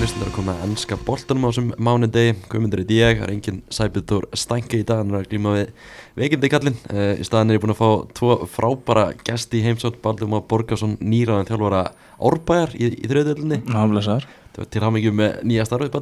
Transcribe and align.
Hlustundur 0.00 0.30
að 0.30 0.32
koma 0.32 0.52
að 0.56 0.62
ennska 0.64 0.96
boltanum 1.04 1.42
á 1.44 1.48
þessum 1.50 1.66
mánudegi. 1.76 2.30
Guðmundur 2.48 2.80
er 2.80 2.92
ég, 2.96 3.18
það 3.18 3.24
er 3.26 3.32
engin 3.34 3.56
Sæbjörn 3.68 4.22
Stænki 4.32 4.78
í 4.80 4.84
dag, 4.88 5.02
hann 5.02 5.10
er 5.12 5.18
að 5.18 5.26
glíma 5.28 5.50
við 5.58 5.72
veikindi 6.16 6.48
kallinn. 6.54 6.78
Uh, 6.88 7.10
Í 7.20 7.26
staðan 7.28 7.50
er 7.52 7.58
ég 7.58 7.60
búin 7.60 7.74
að 7.74 7.82
fá 7.82 7.90
tvo 8.16 8.36
frábara 8.48 9.02
gesti 9.20 9.58
í 9.60 9.66
heimsótt 9.66 9.98
Baldur 10.00 10.30
Má 10.32 10.38
Borgarsson, 10.48 10.94
nýraðan 11.04 11.50
þjálfara 11.50 11.82
Árbæjar 12.30 12.72
í, 12.80 12.88
í 12.96 13.10
þriðdöldinni 13.10 13.58
Til 14.72 14.82
hamingjum 14.86 15.20
með 15.20 15.36
nýja 15.50 15.66
starfið 15.68 15.98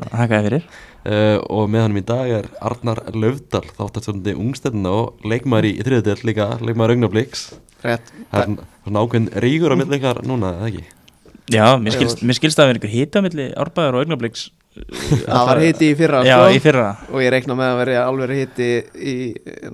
uh, 0.62 1.40
Og 1.50 1.66
með 1.66 1.82
hann 1.88 1.98
í 1.98 2.04
dag 2.12 2.30
er 2.36 2.48
Arnar 2.70 3.02
Löfdal, 3.18 3.64
þáttastjóðandi 3.80 4.36
ungstæðina 4.38 4.92
og 5.00 5.26
leikmaður 5.26 5.72
í, 5.72 5.74
í 5.74 5.88
þriðdöld 5.88 6.22
líka, 6.30 6.52
leikmaður 6.62 6.94
Augnabliks 6.94 7.48
Rétt. 7.82 8.14
Það 8.30 8.44
er 8.44 8.70
svona 8.86 9.02
ákveðin 9.02 9.28
ríkur 9.42 9.74
á 9.74 9.76
millingar 9.78 10.22
núna, 10.26 10.54
eða 10.54 10.70
ekki? 10.70 10.86
Já, 11.52 11.66
mér 11.80 11.96
skilst, 11.96 12.22
mér 12.22 12.36
skilst 12.38 12.58
að 12.58 12.64
það 12.66 12.70
er 12.74 12.78
einhver 12.78 12.94
hita 12.94 13.24
milli 13.24 13.48
árbæðar 13.56 13.96
og 13.98 14.04
augnabliks 14.04 14.48
Það 14.78 15.46
var 15.48 15.58
hitti 15.58 15.88
í 15.90 15.94
fyrra 15.98 16.18
Já, 16.22 16.36
sko, 16.38 16.50
í 16.54 16.58
fyrra. 16.62 16.84
Og 17.10 17.22
ég 17.24 17.32
reikna 17.34 17.54
með 17.58 17.70
að 17.72 17.78
vera 17.80 18.02
alveg 18.06 18.32
hitti 18.38 18.66
í 18.94 19.14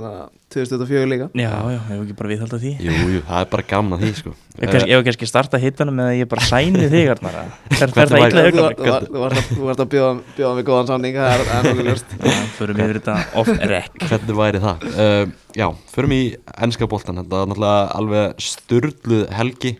na, 0.00 0.12
2004 0.55 1.09
líka. 1.10 1.27
Já, 1.37 1.50
já, 1.74 1.78
hefur 1.91 2.05
ekki 2.06 2.16
bara 2.16 2.30
viðhald 2.30 2.55
því. 2.62 2.73
Jú, 2.87 2.95
jú, 3.12 3.20
það 3.27 3.41
er 3.42 3.50
bara 3.52 3.66
gaman 3.69 3.97
að 3.98 4.05
því 4.06 4.10
sko. 4.23 4.33
Ég 4.55 4.62
hef 4.62 4.70
kannski, 4.70 4.91
ég 4.92 4.97
hef 5.00 5.05
kannski 5.09 5.27
starta 5.28 5.59
hitanum 5.60 5.97
með 5.98 6.09
að 6.12 6.16
ég 6.23 6.28
bara 6.30 6.47
sæni 6.47 6.87
þig 6.95 7.09
Arnar. 7.16 7.38
Fer 7.75 7.92
Hvernig 7.92 7.97
það 7.98 8.22
væri- 8.22 8.55
illa 8.55 8.98
Þú 9.11 9.20
varst 9.66 9.83
að- 9.83 9.84
að 9.84 9.92
bjóða 10.38 10.52
mig 10.61 10.69
góðan 10.70 10.91
samning 10.92 11.19
Það 11.19 11.42
er- 11.42 11.70
er 11.75 11.84
ljóst. 11.91 12.14
Já, 12.22 12.34
Förum 12.55 12.83
yfir 12.86 13.00
þetta 13.03 13.16
off-rec 13.42 14.05
Hvernig 14.09 14.38
væri 14.41 14.62
það? 14.62 14.86
Uh, 14.94 15.34
já, 15.59 15.66
förum 15.92 16.14
í 16.16 16.22
ennska 16.55 16.88
boltan 16.88 17.19
Þetta 17.20 17.42
er 17.42 17.50
náttúrulega 17.50 17.83
alveg 17.98 18.47
sturluð 18.47 19.27
helgi 19.34 19.75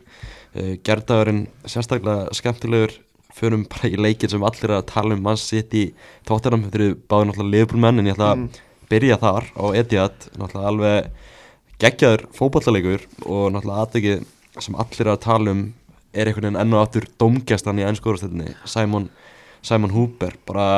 uh, 0.55 0.75
Gerdagurinn 0.87 1.47
sérstaklega 1.67 2.31
skemmtilegur. 2.37 2.95
Förum 3.35 3.65
bara 3.67 3.91
í 3.91 3.99
leikinn 3.99 4.31
sem 4.31 4.45
allir 4.47 4.71
er 4.71 4.77
að 4.79 4.91
tala 4.93 5.17
um 5.17 5.23
mann 5.25 5.39
sitt 5.41 5.73
í 5.75 5.89
tóttunum 6.29 6.69
Þeir 6.69 6.85
eru 6.85 6.99
báði 7.11 7.27
náttúrulega 7.27 7.55
liðbúlmenn 7.57 7.99
En 7.99 8.07
ég 8.07 8.15
ætla 8.15 8.29
að 8.31 8.61
byrja 8.93 9.17
þar 9.19 9.49
á 9.59 9.65
Etihad. 9.81 10.27
Náttúrulega 10.39 10.71
alveg 10.71 11.09
geggjaður 11.83 12.23
fótballaleikur 12.39 13.09
Og 13.25 13.49
náttúrulega 13.51 13.81
aðtekið 13.89 14.23
sem 14.63 14.79
allir 14.79 15.03
er 15.03 15.13
að 15.17 15.25
tala 15.27 15.57
um 15.57 15.65
Er 16.15 16.31
einhvern 16.31 16.47
veginn 16.47 16.61
enn 16.63 16.77
og 16.79 16.85
aftur 16.85 17.09
dómgæstan 17.19 17.83
í 17.83 17.89
ennskóðarstöldinni 17.89 18.55
Simon, 18.71 19.09
Simon 19.67 19.97
Hooper 19.97 20.39
Bara 20.47 20.69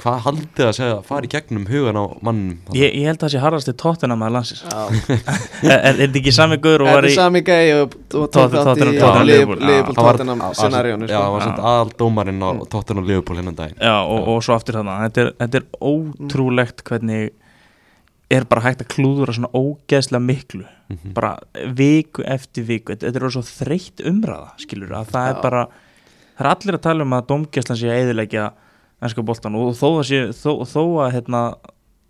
hvað 0.00 0.18
haldið 0.26 0.58
það 0.60 0.68
að 0.70 0.76
segja 0.78 0.94
að 0.96 1.04
fara 1.08 1.26
í 1.26 1.30
gegnum 1.32 1.64
hugan 1.70 1.98
á 2.00 2.04
mannum 2.26 2.76
ég, 2.76 2.90
ég 3.00 3.06
held 3.08 3.16
að 3.18 3.24
það 3.24 3.32
sé 3.34 3.40
harðasti 3.44 3.74
tóttina 3.82 4.16
með 4.20 4.34
landsins. 4.36 4.62
Já. 4.66 4.82
Er 5.72 5.78
er 5.90 5.98
þetta 6.02 6.20
ekki 6.20 6.34
sami 6.36 6.58
guður 6.62 6.84
og 6.84 6.90
var 6.92 7.08
í 7.08 7.14
sami 7.14 7.42
gæi 7.46 7.72
og 7.78 7.96
í 7.96 8.26
Tottenham- 8.36 9.24
Liverpool 9.26 9.64
Liverpool, 9.64 9.96
já. 9.96 10.02
Hann 10.02 10.04
var- 10.04 10.52
sko. 10.56 11.40
svona 11.46 11.72
aðal 11.72 11.94
dómarinn 12.02 12.44
á 12.44 12.50
Tottenham 12.72 13.02
og 13.04 13.08
Liverpool 13.10 13.40
hennan 13.40 13.56
daginn. 13.58 13.80
Já, 13.80 13.96
og, 14.04 14.28
og 14.34 14.44
svo 14.44 14.56
aftur 14.58 14.78
þarna. 14.80 14.98
Þetta 15.06 15.24
er, 15.24 15.32
þetta 15.40 15.60
er 15.62 15.66
ótrúlegt 15.80 16.84
hvernig 16.86 17.32
er 18.36 18.44
bara 18.50 18.64
hægt 18.64 18.82
að 18.82 18.90
klúðura 18.96 19.34
svona 19.36 19.52
ógeðslega 19.54 20.22
miklu. 20.22 20.64
Mhm. 20.86 21.14
bara 21.14 21.32
viku 21.74 22.22
eftir 22.22 22.62
viku. 22.66 22.94
Þetta, 22.94 23.10
er 23.24 23.30
svo 23.34 23.42
þreytt 23.42 24.04
umræða 24.06 24.52
skilur 24.62 24.92
að 24.94 25.08
það 25.10 25.30
er 25.32 25.40
bara 25.42 25.62
það 26.36 26.44
er 26.44 26.50
allir 26.52 26.76
að 26.78 26.84
tala 26.84 27.06
um 27.06 27.16
að 27.16 27.26
domgæslan 27.32 27.78
sé 27.80 27.88
að 27.90 28.02
eðilegja 28.04 28.44
ennska 29.04 29.24
boltan 29.26 29.56
og 29.58 29.74
þó, 29.76 29.88
að 30.00 30.06
sé, 30.10 30.20
þó, 30.36 30.52
þó 30.68 30.82
að 31.04 31.10
hérna, 31.16 31.40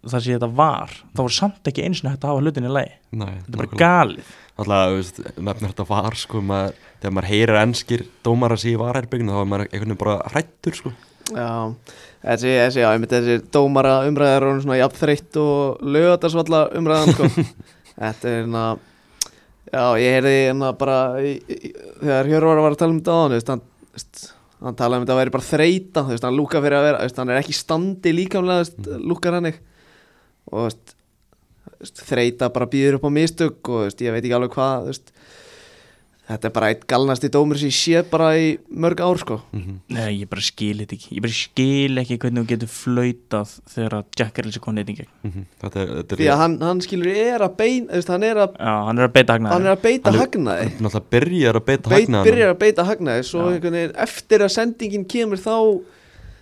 það 0.06 0.24
sé 0.24 0.36
þetta 0.36 0.50
var 0.60 0.92
þá 1.16 1.22
var 1.22 1.36
samt 1.36 1.70
ekki 1.70 1.86
eins 1.86 2.02
og 2.02 2.10
hægt 2.12 2.24
að 2.26 2.32
hafa 2.32 2.44
hlutin 2.44 2.68
í 2.68 2.72
lagi. 2.72 2.92
Nei, 3.16 3.32
þetta 3.32 3.52
er 3.52 3.62
bara 3.62 3.80
galið. 3.82 4.34
Alltaf, 4.56 5.12
þú 5.16 5.44
nefnir 5.44 5.72
þetta 5.72 5.88
var 5.90 6.16
sko 6.16 6.42
maður, 6.44 6.82
Þegar 6.96 7.12
maður 7.12 7.28
heyrir 7.28 7.58
enskir 7.60 8.02
dómar 8.24 8.54
að 8.54 8.62
sé 8.62 8.70
varherbygginu 8.80 9.34
þá 9.34 9.40
er 9.42 9.48
maður 9.50 9.66
einhvern 9.66 9.90
veginn 9.92 10.00
bara 10.00 10.14
hrættur 10.32 10.78
sko. 10.78 10.92
Já, 11.26 11.50
þessi, 12.22 12.52
þessi, 12.54 12.80
já, 12.80 12.86
einmitt 12.88 13.12
þessi 13.12 13.36
dómara 13.52 13.96
umræðar 14.08 14.46
og 14.48 14.62
svona 14.64 14.78
jafn 14.78 15.00
þreytt 15.02 15.38
og 15.42 15.82
lögatarsvalla 15.96 16.62
umræðan 16.78 17.16
sko. 17.18 17.28
Þetta 17.96 18.30
er 18.30 18.38
hérna 18.40 18.64
Já, 19.66 19.98
ég 19.98 20.14
heyrði 20.14 20.34
hérna 20.46 20.70
bara 20.78 20.96
í, 21.18 21.32
í, 21.50 21.70
þegar 21.98 22.28
Hjörvar 22.30 22.60
var 22.62 22.74
að 22.76 22.80
tala 22.82 22.94
um 22.94 23.00
þetta 23.00 23.14
á 23.16 23.18
hann 23.18 23.32
veist, 23.34 23.50
hann, 23.50 23.62
hann 24.64 24.76
talaði 24.78 25.02
um 25.02 25.06
þetta 25.06 25.14
að 25.16 25.20
væri 25.20 25.34
bara 25.34 25.48
þreita 25.50 26.04
þú 26.04 26.14
veist, 26.14 26.26
hann 26.26 26.38
lúka 26.38 26.62
fyrir 26.64 26.78
að 26.78 26.86
vera, 26.88 27.00
veist, 27.04 27.18
hann 27.20 27.32
er 27.32 27.40
ekki 27.40 27.56
standi 27.56 28.12
líkamlega, 28.14 28.64
veist, 28.64 28.90
lúkar 29.04 29.36
hann 29.36 29.50
og 29.50 30.62
veist, 30.62 30.94
veist, 31.76 32.04
þreita 32.08 32.50
bara 32.54 32.70
býður 32.72 32.98
upp 32.98 33.08
á 33.08 33.16
mistök 33.18 33.72
og 33.72 33.86
veist, 33.86 34.04
ég 34.04 34.14
veit 34.14 34.22
ekki 34.22 34.36
alveg 34.38 34.56
hvað 34.56 34.88
veist, 34.90 35.12
þetta 36.26 36.48
er 36.48 36.52
bara 36.56 36.68
eitt 36.72 36.84
galnasti 36.90 37.28
dómur 37.30 37.58
sem 37.60 37.68
ég 37.70 37.76
sé 37.76 38.00
bara 38.10 38.32
í 38.34 38.58
mörg 38.74 38.98
ár 39.00 39.18
sko. 39.22 39.36
mm 39.54 39.76
Nei, 39.94 40.22
ég 40.24 40.28
bara 40.28 40.42
skil 40.42 40.80
þetta 40.82 40.96
ekki. 40.96 41.10
Ég 41.16 41.22
bara 41.22 41.36
skil 41.38 42.00
ekki 42.02 42.18
hvernig 42.18 42.42
þú 42.42 42.48
getur 42.50 42.70
flautað 42.72 43.52
þegar 43.74 43.94
að 44.00 44.04
Jack 44.18 44.36
Harrells 44.40 44.56
er 44.58 44.64
konið 44.64 44.90
í 44.90 44.96
gegn. 44.98 45.10
-hmm. 45.22 45.44
Þetta 45.62 45.80
er, 45.82 45.92
þetta 46.02 46.16
því 46.16 46.26
er 46.26 46.32
að 46.34 46.40
hann, 46.42 46.56
hann 46.66 46.80
skilur 46.80 47.12
er 47.16 47.40
að 47.46 47.56
beina 47.56 47.92
veist, 47.92 48.08
hann, 48.08 48.22
er 48.26 48.36
að, 48.36 48.56
Já, 48.58 48.74
hann 48.86 48.98
er 48.98 49.04
að 49.08 49.12
beita 49.12 49.32
hagnaði. 49.36 49.52
Hann 49.54 49.66
er 49.66 49.76
að 49.76 49.82
beita 49.82 50.10
Hann 50.10 50.14
er- 50.20 50.24
hagnaði. 50.26 50.62
hann 50.66 50.86
náttúrulega 50.86 51.10
byrjar 51.14 51.54
að 51.60 51.64
beita 51.70 51.88
Beit, 51.90 52.08
hagnaðanum. 52.08 52.24
byrjar 52.32 52.50
að 52.54 52.58
beita 52.64 52.82
hagnaði 52.90 53.22
svo 53.24 53.40
veginn 53.50 53.92
eftir 53.96 54.38
að 54.40 54.50
sendingin 54.58 55.04
kemur 55.06 55.38
þá 55.38 55.56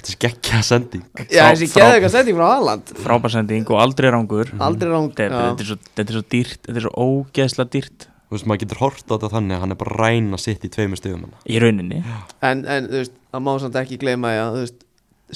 Þetta 0.05 0.13
er 0.13 0.29
geggja 0.29 0.63
sending. 0.63 1.05
Já 1.33 1.45
þessi 1.53 1.81
eitthvað 1.81 2.11
sending 2.13 2.37
frá 2.37 2.49
Haaland. 2.53 2.85
frábærsending 3.05 3.65
og 3.71 3.79
aldrei 3.81 4.11
rángur 4.13 4.49
aldrei 4.61 4.91
ráng 4.93 5.09
þetta, 5.13 5.25
er- 5.25 5.57
þetta, 5.57 5.61
er 5.61 5.65
svo, 5.65 5.77
þetta 5.97 6.11
er 6.11 6.17
svo 6.19 6.25
dýrt 6.29 6.61
þetta 6.67 6.77
er 6.77 6.85
svo 6.85 6.93
ógeðslega 6.93 7.71
dýrt 7.73 8.07
Þú 8.35 8.39
veist, 8.41 8.47
maður 8.51 8.63
getur 8.65 8.81
hort 8.83 9.05
á 9.07 9.15
þetta 9.15 9.29
þannig 9.31 9.55
að 9.55 9.61
hann 9.63 9.71
er 9.71 9.79
bara 9.79 9.93
að 9.95 10.01
ræna 10.01 10.39
sitt 10.43 10.65
í 10.67 10.71
tveimur 10.75 10.99
stöðum 10.99 11.21
hann 11.29 11.35
í 11.47 11.59
rauninni. 11.63 12.01
En, 12.43 12.65
en 12.67 12.89
þú 12.91 13.03
veist, 13.05 13.13
það 13.31 13.45
má 13.47 13.51
samt 13.63 13.77
ekki 13.79 13.99
gleyma 14.03 14.33
að 14.35 14.57
þú 14.57 14.63
veist, 14.65 14.81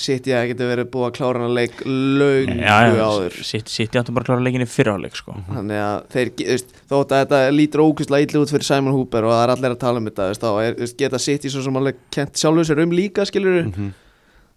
sitt 0.03 0.27
ég 0.27 0.35
að 0.41 0.49
geta 0.51 0.67
verið 0.67 0.89
búið 0.97 1.07
að 1.07 1.13
klára 1.21 1.39
hann 1.39 1.47
að 1.47 1.55
leik 1.61 1.79
löngu 1.87 2.57
áður. 2.99 3.39
Sitt, 3.47 3.71
sitt 3.71 3.95
ég 3.95 4.03
áttum 4.03 4.19
bara 4.19 4.27
að 4.27 4.33
klára 4.33 4.45
leikinni 4.49 4.67
fyrirháleik 4.67 5.15
sko. 5.21 5.37
þannig 5.47 5.85
að 5.85 6.03
þeir, 6.17 6.33
þú 6.41 6.49
veist, 6.51 6.75
þótt 6.91 7.15
að 7.15 7.23
þetta 7.23 7.41
lítur 7.55 7.85
ókvæslega 7.85 8.27
illa 8.27 8.43
út 8.43 8.53
fyrir 8.57 8.69
Simon 8.73 8.99
Hooper 8.99 9.29
og 9.29 9.35
það 9.37 9.45
er 9.45 9.55
allir 9.55 9.77
að 9.77 9.81
tala 9.87 10.03
um 10.03 10.11
þetta 10.11 10.27
þú 10.27 10.35
veist, 10.35 10.45
þá 10.45 10.67
er, 10.67 10.77
þú 10.77 10.87
veist, 10.89 10.99
geta 11.05 11.23
sitt 11.23 11.47
í 11.47 11.55
svo 11.55 11.65
sem 11.65 11.81
alveg 11.81 12.05
kent 12.19 12.43
sjálfur 12.43 12.69
sér 12.69 12.83
um 12.83 12.95
líka 12.99 13.27
skilur 13.31 13.63
mm 13.63 13.73
-hmm. 13.79 13.97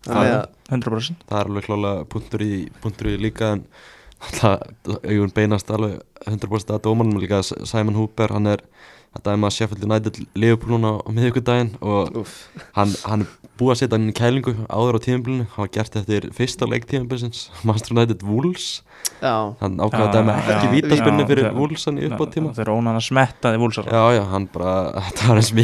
þannig 0.09 0.35
að 0.35 0.45
100% 0.71 1.25
Það 1.29 1.39
er 1.39 1.51
alveg 1.51 1.69
klálega 1.69 2.05
punktur 2.09 2.41
í, 2.41 2.53
punktur 2.81 3.13
í 3.13 3.17
líka 3.21 3.53
en 3.55 3.65
alltaf 4.21 4.97
augun 5.01 5.35
beinast 5.35 5.71
alveg 5.73 5.99
100% 6.27 6.75
að 6.75 6.83
dómanum 6.85 7.21
líka 7.21 7.41
Simon 7.43 7.97
Hooper, 7.97 8.33
hann 8.35 8.47
er 8.47 8.65
er 9.11 9.39
maður 9.39 9.55
Sheffield 9.57 9.83
United 9.83 10.19
Liverpool 10.39 10.77
núna 10.77 10.93
á 11.03 11.09
miðvikudaginn 11.11 11.73
og 11.83 12.21
úf, 12.21 12.35
hann, 12.77 12.93
hann 13.03 13.25
er 13.25 13.40
búið 13.61 13.73
að 13.75 13.79
setja 13.83 13.97
hann 13.99 14.09
í 14.09 14.15
kælingu 14.17 14.53
áður 14.67 14.97
á 14.97 14.99
tíðanbílinu, 15.05 15.45
hann 15.53 15.63
var 15.67 15.71
gert 15.77 15.97
eftir 16.01 16.29
fyrsta 16.35 16.67
leik 16.69 16.87
tíðanbílsins, 16.89 17.45
Master 17.67 17.93
United 17.95 18.25
Wolves. 18.25 18.71
Já, 19.21 19.53
hann 19.61 19.77
ákvaði 19.81 20.01
að 20.01 20.09
Já, 20.09 20.13
dæma 20.17 20.33
ekki 20.41 20.67
já, 21.21 21.27
fyrir 21.29 21.45
það- 21.47 21.57
Wolves 21.61 21.83
hann 21.87 21.97
í 22.01 22.05
upp 22.09 22.21
á 22.21 22.25
tíma 22.33 22.51
þegar 22.57 22.71
ónan 22.73 22.97
að 22.99 23.03
smetta 23.05 23.51
þið 23.53 23.61
vúlsar 23.63 23.87
Já, 23.89 24.01
já, 24.17 24.21
hann 24.31 24.45
bara, 24.53 24.73
þetta 25.07 25.27
var 25.29 25.39
eins 25.41 25.49
og 25.51 25.57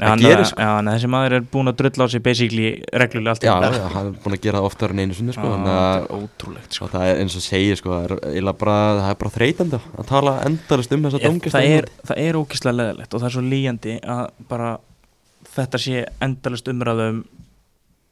hann, 0.00 0.16
það 0.18 0.24
gerir 0.24 0.48
sko. 0.50 0.60
já, 0.62 0.70
en 0.80 0.90
þessi 0.90 1.10
maður 1.14 1.36
er 1.38 1.46
búin 1.54 1.70
að 1.70 1.78
drulla 1.80 2.06
á 2.06 2.08
sig 2.14 2.24
basically 2.26 2.68
reglulega 3.02 3.34
allt 3.34 3.46
í 3.46 3.50
Já, 3.50 3.54
já, 3.78 3.86
hann 3.94 4.10
er 4.10 4.18
búin 4.24 4.36
að 4.38 4.44
gera 4.46 4.58
það 4.62 4.68
oftar 4.70 4.94
en 4.94 5.02
einu 5.04 5.18
sinni 5.20 5.36
sko, 5.36 5.46
að 5.54 5.64
er 6.58 6.68
sko. 6.78 6.90
Það 6.94 7.06
er 7.10 7.22
eins 7.24 7.38
og 7.40 7.46
segir 7.46 7.80
sko, 7.80 7.94
það 7.94 8.06
er, 8.10 8.14
það 9.00 9.10
er 9.14 9.20
bara 9.24 9.34
þreytandi 9.38 9.82
að 9.90 10.10
tala 10.10 10.36
endalist 10.50 10.94
um 10.98 11.06
þessa 11.06 11.22
þetta 15.54 15.78
sé 15.82 16.04
endalist 16.22 16.68
umræðum 16.70 17.24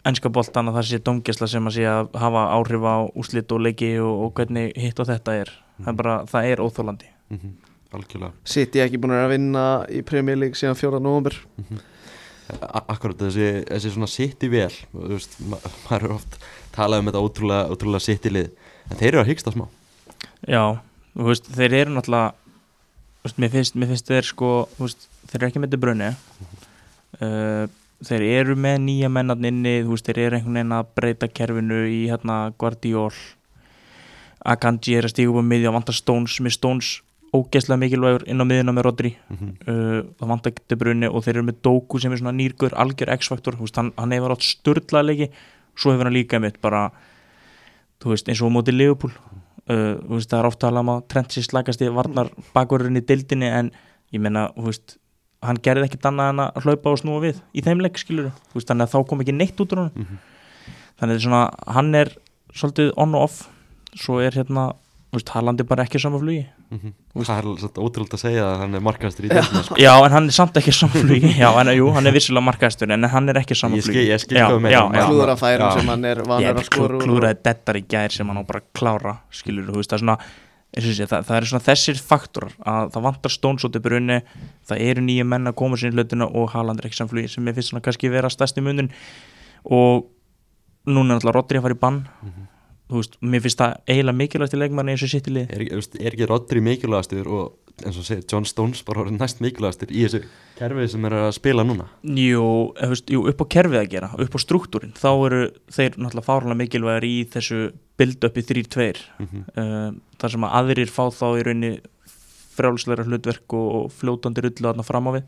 ennska 0.08 0.30
boltan 0.32 0.70
að 0.70 0.78
það 0.78 0.86
sé 0.88 0.98
domgesla 1.04 1.48
sem 1.50 1.66
að 1.68 1.74
sé 1.76 1.86
að 1.90 2.10
hafa 2.22 2.44
áhrif 2.56 2.84
á 2.86 2.96
úslit 3.18 3.52
og 3.52 3.60
leiki 3.66 3.90
og, 4.00 4.12
og 4.26 4.32
hvernig 4.38 4.72
hitt 4.78 5.00
og 5.02 5.08
þetta 5.10 5.34
er. 5.42 5.50
Það 5.78 5.92
er 5.92 5.98
bara, 6.00 6.14
það 6.26 6.48
er 6.52 6.62
óþólandi 6.64 7.08
mm 7.30 7.38
-hmm, 7.38 7.52
Algjörlega. 7.94 8.32
Sitt 8.44 8.74
ég 8.76 8.84
ekki 8.86 8.98
búin 8.98 9.14
að 9.16 9.28
vinna 9.30 9.84
í 9.88 10.02
Premier 10.02 10.36
League 10.38 10.54
síðan 10.58 10.76
4. 10.76 10.98
november 11.00 11.34
A- 12.62 12.84
Akkurat 12.88 13.16
þessi, 13.18 13.64
þessi 13.68 13.90
svona 13.92 14.06
sitt 14.08 14.42
í 14.42 14.48
vel 14.50 14.72
þú 14.92 15.08
veist, 15.12 15.36
ma 15.40 15.56
maður 15.90 16.04
er 16.04 16.12
oft 16.12 16.38
talað 16.72 16.98
um 16.98 17.06
þetta 17.06 17.22
ótrúlega, 17.24 17.68
ótrúlega 17.70 18.00
sitt 18.00 18.26
í 18.26 18.30
lið 18.32 18.50
en 18.90 18.96
þeir 18.96 19.08
eru 19.08 19.20
að 19.20 19.26
hyggsta 19.30 19.52
smá. 19.52 19.66
Já, 20.48 20.78
þú 21.14 21.24
veist, 21.28 21.46
þeir 21.54 21.72
eru 21.74 21.90
náttúrulega 21.94 22.32
þú 22.32 23.24
veist, 23.24 23.38
mér 23.38 23.50
finnst, 23.50 23.74
mér 23.76 23.88
finnst 23.88 24.06
þeir 24.08 24.24
sko 24.24 24.68
þú 24.78 24.82
veist, 24.88 25.08
þeir 25.28 25.40
eru 25.42 25.48
ekki 25.48 25.58
með 25.60 25.68
þetta 25.68 25.80
brunni 25.84 26.08
uh, 26.08 26.14
þeir 27.18 28.22
eru 28.22 28.54
með 28.54 28.78
nýja 28.84 29.10
mennarn 29.10 29.48
inni, 29.50 29.80
þú 29.82 29.96
veist, 29.96 30.06
þeir 30.06 30.20
eru 30.26 30.38
einhvern 30.38 30.60
veginn 30.60 30.76
að 30.76 30.94
breyta 30.94 31.28
kerfinu 31.28 31.82
í 31.90 32.00
hérna 32.10 32.38
Guardiol. 32.58 33.12
Akanji 34.46 34.94
er 34.94 35.08
að 35.08 35.16
stíga 35.16 35.32
upp 35.32 35.42
á 35.42 35.50
miðja 35.50 35.72
og 35.72 35.78
vantar 35.80 35.98
Stones 35.98 36.38
með 36.40 36.54
Stones 36.54 36.90
ógeðslega 37.34 37.82
mikilvægur 37.82 38.24
inn 38.30 38.40
á 38.40 38.48
miðjuna 38.48 38.72
með 38.72 38.86
Rodri. 38.86 39.12
Mm 39.28 39.36
-hmm. 39.36 39.52
uh, 39.68 40.00
það 40.18 40.28
vantar 40.32 40.52
De 40.68 40.76
Bruyne 40.76 41.08
og 41.10 41.24
þeir 41.24 41.36
eru 41.36 41.46
með 41.48 41.62
Doku 41.62 41.98
sem 41.98 42.12
er 42.12 42.18
svona 42.18 42.38
nýrgur, 42.38 42.72
algjör 42.72 43.12
X-faktor. 43.18 43.58
Hann, 43.76 43.92
hann 43.96 44.12
hefur 44.12 44.32
átt 44.32 44.46
störðlega 44.46 45.02
leiki 45.02 45.30
svo 45.76 45.92
hefur 45.92 46.04
hann 46.04 46.16
líka 46.16 46.40
mitt 46.40 46.60
bara 46.60 46.90
þú 48.02 48.14
veist, 48.14 48.28
eins 48.28 48.42
og 48.42 48.50
á 48.50 48.56
móti 48.56 48.74
Liverpool. 48.74 49.12
Uh, 49.68 49.98
veist, 50.08 50.30
það 50.30 50.38
er 50.38 50.46
oft 50.46 50.58
talað 50.58 50.80
um 50.80 50.88
að 50.94 51.02
Trent 51.08 51.32
sér 51.32 51.44
slagast 51.44 51.82
í 51.82 51.90
varnar 51.92 52.30
bakverðurinn 52.54 53.02
í 53.02 53.04
dildinni 53.04 53.46
en 53.46 53.72
ég 54.12 54.20
meina, 54.20 54.48
þú 54.56 54.70
veist 54.70 54.97
hann 55.42 55.60
gerði 55.62 55.86
ekki 55.88 56.00
annað 56.08 56.30
en 56.32 56.42
að 56.46 56.62
hlaupa 56.64 56.90
og 56.90 56.98
snúa 57.02 57.20
við 57.22 57.40
í 57.54 57.62
þeim 57.62 57.80
leik 57.84 57.98
skilur 58.00 58.30
veist, 58.54 58.66
þannig 58.68 58.88
að 58.88 58.92
þá 58.96 59.06
kom 59.08 59.20
ekki 59.22 59.36
neitt 59.38 59.60
út 59.62 59.72
úr 59.76 59.78
hann 59.84 59.92
Mhm. 59.94 60.18
þannig 61.00 61.14
að 61.16 61.24
svona, 61.28 61.42
hann 61.74 61.94
er 61.94 62.08
svolítið 62.54 62.92
on 62.96 63.14
og 63.14 63.22
off 63.28 63.48
svo 63.94 64.18
er 64.20 64.30
hérna, 64.32 64.72
Haaland 65.32 65.58
er 65.60 65.64
bara 65.64 65.84
ekki 65.84 65.98
sama 66.00 66.18
flugi 66.18 66.46
Mhm. 66.70 66.92
Úst. 67.16 67.30
Það 67.30 67.38
er 67.38 67.44
svolítið 67.62 67.84
ótrúld 67.86 68.10
að 68.12 68.20
segja 68.20 68.42
að 68.44 68.58
hann 68.60 68.74
er 68.74 68.80
markastur 68.80 69.24
í 69.24 69.28
deildinni 69.30 69.62
sko. 69.64 69.74
já, 69.86 69.92
en 70.04 70.10
hann 70.12 70.26
er 70.28 70.34
samt 70.36 70.52
ekki 70.60 70.72
sama 70.74 70.92
flugi 70.92 71.30
já, 71.40 71.48
en 71.60 71.66
jú, 71.72 71.86
hann 71.94 72.06
er 72.06 72.12
vissilega 72.12 72.44
markaðstur 72.44 72.92
en 72.92 73.04
hann 73.08 73.28
er 73.30 73.34
ekki 73.40 73.56
sama 73.56 73.76
Ég 73.76 73.82
skil- 73.86 73.94
flugi 73.94 74.10
ég 74.12 74.20
skil 74.20 74.36
Já, 74.36 74.48
hvað 74.50 74.58
þú 74.58 74.70
já, 74.70 74.82
meinar. 74.82 75.00
já. 75.00 75.06
klúðra 75.08 75.36
færum 75.40 75.64
Já. 75.64 75.72
sem 75.78 75.88
hann 75.88 76.04
er 76.04 76.18
er 76.18 76.54
að 76.54 76.64
skora 76.68 76.98
úr 76.98 77.02
klúðraði 77.06 77.42
dettar 77.42 77.74
í 77.80 77.84
gær 77.88 78.10
sem 78.12 78.26
hann 78.28 78.36
á 78.36 78.44
bara 78.44 78.60
klára 78.74 79.14
skilur 79.32 79.64
þú 79.70 79.76
veist 79.80 79.88
það 79.88 79.96
er 79.96 80.04
svona 80.04 80.18
sé, 80.76 81.06
það, 81.08 81.24
það 81.28 81.36
er 81.36 81.48
svona 81.50 81.64
þessir 81.64 82.02
faktorar 82.02 82.54
að 82.60 82.92
það 82.94 83.06
vantar 83.06 83.34
í 83.78 83.82
brunni 83.84 84.18
það 84.68 84.84
eru 84.90 85.04
nýja 85.06 85.24
menn 85.24 85.48
að 85.48 85.56
koma 85.58 85.78
sér 85.80 85.94
í 85.94 85.96
hlutina 85.96 86.28
og 86.28 86.52
Haaland 86.52 86.80
er 86.82 86.88
ekki 86.90 87.00
samflugi 87.00 87.32
sem 87.32 87.48
ég 87.48 87.56
finnst 87.56 87.72
svona 87.72 87.84
kannski 87.84 88.10
vera 88.12 88.30
stærsti 88.32 88.64
munin 88.64 88.92
og 89.64 90.06
núna 90.88 91.14
er 91.14 91.20
alltaf 91.20 91.34
Rodri 91.36 91.60
að 91.60 91.66
fara 91.66 91.76
í 91.76 91.80
bann. 91.80 92.02
Þú 92.88 93.00
veist, 93.00 93.16
mér 93.20 93.42
finnst 93.44 93.60
það 93.60 93.74
eiginlega 93.84 94.16
mikilvægt 94.16 94.54
í 94.56 94.60
leikmanni 94.62 94.94
eins 94.94 95.04
og 95.04 95.10
sitt 95.12 95.26
í 95.28 95.34
lið 95.34 95.50
er, 95.52 95.64
er 96.00 96.14
ekki 96.14 96.28
Rodri 96.30 96.62
mikilvægastur 96.64 97.28
og 97.28 97.67
eins 97.86 97.98
og 98.00 98.04
segir 98.06 98.24
John 98.32 98.44
Stones 98.48 98.80
bara 98.86 99.04
orðið 99.04 99.18
næst 99.20 99.42
mikilvægastur 99.44 99.90
í 99.94 100.04
þessu 100.06 100.20
kerfið 100.58 100.88
sem 100.94 101.04
er 101.08 101.16
að 101.20 101.28
spila 101.36 101.64
núna 101.66 101.86
Jú, 102.02 102.46
veist, 102.90 103.10
jú, 103.12 103.22
upp 103.30 103.44
á 103.44 103.46
kerfið 103.54 103.80
að 103.82 103.90
gera 103.92 104.08
upp 104.18 104.34
á 104.34 104.40
struktúrin, 104.42 104.94
þá 104.98 105.08
eru 105.28 105.42
þeir 105.70 105.98
náttúrulega 105.98 106.26
fárlega 106.26 106.58
mikilvægir 106.62 107.06
í 107.08 107.14
þessu 107.34 107.60
build-upi 107.98 108.42
3-2 108.48 108.88
Mhm. 109.18 109.44
uh, 109.56 109.92
þar 110.18 110.30
sem 110.34 110.46
að 110.48 110.56
aðrir 110.62 110.90
fá 110.90 111.04
þá 111.14 111.26
í 111.38 111.44
rauninni 111.46 111.72
frjálsleira 112.58 113.04
hlutverk 113.06 113.54
og, 113.54 113.68
og 113.78 113.92
fljótandi 113.94 114.42
rullu 114.42 114.66
þarna 114.66 114.86
fram 114.86 115.06
á 115.06 115.12
við 115.18 115.24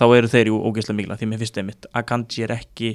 þá 0.00 0.04
eru 0.16 0.30
þeir 0.32 0.50
jú 0.50 0.58
ógeðslega 0.66 0.98
mikilvæg 0.98 1.20
því 1.20 1.28
mér 1.30 1.42
finnst 1.44 1.58
einmitt 1.60 1.86
að 1.94 2.06
Kanji 2.10 2.44
er 2.46 2.54
ekki 2.56 2.92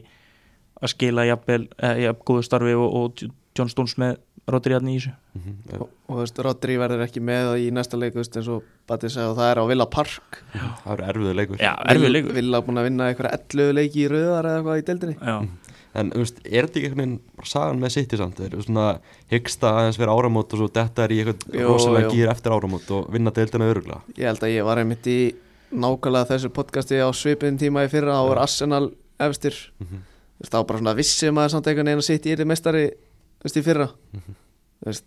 að 0.81 0.91
skila 0.91 1.23
jafnvel, 1.29 1.67
eh, 1.79 2.01
jafn 2.03 2.23
góðu 2.27 2.43
starfi 2.43 2.73
og, 2.75 2.95
og 2.99 3.23
John 3.55 3.69
Stones 3.71 3.95
með 4.01 4.17
Rodri 4.45 4.75
hann 4.77 4.89
í 4.91 4.95
þessu. 4.99 5.11
Mhm. 5.33 5.53
og, 5.79 5.89
og 6.05 6.15
þú 6.15 6.21
veist, 6.21 6.39
Rodri 6.45 6.77
verður 6.77 7.03
ekki 7.07 7.21
með 7.25 7.51
í 7.63 7.69
næsta 7.73 7.97
leik, 7.97 8.13
þú 8.13 8.21
veist, 8.21 8.35
eins 8.37 8.49
og 8.53 8.63
Bati 8.85 9.09
sagði 9.09 9.31
og 9.31 9.37
það 9.39 9.51
er 9.51 9.61
á 9.61 9.65
Villa 9.71 9.85
Park. 9.89 10.41
Það 10.53 10.91
eru 10.93 11.05
erfiðu 11.09 11.35
leikur. 11.39 11.61
Já, 11.63 11.71
erfið 11.89 12.11
leikur. 12.13 12.35
Villa 12.37 12.61
búin 12.61 12.77
að 12.81 12.89
vinna 12.89 13.07
eitthvað 13.09 13.37
11 13.39 13.73
leiki 13.79 14.03
í 14.03 14.09
rauðar 14.11 14.49
eða 14.51 14.59
eitthvað 14.59 14.81
í 14.81 14.85
deildinni. 14.91 15.15
Já, 15.17 15.37
en 15.95 16.11
þú 16.13 16.21
veist, 16.21 16.41
er 16.45 16.67
þetta 16.67 16.77
ekki 16.77 16.89
einhvern 16.91 17.01
veginn 17.01 17.17
bara 17.39 17.49
sagan 17.55 17.81
með 17.81 17.95
City 17.95 18.19
samt, 18.21 18.37
þeir 18.37 18.51
eru 18.51 18.65
svona 18.67 18.85
hyggsta 19.33 19.71
aðeins 19.79 19.97
fyrir 19.97 20.13
áramót 20.13 20.53
og 20.53 20.61
svo 20.61 20.69
detta 20.77 21.05
er 21.07 21.15
í 21.15 21.21
eitthvað 21.23 21.57
rosalega 21.65 22.11
gýr 22.13 22.31
eftir 22.35 22.53
áramót 22.53 22.91
og 22.91 23.07
vinna 23.15 23.33
deildina 23.33 23.69
öruglega 23.71 24.01
Ég 24.19 24.27
held 24.29 24.43
að 24.45 24.53
ég 24.53 24.67
var 24.67 24.81
einmitt 24.83 25.07
í 25.09 25.19
nákvæmlega 25.73 26.29
þessu 26.35 26.51
podcasti 26.53 26.99
á 27.01 27.09
svipin 27.15 27.57
tíma 27.57 27.85
í 27.87 27.89
fyrra 27.89 28.19
þá 28.19 28.27
var 28.29 28.43
Arsenal 28.43 28.91
efstir. 29.25 29.55
Mhm. 29.81 30.03
Þú 30.35 30.43
veist, 30.43 30.51
þá 30.51 30.59
bara 30.67 30.79
svona 30.81 30.95
vissi 30.99 31.31
maður 31.31 31.53
samt 31.55 31.67
einhvern 31.71 31.87
veginn 31.89 32.03
að 32.03 32.09
sitt 32.09 32.25
í 32.27 32.33
yfir 32.35 32.45
mestari 32.45 32.85
veist, 33.45 33.57
í 33.61 33.63
fyrra. 33.65 33.87
Er 34.85 34.97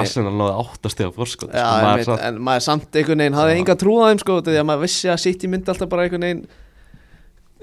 Arsenal 0.00 0.32
náði 0.34 0.54
áttastega 0.62 1.12
fórskot 1.14 1.52
Já, 1.54 1.60
sko, 1.68 1.84
maður 1.84 2.06
satt, 2.08 2.22
en 2.30 2.38
maður 2.42 2.62
samt 2.64 2.96
einhvern 2.98 3.20
veginn 3.22 3.36
hafði 3.36 3.58
enga 3.60 3.76
trú 3.78 3.92
á 4.00 4.08
þeim 4.10 4.20
sko 4.24 4.38
því 4.46 4.54
að 4.58 4.66
maður 4.70 4.82
vissi 4.86 5.10
að 5.12 5.20
sitt 5.22 5.44
í 5.46 5.50
myndi 5.52 5.70
alltaf 5.70 5.90
bara 5.92 6.06
einhvern 6.08 6.24
veginn 6.24 6.40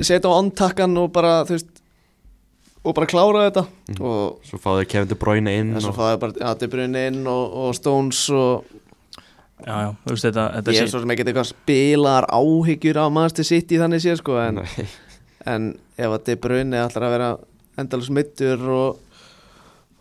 setja 0.07 0.29
á 0.29 0.37
ontakkan 0.37 0.93
og 1.01 1.09
bara 1.15 1.31
þú 1.49 1.55
veist 1.57 1.81
og 2.87 2.93
bara 2.95 3.09
klára 3.09 3.41
þetta 3.49 3.63
Mhm. 3.89 4.01
og 4.05 4.45
svo 4.47 4.59
fáðu 4.61 4.83
þeir 4.83 4.89
Kevin 4.93 5.07
De 5.11 5.15
Bruyne 5.19 5.55
inn 5.59 5.73
þess 5.75 5.89
að 5.89 5.91
og, 5.91 5.97
fáði 5.97 6.19
bara 6.21 6.33
ja, 6.45 6.53
De 6.61 6.67
Bruyne 6.71 7.01
inn 7.09 7.27
og, 7.27 7.57
og 7.65 7.73
Stones 7.75 8.21
og 8.29 8.63
já, 9.65 9.73
já, 9.81 9.89
þú 10.05 10.13
veist 10.13 10.27
þetta, 10.29 10.45
þetta 10.59 10.71
ég 10.71 10.79
er 10.81 10.85
sé- 10.87 10.93
svo 10.93 11.01
sem 11.03 11.09
ekki 11.17 11.25
eitthvað 11.25 11.49
spilar 11.51 12.29
áhyggjur 12.29 13.01
af 13.01 13.11
Manchester 13.17 13.43
City 13.49 13.81
þannig 13.81 14.05
séð 14.05 14.21
sko 14.21 14.37
en, 14.45 14.61
en 15.49 15.67
ef 15.97 16.15
að 16.15 16.23
De 16.29 16.35
Bruyne 16.45 16.85
ætlar 16.85 17.09
að 17.09 17.15
vera 17.17 17.29
endalus 17.81 18.09
mittur 18.13 18.63
og, 18.69 19.03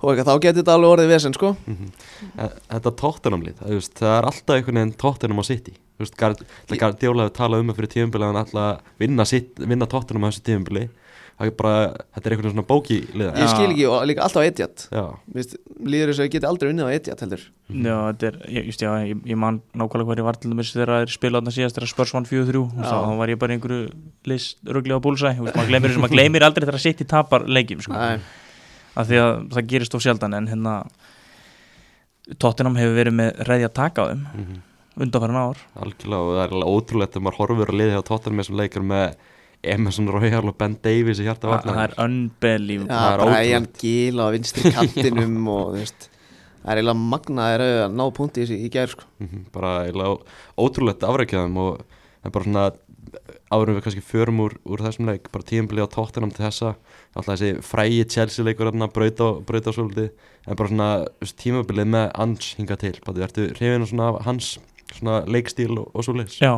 og 0.06 0.12
eitthvað 0.12 0.28
þá 0.30 0.42
getur 0.46 0.62
þetta 0.62 0.76
alveg 0.76 0.92
orðið 0.94 1.10
vesen 1.14 1.34
sko. 1.36 1.50
Mhm. 1.66 1.88
En 2.38 2.52
þetta 2.76 2.92
tóttunumlið, 3.02 3.56
það, 3.58 3.72
þú 3.72 3.80
veist, 3.80 3.94
það 3.98 4.14
er 4.18 4.28
alltaf 4.30 4.54
einhvern 4.60 4.80
veginn 4.80 4.94
tóttunum 5.02 5.42
á 5.42 5.44
City. 5.50 5.74
Þú 5.96 6.04
veist, 6.04 6.16
Gard- 6.20 6.44
Ég- 6.46 6.78
Guardiola 6.78 7.26
hefur 7.26 7.36
talað 7.40 7.64
um 7.64 7.72
það 7.72 7.80
fyrir 7.80 7.92
tíðumbili 7.96 8.24
að 8.26 8.32
hann 8.32 8.44
ætla 8.44 8.64
að 8.70 8.94
vinna, 9.02 9.26
sitt- 9.26 9.58
vinna 9.58 9.86
tóttunum 9.90 10.24
á 10.24 10.30
þessu 10.30 10.88
það 11.36 11.50
er 11.50 11.54
bara, 11.58 11.80
þetta 12.16 12.22
er 12.28 12.32
einhvern 12.32 12.46
veginn 12.46 12.54
svona 12.54 12.68
bóki 12.70 12.96
liða 13.12 13.32
ég 13.36 13.50
skil 13.52 13.66
ekki 13.74 13.86
og 13.92 14.04
líka 14.08 14.24
alltaf 14.24 14.40
á 14.40 14.48
Etihad. 14.48 14.84
Já, 14.88 15.02
Vist, 15.36 15.56
líður 15.84 16.12
þess 16.12 16.22
að 16.22 16.26
ég 16.28 16.32
geti 16.36 16.48
aldrei 16.48 16.70
unnið 16.72 16.88
á 16.88 16.94
Etihad 16.96 17.24
heldur. 17.24 17.42
Já, 17.68 17.96
þetta 18.08 18.28
er, 18.30 18.38
ég, 18.56 18.68
just, 18.70 18.84
já, 18.86 18.90
ég, 19.04 19.20
ég 19.28 19.40
man 19.42 19.58
nákvæmlega 19.76 20.08
hvað 20.08 20.22
ég 20.22 20.28
var 20.30 20.38
til 20.40 20.52
dæmis 20.54 20.72
þegar 20.72 20.92
þeir 21.04 21.12
spila 21.12 21.40
þarna 21.42 21.54
síðast 21.58 21.76
þegar 21.76 21.92
Spurs 21.92 22.14
vann 22.16 22.28
4-3 22.30 22.62
og 22.64 22.72
Já. 22.80 22.88
þá 22.88 23.12
var 23.20 23.32
ég 23.34 23.40
bara 23.42 23.52
í 23.52 23.58
einhverju 23.58 23.82
list 24.32 24.56
rugli 24.64 24.96
á 24.96 25.00
búlsæ, 25.04 25.34
maður 25.36 26.08
að 26.08 26.16
gleymir 26.16 26.46
aldrei 26.48 26.64
þegar 26.64 26.80
sitt 26.86 27.04
í 27.04 27.08
tapar 27.12 27.44
leikjum 27.44 27.84
sko. 27.84 27.92
Af 28.96 29.10
því 29.10 29.20
að 29.22 29.34
það 29.54 29.68
gerist 29.72 29.96
of 29.98 30.04
sjaldan 30.04 30.36
en 30.38 30.48
hérna 30.50 30.76
Tottenham 32.42 32.78
hefur 32.80 32.96
verið 32.96 33.14
með 33.20 33.44
reyði 33.46 33.68
að 33.68 33.76
taka 33.76 34.02
á 34.02 34.06
þeim 34.10 34.24
mm 34.32 34.56
undanfæran 34.96 35.36
ár. 35.36 35.58
Algjörlega 35.76 36.24
og 36.24 36.30
það 36.32 36.42
er 36.42 36.52
alveg 36.56 36.70
ótrúlegt 36.72 37.16
að 37.18 37.24
maður 37.26 37.40
horfur 37.42 37.72
að 37.72 37.80
liði 37.82 37.98
á 38.00 38.02
með 38.32 38.38
þessum 38.40 38.60
leikar 38.62 38.84
með 38.88 39.16
Emerson 39.66 40.10
Royal 40.12 40.42
og 40.46 40.56
Ben 40.60 40.76
Davies 40.84 41.20
í 41.20 41.26
hjarta 41.26 41.50
það 41.50 41.66
það 41.68 41.80
er 41.82 41.94
unbelievable. 42.06 42.96
Já, 42.96 43.00
Það 43.02 43.12
er 43.12 43.22
Brian 43.26 43.66
ótrúlegt. 43.66 43.82
Gill 43.82 44.22
á 44.22 44.26
vinstri 44.32 44.70
kantinum 44.76 45.50
og 45.52 45.64
þú 45.74 45.82
veist 45.82 46.08
Það 46.66 46.72
er 46.72 46.80
eiginlega 46.80 47.02
magnaðir 47.12 47.62
að 47.66 47.92
ná 47.94 48.04
punkti 48.16 48.42
í, 48.42 48.56
í 48.66 48.70
gær 48.74 48.90
sko. 48.90 49.04
Mhm, 49.22 49.42
bara 49.54 49.72
eiginlega 49.84 50.16
ótrúlegt 50.64 51.04
afrækjaðum 51.06 51.60
og 51.62 51.84
það 51.84 52.26
er 52.26 52.34
bara 52.34 52.48
svona 52.48 52.64
árum 53.54 53.76
við 53.76 53.84
kannski 53.84 54.02
förum 54.02 54.40
úr, 54.42 54.56
úr 54.66 54.82
þessum 54.82 55.06
leik 55.12 55.28
bara 55.30 55.46
tíðumbili 55.46 55.84
á 55.86 55.88
tóttunum 55.92 56.32
til 56.34 56.42
þessa 56.48 56.72
alltaf 57.16 57.34
þessi 57.40 57.64
frægi 57.64 58.06
Chelsea 58.12 58.44
leikur 58.46 58.70
að 58.70 58.94
brauta, 58.94 59.32
brauta 59.48 59.74
svolítið. 59.74 60.08
En 60.46 60.58
bara 60.58 60.70
svona 60.70 60.90
þú 61.24 61.36
tímabilið 61.42 61.92
með 61.96 62.08
Ans 62.22 62.54
hinga 62.58 62.76
til. 62.80 62.94
Bara 63.06 63.26
ertu 63.26 63.48
hrifin 63.56 63.86
af 64.04 64.20
hans 64.26 64.56
svona 64.94 65.22
leikstíl 65.26 65.74
og, 65.74 65.90
og 65.94 66.06
svo 66.06 66.14
leis 66.16 66.38
Já, 66.38 66.52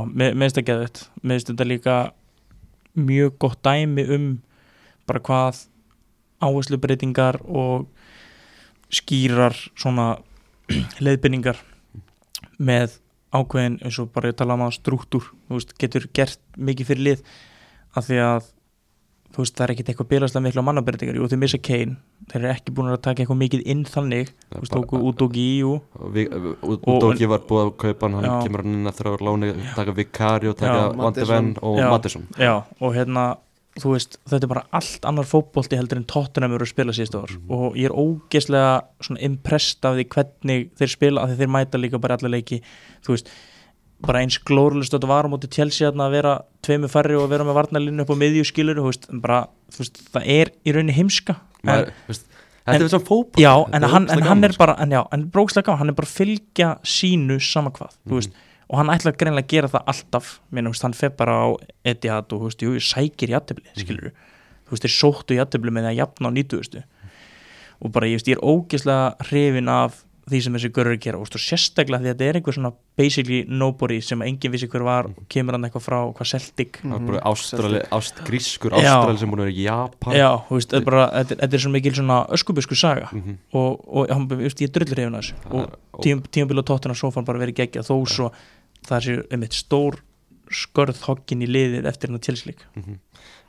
finnst 0.44 0.60
það 0.60 0.68
geðvægt 0.68 1.02
mér 1.22 1.38
finnst 1.38 1.50
þetta 1.52 1.68
líka 1.68 1.96
mjög 2.98 3.36
gott 3.44 3.60
dæmi 3.64 4.04
um 4.14 4.28
bara 5.08 5.22
hvað 5.24 5.64
áherslubreitingar 6.44 7.40
og 7.48 7.88
skýrar 8.94 9.56
svona 9.74 10.18
leiðbynningar 11.04 11.60
með 12.58 12.98
ákveðin 13.34 13.78
eins 13.84 13.98
og 14.00 14.12
bara 14.12 14.32
ég 14.32 14.38
tala 14.38 14.56
um 14.56 14.66
að 14.66 14.78
struktúr 14.78 15.24
þú 15.48 15.56
veist, 15.56 15.74
getur 15.80 16.06
gert 16.16 16.40
mikið 16.56 16.88
fyrir 16.90 17.04
lið. 17.04 17.24
Af 17.96 18.06
því 18.08 18.20
að 18.24 18.48
þú 19.34 19.42
veist, 19.44 19.54
það 19.58 19.64
er 19.66 19.72
ekkit 19.74 19.88
eitthvað 19.92 20.08
bílaslega 20.12 20.42
miklu 20.46 20.62
á 20.64 20.68
mannabreitingar 20.68 21.18
og 21.22 21.30
þeir 21.30 21.38
missa 21.42 21.58
Kane, 21.62 21.96
þeir 22.32 22.38
eru 22.42 22.52
ekki 22.54 22.72
búin 22.74 22.88
að 22.92 23.00
taka 23.04 23.22
eitthvað 23.22 23.40
mikið 23.42 23.66
inn 23.74 23.82
þannig, 23.84 24.30
þú 24.52 24.62
veist, 24.62 24.72
tóku 24.72 25.02
út 25.10 25.22
og 25.26 25.36
í 25.36 25.48
og 25.64 25.82
Og- 25.98 26.88
Udogi 26.88 27.28
var 27.28 27.44
búið 27.48 27.66
að 27.66 27.74
kaupa 27.82 28.08
hann 28.08 28.24
hann 28.24 28.42
kemur 28.46 28.62
hann 28.64 28.74
inn 28.80 28.86
eftir 28.90 29.06
að 29.12 29.20
lána 29.26 29.52
taka 29.74 29.92
Vikari 29.92 30.48
og 30.48 30.56
taka 30.56 30.78
Já, 30.88 30.96
Van 30.96 31.12
de 31.12 31.24
Ven 31.24 31.52
og. 31.62 31.76
Mattisson. 31.78 32.26
Já, 32.38 32.64
og 32.80 32.94
hérna 32.94 33.36
þú 33.78 33.92
veist, 33.94 34.16
þetta 34.26 34.42
er 34.42 34.48
bara 34.50 34.64
allt 34.74 35.04
annar 35.06 35.24
fótbolti 35.28 35.76
heldur 35.78 35.98
en 36.00 36.04
Tottenham 36.10 36.52
eru 36.56 36.64
að 36.66 36.72
spila 36.72 36.90
síðustu 36.96 37.20
ár. 37.22 37.30
Mhm. 37.30 37.50
og 37.50 37.74
ég 37.76 37.84
er 37.86 37.94
ógeðslega 37.94 38.82
svona 39.00 39.20
impressed 39.22 39.84
af 39.84 39.94
því 39.94 40.04
hvernig 40.08 40.70
þeir 40.74 40.90
spila 40.90 41.22
af 41.22 41.30
því 41.30 41.36
þeir 41.38 41.52
mæta 41.54 41.78
líka 41.78 42.00
bara 42.00 42.16
alla 42.18 42.28
leiki. 42.36 42.60
Þú 43.04 43.14
veist, 43.14 43.28
bara 44.06 44.20
eins 44.22 44.38
glórlust 44.46 44.92
þetta 44.94 45.08
var 45.10 45.26
á 45.26 45.32
móti 45.32 45.48
Chelsea 45.50 45.88
að 45.90 46.10
vera 46.14 46.34
tveimur 46.62 46.90
færri 46.92 47.16
og 47.18 47.28
vera 47.32 47.44
með 47.44 47.56
varnalínu 47.58 48.04
upp 48.04 48.12
á 48.14 48.16
miðju 48.20 48.44
skilur 48.46 48.78
þú 48.78 48.84
veist, 48.92 49.08
en 49.10 49.20
bara, 49.24 49.40
þú 49.74 49.82
veist, 49.82 50.02
það 50.14 50.28
er 50.38 50.50
í 50.64 50.74
rauninni 50.76 50.94
heimska. 50.98 51.34
En, 51.66 51.88
veist, 52.06 52.26
Þetta 52.68 52.76
en- 52.76 52.84
er 52.84 52.92
svona 52.92 53.08
fótboll 53.08 53.40
já, 53.42 53.52
þetta 53.64 53.76
en 53.76 53.82
hann, 53.94 54.06
en 54.12 54.22
hann 54.28 54.44
er 54.44 54.52
sko. 54.52 54.58
bara 54.66 54.76
en 54.84 54.90
já, 54.92 55.00
en 55.16 55.22
brókslega 55.32 55.64
gaman, 55.66 55.78
hann 55.80 55.88
er 55.88 55.96
bara 55.98 56.06
að 56.06 56.16
fylgja 56.20 56.68
sínu 56.84 57.38
sama 57.40 57.70
hvað, 57.72 57.94
þú 58.06 58.18
veist 58.20 58.30
og 58.68 58.76
hann 58.76 58.90
ætlar 58.92 59.14
greinlega 59.16 59.46
að 59.46 59.52
gera 59.54 59.68
það 59.72 59.86
alltaf 59.94 60.26
Meina, 60.52 60.68
veist, 60.68 60.82
hann 60.84 60.92
fer 60.92 61.08
bara 61.16 61.32
á 61.32 61.46
Etihad 61.88 62.32
og 62.36 62.42
veist, 62.44 62.60
jú, 62.62 62.74
sækir 62.76 63.32
jættibli, 63.32 63.64
skilur 63.74 64.10
þú 64.12 64.74
veist, 64.76 64.84
þeir 64.84 64.94
sóttu 64.98 65.38
jættibli 65.38 65.72
með 65.72 65.88
því 65.88 65.92
að 65.94 66.00
jafna 66.02 66.28
á 66.28 66.32
90 66.36 66.84
og 67.80 67.92
bara, 67.94 68.06
ég 68.12 68.28
er 68.28 68.42
ógeðslega 68.44 69.16
hrifin 69.30 69.68
af 69.72 70.04
því 70.28 70.40
sem 70.44 70.54
þessi 70.58 70.70
görur 70.76 70.96
gera, 71.00 71.18
og 71.18 71.26
sérstaklega 71.28 72.00
því 72.02 72.08
að 72.10 72.14
þetta 72.14 72.26
er 72.28 72.38
einhver 72.38 72.54
svona 72.56 72.72
basically 72.96 73.44
nobody 73.48 74.00
sem 74.00 74.20
enginn 74.22 74.52
vissi 74.52 74.68
hver 74.68 74.84
var, 74.84 75.06
og 75.06 75.28
kemur 75.28 75.52
hann 75.56 75.64
eitthvað 75.68 75.84
frá 75.86 75.98
hvað 76.14 76.30
Celtic, 76.32 76.80
Mhm. 76.84 77.06
bara 77.06 77.20
ástrali, 77.24 77.80
ást, 77.90 78.22
grískur 78.24 78.70
ástrali 78.72 79.18
sem 79.18 79.30
búin 79.30 79.40
að 79.40 79.48
vera 79.48 79.56
í 79.56 79.62
Japan. 79.64 80.14
Já, 80.14 80.30
þú 80.48 80.54
veist, 80.58 80.68
þetta 80.70 80.76
er 80.76 80.84
bara 80.84 81.06
þetta, 81.10 81.30
er- 81.32 81.40
þetta 81.48 81.54
er 81.54 81.58
svo 81.64 81.70
mikil 81.70 81.92
svona 81.94 82.18
öskubusku 82.28 82.76
saga. 82.76 83.08
Mhm. 83.12 83.38
og, 83.54 83.84
og 83.88 84.08
hann, 84.10 84.28
þú 84.28 84.36
veist, 84.42 84.58
ég 84.60 84.70
drullur 84.72 84.94
hrifin 84.96 85.14
af 85.14 85.22
þessu. 85.24 85.34
Og 85.50 86.30
tímabili 86.30 86.58
og 86.58 86.66
tóttina 86.66 86.94
svo 86.94 87.10
fann 87.12 87.24
bara 87.24 87.38
verið 87.38 87.54
geggja 87.56 87.82
þó 87.82 88.06
svo 88.06 88.32
það 88.86 89.00
sé 89.04 89.34
um 89.34 89.42
eitt 89.42 89.52
stór 89.52 89.98
skörð 90.50 91.00
hoggin 91.04 91.42
í 91.42 91.46
liðið 91.46 91.84
eftir 91.86 92.08
hennar 92.08 92.20
tilslik 92.24 92.56
Mhm. 92.76 92.98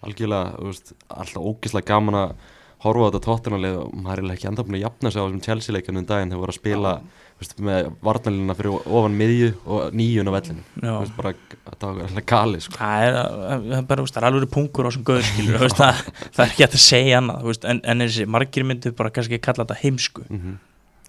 algjörlega, 0.03 0.55
þú 0.59 0.65
veist, 0.67 0.93
alltaf 1.09 1.43
ógeðslega 1.43 1.85
gaman 1.85 2.15
að 2.15 2.35
horfa 2.83 3.01
á 3.03 3.07
þetta 3.09 3.21
tóttunarlið 3.27 3.77
og 3.81 3.95
maður 3.99 4.21
er 4.23 4.35
ekki 4.35 4.47
enda 4.49 4.63
búin 4.63 4.77
að 4.79 4.85
jafna 4.85 5.11
sig 5.11 5.19
á 5.19 5.25
þessum 5.25 5.41
Chelsea-leikunum 5.47 6.05
daginn 6.07 6.29
þegar 6.31 6.43
voru 6.45 6.53
að 6.53 6.59
spila 6.61 6.93
veist, 7.39 7.53
með 7.63 7.89
varnalina 8.03 8.55
fyrir 8.55 8.87
ofan 8.99 9.17
miðju 9.19 9.49
og 9.65 9.93
nýjun 9.99 10.31
á 10.31 10.33
vellinu 10.37 10.63
veist, 10.99 11.13
bara, 11.17 11.33
þetta 11.67 11.91
var 11.99 12.23
gali 12.33 12.61
sko. 12.63 12.77
Það 12.79 13.03
er, 13.09 13.19
það 13.19 13.75
er 13.79 13.85
bara, 13.91 14.05
það 14.11 14.21
er 14.23 14.27
alveg 14.29 14.49
punkur 14.55 14.87
á 14.87 14.89
þessum 14.89 15.05
gauður 15.09 15.27
skilur, 15.29 15.57
þú 15.59 15.65
veist, 15.67 15.79
það, 15.83 16.01
það 16.35 16.43
er 16.45 16.53
ekki 16.53 16.65
hægt 16.65 16.79
að 16.79 16.85
segja 16.87 17.19
annað, 17.21 17.45
veist, 17.51 17.67
en, 17.73 17.81
en 17.83 18.03
þessi 18.05 18.27
margir 18.37 18.67
myndu 18.71 18.91
bara 18.99 19.11
kannski 19.15 19.39
kalla 19.43 19.65
þetta 19.67 19.79
heimsku. 19.83 20.25
mm 20.29 20.57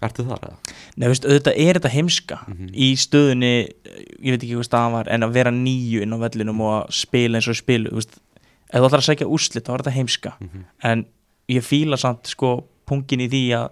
Ertu 0.01 0.23
þar 0.25 0.39
eða? 0.47 0.55
Nei, 0.97 1.03
veist, 1.11 1.25
auðvitað 1.29 1.57
er 1.61 1.77
þetta 1.77 1.89
heimska 1.93 2.37
Mhm. 2.49 2.69
í 2.73 2.87
stöðunni, 2.97 3.49
ég 4.17 4.33
veit 4.33 4.41
ekki 4.41 4.55
hvað 4.57 4.65
staðan 4.65 4.95
var, 4.95 5.09
en 5.13 5.21
að 5.27 5.35
vera 5.35 5.51
nýju 5.53 6.01
inn 6.01 6.15
á 6.17 6.23
vellinum 6.23 6.63
og 6.65 6.71
að 6.79 6.95
spila 7.03 7.37
eins 7.37 7.49
og 7.51 7.57
spilu, 7.59 7.91
þú 7.93 7.99
veist, 7.99 8.15
ef 8.71 8.79
þú 8.81 8.87
ætlar 8.87 9.03
að 9.03 9.05
segja 9.11 9.27
úrslit, 9.29 9.67
þá 9.67 9.75
er 9.75 9.83
þetta 9.83 9.93
heimska. 9.99 10.31
Mhm. 10.41 10.63
En 10.89 11.05
ég 11.51 11.63
fíla 11.65 11.97
samt, 11.99 12.27
sko, 12.31 12.55
punkin 12.87 13.21
í 13.23 13.29
því 13.31 13.43
að, 13.59 13.69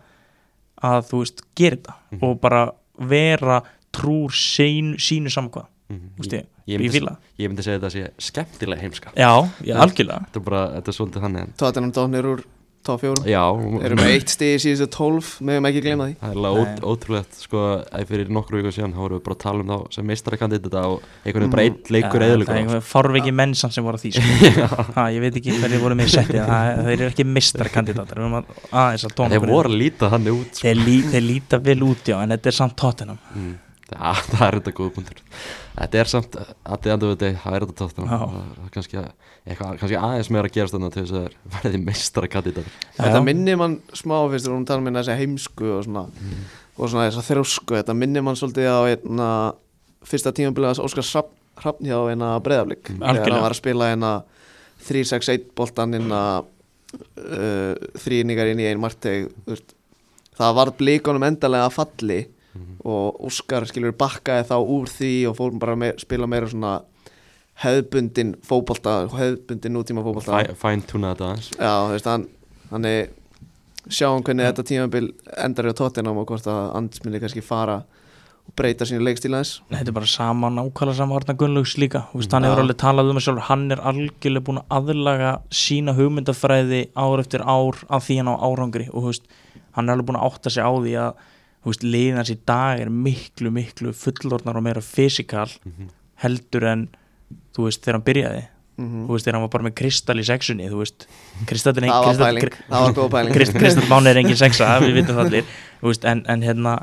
að 0.89 1.09
þú 1.09 1.23
veist, 1.23 1.41
gera 1.59 1.75
þetta 1.79 1.93
Mhm. 2.11 2.23
og 2.23 2.39
bara 2.41 2.61
vera 2.99 3.61
trúr 3.95 4.31
sín, 4.35 4.95
sínu 4.99 5.29
samkvað, 5.31 5.67
Mhm. 5.89 6.09
þú 6.17 6.23
veist, 6.23 6.33
ég, 6.33 6.45
Ég 6.69 6.79
ég 6.79 6.81
myndi, 6.85 6.99
fíla. 6.99 7.17
ég 7.39 7.49
myndi 7.49 7.63
segja 7.65 7.79
þetta 7.79 7.91
sé 7.91 8.11
skemmtilega 8.19 8.81
heimska 8.81 9.11
Já, 9.15 9.49
já, 9.65 9.75
algjörlega. 9.81 10.25
Þetta 10.29 10.35
er 10.35 10.45
bara, 10.45 10.67
þetta 10.81 10.87
er 10.87 10.97
svolítið 10.99 11.21
þannig 11.23 11.41
en 11.41 11.53
Tottenham 11.57 11.91
dóknir 11.91 12.23
úr 12.25 12.43
top 12.89 13.03
4 13.05 13.23
Já, 13.29 13.43
Erum 13.87 13.99
með 14.01 14.11
eitt 14.15 14.33
stig 14.33 14.55
í 14.57 14.59
síðustu 14.65 14.87
12 14.97 15.29
Meðum 15.49 15.67
ekki 15.69 15.83
gleyma 15.85 16.07
því 16.09 16.15
Það 16.19 16.33
er 16.33 16.39
alveg 16.41 16.59
ót, 16.63 16.83
ótrúlegt 16.93 17.39
sko, 17.45 17.63
að 17.93 18.05
fyrir 18.09 18.31
nokkru 18.35 18.59
viku 18.63 18.73
síðan 18.75 18.95
þá 18.97 18.99
vorum 19.05 19.19
við 19.19 19.23
bara 19.29 19.37
að 19.37 19.43
tala 19.45 19.63
um 19.65 19.71
þá 19.73 19.95
sem 19.97 20.09
meistarakandidata 20.09 20.83
og 20.89 21.05
einhvern 21.23 21.45
veginn 21.45 21.53
bara 21.55 21.65
Mm. 21.69 21.77
eitt 21.79 21.91
leikur 21.95 22.23
Já, 22.25 22.29
eðlugur 22.33 22.49
Það 22.49 22.57
er 22.57 22.61
einhver 22.63 22.83
fárveiki 22.89 23.33
mennsam 23.39 23.71
sem 23.75 23.83
voru 23.87 23.99
að 23.99 24.03
því 24.05 24.11
sko. 24.17 24.83
ha, 24.97 25.07
Ég 25.13 25.23
veit 25.25 25.39
ekki 25.39 25.55
hverju 25.61 25.79
voru 25.83 25.97
með 25.99 26.11
settið 26.15 26.43
það, 26.49 26.83
Þeir 26.89 26.95
eru 26.99 27.09
ekki 27.13 27.25
mistarkandidatar 27.37 28.19
Við 28.19 28.25
erum 28.27 28.37
að- 28.41 28.53
aðeins 28.83 29.07
að 29.09 29.15
tóna 29.19 29.33
Þeir 29.35 29.47
voru 29.53 29.69
að 29.73 29.79
líta 29.83 30.09
þannig 30.13 30.39
út 30.41 30.51
sko. 30.59 30.65
þeir, 30.67 30.83
lí, 30.87 30.97
þeir 31.13 31.25
líta 31.29 31.59
vel 31.69 31.79
út 31.89 32.11
já 32.13 32.17
En 32.23 32.33
þetta 32.35 32.51
er 32.53 32.57
samt 32.59 32.77
tóttinam 32.79 33.19
mm. 33.35 33.51
Já, 33.89 34.13
það 34.31 34.43
er 34.45 34.57
þetta 34.59 34.73
góð 34.77 34.89
punktur. 34.97 35.21
Þetta 35.79 35.99
er 36.01 36.09
samt, 36.11 36.35
að 36.39 36.81
þið 36.83 36.93
andur 36.93 37.11
við 37.11 37.15
þetta 37.23 37.41
það 37.43 37.55
er 37.57 37.65
þetta 37.65 37.77
tóttan 37.79 38.69
kannski, 38.75 39.03
kannski 39.55 39.99
aðeins 39.99 40.29
meira 40.33 40.49
að 40.49 40.55
gerast 40.57 40.75
þarna 40.75 40.89
til 40.93 41.03
þess 41.05 41.17
að 41.19 41.37
verði 41.55 41.81
meistarakandidatar 41.85 42.77
Þetta 42.99 43.21
minnir 43.25 43.59
mann 43.61 43.77
smá 43.95 44.15
fyrst 44.31 44.45
Þegar 44.47 44.57
hún 44.57 44.67
tala 44.69 44.85
með 44.85 44.99
þessi 44.99 45.17
heimsku 45.23 45.71
og 45.77 45.85
svona 45.87 46.05
Og 46.79 46.91
svona 46.91 47.07
þess 47.07 47.21
að 47.21 47.29
þrjósku. 47.31 47.77
Þetta 47.79 47.95
minnir 47.97 48.25
mann 48.27 48.39
svolítið 48.39 48.69
á 48.71 48.79
einna 48.91 49.29
Fyrsta 50.09 50.33
tímabiliðas 50.35 50.81
Óskar 50.83 51.07
Hrafn 51.07 51.35
Hrafn 51.59 51.87
hjá 51.89 51.97
einna 52.11 52.33
breyðaflik 52.43 52.85
Þegar 52.87 53.09
Algjörlega. 53.13 53.35
hann 53.35 53.45
var 53.47 53.55
að 53.55 53.59
spila 53.59 53.89
einna 53.93 54.11
3-6-1 54.87 55.49
boltan 55.59 55.95
einna 55.97 56.21
uh, 56.39 57.73
Þrýningar 57.99 58.51
inn 58.53 58.61
í 58.63 58.67
ein 58.69 58.79
marteg 58.79 59.27
Það 60.39 60.55
var 60.55 60.71
blikunum 60.79 61.25
endalega 61.27 61.71
falli 61.73 62.21
og 62.85 63.19
Óskar 63.29 63.65
skilur 63.69 63.91
bakkaði 63.97 64.47
þá 64.49 64.55
úr 64.63 64.87
því 64.87 65.13
og 65.29 65.37
fór 65.37 65.59
bara 65.59 65.75
að 65.75 65.99
spila 66.01 66.27
meira 66.27 66.47
svona 66.51 66.77
hefðbundin 67.63 68.35
fótbolta 68.45 68.97
hefðbundin 69.11 69.73
nútíma 69.75 70.03
fótbolta. 70.05 70.43
Fæ- 70.45 70.55
Fine-tuna 70.61 71.13
þetta 71.13 71.29
aðeins. 71.29 71.49
Já, 71.59 71.73
þú 71.87 71.95
veist, 71.95 72.05
hann 72.13 72.27
Þannig 72.69 73.09
sjáum 73.89 74.21
hvernig 74.21 74.45
þetta 74.45 74.63
tímabil 74.69 75.07
endar 75.41 75.65
í 75.65 75.71
á 75.73 75.79
tóttinam 75.79 76.19
og 76.21 76.27
hvort 76.29 76.45
að 76.45 76.75
Andis 76.77 77.01
muni 77.03 77.17
kannski 77.19 77.41
fara 77.41 77.79
og 78.45 78.53
breyta 78.55 78.85
sínu 78.85 79.01
leikstíl 79.01 79.31
aðeins. 79.33 79.55
Þetta 79.73 79.89
er 79.89 79.95
bara 79.97 80.05
sama 80.05 80.51
nákvæmlega 80.53 80.95
sama 80.99 81.15
Arna 81.17 81.33
Gunnlaugs 81.33 81.73
líka. 81.81 82.03
Þú 82.13 82.21
veist, 82.21 82.31
Hann 82.31 82.43
Já. 82.45 82.51
hefur 82.51 82.61
alveg 82.61 82.77
talað 82.77 83.09
um 83.09 83.17
það 83.17 83.25
sjálfur. 83.25 83.47
Hann 83.49 83.71
er 83.71 83.81
algjörlega 83.81 84.45
búin 84.45 84.61
að 84.61 84.77
aðlaga 84.77 85.31
sína 85.49 85.95
hugmyndafræði 85.97 86.81
ár 86.95 87.19
eftir 87.25 87.41
ár 87.41 87.81
að 87.89 88.05
því 88.05 88.17
hann 88.21 88.29
á 88.29 88.35
árangri. 88.37 88.87
Og 88.93 89.03
veist, 89.09 89.23
hann 89.73 89.89
er 89.89 89.93
alveg 89.97 90.05
búin 90.11 90.21
að 90.21 90.29
átta 90.29 90.49
sig 90.53 90.61
á 90.63 90.69
því 90.77 90.93
að 91.01 91.13
liðans 91.83 92.31
í 92.31 92.37
dag 92.47 92.79
er 92.79 92.89
miklu, 92.89 93.51
miklu 93.51 93.91
fullorðnar 93.93 94.57
og 94.59 94.63
meira 94.63 94.81
fysikal 94.81 95.49
heldur 96.23 96.65
en 96.67 96.87
þú 97.55 97.67
veist, 97.67 97.83
þegar 97.83 97.99
hann 97.99 98.07
byrjaði. 98.07 98.45
Mm 98.79 99.07
þú 99.09 99.11
veist, 99.11 99.25
þegar 99.25 99.35
hann 99.35 99.43
var 99.43 99.51
bara 99.51 99.65
með 99.67 99.73
kristall 99.75 100.21
í 100.21 100.23
sexunni 100.23 100.69
þú 100.71 100.77
veist, 100.79 101.07
kristallin 101.49 101.89
Það 101.89 102.05
var 102.05 102.21
pæling, 102.21 102.53
það 102.69 102.85
var 102.85 102.93
góð 102.95 103.09
pæling. 103.11 103.33
Krist, 103.35 103.57
Kristall 103.59 103.89
Máni 103.91 104.13
er 104.13 104.21
engin 104.21 104.39
sexa, 104.39 104.69
við 104.83 104.93
vitum 105.01 105.17
það 105.19 105.25
allir. 105.25 105.51
Veist, 105.83 106.07
en, 106.07 106.23
en 106.31 106.45
hérna 106.47 106.77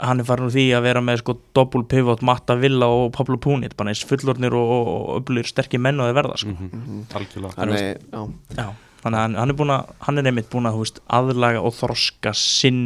hann 0.00 0.20
er 0.20 0.26
farin 0.26 0.48
úr 0.48 0.54
því 0.54 0.64
að 0.74 0.86
vera 0.88 1.02
með 1.04 1.20
sko 1.20 1.36
doppul 1.54 1.84
pivot, 1.90 2.24
Matta 2.26 2.56
Villa 2.58 2.88
og 2.90 3.12
Pablo 3.14 3.36
Punit 3.38 3.76
bara 3.76 3.92
eins 3.92 4.02
fullornir 4.08 4.56
og, 4.56 4.72
og, 4.74 4.88
og 4.88 5.20
öflugir 5.20 5.50
sterkir 5.52 5.82
menn 5.84 6.00
og 6.00 6.08
þeir 6.08 6.18
verða 6.18 6.40
sko. 6.40 6.56
Mhm. 6.56 7.04
Algjörlega. 7.20 7.54
Þannig, 7.60 7.84
já, 8.10 8.22
Já, 8.56 8.66
þannig 9.04 9.18
að 9.18 9.22
hann, 9.22 9.38
hann 9.42 9.54
er 9.54 9.58
búin 9.60 9.74
að 9.76 9.94
hann 10.08 10.18
er 10.18 10.30
einmitt 10.30 10.50
búin 10.50 10.70
að 10.70 11.00
aðlaga 11.20 11.62
og 11.62 11.76
þroska 11.76 12.34
sinn 12.38 12.82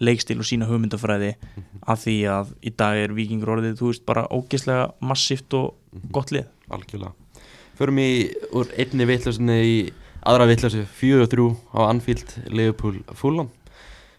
leikstíl 0.00 0.38
og 0.40 0.48
sína 0.48 0.68
hugmyndafræði 0.68 1.34
að 1.86 2.02
því 2.04 2.16
að 2.32 2.52
í 2.64 2.72
dag 2.82 3.00
er 3.04 3.14
vikingur 3.16 3.54
orðið 3.56 3.78
þú 3.80 3.90
veist 3.90 4.04
bara 4.08 4.26
ógeðslega 4.32 4.90
massíft 5.04 5.56
og 5.58 5.74
gott 6.14 6.32
lið. 6.34 6.48
Algjörlega. 6.70 7.12
Förum 7.80 8.00
í 8.02 8.10
úr 8.56 8.68
einni 8.76 9.06
vitlausinni 9.08 9.58
í 9.64 9.76
aðra 10.28 10.46
og 11.24 11.30
þrjú 11.32 11.46
á 11.72 11.80
Anfield, 11.88 12.34
Liverpool, 12.52 13.00
Fulham. 13.16 13.48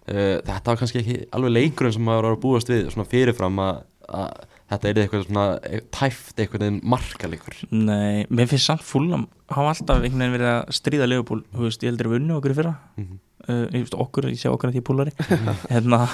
Uh, 0.09 0.41
Þetta 0.41 0.71
var 0.73 0.79
kannski 0.81 1.01
ekki 1.03 1.17
alveg 1.31 1.53
leikurinn 1.53 1.93
sem 1.93 2.03
maður 2.03 2.25
var 2.25 2.35
að 2.35 2.41
búast 2.41 2.71
við 2.71 2.87
svona 2.89 3.05
fyrirfram 3.07 3.59
að, 3.61 3.83
að 4.09 4.31
þetta 4.71 4.89
er 4.89 4.99
eitthvað 5.03 5.25
svona 5.27 5.43
e- 5.61 5.81
tæft 5.93 6.41
eitthvað 6.41 6.65
en 6.65 6.79
markaleikur 6.89 7.59
Nei, 7.69 8.25
mér 8.33 8.49
finnst 8.49 8.65
samt 8.71 8.81
fúlnam 8.87 9.27
hafa 9.51 9.75
alltaf 9.75 10.01
einhvern 10.01 10.23
veginn 10.23 10.35
verið 10.39 10.49
að 10.55 10.73
stríða 10.73 11.09
Leopold, 11.11 11.45
þú 11.53 11.67
veist, 11.67 11.85
ég 11.85 11.91
heldur 11.91 12.09
að 12.09 12.15
vunni 12.15 12.35
okkur 12.37 12.57
fyrra. 12.57 12.73
Mhm. 12.97 13.19
Uh, 13.47 13.97
okkur, 14.05 14.29
ég 14.31 14.39
sé 14.41 14.51
okkur 14.51 14.71
að 14.71 14.77
því 14.77 14.85
púlari 14.87 15.15
hérna 15.73 16.05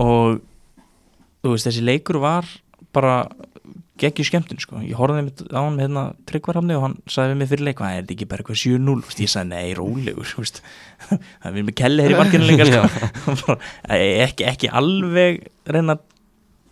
og 0.00 0.40
þú 1.42 1.54
veist, 1.54 1.68
þessi 1.68 1.84
leikur 1.84 2.20
var 2.22 2.48
bara 2.92 3.24
geggjur 4.02 4.26
skemmtun 4.26 4.60
sko, 4.62 4.80
ég 4.82 4.96
horfði 4.98 5.20
einmitt 5.22 5.42
á 5.52 5.60
hann 5.60 5.76
með 5.76 5.84
hérna 5.86 6.04
tryggvarhamni 6.28 6.76
og 6.78 6.84
hann 6.86 6.94
sagði 7.10 7.34
við 7.34 7.40
mig 7.40 7.50
fyrir 7.50 7.66
leik 7.68 7.78
hvað 7.78 7.92
er 7.96 8.00
þetta 8.00 8.14
ekki 8.16 8.28
bara 8.30 8.44
eitthvað 8.44 8.60
7-0, 8.62 8.94
Þú 9.02 9.10
veist, 9.10 9.20
ég 9.22 9.32
sagði 9.32 9.50
nei, 9.52 9.74
rólegur 9.78 10.30
það 10.32 11.50
er 11.50 11.56
við 11.56 11.66
með 11.68 11.76
kelli 11.82 12.06
hér 12.06 12.14
í 12.14 12.18
markinu 12.18 12.48
líka 12.48 12.68
sko. 12.70 13.10
Bara, 13.42 13.58
ekki, 14.26 14.46
ekki 14.48 14.72
alveg 14.80 15.42
reyna 15.76 15.98
að 15.98 16.06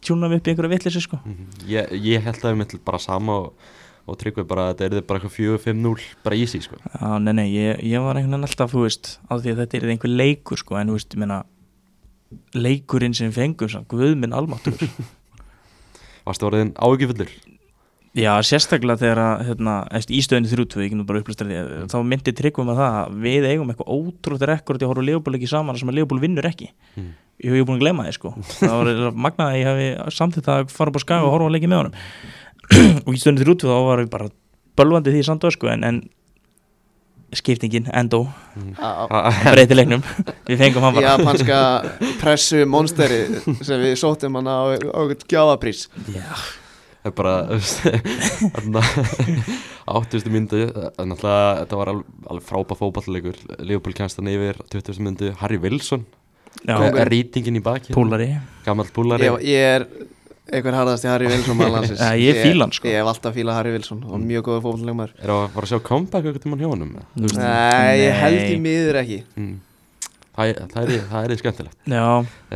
tjúna 0.06 0.30
mig 0.30 0.40
upp 0.40 0.48
í 0.48 0.54
einhverju 0.54 0.72
vitleysi 0.72 1.04
sko. 1.04 1.20
Mhm. 1.20 1.52
ég, 1.70 1.94
ég 2.08 2.24
held 2.24 2.40
að 2.40 2.54
við 2.54 2.60
mitt 2.62 2.76
bara 2.88 3.02
sama 3.02 3.36
og, 3.44 3.70
og 4.10 4.18
tryggvið 4.20 4.48
bara 4.50 4.66
að 4.70 4.82
þetta 4.82 4.98
er 4.98 5.06
bara 5.06 5.20
eitthvað 5.20 5.36
fjögur, 5.36 5.62
fimm, 5.62 5.82
núl 5.84 5.96
bara 6.24 6.38
easy 6.38 6.60
sko 6.64 6.80
Já, 6.82 7.14
nei, 7.22 7.32
nei, 7.38 7.46
ég, 7.54 7.84
ég 7.86 8.02
var 8.02 8.18
einhvern 8.18 8.36
veginn 8.36 8.48
alltaf, 8.48 8.74
þú 8.74 8.84
veist, 8.86 9.14
á 9.30 9.32
því 9.38 9.54
að 9.54 9.62
þetta 9.62 9.78
er 9.78 9.94
einhver 9.94 10.14
leikur, 10.14 10.60
sko, 10.60 10.78
en 10.80 10.90
þú 10.90 10.98
veist, 10.98 11.14
ég 11.14 11.22
meina, 11.22 11.38
leikurinn 12.58 13.16
sem 13.16 13.30
við 13.30 13.38
fengum, 13.38 13.70
svo, 13.70 13.84
guð 13.90 14.18
minn 14.18 14.36
almáttur. 14.36 14.76
Varstu 16.26 16.50
orðin 16.50 16.74
áhugifullur? 16.78 17.32
Já, 18.18 18.32
sérstaklega 18.42 18.98
þegar 18.98 19.20
að, 19.22 19.42
hérna, 19.46 19.74
eftir 19.94 20.16
ístöðinni 20.18 20.50
þrjútvö, 20.50 20.82
ég 20.82 20.90
kynum 20.90 21.06
bara 21.06 21.20
upplistar 21.22 21.46
því, 21.46 21.60
þá 21.92 21.98
myndi 22.02 22.32
tryggum 22.34 22.72
að 22.72 22.80
það, 22.80 22.96
að 22.98 23.20
við 23.22 23.46
eigum 23.52 23.70
eitthvað 23.70 23.92
ótrútt 23.94 24.46
rekord 24.50 24.82
í 24.82 24.86
að 24.86 24.90
horfa 24.90 25.04
Leopold 25.06 25.38
ekki 25.38 25.50
saman 25.52 25.78
sem 25.78 25.92
að 25.92 26.00
Leopold 26.00 26.24
vinnur 26.24 26.48
ekki. 26.50 26.72
Mm. 26.98 27.12
Ég 27.40 27.54
hef 27.54 27.68
búin 27.68 27.78
að 27.78 27.84
gleyma 27.84 28.08
því, 28.08 28.16
sko. 28.18 28.32
Það 28.58 28.74
var 28.80 29.14
magnað 29.14 29.52
að 29.52 29.60
ég 29.60 29.70
hafi 29.70 30.16
samþýtt 30.18 30.50
að 30.56 30.74
fara 30.74 30.90
upp 30.90 30.98
á 30.98 31.02
skaga 31.06 31.28
og 31.28 31.34
horfa 31.36 31.46
að 31.52 31.54
leiki 31.54 31.70
með 31.70 31.82
honum. 31.84 32.02
og 33.06 33.12
ístöðinni 33.14 33.44
þrjútvö, 33.44 33.70
þá 33.70 33.84
var 33.88 34.02
við 34.04 34.10
bara 34.12 34.30
bölvandi 34.80 35.14
því 35.14 35.22
samt 35.26 35.46
sko, 35.54 35.70
en, 35.72 35.84
en 35.86 36.00
skiptingin, 37.36 37.86
endó, 37.94 38.24
breyti 39.46 39.76
leiknum. 39.76 40.02
Við 40.48 40.62
fengum 40.64 40.86
hann 40.86 40.96
bara. 40.96 41.12
Japanska 41.14 41.60
pressu 42.22 42.64
monsteri 42.66 43.20
sem 43.62 43.82
við 43.82 43.94
sóttum 44.00 44.40
hann 44.40 44.50
á, 44.50 44.74
eitthvað 44.74 45.28
gjáðaprís 45.30 45.86
Já, 46.10 46.26
Það 47.00 47.08
er 47.08 47.14
bara 47.16 47.34
áttustu 50.00 50.30
myndu 50.32 50.66
þetta 50.68 51.78
var 51.78 51.92
alveg, 51.94 52.08
alveg 52.28 52.44
frábæð 52.44 52.80
fótballleikur 52.82 53.38
Leopold 53.64 54.02
hann 54.02 54.32
yfir 54.34 54.58
20. 54.74 55.00
myndu. 55.06 55.30
Harry 55.40 55.56
Wilson 55.62 56.04
rýtingin 57.08 57.56
í 57.56 57.62
baki 57.64 57.94
púlari. 57.94 58.34
Gammal 58.66 58.90
púlari. 58.92 59.30
Ég, 59.30 59.46
ég 59.48 59.76
er 59.78 59.86
einhver 60.50 60.76
harðasti 60.76 61.08
Harry 61.10 61.30
Wilson. 61.30 61.60
Ja, 62.00 62.12
ég 62.18 62.38
fíla 62.42 62.66
hann, 62.66 62.74
sko. 62.74 62.88
ég 62.90 63.00
hef 63.00 63.10
alltaf 63.12 63.34
fílað 63.36 63.58
Harry 63.60 63.72
Wilson 63.76 64.04
og 64.06 64.22
mjög 64.22 64.46
góður 64.48 64.62
fótballleikmaður 64.66 65.16
er 65.22 65.32
að 65.34 65.42
fara 65.56 65.66
að 65.68 65.72
sjá 65.72 65.82
comeback 65.88 66.30
eitthvað 66.30 66.62
hjá 66.62 66.70
honum 66.70 66.94
eða? 66.98 67.08
Þú 67.16 67.26
veist, 67.26 67.42
nei, 67.42 67.98
ég 68.02 68.22
held 68.22 68.40
í 68.46 68.56
miður 68.66 69.00
ekki 69.02 69.18
mm. 69.34 69.52
það, 70.38 70.52
er- 70.54 70.62
það 70.72 70.80
er 70.96 71.04
það 71.10 71.28
er 71.34 71.42
skemmtilegt 71.42 71.92
Já, 71.94 72.06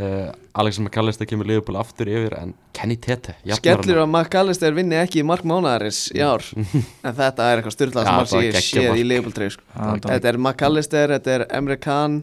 uh, 0.05 0.25
Alex 0.55 0.79
McAllister 0.79 1.27
kemur 1.29 1.49
Leopold 1.51 1.79
aftur 1.81 2.11
yfir 2.11 2.35
en 2.39 2.55
Kenny 2.75 2.95
Tete 2.95 3.35
hann. 3.43 4.05
að 4.05 4.11
McAllister 4.11 4.75
vinni 4.77 4.99
ekki 5.01 5.21
í 5.21 5.27
mark 5.27 5.43
mánaðarins 5.47 6.05
í 6.15 6.23
ár 6.23 6.45
en 6.55 7.15
þetta 7.21 7.49
er 7.51 7.61
eitthvað 7.61 7.75
styrlað 7.77 8.07
sem 8.07 8.19
það 8.19 8.29
sé 8.31 8.43
geggjað 8.47 8.91
séð 8.91 8.99
í 9.01 9.07
sko. 9.55 9.65
það 9.75 9.91
var- 9.91 10.05
þetta 10.13 10.31
er 10.31 10.41
McAllister, 10.41 11.15
þetta 11.17 11.35
er 11.39 11.47
Emre 11.59 11.79
Can 11.79 12.21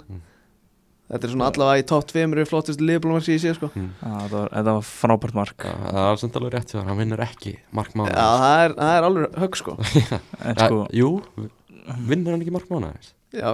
þetta 1.12 1.26
er 1.28 1.33
svona 1.35 1.49
allavega 1.52 1.83
í 1.83 1.87
top 1.92 2.07
2 2.11 2.23
eru 2.25 2.45
mark 3.12 3.25
sem 3.26 3.35
ég 3.37 3.42
sé 3.45 3.52
sko. 3.57 3.69
Mm. 3.76 3.88
Já, 4.00 4.12
þetta 4.23 4.37
var, 4.38 4.49
þetta 4.57 4.75
var 4.78 4.87
frábært 4.88 5.35
mark 5.37 5.66
Já, 5.66 5.73
það 5.73 5.99
er 5.99 6.07
alveg 6.09 6.23
samt 6.23 6.38
alveg 6.40 6.54
rétt 6.57 6.73
hjá 6.73 6.78
hann, 6.81 6.88
hann 6.92 7.00
vinnur 7.02 7.23
ekki 7.26 7.52
Mark 7.76 7.92
já, 7.92 7.99
Mána 8.00 8.14
það 8.23 8.62
er, 8.64 8.75
það 8.78 8.95
er 8.97 9.09
alveg 9.11 9.37
högg 9.42 9.59
sko 9.61 9.75
sko, 10.62 10.81
Jú, 10.97 11.11
vinnur 12.09 12.33
hann 12.37 12.42
ekki 12.47 12.54
Mark 12.57 12.71
Mána 12.73 12.92
já, 13.37 13.52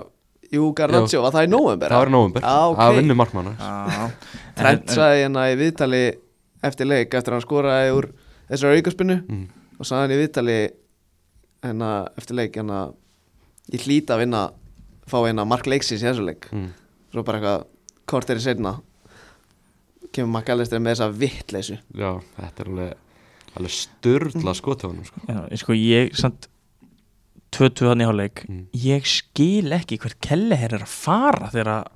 Jú, 0.49 0.71
Garnaccio, 0.79 1.21
var 1.27 1.35
það 1.35 1.45
í 1.45 1.53
nóvember? 1.53 1.93
það 1.93 2.01
var 2.05 2.09
í 2.09 2.15
nóvumber, 2.15 2.47
Já, 2.47 2.57
ok. 2.73 2.79
það 2.81 2.99
vinnur 3.03 3.19
markmanna 3.21 3.53
Já, 3.59 4.07
Trent 4.59 4.81
En- 4.81 4.89
en- 4.89 4.95
sagði 4.97 5.23
hérna 5.27 5.43
í 5.53 5.59
viðtali 5.61 6.03
eftir 6.71 6.89
leik 6.89 7.13
eftir 7.15 7.35
að 7.35 7.37
hann 7.37 7.45
skoraði 7.45 7.91
úr 7.99 8.09
þessari 8.49 8.79
aukarspinnu 8.81 9.19
Mm. 9.29 9.43
og 9.79 9.87
sagði 9.87 10.01
hann 10.07 10.15
í 10.17 10.21
viðtali 10.23 10.57
hérna 11.67 11.91
eftir 12.19 12.39
leik 12.39 12.57
hérna 12.57 12.79
ég 13.75 13.85
hlýta 13.85 14.17
að 14.17 14.23
vinna 14.25 14.43
fá 15.09 15.19
hérna 15.27 15.45
mark 15.49 15.67
leiksins 15.69 16.01
í 16.03 16.09
þessu 16.09 16.25
leik 16.31 16.49
mm. 16.55 16.69
Svo 17.19 17.27
bara 17.27 17.43
eitthvað 17.43 17.67
kortir 18.09 18.41
í 18.41 18.45
setna 18.47 18.79
kemur 20.15 20.39
McAllister 20.39 20.81
með 20.81 20.97
þessa 20.97 21.11
vittleysu 21.21 21.77
já, 21.77 22.11
þetta 22.39 22.65
er 22.65 22.73
alveg 22.73 22.97
alveg 23.59 23.75
styrla 23.75 24.55
skotjónum 24.57 25.07
sko. 25.07 25.23
Já, 25.29 25.41
sko 25.61 25.77
ég 25.77 26.15
samt 26.19 26.49
22 27.57 27.89
hann 27.89 28.05
í 28.05 28.09
hálfleik. 28.09 28.45
Mm. 28.45 28.65
ég 28.77 29.09
skil 29.09 29.73
ekki 29.73 29.99
hvert 30.03 30.19
Kelleher 30.25 30.77
er 30.77 30.85
að 30.85 30.93
fara 30.93 31.49
þegar 31.53 31.73
að 31.79 31.95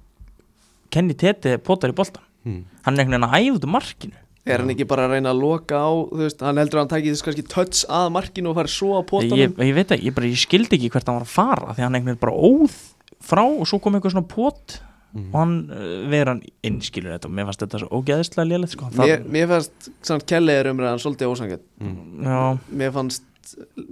Kenny 0.92 1.16
Tete 1.16 1.58
potar 1.64 1.92
í 1.92 1.96
boltan 1.96 2.24
mm. 2.44 2.60
hann 2.86 2.96
er 2.96 3.04
einhvern 3.04 3.18
veginn 3.18 3.28
að 3.28 3.38
æfa 3.38 3.56
út 3.58 3.66
úr 3.68 3.74
markinu. 3.76 4.18
Er 4.42 4.58
hann 4.58 4.72
ekki 4.72 4.88
bara 4.90 5.04
að 5.06 5.12
reyna 5.14 5.30
að 5.30 5.38
loka 5.44 5.78
á 5.78 5.90
þú 5.92 6.22
veist, 6.24 6.40
hann 6.42 6.58
heldur 6.58 6.80
að 6.80 6.82
hann 6.82 6.92
tæki 6.96 7.12
þess 7.12 7.26
kannski 7.28 7.44
touch 7.46 7.82
að 7.86 8.08
markinu 8.16 8.50
og 8.50 8.56
fari 8.58 8.72
svo 8.74 8.96
á 8.98 9.00
ég, 9.00 9.06
pótanum 9.12 9.68
ég 9.68 9.76
veit 9.76 9.92
ekki, 9.94 10.08
ég, 10.08 10.16
bara, 10.16 10.30
ég 10.32 10.40
skildi 10.42 10.78
ekki 10.78 10.90
hvert 10.90 11.10
hann 11.10 11.20
var 11.20 11.28
að 11.28 11.36
fara 11.36 11.76
því 11.76 11.84
hann 11.84 11.98
einhvern 11.98 12.16
veginn 12.16 12.24
bara 12.24 12.48
óð 12.48 12.80
frá 13.22 13.44
og 13.44 13.68
svo 13.70 13.78
kom 13.78 13.94
eitthvað 13.94 14.16
svona 14.16 14.32
pot 14.32 14.80
Mm. 15.12 15.26
og 15.34 15.38
hann 15.42 15.54
uh, 15.68 16.08
verið 16.08 16.28
hann 16.32 16.42
innskilur 16.64 17.12
þetta 17.12 17.28
og 17.28 17.34
mér 17.36 17.44
fannst 17.50 17.60
þetta 17.66 17.80
svo 17.82 17.88
ógeðislega 18.00 18.48
lélegt 18.48 18.72
sko. 18.76 18.86
mér, 18.96 19.24
mér 19.28 19.48
fannst 19.50 19.90
samt 20.08 20.24
kelleir 20.30 20.70
umræðan 20.72 21.02
svolítið 21.04 21.32
ósangjöld 21.34 21.66
Mm. 21.82 22.22
já, 22.24 22.58
mér 22.72 22.92
fannst 22.94 23.24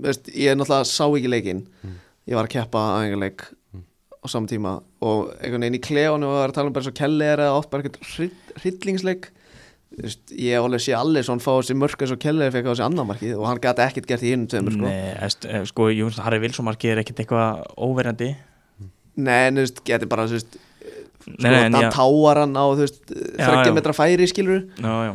veist, 0.01 0.31
ég 0.33 0.57
náttúrulega 0.57 0.87
sá 0.89 1.05
ekki 1.11 1.29
leikinn 1.29 1.67
Mm. 1.85 1.99
ég 2.29 2.35
var 2.39 2.47
að 2.49 2.55
keppa 2.55 2.85
aðeingarleik 2.97 3.45
á 4.21 4.27
saman 4.29 4.49
tíma 4.49 4.73
og 5.01 5.31
einhvern 5.41 5.61
veginn 5.65 5.77
í 5.77 5.83
klefunum 5.85 6.29
og 6.31 6.39
var 6.41 6.49
að 6.53 6.57
tala 6.57 6.67
um 6.69 6.73
bara 6.73 6.85
svo 6.89 6.93
kelleir 6.97 7.39
eða 7.45 7.59
átt 7.61 7.71
bara 7.71 7.83
eitthvað 7.83 8.33
hryllingsleik 8.63 9.29
veist, 10.01 10.21
ég 10.33 10.57
alveg 10.61 10.81
sé 10.85 10.95
allir 10.97 11.25
svona 11.27 11.43
fá 11.45 11.53
þessi 11.61 11.77
mörk 11.77 12.01
eins 12.05 12.13
og 12.15 12.21
kelleir 12.23 12.53
fekk 12.55 12.69
á 12.69 12.73
þessi 12.73 12.85
annan 12.87 13.09
markið 13.09 13.37
og 13.37 13.47
hann 13.49 13.61
gæti 13.61 13.85
ekkert 13.85 14.07
gert 14.09 14.23
í 14.25 14.31
hinnum 14.33 14.47
tveimur 14.49 14.73
sko. 14.77 14.87
Nei, 14.87 15.15
eðst, 15.21 15.45
eh, 15.51 15.65
sko, 15.69 15.89
að 15.91 16.21
Harry 16.25 16.39
Wilson 16.45 16.65
markið 16.69 16.93
er 16.95 17.03
ekkert 17.05 17.21
eitthvað 17.25 17.65
óverjandi 17.77 18.31
nei, 19.21 19.49
en 19.49 19.57
þú 19.59 19.65
veist, 19.67 19.81
geti 19.85 20.07
bara 20.09 20.25
þú 20.31 20.37
veist, 20.39 20.57
sko, 21.35 21.43
Nei, 21.47 21.51
nei, 21.55 21.65
en 21.67 21.77
það 21.79 21.87
já. 21.87 21.91
táar 21.97 22.41
hann 22.45 22.55
á 22.59 22.65
þú 22.71 22.81
veist, 22.85 23.01
Já, 23.11 23.45
þreggja 23.47 23.71
já. 23.71 23.77
metra 23.79 23.93
færi 23.97 24.27
skilur 24.31 24.63
já, 24.79 24.95
já 25.11 25.13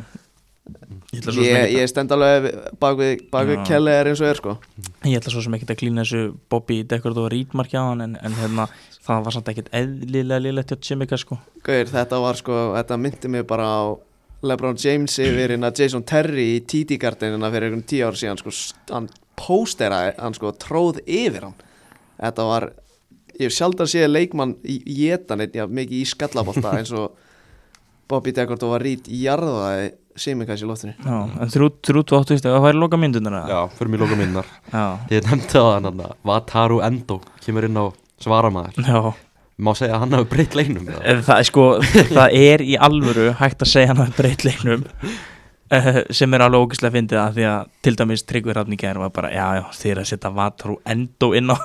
Ég 1.16 1.28
ég, 1.46 1.74
ég 1.78 1.88
stend 1.88 2.12
alveg 2.12 2.48
bak 2.82 2.98
við, 3.00 3.12
við 3.32 3.52
Já. 3.56 3.64
kelleir 3.70 4.08
eins 4.10 4.20
og 4.24 4.28
er 4.32 4.40
sko 4.40 4.54
að- 4.56 5.08
ég 5.08 5.20
ætla 5.22 5.32
svo 5.32 5.44
sem 5.46 5.54
ekkert 5.56 5.72
að 5.76 5.78
klína 5.80 6.04
þessu 6.04 6.24
Bobby 6.50 6.82
Deckard 6.84 7.18
og 7.22 7.30
Rítmarkið 7.32 7.80
á 7.80 7.84
hann 7.88 8.02
en, 8.02 8.16
en 8.22 8.34
hérna, 8.34 8.66
það 9.06 9.24
var 9.28 9.32
samt 9.38 9.52
ekkert 9.54 9.70
eðlilega 9.72 10.42
lélegt 10.44 10.74
hjá 10.74 10.80
Chimika 10.82 11.18
sko 11.22 11.38
Gauður, 11.64 11.92
þetta 11.94 12.20
var 12.26 12.36
sko, 12.42 12.58
þetta 12.76 12.98
myndi 13.00 13.30
mig 13.32 13.46
bara 13.48 13.64
á 13.64 13.84
Lebron 14.46 14.76
James 14.78 15.16
yfir 15.22 15.54
hérna 15.56 15.72
Jason 15.78 16.04
Terry 16.04 16.58
í 16.58 16.66
TD 16.66 16.98
Gardenina 17.00 17.50
fyrir 17.54 17.70
einhvern 17.70 17.86
tíu 17.88 18.04
ár 18.10 18.18
síðan 18.20 18.42
sko, 18.42 18.52
hann 18.92 19.08
pósteraði, 19.40 20.18
hann 20.20 20.34
sko 20.36 20.52
tróð 20.60 21.00
yfir 21.06 21.48
hann 21.48 21.56
þetta 22.20 22.44
var, 22.50 22.72
ég 23.40 23.48
hef 23.48 23.56
sjaldan 23.56 23.90
séð 23.92 24.08
leikmann 24.12 24.56
í 24.64 24.80
jétan 25.04 25.44
já, 25.54 25.66
mikið 25.68 26.02
í 26.02 26.08
skallabólta 26.10 26.74
eins 26.80 26.94
og 26.96 27.16
Bobby 28.10 28.34
Deckard 28.36 28.64
og 28.66 28.76
var 28.76 28.86
rít 28.86 29.08
jarðaði 29.10 29.94
í 30.16 30.68
loftinu. 30.70 30.94
Já, 31.04 31.16
en 31.44 31.52
þrjú, 31.52 31.70
þrjú, 31.84 32.04
þú 32.08 32.18
áttu 32.20 32.36
víst 32.36 32.46
að 32.48 32.56
það 32.56 32.66
væri 32.70 32.80
loka 32.80 33.00
myndunar 33.02 33.38
já, 33.52 33.60
fyrir 33.76 33.92
mig 33.92 34.04
loka 34.04 34.18
já, 34.72 34.84
ég 35.12 35.26
nefndi 35.28 35.52
það 35.58 35.72
hann 35.74 35.90
að 35.92 36.14
Vataru 36.30 36.82
Endo 36.86 37.18
kemur 37.44 37.68
inn 37.68 37.80
á 37.82 37.86
svaramaður. 38.24 38.86
Já. 38.86 39.02
má 39.66 39.72
segja 39.76 39.96
að 39.96 40.04
hann 40.04 40.16
hafi 40.18 40.30
breytt 40.32 40.56
leinum 40.56 40.88
eða? 40.92 41.02
En 41.12 41.22
Það 41.26 41.42
er 41.42 41.48
sko, 41.50 41.66
það 42.12 42.38
er 42.40 42.64
í 42.64 42.76
alvöru 42.88 43.30
hægt 43.40 43.64
að 43.64 43.72
segja 43.72 43.92
hann 43.94 44.04
að 44.06 44.16
breytt 44.20 44.46
leiknum 44.48 44.86
sem 46.18 46.36
er 46.36 46.44
alveg 46.46 46.66
ógislega 46.66 46.96
fyndið 46.96 47.20
að 47.22 47.38
því 47.38 47.46
að 47.50 47.68
til 47.86 47.94
dæmis 48.00 48.24
Tryggvi 48.30 48.56
Rafníkjær 48.56 49.00
var 49.02 49.12
bara, 49.16 49.32
já, 49.34 49.46
já, 49.60 49.64
er 49.92 50.02
að 50.02 50.10
setja 50.10 50.32
Vatrú 50.36 50.78
endó 50.94 51.32
inn 51.38 51.54
á 51.54 51.58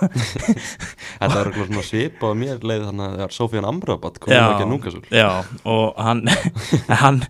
þetta 1.21 1.31
var 1.35 1.51
eitthvað 1.51 1.71
svona 1.71 1.87
svipað 1.87 2.35
á 2.35 2.41
mér 2.43 2.67
leið 2.71 2.87
þannig 2.89 3.07
að 3.07 3.17
þegar 3.17 3.37
Sofían 3.37 3.69
Amrabat 3.71 4.21
kom 4.21 4.35
Já. 4.35 4.41
inn 4.41 4.47
á 4.47 4.53
ekki 4.55 4.71
núkasúl 4.71 5.03
Já, 5.15 5.31
og 5.75 6.01
hann 6.01 6.25
hann, 7.03 7.21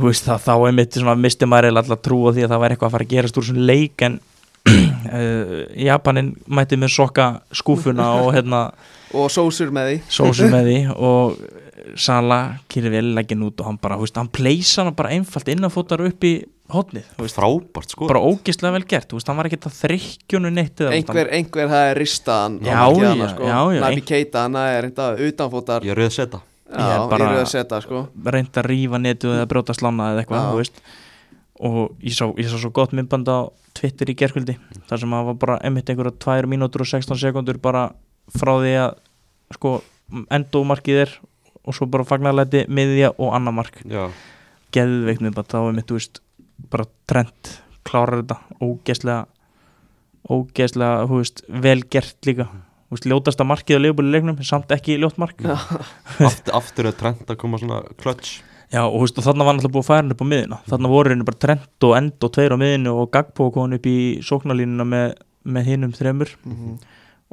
veist 0.00 0.28
það, 0.28 0.46
þá 0.48 0.54
er 0.56 0.78
mitt 0.80 1.00
svona 1.00 1.16
misti 1.20 1.50
maður 1.50 1.82
alltaf 1.82 2.04
trú 2.04 2.22
á 2.26 2.30
því 2.34 2.46
að 2.46 2.54
það 2.54 2.64
væri 2.64 2.76
eitthvað 2.76 2.90
að 2.90 2.96
fara 2.98 3.08
að 3.08 3.14
gerast 3.16 3.40
úr 3.40 3.48
svona 3.50 3.68
leik 3.72 4.06
en 4.08 4.20
uh, 4.20 5.58
Japanin 5.88 6.34
mætti 6.46 6.80
með 6.80 6.96
sokka 6.96 7.30
skúfuna 7.54 8.12
og 8.22 8.32
hérna 8.36 8.66
og 9.14 9.30
sósur 9.30 9.70
með 9.74 9.90
því 9.90 9.98
sósu 10.10 10.48
með 10.50 10.70
því 10.70 10.78
og 10.96 11.36
Sala 12.00 12.38
kýri 12.72 12.90
vel 12.92 13.12
leggin 13.16 13.42
út 13.46 13.60
og 13.60 13.66
hann 13.68 13.78
bara, 13.82 13.98
hann 14.00 14.30
pleysa 14.32 14.84
hann 14.84 14.96
bara 14.96 15.12
einfalt 15.14 15.48
innanfótar 15.52 16.00
upp 16.06 16.24
í 16.24 16.34
veist, 16.72 17.36
frábært 17.36 17.92
sko. 17.92 18.06
Bara 18.08 18.22
ógislega 18.24 18.72
vel 18.72 18.86
gert, 18.88 19.12
veist, 19.12 19.28
hann 19.28 19.36
var 19.36 19.50
ekkert 19.50 19.66
að 19.68 19.76
þrykkjónu 19.82 20.50
neitt 20.54 20.80
eða, 20.80 20.90
þú 20.90 20.94
veist, 20.96 21.10
einhver, 21.10 21.30
einhver 21.38 21.68
það 21.74 21.90
er 21.90 22.00
ristaðan 22.00 22.56
Já, 22.64 22.80
já, 22.96 23.10
já, 23.20 23.60
já, 23.76 23.80
Nabi 23.84 24.04
Keita, 24.08 24.46
hann 24.46 24.56
er 24.62 24.82
reynda 24.86 25.08
utanfótar 25.28 25.84
ég 25.84 25.98
rauð 25.98 26.14
seta. 26.16 26.40
Já, 26.64 26.80
Ég 26.80 26.94
er 26.94 27.08
bara- 27.10 27.24
ég 27.28 27.34
rauð 27.34 27.42
að 27.44 27.52
setja 27.52 27.80
sko. 27.84 28.00
reyndi 28.24 28.60
að 28.62 28.68
rífa 28.70 28.98
netið 29.04 29.34
eða 29.36 29.50
brjóta 29.52 29.76
slána 29.76 30.08
eða 30.14 30.24
eitthvað, 30.24 30.70
og 31.60 31.92
ég 32.02 32.16
sá, 32.16 32.24
ég 32.34 32.48
sá 32.48 32.56
svo 32.58 32.72
gott 32.72 32.92
myndband 32.96 33.28
á 33.28 33.52
Twitter 33.74 34.06
í 34.08 34.14
gerkvöldi, 34.16 34.56
þar 34.88 34.98
sem 35.04 35.10
að 35.10 35.24
var 35.28 35.34
bara 35.34 35.58
emitt 35.62 35.86
einhverja 35.92 36.16
2 36.18 36.48
mínútur 36.48 36.80
og 36.80 36.88
16 36.88 37.18
sekundur 37.20 37.60
bara 37.60 37.92
frá 38.32 38.56
því 38.58 38.72
að 38.80 38.96
sko, 39.52 39.82
endómarkið 40.32 41.00
er 41.04 41.12
og 41.64 41.76
svo 41.76 41.88
bara 41.90 42.06
fagnarleiti 42.08 42.64
miðja 42.68 43.12
og 43.16 43.34
annar 43.36 43.56
mark. 43.56 43.80
Já, 43.88 44.08
geðveikt 44.74 45.24
myndband, 45.24 45.50
þá 45.50 45.58
er 45.62 45.76
mitt, 45.76 45.88
þú 45.88 45.98
veist 46.00 46.20
bara 46.70 46.86
trend, 47.10 47.54
klárar 47.86 48.22
þetta 48.22 48.40
ógeðslega 48.64 49.24
ógeðslega, 50.30 51.04
þú 51.08 51.20
veist, 51.20 51.44
vel 51.64 51.80
gert 51.92 52.28
líka. 52.28 52.48
Þú 52.88 52.96
veist, 52.96 53.06
ljótasta 53.10 53.46
markið 53.48 53.80
á 53.80 53.84
leifbúli 53.84 54.12
leiknum 54.14 54.40
samt 54.46 54.72
ekki 54.74 54.96
ljótt 55.00 55.18
mark. 55.20 55.40
Já, 55.42 55.56
aftur, 56.28 56.56
aftur 56.56 56.88
er 56.90 56.96
trend 56.96 57.28
að 57.28 57.40
koma 57.40 57.60
svona 57.60 57.82
klöts 58.00 58.38
og, 58.74 58.96
þú 58.96 59.02
veist, 59.04 59.18
og 59.20 59.26
þarna 59.26 59.46
var 59.46 59.56
náttúrulega 59.56 59.74
búið 59.74 59.84
að 59.84 59.88
færa 59.90 60.00
hann 60.02 60.14
upp 60.14 60.22
á 60.24 60.26
miðina 60.26 60.56
þarna 60.66 60.90
voru 60.90 61.12
henni 61.12 61.26
bara 61.28 61.40
trend 61.44 61.86
og 61.86 61.92
end 61.98 62.26
og 62.26 62.32
tveir 62.34 62.54
á 62.54 62.58
miðinu 62.58 62.94
og 62.98 63.10
Gagpo 63.14 63.46
kom 63.54 63.76
upp 63.76 63.86
í 63.86 63.98
sóknarlínuna 64.24 64.86
með, 64.88 65.14
með 65.44 65.68
hinnum 65.70 65.92
þremur. 65.94 66.32
Mhm. 66.48 66.72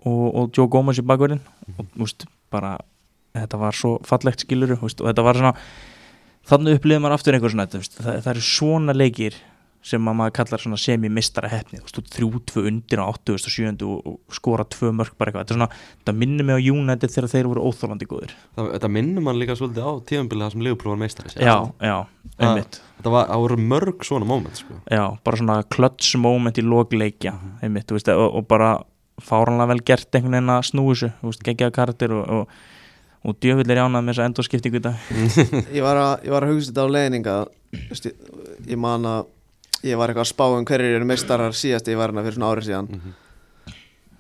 og, 0.05 0.25
og 0.27 0.51
Joe 0.57 0.69
Gomez 0.71 0.99
í 1.01 1.05
bakverðin 1.05 1.41
og 1.77 1.87
þú 1.95 2.03
veist, 2.03 2.27
bara 2.53 2.75
þetta 3.37 3.61
var 3.61 3.77
svo 3.77 3.95
fallegt 4.07 4.45
skilur 4.45 4.75
og 4.77 4.91
þetta 4.91 5.25
var 5.25 5.39
svona 5.39 5.55
þannig 6.49 6.79
upplifði 6.79 7.03
maður 7.03 7.17
aftur 7.17 7.37
einhver 7.37 7.53
svona 7.53 7.69
það, 7.71 8.11
það 8.11 8.31
eru 8.33 8.45
svona 8.45 8.97
leikir 8.97 9.39
sem 9.85 10.09
að 10.09 10.17
maður 10.17 10.33
kallar 10.37 10.63
semi-mistara 10.77 11.49
hefni 11.49 11.79
þrjú, 11.81 12.41
tvö 12.49 12.63
undir 12.69 13.01
á 13.01 13.05
87 13.09 13.85
og, 13.87 14.19
skora 14.33 14.65
tvö 14.69 14.91
mörg 14.93 15.15
bara 15.17 15.31
eitthvað. 15.31 15.47
Þetta, 15.47 15.57
svona, 15.57 15.67
þetta 16.01 16.13
minnir 16.21 16.47
mig 16.47 16.59
á 16.61 16.61
United 16.61 17.13
þegar 17.13 17.31
þeir 17.31 17.49
voru 17.49 17.63
óþólandi 17.65 18.07
góðir. 18.09 18.35
Það, 18.57 18.69
þetta 18.75 18.91
minnum 18.97 19.25
mann 19.25 19.39
líka 19.41 19.57
svolítið 19.57 19.87
á 19.89 19.93
tíðanbilið 20.11 20.45
það 20.45 20.53
sem 20.53 20.65
Liverpool 20.67 20.93
var 20.93 21.01
meistari 21.01 21.33
já, 21.33 21.55
já, 21.81 21.95
einmitt. 22.37 22.79
þetta 22.99 23.15
var, 23.15 23.31
það 23.31 23.45
voru 23.47 23.59
mörg 23.73 24.05
svona 24.11 24.29
moment 24.29 24.61
sko. 24.61 24.77
já, 24.85 25.03
bara 25.25 25.41
svona 25.41 25.57
klöts 25.73 26.13
moment 26.21 26.61
í 26.61 26.65
logleikja 26.65 27.33
einmitt, 27.65 27.95
veist, 27.95 28.11
og, 28.13 28.27
og 28.37 28.45
bara 28.51 28.75
fáranlega 29.21 29.73
vel 29.73 29.81
gert 29.85 30.13
einhvern 30.13 30.37
veginn 30.37 30.53
að 30.53 30.67
snúi 30.69 30.93
veist, 31.01 31.41
geggjaða 31.45 31.77
karakter 31.79 32.13
og, 32.19 32.29
og, 32.37 32.61
og 33.23 33.37
djöfull 33.43 33.69
er 33.69 33.77
jánað 33.81 34.01
með 34.05 34.13
þessa 34.13 34.27
endurskiptingu 34.29 34.79
í 34.79 34.83
dag 34.85 34.95
ég 35.77 35.83
var 35.85 35.99
að, 36.01 36.13
ég 36.25 36.31
var 36.33 36.45
að 36.47 36.53
hugsa 36.55 36.71
þetta 36.71 36.85
á 36.85 36.93
leiðninga 36.95 37.35
Vist, 37.91 38.05
ég, 38.09 38.15
ég 38.73 38.79
man 38.81 39.05
að 39.07 39.27
ég 39.87 39.97
var 39.97 40.09
eitthvað 40.11 40.25
að 40.27 40.31
spá 40.33 40.45
um 40.51 40.65
hverjir 40.67 40.95
eru 40.97 41.05
meistarar 41.09 41.53
síðast 41.57 41.87
ég 41.91 41.97
var 41.99 42.09
hérna 42.11 42.23
fyrir 42.25 42.37
svona 42.39 42.49
árið 42.55 42.67
síðan 42.71 42.89
Mhm. 42.91 43.13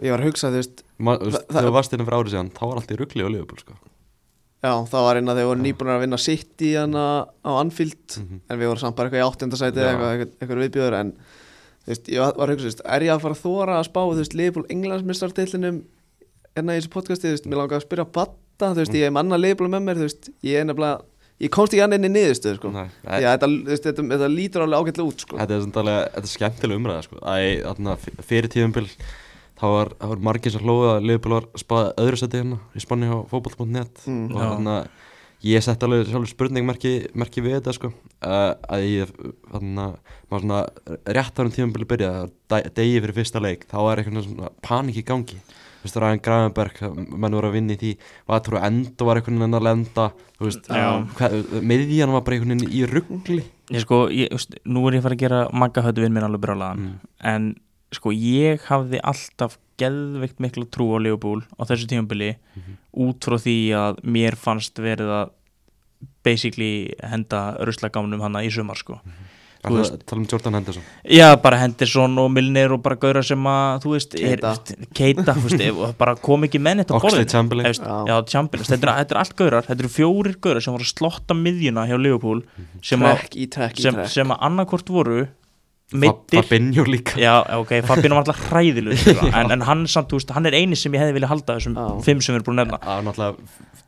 ég 0.01 0.11
var 0.15 0.21
að 0.23 0.29
hugsa 0.31 0.49
þú 0.53 0.57
veist 0.61 0.83
þegar 1.01 1.65
þú 1.67 1.73
varst 1.75 1.93
innan 1.93 2.07
fyrir 2.07 2.19
árið 2.21 2.33
síðan 2.35 2.51
þá 2.55 2.61
var 2.69 2.77
allt 2.81 2.91
í 2.93 2.97
ruggli 3.01 3.25
á 3.25 3.29
Liverpool 3.29 3.59
sko. 3.61 3.73
já 4.61 4.71
það 4.93 5.05
var 5.07 5.19
einna 5.19 5.35
þegar 5.37 5.49
voru 5.51 5.61
nýbúin 5.65 5.91
að 5.95 6.01
vinna 6.05 6.17
sitt 6.21 6.61
í 6.65 6.71
hana 6.77 7.03
á 7.45 7.51
Anfield 7.61 8.17
Mhm. 8.21 8.39
en 8.49 8.59
við 8.59 8.67
vorum 8.71 8.81
samt 8.85 8.95
bara 8.95 9.09
eitthvað 9.09 9.21
í 9.21 9.27
eða 9.81 9.91
eitthvað, 9.91 10.11
eitthvað, 10.11 10.35
eitthvað 10.41 10.61
viðbjöður 10.65 10.97
en 11.01 11.11
þú 11.81 11.89
veist, 11.91 12.09
ég 12.13 12.19
var, 12.21 12.33
að 12.47 12.53
hugsa, 12.53 12.61
þú 12.65 12.69
veist, 12.71 12.81
er 12.85 13.01
ég 13.01 13.11
að 13.15 13.21
fara 13.25 13.33
að 13.35 13.41
þóra 13.45 13.77
að 13.81 13.87
spá 13.89 14.01
þú 14.05 14.17
veist, 14.21 14.33
Liverpool 14.37 14.65
Englandsmistartillinum 14.69 15.81
enna 16.55 16.73
í 16.75 16.79
þessu 16.81 16.91
podcasti, 16.93 17.27
þú 17.27 17.35
veist, 17.37 17.45
mér 17.49 17.57
langar 17.61 17.79
að 17.81 17.85
spyrja 17.87 18.05
Batta, 18.61 18.75
þú 18.77 18.83
veist, 18.85 18.97
ég 19.01 19.09
er 19.09 19.15
manna 19.15 19.39
Liverpool 19.41 19.71
með 19.73 19.87
mér, 19.89 19.99
þú 20.01 20.07
veist, 20.07 20.29
ég 20.45 20.61
er 20.61 20.67
nefnilega 20.69 21.01
ég 21.41 21.49
komst 21.55 21.73
ekki 21.73 21.81
annað 21.81 21.97
inn 22.03 22.09
í 22.11 22.13
niðurstöðu, 22.19 22.59
sko. 22.59 22.69
Nei, 22.75 22.85
Já, 23.01 23.31
þetta, 23.33 23.47
þetta, 23.73 24.05
þetta 24.13 24.27
lítur 24.29 24.65
alveg 24.67 24.83
ágætlega 24.85 25.09
út, 25.09 25.23
sko. 25.25 25.39
Þetta 25.41 25.55
er, 25.57 25.63
svona 25.65 25.81
alveg, 25.81 26.01
þetta 26.13 26.27
er 26.29 26.33
skemmtileg 26.35 26.81
umræða 26.81 27.05
sko. 27.07 27.21
Æ, 27.25 27.37
fyrir 28.29 28.51
tíðumbil 28.53 28.85
þá 29.61 29.65
var, 29.69 29.91
var 30.11 30.21
margir 30.29 30.53
sem 30.53 30.61
hlóða 30.65 30.95
að 30.99 31.07
Liverpool 31.09 31.35
var 31.39 31.47
spáð 31.61 31.89
öðru 32.01 32.17
seti 32.21 32.39
hérna 32.41 32.59
í 32.77 32.81
spanni 32.85 33.09
á 33.09 33.17
fótboll.net 33.29 34.05
Mm. 34.07 34.23
og 34.33 34.37
Já. 34.37 34.45
þarna 34.51 34.75
ég 35.41 35.63
sett 35.65 35.83
alveg 35.85 36.05
sjálfur 36.09 36.29
spurningmerki 36.35 36.93
merki 37.17 37.41
við 37.41 37.57
þetta 37.59 37.73
sko. 37.73 37.89
Uh, 38.21 38.53
að 38.69 38.85
ég 38.85 39.13
maður 39.49 40.43
svona 40.45 40.59
rétt 41.17 41.41
árum 41.41 41.53
tíðumbili 41.53 41.87
byrja 41.89 42.11
degi 42.77 42.99
fyrir 43.01 43.15
fyrsta 43.17 43.41
leik 43.41 43.65
þá 43.69 43.77
er 43.91 44.01
eitthvað 44.03 44.27
svona 44.27 44.51
panik 44.65 44.99
í 45.01 45.05
gangi 45.05 45.39
þú 45.81 45.87
veist, 45.87 45.97
Ryan 45.97 46.21
Gravenberg 46.21 46.81
menn 47.17 47.33
voru 47.33 47.49
að 47.49 47.55
vinna 47.57 47.73
í 47.73 47.79
því, 47.81 47.91
Vatur 48.29 48.57
og 48.59 48.63
Endo 48.67 49.05
var 49.07 49.17
einhvern 49.17 49.39
veginn 49.41 49.57
að 49.57 49.65
lenda 49.67 50.05
þú 50.37 50.45
veist, 50.47 50.69
miðjan 51.65 52.13
var 52.13 52.21
bara 52.25 52.37
einhvern 52.37 52.55
veginn 52.59 52.75
í 52.77 52.85
ruggli 52.89 53.41
ég 53.71 53.81
sko, 53.85 54.03
ég, 54.13 54.29
veist, 54.31 54.55
nú 54.65 54.85
er 54.87 54.97
ég 54.97 55.01
að 55.01 55.07
fara 55.09 55.17
að 55.17 55.23
gera 55.25 55.41
magga 55.53 55.83
höfðu 55.85 56.05
vinn 56.05 56.13
minn 56.15 56.27
alveg 56.27 56.41
brjálaðan 56.45 56.79
Mm. 56.85 56.95
en 57.33 57.49
sko 57.91 58.11
ég 58.15 58.61
hafði 58.69 59.01
alltaf 59.03 59.57
geðveikt 59.81 60.39
mikla 60.39 60.65
trú 60.69 60.91
á 60.95 60.97
Leopold 61.01 61.43
á 61.59 61.65
þessu 61.65 61.87
tímabili 61.89 62.35
Mhm. 62.55 62.77
út 62.93 63.19
frá 63.25 63.35
því 63.41 63.57
að 63.73 64.01
mér 64.05 64.35
fannst 64.37 64.75
verið 64.77 65.09
að 65.09 65.29
basically 66.23 66.93
henda 67.03 67.57
ruslagámnum 67.65 68.21
hana 68.21 68.39
í 68.45 68.49
sumar 68.53 68.77
sko 68.77 68.99
Þú 69.61 69.75
veist- 69.77 70.05
tala 70.09 70.19
um 70.21 70.27
Jordan 70.31 70.55
Henderson. 70.57 70.83
Já, 71.05 71.27
bara 71.41 71.57
Henderson 71.61 72.15
og 72.17 72.31
Milner 72.33 72.71
og 72.73 72.81
bara 72.81 72.95
gauðra 72.97 73.21
sem 73.23 73.43
að, 73.51 73.83
þú 73.83 73.91
veist, 73.93 74.15
er, 74.17 74.39
Keita. 74.97 75.35
þú 75.37 75.43
veist, 75.49 75.97
bara 76.01 76.15
kom 76.17 76.47
ekki 76.47 76.57
menn 76.59 76.81
þetta 76.81 76.95
Oxlade 76.97 77.27
Chamberlain. 77.29 77.67
Veist, 77.69 77.83
Já. 77.85 77.99
Já, 78.09 78.15
Chamberlain, 78.33 78.65
þetta 78.71 78.89
er, 78.89 78.95
þetta 79.03 79.15
er 79.17 79.21
allt 79.21 79.35
gauðrar 79.37 79.67
þetta 79.69 79.85
eru 79.85 79.91
fjórir 79.93 80.39
gauðrar 80.41 80.65
sem 80.65 80.73
voru 80.73 80.87
að 80.87 80.93
slotta 80.95 81.37
miðjuna 81.37 81.85
hjá 81.91 81.97
Liverpool 82.01 82.41
sem 82.81 83.05
að, 83.05 83.21
Trekk 83.21 83.37
í 83.37 83.45
trekk 83.53 83.77
í 83.83 83.85
sem, 84.09 84.33
að 84.33 84.43
annarkvort 84.49 84.89
voru 84.89 85.19
meittir 85.91 86.39
Fabinho 86.45 86.85
líka. 86.87 87.17
Já, 87.19 87.33
ok, 87.59 87.73
Fabino 87.83 88.15
var 88.15 88.23
alltaf 88.23 88.45
hræðileg 88.49 88.97
sko, 89.01 89.27
en, 89.37 89.51
en 89.57 89.65
hann 89.67 89.81
samt, 89.91 90.07
þú 90.09 90.21
veist, 90.21 90.31
hann 90.37 90.47
er 90.47 90.55
eini 90.55 90.77
sem 90.79 90.93
ég 90.95 91.03
hefði 91.03 91.17
viljað 91.19 91.33
halda 91.33 91.57
þessum 91.59 91.75
Já. 91.75 91.87
fimm 92.05 92.21
sem 92.23 92.31
við 92.33 92.39
erum 92.39 92.47
búin 92.47 92.61
að 92.63 92.69
nefna. 92.71 92.79
Að 92.95 93.01
náttúrulega 93.09 93.35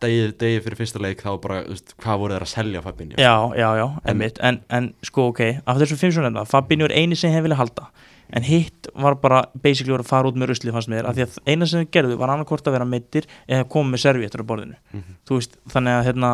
degi, 0.04 0.24
degi 0.44 0.62
fyrir 0.66 0.80
fyrsta 0.80 1.02
leik 1.04 1.22
þá 1.24 1.30
bara, 1.44 1.60
veist, 1.68 1.94
hvað 2.04 2.22
voru 2.22 2.36
þeir 2.36 2.46
að 2.46 2.52
selja 2.54 2.82
Fabinho? 2.86 3.20
Já, 3.22 3.36
já, 3.60 3.68
já, 3.80 3.86
einmitt. 4.12 4.42
En, 4.44 4.60
en 4.74 4.90
sko, 5.06 5.30
ok, 5.34 5.44
af 5.66 5.80
þessum 5.82 6.02
fimm 6.02 6.16
sem 6.16 6.24
við 6.24 6.30
nefna 6.30 6.48
Fabino 6.50 6.90
er 6.90 6.96
eini 6.98 7.20
sem 7.20 7.34
hefði 7.34 7.48
viljað 7.48 7.64
halda. 7.64 7.88
En 8.34 8.46
hitt 8.48 8.90
var 8.98 9.18
bara 9.22 9.44
basically 9.62 9.94
voru 9.94 10.06
að 10.06 10.10
fara 10.10 10.30
út 10.32 10.38
með 10.40 10.54
rusli 10.54 10.74
fannst 10.74 10.90
mér, 10.90 11.06
af 11.10 11.18
því 11.18 11.26
að 11.28 11.40
eina 11.52 11.70
sem 11.70 11.84
þau 11.84 11.94
gerðu 11.94 12.20
var 12.22 12.34
annarkvort 12.34 12.68
að 12.70 12.78
vera 12.78 12.88
meittir 12.90 13.28
eða 13.46 13.68
koma 13.70 13.94
með 13.94 14.04
servíettur 14.08 14.42
á 14.42 14.50
borðinu. 14.50 14.78
Mhm. 14.94 15.18
þú 15.30 15.40
veist, 15.40 15.58
þannig 15.74 15.98
að 16.00 16.06
hérna 16.10 16.32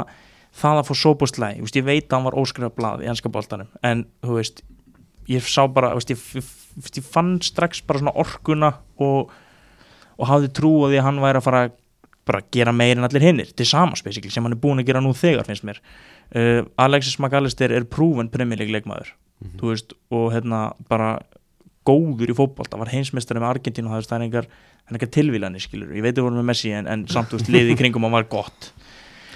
það 0.59 0.81
að 0.81 0.87
fá 0.89 0.95
sóbústlæg, 1.03 1.59
ég 1.75 1.85
veit 1.85 2.07
að 2.07 2.15
hann 2.17 2.27
var 2.29 2.37
óskrifa 2.39 2.71
blað 2.75 3.03
í 3.03 3.09
ennska 3.11 3.31
boltanum, 3.33 3.67
en 3.83 4.05
þú 4.23 4.37
veist 4.39 4.63
ég 5.29 5.45
sá 5.45 5.67
bara, 5.69 5.93
veist, 5.97 6.09
ég, 6.13 6.23
ég, 6.39 6.49
ég 6.97 7.05
fann 7.05 7.37
strax 7.45 7.83
bara 7.85 8.01
svona 8.01 8.15
orkuna 8.17 8.71
og, 8.97 9.33
og 10.17 10.29
hafði 10.29 10.51
trú 10.57 10.71
á 10.85 10.89
því 10.89 11.01
að 11.01 11.07
hann 11.09 11.21
væri 11.23 11.41
að 11.41 11.45
fara 11.45 11.61
að 11.67 11.75
bara 12.29 12.43
gera 12.53 12.71
meir 12.75 12.97
en 12.99 13.07
allir 13.07 13.25
hinnir 13.25 13.49
til 13.57 13.65
samans 13.65 14.03
basically, 14.05 14.29
sem 14.33 14.45
hann 14.45 14.53
er 14.55 14.61
búin 14.61 14.79
að 14.83 14.87
gera 14.91 15.01
nú 15.03 15.11
þegar 15.17 15.47
finnst 15.49 15.65
mér 15.67 15.81
uh, 15.81 16.61
Alexis 16.85 17.17
McAllister 17.19 17.73
er 17.73 17.87
prúven 17.89 18.29
premjuleik 18.31 18.71
leikmaður 18.77 19.15
Mhm. 19.39 19.53
þú 19.61 19.69
veist, 19.71 19.93
og 20.11 20.33
hérna 20.35 20.57
bara 20.91 21.13
góður 21.87 22.27
í 22.29 22.35
fótbolta, 22.35 22.75
var 22.77 22.89
heimsmeistari 22.91 23.39
með 23.39 23.53
Argentínu 23.53 23.87
og 23.87 24.03
það 24.03 24.17
er 24.17 24.25
engar, 24.25 24.47
það 24.83 24.91
er 24.91 24.97
engar 24.97 25.11
tilvílanir 25.15 25.63
skilur, 25.63 25.93
ég 25.95 26.03
veit 26.03 26.17
að 26.19 26.25
voru 26.27 26.35
með 26.41 26.47
Messi 26.49 26.73
en, 26.75 26.89
en 26.91 27.05
samt, 27.07 27.31
þú 27.31 27.39
veist, 27.39 27.51
liðið 27.55 27.71
í 27.71 27.77
kringum 27.79 28.03
hann 28.03 28.17
var 28.17 28.27
gott 28.27 28.73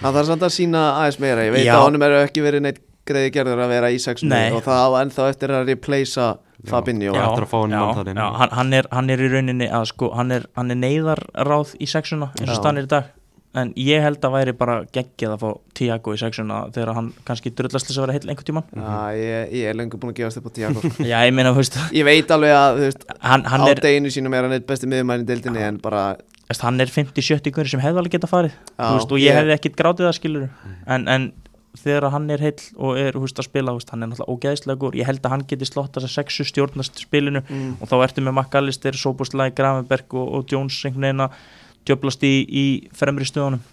Hann 0.02 0.12
þarf 0.18 0.28
samt 0.28 0.44
að 0.44 0.52
sína 0.58 0.82
aðeins 1.00 1.20
meira 1.24 1.46
Ég 1.48 1.54
veit 1.56 1.64
Já. 1.64 1.78
að 1.78 1.86
honum 1.88 2.04
eru 2.04 2.18
ekki 2.26 2.44
verið 2.44 2.66
neitt 2.66 2.82
greiði 3.08 3.32
gerður 3.36 3.64
að 3.66 3.74
vera 3.76 3.90
í 3.92 3.98
sexunni 4.00 4.32
Nei. 4.36 4.52
og 4.56 4.64
það 4.66 4.84
á 4.84 4.90
ennþá 5.04 5.30
eftir 5.34 5.54
að 5.58 5.66
replacea 5.74 6.28
Fabinho. 6.70 7.12
Já. 7.12 7.24
eftir 7.28 7.44
að 7.44 7.50
fá 7.52 7.58
hann 7.60 7.74
já, 7.76 7.82
já, 8.16 8.28
hann, 8.40 8.54
hann, 8.56 8.70
er, 8.78 8.88
hann 8.96 9.10
er 9.12 9.20
í 9.20 9.28
rauninni 9.34 9.68
að 9.68 9.90
sko, 9.92 10.14
hann 10.16 10.32
er, 10.32 10.46
hann 10.56 10.72
er 10.72 10.78
neyðarráð 10.80 11.74
í 11.84 11.90
sexuna 11.92 12.30
eins 12.40 12.54
og 12.54 12.62
stannir 12.62 12.88
í 12.88 12.92
dag. 12.94 13.10
En 13.54 13.70
ég 13.78 14.02
held 14.02 14.24
að 14.26 14.32
væri 14.34 14.54
bara 14.58 14.76
geggjað 14.96 15.34
að 15.36 15.42
fá 15.44 15.50
Tiago 15.78 16.14
í 16.16 16.22
sexuna 16.24 16.62
þegar 16.74 16.96
hann 16.98 17.10
kannski 17.28 17.52
drullast 17.54 17.86
þess 17.86 18.00
að 18.00 18.06
vera 18.08 18.16
heil 18.16 18.32
einhvern 18.32 18.48
tímann. 18.48 18.72
Já, 18.74 18.96
ég, 19.20 19.52
ég 19.60 19.68
er 19.70 19.78
lengur 19.78 20.00
búin 20.02 20.10
að 20.16 20.22
gefast 20.24 20.40
upp 20.40 20.48
á 20.50 20.52
Tiago 20.56 20.82
já, 21.12 21.18
ég 21.28 21.36
meina, 21.38 21.52
þú 21.54 21.60
veist, 21.62 21.78
Ég 21.94 22.08
veit 22.08 22.32
alveg 22.34 22.56
að 22.58 22.80
þú 22.80 22.88
veist, 22.88 23.06
hann, 23.28 23.44
hann 23.54 23.66
á 23.68 23.70
er 23.76 23.84
deginu 23.84 24.14
sínum 24.16 24.34
er 24.40 24.48
hann 24.48 24.56
eitt 24.58 24.66
besti 24.72 24.90
miðumærin 24.90 25.28
dildinni 25.30 25.62
en 25.68 25.78
bara 25.84 26.06
veist, 26.50 26.64
hann 26.66 26.82
er 26.82 26.90
50-70 26.96 27.54
hverju 27.54 27.76
sem 27.76 27.84
hefði 27.84 28.02
alveg 28.02 28.16
geta 28.18 28.32
farið. 28.32 28.56
Veist, 28.80 29.12
og 29.14 29.22
ég, 29.22 29.28
ég- 29.30 29.38
hefði 29.38 29.58
ekkit 29.60 29.78
grátið 29.84 30.10
það 30.10 30.18
skilur 30.18 30.50
en, 30.98 31.06
en 31.14 31.30
þegar 31.80 32.10
hann 32.14 32.30
er 32.34 32.44
heill 32.44 32.66
og 32.78 33.00
er 33.02 33.18
veist, 33.18 33.40
að 33.42 33.48
spila, 33.48 33.74
veist, 33.74 33.90
hann 33.94 34.06
er 34.06 34.12
náttúrulega 34.12 34.36
ógeðslega 34.36 34.82
gór 34.84 34.98
ég 35.00 35.10
held 35.10 35.24
að 35.26 35.34
hann 35.34 35.46
geti 35.50 35.68
slott 35.68 35.96
þess 35.96 36.10
að 36.10 36.14
sexu 36.14 36.46
stjórnast 36.46 37.02
spilinu 37.02 37.42
mm, 37.42 37.72
og 37.82 37.90
þá 37.90 37.96
ertu 38.06 38.24
með 38.26 38.38
McAllister, 38.38 38.98
Soboslæg, 39.00 39.56
Gravenberg 39.58 40.14
og, 40.14 40.30
og 40.38 40.54
Jones 40.54 40.78
einhvern 40.86 41.08
veginn 41.08 41.26
að 41.26 41.40
djöblast 41.88 42.24
í, 42.28 42.34
í 42.48 42.66
fremri 42.96 43.26
stöðunum. 43.28 43.64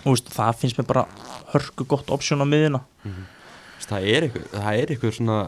Og 0.00 0.14
veist, 0.14 0.32
það 0.32 0.56
finnst 0.62 0.80
mér 0.80 0.88
bara 0.88 1.06
hörku 1.52 1.84
gott 1.86 2.08
option 2.10 2.40
á 2.40 2.46
miðina 2.48 2.80
Þú 3.04 3.12
veist, 3.12 3.90
það 3.90 4.08
er 4.14 4.26
eitthvað, 4.26 4.46
það 4.56 4.80
er 4.80 4.94
eitthvað 4.94 5.16
svona 5.18 5.38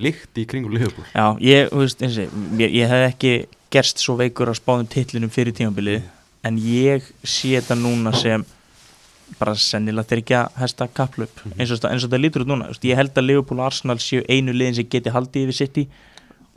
líkt 0.00 0.38
í 0.38 0.46
kringum 0.50 0.74
Liverpool. 0.74 1.06
Já, 1.14 1.26
ég, 1.42 1.70
veist, 1.74 2.02
eins 2.02 2.18
og 2.22 2.58
ég, 2.58 2.74
ég 2.80 2.90
hef 2.90 3.06
ekki 3.10 3.34
gerst 3.70 4.02
svo 4.02 4.16
veikur 4.18 4.50
að 4.50 4.58
spáðum 4.58 4.88
titlinum 4.90 5.30
fyrir 5.30 5.54
tímabilið 5.54 6.06
en 6.46 6.56
ég 6.58 7.06
sé 7.22 7.54
þetta 7.58 7.76
núna 7.78 8.12
sem 8.16 8.44
bara 9.38 9.54
sennilega 9.54 10.08
þyrkja 10.10 10.40
hesta 10.58 10.88
kapplöp 10.88 11.42
eins 11.56 11.70
og 11.70 11.78
þetta- 11.78 11.90
eins 11.94 12.04
og 12.04 12.10
þetta 12.10 12.22
lítur 12.22 12.44
út 12.44 12.50
núna 12.52 12.70
ég 12.82 12.96
held 12.96 13.14
að 13.14 13.26
Liverpool 13.26 13.60
og 13.60 13.66
Arsenal 13.70 13.96
séu 14.02 14.24
einu 14.28 14.52
liðin 14.52 14.74
sem 14.80 14.88
geti 14.90 15.10
haldið 15.14 15.46
yfir 15.48 15.58
City 15.60 15.88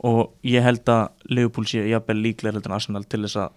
og 0.04 0.32
ég 0.44 0.62
held 0.62 0.84
að 0.84 1.08
Liverpool 1.30 1.64
séu 1.68 1.86
jafnvel 1.88 2.20
líklega 2.22 2.52
heldur 2.56 2.72
en 2.72 2.76
Arsenal 2.78 3.04
til 3.04 3.22
þess 3.24 3.36
að 3.36 3.50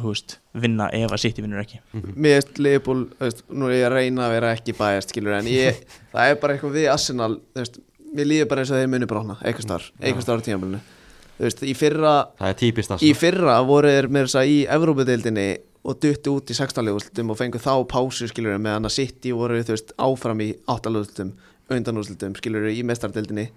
veist, 0.00 0.38
vinna 0.54 0.88
ef 0.94 1.10
að 1.10 1.18
City 1.24 1.42
vinnur 1.42 1.60
ekki. 1.64 1.80
Mér 2.14 2.38
veist 2.38 2.58
Leopold, 2.62 3.10
veist, 3.20 3.42
nú 3.50 3.66
er 3.68 3.74
ég 3.80 3.86
að 3.88 3.94
reyna 3.96 4.26
að 4.28 4.34
vera 4.36 4.52
ekki 4.56 4.74
bæjast 4.78 5.10
skilur 5.14 5.34
en 5.38 5.48
ég, 5.50 5.80
það 6.14 6.30
er 6.30 6.38
bara 6.42 6.54
eitthvað 6.56 6.76
við 6.78 6.88
Arsenal 6.92 7.34
veist, 7.58 7.80
mér 8.14 8.28
líður 8.30 8.48
bara 8.52 8.64
eins 8.64 8.70
og 8.74 8.80
þeir 8.80 8.92
muni 8.94 9.08
brána 9.10 9.36
eitthvað 9.40 9.66
starf, 9.66 9.90
eitthvað 10.00 10.26
starf 10.26 10.42
á 10.42 10.46
tímabilinu. 10.46 10.80
Þú 11.40 11.46
veist, 11.48 11.62
í 11.64 11.74
fyrra, 11.74 12.14
það 12.38 12.52
er 12.52 12.56
típist 12.60 12.94
í 13.00 13.10
það 13.10 13.20
fyrra 13.24 13.56
voru 13.64 13.92
þeir 13.94 14.08
með 14.12 14.26
þess 14.28 14.38
að 14.42 14.50
í 14.52 14.56
Evrópadeildinni 14.76 15.46
og 15.84 16.00
duttu 16.02 16.36
út 16.36 16.50
í 16.52 16.56
sextanlegúslutum 16.56 17.32
og 17.32 17.38
fengu 17.40 17.60
þá 17.62 17.72
pásu 17.88 18.28
skilur 18.28 18.58
meðan 18.60 18.88
að 18.88 18.96
City 18.98 19.32
voru 19.32 19.62
þú 19.64 19.76
veist 19.76 19.94
áfram 19.96 20.42
í 20.44 20.50
áttalúslutum 20.68 21.32
undanúslutum 21.70 22.34
skilur 22.38 22.68
í 22.70 22.82
mestardeildinni 22.86 23.48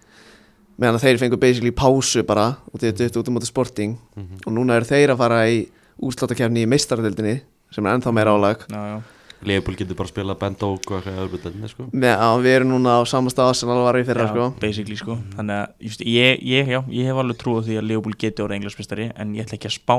meðan 0.79 0.97
að 0.97 1.05
þeir 1.07 1.21
fengu 1.21 1.39
basically 1.41 1.73
pásu 1.75 2.23
bara 2.27 2.53
og 2.71 2.81
þeir 2.81 2.95
duttu 2.97 3.21
út 3.21 3.29
um 3.29 3.38
móti 3.38 3.49
sporting. 3.49 3.97
Mhm. 4.15 4.45
og 4.45 4.53
núna 4.53 4.77
eru 4.77 4.86
þeir 4.86 5.13
að 5.13 5.17
fara 5.17 5.41
í 5.49 5.67
úrslátakefni 6.01 6.63
í 6.63 6.69
mestardeildinni 6.69 7.41
sem 7.71 7.86
er 7.86 7.97
ennþá 7.97 8.13
meira 8.13 8.33
álag. 8.33 8.65
Já, 8.69 8.81
já. 8.97 9.01
Liverpool 9.43 9.75
getur 9.75 9.95
bara 9.95 10.07
að 10.07 10.13
spila 10.13 10.36
Ben 10.39 10.55
Doak 10.55 10.89
og 10.89 11.03
eitthvað 11.03 11.19
öðrubutöldinni 11.19 11.69
sko. 11.69 11.83
að 11.91 12.43
við 12.45 12.55
erum 12.55 12.69
núna 12.71 12.95
á 12.95 13.01
samasta 13.03 13.43
Arsenal 13.49 13.83
var 13.83 13.95
í 13.99 14.05
fyrra 14.07 14.27
Já, 14.27 14.31
sko. 14.31 14.53
basically 14.62 14.95
sko. 14.95 15.17
Þannig 15.36 15.57
að 15.59 15.67
just, 15.79 15.99
ég, 15.99 16.39
ég, 16.41 16.67
já, 16.67 16.79
ég 16.88 17.05
hef 17.05 17.15
alveg 17.19 17.38
trú 17.38 17.59
á 17.59 17.62
því 17.62 17.77
að 17.77 17.88
Leopold 17.89 18.17
geti 18.17 18.41
orðið 18.41 18.62
englaspistari 18.62 19.12
en 19.15 19.36
ég 19.36 19.43
ætla 19.45 19.59
ekki 19.59 19.67
að 19.67 19.79
spá 19.83 19.95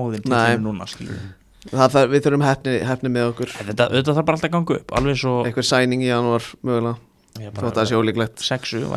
það, 1.73 2.07
við 2.13 2.25
þurfum 2.27 2.45
hefni, 2.45 2.77
hefni 2.91 3.13
með 3.15 3.31
okkur. 3.33 3.57
Þetta, 3.71 3.89
þetta 3.97 4.15
þarf 4.19 4.29
bara 4.29 4.39
alltaf 4.39 4.49
að 4.51 4.55
ganga 4.59 4.79
upp 4.79 4.95
alveg 5.01 5.21
svo 5.21 5.35
eitthvað 5.45 5.69
sæning 5.71 6.05
í 6.05 6.11
janúar 6.11 6.49
mögulega. 6.61 6.97
Ég 7.41 7.51
þótt 7.59 7.83
að 7.83 7.91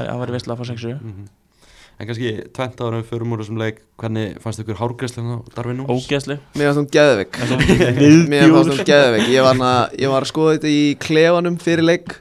það 0.08 0.22
væri 0.22 0.36
veistlega 0.36 0.54
að 0.54 0.62
fá 0.62 0.66
sexu. 0.72 0.94
Mhm. 0.98 1.28
En 1.98 2.06
kannski 2.06 2.32
tvent 2.54 2.82
ára 2.86 3.00
við 3.00 3.08
förum 3.10 3.32
úr 3.34 3.40
þessum 3.42 3.58
leik 3.58 3.80
Hvernig 3.98 4.36
fannst 4.44 4.62
ykkur 4.62 4.78
hárgræslega 4.78 5.34
á 5.34 5.50
Darvin 5.56 5.80
Nús? 5.82 6.06
ógeðsleg. 6.06 6.44
Mér 6.54 6.68
fannst 6.70 6.82
hún 6.84 6.90
geðveik. 6.94 7.40
Mér 8.30 8.52
fannst 8.54 8.70
hún 8.70 8.84
geðveik. 8.86 9.32
ég 9.34 9.42
var, 9.42 9.58
var 10.14 10.22
að 10.22 10.30
skoða 10.30 10.60
þetta 10.60 10.70
í 10.70 10.84
klefanum 11.02 11.58
fyrir 11.58 11.88
leik 11.88 12.14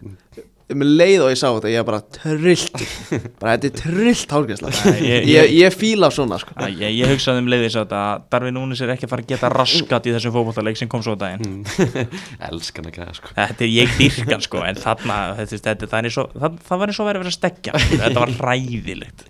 um 0.75 0.81
leið 0.83 1.21
og 1.23 1.29
ég 1.31 1.39
sá 1.39 1.47
þetta 1.55 1.71
ég 1.71 1.85
var 1.85 1.93
bara 1.93 2.01
trillt 2.17 2.81
bara 3.41 3.53
þetta 3.55 3.69
er 3.69 3.75
trillt 3.79 4.33
hálfgæsla 4.35 4.71
Nei, 4.75 4.97
ég- 5.07 5.27
ég, 5.31 5.51
ég, 5.61 5.77
fíla 5.79 6.09
svona 6.11 6.41
sko. 6.43 6.57
Æ, 6.59 6.67
ég, 6.75 6.97
ég 6.99 7.13
hugsaði 7.13 7.45
um 7.45 7.51
leiðis 7.53 7.77
að 7.79 7.93
Darvin 8.33 8.57
Núnis 8.59 8.83
er 8.83 8.91
ekki 8.97 9.07
að 9.07 9.13
fara 9.13 9.23
að 9.23 9.31
geta 9.31 9.51
raskat 9.53 10.09
í 10.11 10.15
þessum 10.17 10.35
fótbollaleik 10.35 10.81
sem 10.81 10.91
kom 10.91 11.05
svo 11.07 11.15
daginn. 11.21 11.61
Elskan 12.51 12.89
ekki 12.91 13.05
það 13.05 13.15
sko. 13.21 13.31
Þetta 13.37 13.67
er 13.67 13.71
ég 13.77 13.95
dyrkan 14.01 14.43
sko 14.47 14.65
en 14.67 14.81
þarna, 14.83 15.19
þetta, 15.39 15.61
þetta, 15.69 15.91
það, 15.95 16.09
er 16.11 16.17
svo, 16.17 16.25
það, 16.35 16.59
það 16.67 16.83
var 16.83 16.93
eins 16.93 17.01
og 17.03 17.09
verið 17.11 17.21
að 17.21 17.25
vera 17.27 17.35
að 17.35 17.39
stekja 17.39 17.83
sko. 17.85 17.99
þetta 18.03 18.25
var 18.25 18.35
hræðilegt. 18.41 19.25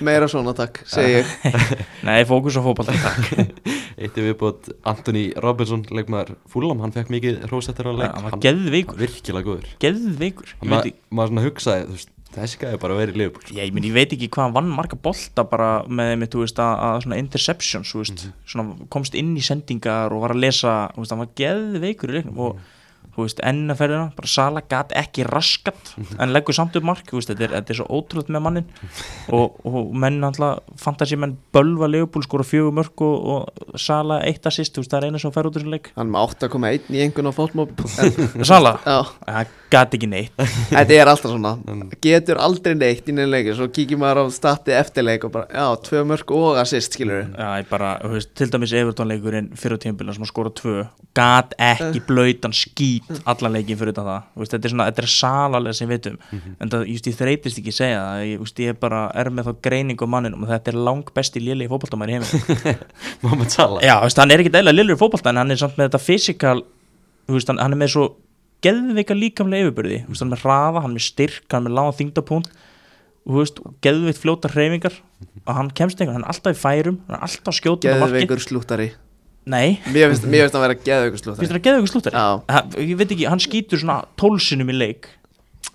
Meira 0.00 0.26
svona 0.32 0.54
takk, 0.56 0.80
segi 0.88 1.18
ég. 1.20 1.32
Nei, 2.08 2.22
fókus 2.28 2.56
á 2.56 2.64
fótbolta 2.64 2.94
takk. 2.96 3.60
Eitt 4.00 4.16
er 4.16 4.30
viðbútt 4.30 4.70
Anthony 4.88 5.26
Robinson 5.44 5.82
leikmaður 5.92 6.30
Fúlam, 6.48 6.78
hann 6.80 6.94
fekk 6.94 7.10
mikið 7.12 7.42
hrósettur 7.50 7.90
á 7.90 7.92
leik. 7.92 8.14
Hann 8.14 8.24
var 8.30 8.38
geðveikur, 8.40 8.96
Ég 10.88 10.96
Ma, 11.10 11.20
Maður 11.20 11.30
svona 11.32 11.44
hugsaði, 11.46 11.84
þú 11.86 11.96
veist, 11.98 12.12
þessi 12.30 12.60
gæði 12.60 12.80
bara 12.84 12.96
í 13.02 13.18
Liverpool 13.18 13.44
sko. 13.44 13.56
ég, 13.58 13.72
ég, 13.74 13.94
veit 13.94 14.12
ekki 14.14 14.28
hvað 14.30 14.44
hann 14.46 14.56
vann 14.58 14.74
marga 14.74 14.98
bolta 15.02 15.44
bara 15.50 15.70
með 15.90 16.26
veist, 16.38 16.60
að, 16.62 17.00
svona 17.04 17.18
interceptions 17.18 17.94
veist, 17.98 18.26
svona 18.46 18.88
komst 18.92 19.16
inn 19.18 19.32
í 19.38 19.42
sendingar 19.44 20.14
og 20.14 20.22
var 20.26 20.36
að 20.36 20.44
lesa, 20.46 20.74
veist, 20.96 21.14
hann 21.14 21.24
var 21.24 21.32
geðveikur 21.40 22.12
í 22.12 22.20
leiknum 22.20 22.44
og 22.46 22.60
þú 23.20 23.26
veist, 23.28 23.42
ennaferðina, 23.50 24.10
bara 24.16 24.30
Sala 24.30 24.62
gat 24.70 24.94
ekki 24.96 25.24
raskat, 25.28 25.94
en 26.18 26.34
leggur 26.34 26.56
samt 26.56 26.76
upp 26.80 26.86
mark 26.90 27.06
þú 27.10 27.20
veist, 27.20 27.32
þetta 27.32 27.46
er, 27.46 27.54
þetta 27.58 27.74
er 27.74 27.80
svo 27.80 27.88
ótrúlega 28.00 28.34
með 28.36 28.44
mannin 28.46 28.68
og, 29.36 29.60
og 29.68 29.94
menn 30.00 30.20
alltaf 30.26 30.60
fantasi 30.80 31.18
menn 31.20 31.36
bölva 31.54 31.88
Leopold 31.90 32.26
skora 32.26 32.46
fjögur 32.46 32.74
mörg 32.80 33.04
og, 33.06 33.30
og 33.36 33.78
Sala 33.80 34.20
eitt 34.26 34.46
assist 34.50 34.74
þú 34.76 34.84
veist, 34.84 34.92
það 34.94 35.02
er 35.04 35.08
eina 35.10 35.22
sem 35.22 35.34
fer 35.34 35.48
út 35.48 35.56
úr 35.56 35.64
þessu 35.64 35.74
leik. 35.76 35.90
Hann 35.98 36.12
með 36.12 36.36
8,1 36.48 36.90
í 36.96 37.02
einhvern 37.04 37.30
á 37.30 37.34
en- 38.04 38.44
Sala, 38.50 38.74
Já, 38.84 38.98
það 39.26 39.56
gat 39.70 39.92
ekki 39.94 40.08
neitt. 40.10 40.34
Þetta 40.70 40.96
er 40.96 41.10
alltaf 41.12 41.30
svona. 41.30 41.52
Getur 42.02 42.40
aldrei 42.42 42.74
neitt 42.74 43.06
í 43.10 43.14
neina 43.14 43.30
leiki 43.30 43.54
Svo 43.58 43.68
kíkir 43.70 44.00
maður 44.00 44.24
á 44.26 44.34
stati 44.34 44.74
eftirleik 44.74 45.26
og 45.28 45.32
bara 45.34 45.46
Já, 45.52 45.66
tvö 45.86 46.02
mörg 46.08 46.32
og 46.34 46.58
assist, 46.62 46.96
skilur 46.96 47.20
við 47.20 47.36
Já, 47.38 47.48
ég 47.62 47.68
bara, 47.70 47.92
þú 48.02 48.12
veist, 48.16 48.32
til 48.38 48.50
dæmis 48.52 48.74
Evertónleikurinn 48.80 49.50
fyrir 49.60 49.78
á 49.78 49.82
tímabilina 49.84 50.16
sem 50.16 50.26
skora 50.28 50.52
tvö 50.54 50.84
gat 51.16 51.54
ekki 51.58 52.02
blöytan 52.08 52.54
skít 52.56 53.09
allan 53.28 53.54
leikin 53.56 53.78
fyrir 53.80 53.94
utan 53.94 54.08
það, 54.08 54.28
veist, 54.40 54.54
þetta 54.54 54.68
er 54.68 54.74
svona 54.74 54.86
þetta 54.88 55.02
er 55.02 55.10
salalega 55.14 55.76
sem 55.78 55.90
við 55.90 55.98
veitum, 55.98 56.16
en 56.60 56.72
það, 56.72 56.86
just, 56.92 57.10
ég 57.10 57.18
þreytist 57.18 57.60
ekki 57.60 57.74
að 57.74 57.78
segja 57.80 58.00
það, 58.04 58.24
ég, 58.30 58.42
veist, 58.44 58.62
ég 58.64 58.80
bara 58.80 59.02
er 59.22 59.32
með 59.34 59.50
þá 59.50 59.52
greiningu 59.68 60.08
á 60.08 60.12
manninum 60.14 60.46
og 60.46 60.52
þetta 60.52 60.72
er 60.72 60.80
lang 60.88 61.12
besti 61.16 61.44
léli 61.44 61.68
í 61.68 61.70
fótboltamæri 61.70 62.16
heiminn 62.16 62.80
Mohamed 63.24 63.54
Salah 63.54 63.84
Já, 63.84 63.96
veist, 64.04 64.22
hann 64.22 64.34
er 64.34 64.44
ekki 64.44 64.64
lillur 64.64 64.96
í 64.96 65.00
fótbolta 65.00 65.34
en 65.34 65.42
hann 65.42 65.54
er 65.54 65.60
samt 65.60 65.78
með 65.78 65.90
þetta 65.90 66.02
fysikal 66.06 66.58
hann, 67.30 67.62
hann 67.62 67.76
er 67.76 67.80
með 67.84 67.94
svo 67.94 68.08
geðveika 68.64 69.16
líkamlega 69.16 69.68
yfirbyrði, 69.68 70.02
veist, 70.08 70.24
hann 70.24 70.30
er 70.30 70.36
með 70.36 70.44
hraða 70.46 70.84
hann 70.84 70.92
er 70.94 70.98
með 70.98 71.08
styrk, 71.10 71.46
hann 71.52 71.64
er 71.64 71.70
með 71.70 71.80
lága 71.80 71.94
og 71.94 72.58
og 73.30 73.76
geðveikt 73.84 74.20
fljóta 74.20 74.50
hreyfingar. 74.50 74.96
Og 75.44 75.54
hann 75.54 75.70
kemst 75.76 76.00
einhvern, 76.00 76.20
hann 76.20 76.24
er 76.24 76.32
alltaf 76.32 76.56
í 76.56 76.60
færum 76.60 77.00
hann 77.06 77.18
er 77.18 77.26
alltaf 77.26 77.56
skjótið 77.56 77.92
á 77.92 78.00
marki 78.00 78.26
Nei, 79.50 79.78
Mér 79.90 80.10
finnst 80.12 80.24
finnst 80.46 80.56
hann 80.58 80.64
vera 80.64 80.76
geðveikur 80.78 81.16
finnst 81.16 81.24
slúttari. 81.26 81.48
þér 81.50 81.58
að 81.58 81.64
geðveikur 81.66 81.92
slúttari? 81.94 82.20
Já. 82.20 82.54
Ha- 82.54 82.84
Ég 82.84 82.96
veit 83.00 83.14
ekki, 83.16 83.26
hann 83.32 83.42
skýtur 83.42 83.80
svona 83.82 83.98
tólsinum 84.20 84.70
í 84.70 84.76
leik 84.76 85.08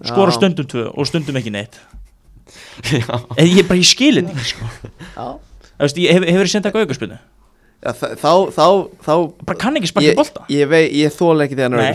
skora 0.05 0.31
Já. 0.31 0.37
stundum 0.39 0.67
tvö 0.71 0.85
og 0.93 1.07
stundum 1.09 1.39
ekki 1.39 1.51
neitt. 1.55 1.75
Já, 2.91 3.15
En 3.37 3.47
ég 3.49 3.67
bara, 3.67 3.79
ég 3.81 3.87
skil 3.89 4.19
þetta 4.21 4.33
ekki, 4.35 4.47
sko. 4.53 4.69
Já, 5.15 5.27
Þú 5.75 5.83
veist, 5.87 5.97
hefur 6.29 6.47
þið 6.47 6.51
sendað 6.55 6.75
þa- 7.15 7.23
þá, 7.93 8.31
þá, 8.55 8.65
þá 9.05 9.11
bara 9.45 9.57
kann 9.61 9.77
ekki 9.79 9.89
sparka 9.91 10.07
ég, 10.07 10.15
bolta? 10.17 10.45
ég, 10.49 10.67
vei, 10.71 10.81
ég 10.97 11.13
þóla 11.13 11.45
ekki 11.45 11.57
þegar 11.59 11.69
hann 11.69 11.79
er 11.79 11.85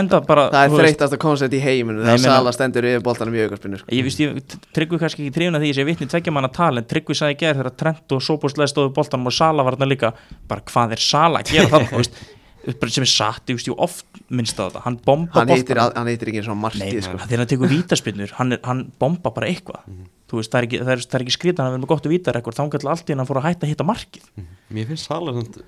enda 0.00 0.20
bara 0.26 0.44
Það 0.54 0.62
er 0.62 0.70
þú 0.72 0.78
veist, 0.78 0.86
þreytasta 0.86 1.18
koncept 1.26 1.56
í 1.56 1.60
heiminu 1.60 2.00
ég 2.00 2.06
meina- 2.06 2.22
Sala 2.24 2.52
stendur 2.56 2.88
yfir 2.88 3.04
boltanum 3.04 3.36
í 3.36 3.42
sko. 3.82 3.90
Ég 3.92 4.06
veist, 4.08 4.22
ég 4.24 4.56
tryggvi 4.76 5.00
kannski 5.02 5.26
ekki 5.26 5.34
trífuna 5.36 5.60
því 5.60 5.68
að 5.68 5.72
ég 5.72 5.78
sé 5.80 5.86
vitni 5.90 6.08
tveggja 6.08 6.32
manna 6.32 6.48
tal 6.48 6.72
en 6.80 6.88
tryggvi 6.88 7.18
sagði 7.18 7.36
í 7.36 7.40
gerð 7.44 7.60
þegar 7.62 7.76
Trent 7.82 8.16
og 8.16 8.24
Sóbúslega 8.24 8.72
stóðu 8.72 8.94
boltanum 8.96 9.26
og 9.28 9.36
Sala 9.36 9.62
var 9.66 9.76
þarna 9.76 9.90
líka 9.92 10.12
bara 10.48 10.64
hvað 10.72 10.96
er 10.96 11.04
Sala 11.10 11.44
að 11.44 11.52
gera 11.52 11.68
það 11.76 11.86
sem 12.96 13.04
er 13.06 13.12
satt, 13.12 13.44
ég 13.46 13.54
ég 13.70 13.78
oft 13.78 14.06
minnst 14.34 14.58
á 14.58 14.66
þetta. 14.66 14.80
Hann 14.82 14.96
bomba 15.06 15.44
boltanum. 15.78 16.00
hann 16.00 16.08
heitir 16.10 16.32
ekki 16.32 16.42
svona 16.48 16.56
Nei, 16.58 16.64
markið 16.66 17.04
sko. 17.06 17.20
hann 17.38 17.46
tekur 17.52 17.70
vítaspinnur 17.70 18.32
hann, 18.40 18.52
er- 18.56 18.64
hann 18.66 18.80
bomba 18.98 19.30
bara 19.30 19.46
eitthvað 19.52 19.84
þú 20.26 20.40
veist, 20.40 20.52
það 20.52 20.58
er 20.58 20.68
ekki, 20.68 20.80
það 20.82 20.92
er, 20.94 21.04
það 21.06 21.18
er 21.18 21.24
ekki 21.26 21.36
skrýtan 21.36 21.66
að 21.66 21.74
vera 21.74 21.82
með 21.82 21.92
gott 21.92 22.08
vítarekord. 22.10 22.56
Þá 22.56 22.62
hann 22.64 22.72
allt 22.92 23.10
í 23.10 23.16
hann 23.16 23.28
fór 23.28 23.40
að 23.42 23.48
hætta 23.50 23.66
að 23.66 23.72
hitta 23.72 23.86
markið. 23.86 24.26
Mér 24.74 24.88
finnst 24.90 25.10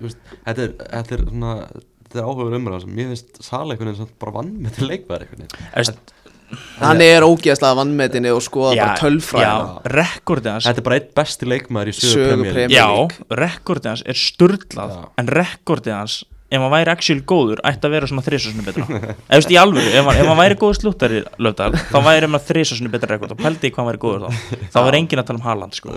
veist, 0.03 0.33
þetta 0.45 0.65
er, 0.65 0.75
þetta 0.83 1.15
er 1.17 1.25
svona 1.29 1.53
þetta 2.09 2.19
er 2.19 2.25
áhugaður 2.25 2.57
umræða. 2.59 2.89
Mér 2.89 3.11
finnst 3.13 3.43
Salah 3.45 3.75
einhvern 3.75 3.93
veginn 3.93 4.15
bara 4.19 4.35
vann 4.39 4.55
með 4.63 4.79
til 4.79 4.89
leikmaður 4.89 5.25
einhvern 5.25 5.45
veginn. 5.45 5.69
Eðst, 5.79 6.13
hann 6.79 7.03
er 7.05 7.25
ógeðslega 7.27 7.77
vannmetinni 7.77 8.33
og 8.33 8.41
skoða 8.43 8.73
bara 8.73 8.95
já, 8.95 9.01
tölfræðina 9.03 9.93
rekordið 9.93 10.51
hans 10.55 10.67
Þetta 10.69 10.81
er 10.81 10.87
bara 10.87 10.99
eitt 10.99 11.11
besti 11.19 11.49
leikmaður 11.49 11.91
í 11.91 11.95
sögu. 11.99 12.49
Premier 12.49 12.73
Já, 12.73 12.87
rekordið 13.43 13.91
hans 13.91 14.03
er 14.09 14.19
sturlað 14.19 14.95
Já. 14.95 15.03
en 15.21 15.31
rekordið 15.39 15.95
hans 15.95 16.19
ef 16.49 16.63
hann 16.63 16.71
væri 16.73 16.91
actually 16.93 17.23
góður 17.29 17.61
ætti 17.69 17.85
að 17.85 17.93
vera 17.93 18.09
svona 18.09 18.23
þrísasunni 18.25 18.65
betra. 18.65 18.85
Eða 18.89 19.15
þú 19.29 19.39
veist 19.39 19.53
í 19.53 19.57
alvöru, 19.61 19.91
ef 19.93 20.09
ef 20.13 20.29
hann 20.31 20.39
væri 20.39 20.57
góður 20.61 20.79
slúttari 20.79 21.21
löfdal, 21.37 21.71
þá 21.91 21.97
væri 22.07 22.29
hann 22.29 22.41
þrísasunni 22.49 22.91
betra 22.93 23.13
rekord. 23.13 23.35
Og 23.35 23.41
pældi 23.43 23.69
í 23.69 23.73
hvað 23.75 23.83
hann 23.83 23.89
væri 23.91 24.01
góður 24.05 24.25
þá. 24.25 24.63
Þá 24.73 24.79
er 24.81 24.97
enginn 24.99 25.21
að 25.21 25.27
tala 25.29 25.41
um 25.41 25.45
Haaland 25.45 25.77
sko. 25.77 25.93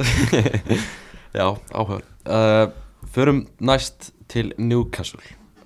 Já, 1.38 1.46
áhugaður 1.72 2.04
uh, 2.28 2.66
Förum 3.12 3.46
næst 3.64 4.10
til 4.28 4.52
Newcastle. 4.60 5.22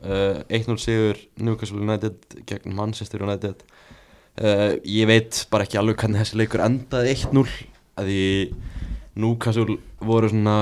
Uh, 0.06 0.42
1-0 0.54 0.78
sigur 0.78 1.18
Newcastle 1.42 1.82
United 1.82 2.38
gegn 2.46 2.74
Manchester 2.78 3.22
United. 3.26 3.64
Uh, 4.38 4.78
Ég 4.86 5.08
veit 5.10 5.42
bara 5.50 5.66
ekki 5.66 5.80
alveg 5.80 5.98
hvernig 5.98 6.22
þessi 6.22 6.38
leikur 6.38 6.62
endaði 6.62 7.16
1-0 7.16 7.44
að 7.98 8.10
því 8.10 8.24
Newcastle 9.16 9.78
voru 9.96 10.28
svona 10.28 10.54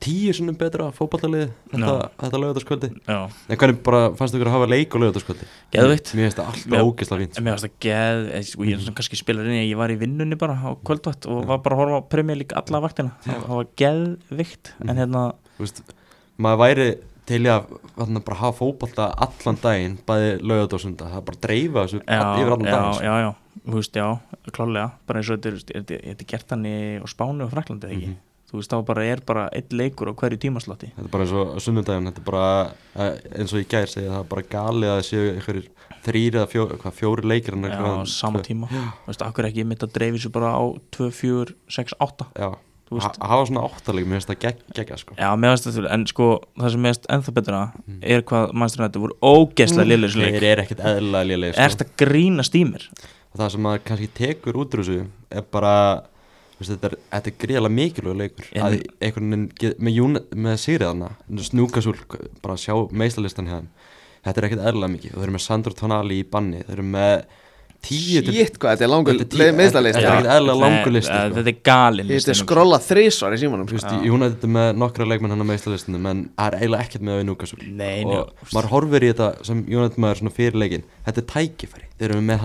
tíu 0.00 0.32
sinnum 0.32 0.56
betra 0.56 0.86
fótballalið 0.96 1.50
þetta, 1.72 1.92
Já. 1.92 2.06
þetta 2.22 2.38
lögataskvöldi 2.40 2.88
Já, 3.04 3.18
En 3.52 3.58
hvernig 3.60 3.82
bara 3.84 4.00
fannst 4.16 4.36
ykkur 4.38 4.48
að 4.48 4.56
hafa 4.56 4.68
leik 4.72 4.96
á 4.96 4.98
lögataskvöldi? 5.02 5.48
Geðveikt. 5.74 6.12
Mér 6.16 6.24
finnst 6.30 6.40
það 6.40 6.48
alltaf 6.52 6.72
Já. 6.72 6.82
ógeðslega 6.88 7.22
fínt 7.26 7.36
en 7.36 7.44
mér 7.44 7.56
varst 7.58 7.68
að 7.68 7.76
geð 7.84 8.22
eh, 8.32 8.48
og 8.56 8.64
ég 8.64 8.72
er 8.78 8.82
svona 8.86 8.96
kannski 9.02 9.20
spilar 9.20 9.50
inn 9.50 9.58
í 9.58 9.60
að 9.60 9.68
ég 9.74 9.80
var 9.82 9.92
í 9.92 9.98
vinnunni 10.00 10.38
bara 10.40 10.56
á 10.56 10.70
kvöldvætt 10.80 11.28
og 11.28 11.44
var 11.50 11.60
bara 11.66 11.76
að 11.76 11.82
horfa 11.82 12.00
á 12.00 12.32
League 12.32 12.56
alla 12.62 12.80
vaktina, 12.86 13.12
það 13.26 13.44
það 13.44 13.60
var 13.60 13.70
geðvikt 13.82 14.72
en 14.88 14.96
hérna, 15.02 15.24
Þú 15.58 15.66
veist, 15.66 15.82
maður 16.40 16.62
væri 16.64 16.88
til 17.28 17.44
í 17.44 17.52
að 17.52 17.68
bara 18.24 18.40
hafa 18.40 18.56
fótbolta 18.58 19.12
allan 19.14 19.60
daginn 19.62 19.98
bæði 20.08 20.32
lögat 20.42 20.74
og 20.78 20.82
sunda, 20.82 21.12
það 21.12 21.20
er 21.20 21.26
bara 21.28 21.42
dreifa 21.46 21.84
þessu 21.86 22.00
já, 22.02 22.20
yfir 22.40 22.56
allan 22.56 22.66
já, 22.66 22.72
daginn 22.72 22.96
sko. 22.96 23.04
já, 23.04 23.14
já, 23.22 23.30
þú 23.68 23.78
veist, 23.78 24.00
já 24.00 24.52
klálega, 24.56 24.88
bara 25.06 25.20
eins 25.20 25.30
og 25.30 25.38
þetta 25.38 25.52
er, 25.52 25.62
er, 25.76 26.04
þetta 26.08 26.24
er 26.24 26.30
gert 26.32 26.54
hann 26.56 26.66
í 26.66 26.76
á 26.98 27.06
Spáni 27.12 27.44
og 27.46 27.52
Fraklandi, 27.52 27.92
ekki 27.92 28.10
Mhm. 28.12 28.20
Þú 28.52 28.60
veist, 28.60 28.72
þá 28.72 28.88
bara 28.88 29.04
er 29.08 29.22
bara 29.26 29.44
einn 29.56 29.76
leikur 29.80 30.12
á 30.12 30.18
hverju 30.20 30.40
tímaslotti. 30.42 30.90
Þetta 30.92 31.08
er 31.08 31.12
bara 31.14 31.24
eins 31.24 31.36
og 31.40 31.54
sunnudaginn, 31.64 32.10
þetta 32.10 32.20
er 32.20 32.26
bara 32.26 32.50
eh, 32.94 33.14
eins 33.40 33.54
og 33.54 33.62
ég 33.62 33.70
gær 33.72 33.88
segja, 33.88 34.10
það 34.12 34.20
er 34.20 34.28
bara 34.34 34.44
galið 34.52 34.90
að 34.92 34.98
það 34.98 35.06
séu 35.08 35.30
einhverjir 35.30 35.70
þrýri 36.02 36.40
eða 36.40 36.50
fjó, 36.50 36.66
hvað, 36.82 36.98
fjóri 36.98 37.30
leikir 37.30 37.56
já, 37.56 37.78
á 37.80 38.04
sama 38.10 38.42
tíma, 38.44 38.68
þú 38.68 39.08
veist, 39.08 39.24
akkur 39.24 39.48
ekki 39.48 39.64
mitt 39.68 39.86
að 39.86 39.94
dreifi 39.96 40.20
svo 40.24 40.34
bara 40.34 40.52
á 40.52 40.62
2, 40.98 41.08
4, 41.22 41.56
6, 41.78 41.96
8 42.02 42.28
Já, 42.36 42.50
Ha- 42.92 43.16
hafa 43.24 43.46
svona 43.48 43.62
áttaleg, 43.64 44.04
mér 44.04 44.20
finnst 44.20 44.28
það 44.28 44.40
gegg, 44.42 44.58
geggja 44.76 44.96
sko. 45.00 45.14
Já, 45.16 45.30
mér 45.40 45.54
finnst 45.54 45.68
þetta, 45.70 45.92
en 45.94 46.02
sko 46.10 46.26
það 46.60 46.74
sem 46.74 46.82
mér 46.84 46.92
finnst 46.92 47.06
ennþá 47.14 47.32
betra 47.38 47.60
er 48.02 48.24
hvað 48.28 48.52
mannstæðan 48.52 48.90
þetta 48.90 49.00
voru 49.06 49.16
ógeðslega 49.22 49.86
mm. 49.86 49.88
lélir 49.88 50.12
Þeir 50.12 50.48
eru 50.50 50.64
ekkert 50.66 50.82
lélegir 51.30 51.56
er 51.56 51.72
sko. 51.72 51.78
Þetta 56.70 56.88
er 56.88 56.94
þetta 56.94 56.96
er, 56.96 56.96
þetta 57.12 57.32
er 57.32 57.38
greiðlega 57.46 57.74
mikilvæg 57.76 58.18
leikur. 58.22 58.48
En- 58.52 58.64
að 58.66 58.78
einhvern 59.00 59.50
með, 59.82 60.22
með 60.46 60.56
Sigriðarna 60.62 61.10
snúkasúl, 61.48 61.96
bara 62.42 62.56
sjá 62.56 62.74
meistalistan 62.90 63.50
hjá 63.50 63.58
þeim. 63.60 63.70
Þetta 64.22 64.38
er 64.38 64.48
ekkert 64.48 64.66
eðlilega 64.70 64.94
mikið. 64.96 65.14
Og 65.14 65.18
þeir 65.18 65.28
eru 65.28 65.36
með 65.36 65.46
Sandro 65.46 65.72
Tonali 65.74 66.20
í 66.22 66.26
banni. 66.30 66.62
Þeir 66.62 66.76
eru 66.78 66.90
með 66.92 67.24
tíu 67.82 68.22
Shit, 68.22 68.58
hvað, 68.62 68.76
þetta 68.76 68.84
er 68.86 68.90
langur 68.92 69.16
Þetta 69.18 69.40
er 69.42 69.56
meðslalist 69.58 69.96
þetta 69.96 70.06
er 70.06 70.14
ekkert 70.14 70.32
eðlilega 70.36 70.58
langur 70.62 70.86
Nei, 70.86 70.94
listi, 70.94 71.10
eh, 71.10 71.16
sko. 71.18 71.34
þetta 71.34 71.50
er 71.50 71.58
galin 71.66 72.06
Ég 72.12 72.20
þetta 72.22 72.36
skrolla 72.38 72.78
þrísvar 72.82 73.32
í 73.34 73.38
símanum 73.42 73.66
Þú 73.66 73.74
sko. 73.80 73.88
veist, 73.90 74.06
United 74.06 74.42
er 74.46 74.52
með 74.56 74.68
nokkra 74.78 75.08
leikmenn 75.10 75.32
hann 75.34 75.42
á 75.42 75.50
meistarlistinu 75.50 75.98
en 75.98 76.20
það 76.38 76.46
er 76.46 76.54
eiginlega 76.60 76.84
ekkert 76.86 77.02
með 77.08 77.14
við 77.18 77.26
Newcastle 77.26 77.58
Nei, 77.66 78.00
nei, 78.06 78.14
og 78.14 78.22
maður 78.54 78.70
horfir 78.76 79.02
í 79.02 79.10
þetta 79.10 79.28
sem 79.50 79.58
United 79.66 79.98
maður 79.98 80.16
svona 80.22 80.36
fyrir 80.38 80.56
leikin 80.62 80.86
þetta 81.08 81.18
er 81.18 81.28
tækifæri, 81.34 81.86
þeir 81.98 82.10
eru 82.14 82.22
með 82.22 82.38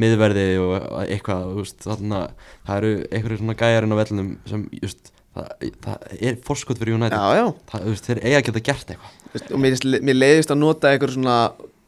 miðverði 0.00 0.46
og 0.60 0.74
eitthvað 1.06 1.52
veist, 1.56 1.78
þarna, 1.84 2.22
það 2.66 2.80
eru 2.80 2.94
einhverju 3.10 3.38
svona 3.40 3.56
gæjarinn 3.60 3.96
á 3.96 4.00
vellinum 4.00 4.32
sem 4.48 4.64
just, 4.82 5.12
það, 5.36 5.70
það 5.86 6.06
er 6.30 6.38
forskot 6.46 6.80
fyrir 6.80 6.98
United. 6.98 7.16
Já, 7.16 7.40
já. 7.40 7.46
Það, 7.72 7.86
veist, 7.92 8.10
þeir 8.10 8.22
eiga 8.24 8.40
að 8.40 8.46
geta 8.50 8.64
gert 8.70 8.92
eitthvað. 8.94 9.46
Og 9.46 9.62
mér, 9.62 9.78
mér 10.08 10.18
leiðist 10.18 10.52
að 10.52 10.60
nota 10.62 10.92
eitthvað 10.92 11.16
svona 11.16 11.38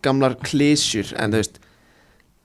gamlar 0.05 0.39
klísjur 0.45 1.13
en 1.19 1.35
þú 1.35 1.43
veist, 1.43 1.61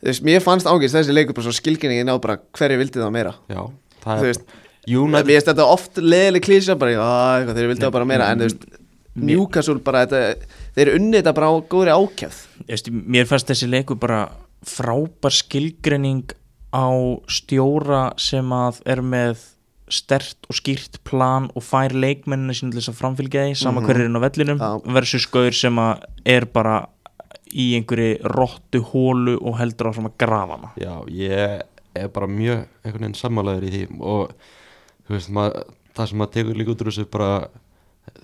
þú 0.03 0.11
veist 0.11 0.27
mér 0.27 0.43
fannst 0.43 0.69
ángist 0.69 0.97
þessi 0.97 1.15
leikur 1.15 1.37
bara 1.37 1.47
svo 1.47 1.55
skilginningin 1.55 2.11
á 2.11 2.15
bara 2.23 2.39
hverju 2.57 2.79
vildi 2.81 3.01
það 3.03 3.15
meira. 3.15 3.33
Já, 3.51 3.63
það 4.03 4.13
er 4.15 4.29
veist, 4.29 4.47
mér 4.83 4.99
United 4.99 5.31
finnst 5.31 5.51
þetta 5.53 5.67
oft 5.71 5.99
leiðileg 6.03 6.47
klísja 6.47 6.77
bara, 6.79 6.95
já, 6.95 7.03
eitthvað, 7.39 7.59
þeir 7.59 7.69
vildi 7.71 7.85
það 7.85 7.95
bara 7.97 8.09
meira 8.09 8.31
en 8.31 8.41
þú 8.41 8.49
veist, 8.49 8.65
Newcastle 9.13 9.77
bara 9.85 10.07
þetta, 10.07 10.49
þeir 10.73 10.95
unni 10.95 11.19
þetta 11.19 11.35
bara 11.37 11.51
á 11.53 11.55
góðri 11.69 11.93
Veist, 12.63 12.89
mér 12.89 13.27
fannst 13.29 13.51
þessi 13.51 13.69
leikur 13.69 13.99
bara 14.01 14.25
frábær 14.67 15.33
skilgreining 15.35 16.31
á 16.73 16.89
stjóra 17.29 18.13
sem 18.17 18.49
að 18.55 18.79
er 18.89 19.01
með 19.05 19.41
stert 19.93 20.47
og 20.49 20.55
skýrt 20.57 21.01
plan 21.05 21.49
og 21.53 21.61
fær 21.61 21.93
leikmenninu 21.93 22.55
sín 22.55 22.71
til 22.71 22.79
þess 22.79 22.89
að 22.93 22.99
framfylgja 23.01 23.43
því 23.49 23.57
sama 23.59 23.81
Mhm. 23.81 23.85
hverju 23.87 24.01
er 24.01 24.09
inn 24.09 24.17
á 24.17 24.25
vellinum 24.25 24.59
Já. 24.59 24.93
versus 24.93 25.25
gaur 25.29 25.51
sem 25.53 25.75
að 25.75 26.01
er 26.25 26.45
bara 26.45 26.87
í 27.53 27.75
einhverju 27.77 28.23
rottu 28.23 28.81
hólu 28.81 29.37
og 29.41 29.59
heldur 29.59 29.91
áfram 29.91 30.07
að 30.09 30.17
grafa 30.17 30.57
hana 30.57 30.71
Já, 30.77 31.03
ég 31.11 31.61
er 31.95 32.07
bara 32.09 32.25
mjög 32.27 32.65
einhvern 32.83 33.03
veginn 33.05 33.19
sammálaður 33.21 33.63
í 33.67 33.71
því 33.75 34.01
og 34.01 34.31
þú 35.07 35.13
veist, 35.13 35.29
mað, 35.29 35.59
það 35.93 36.07
sem 36.09 36.17
maður 36.17 36.33
tekur 36.33 36.55
líka 36.57 36.71
út 36.73 36.81
úr 36.81 36.89
þessu 36.89 37.05
bara 37.11 37.47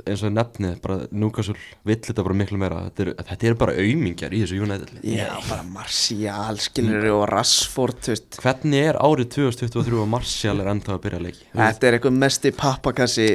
eins 0.07 0.23
og 0.25 0.33
nefnið, 0.35 0.75
bara 0.83 0.97
Newcastle 1.11 1.55
vill 1.87 1.99
þetta 2.05 2.25
bara 2.25 2.37
miklu 2.41 2.59
meira, 2.61 2.83
þetta 2.89 3.05
er, 3.05 3.11
þetta 3.31 3.49
er 3.49 3.57
bara 3.59 3.75
aumingjar 3.79 4.35
í 4.35 4.43
þessu 4.43 4.61
United. 4.65 4.93
Já, 5.07 5.31
bara 5.49 5.65
Martial, 5.67 6.61
skilur 6.63 7.09
og 7.15 7.25
Rashford, 7.31 8.01
veist 8.11 8.39
Hvernig 8.43 8.89
er 8.91 8.99
árið 9.01 9.31
2023 9.37 10.01
og 10.03 10.11
Martial 10.11 10.55
er 10.63 10.71
ennþá 10.73 10.95
að 10.95 11.03
byrja 11.07 11.21
að 11.21 11.27
leiki? 11.27 11.49
Þetta 11.55 11.89
er 11.89 11.97
eitthvað 11.99 12.21
mesti 12.25 12.53
pappakassi 12.59 13.29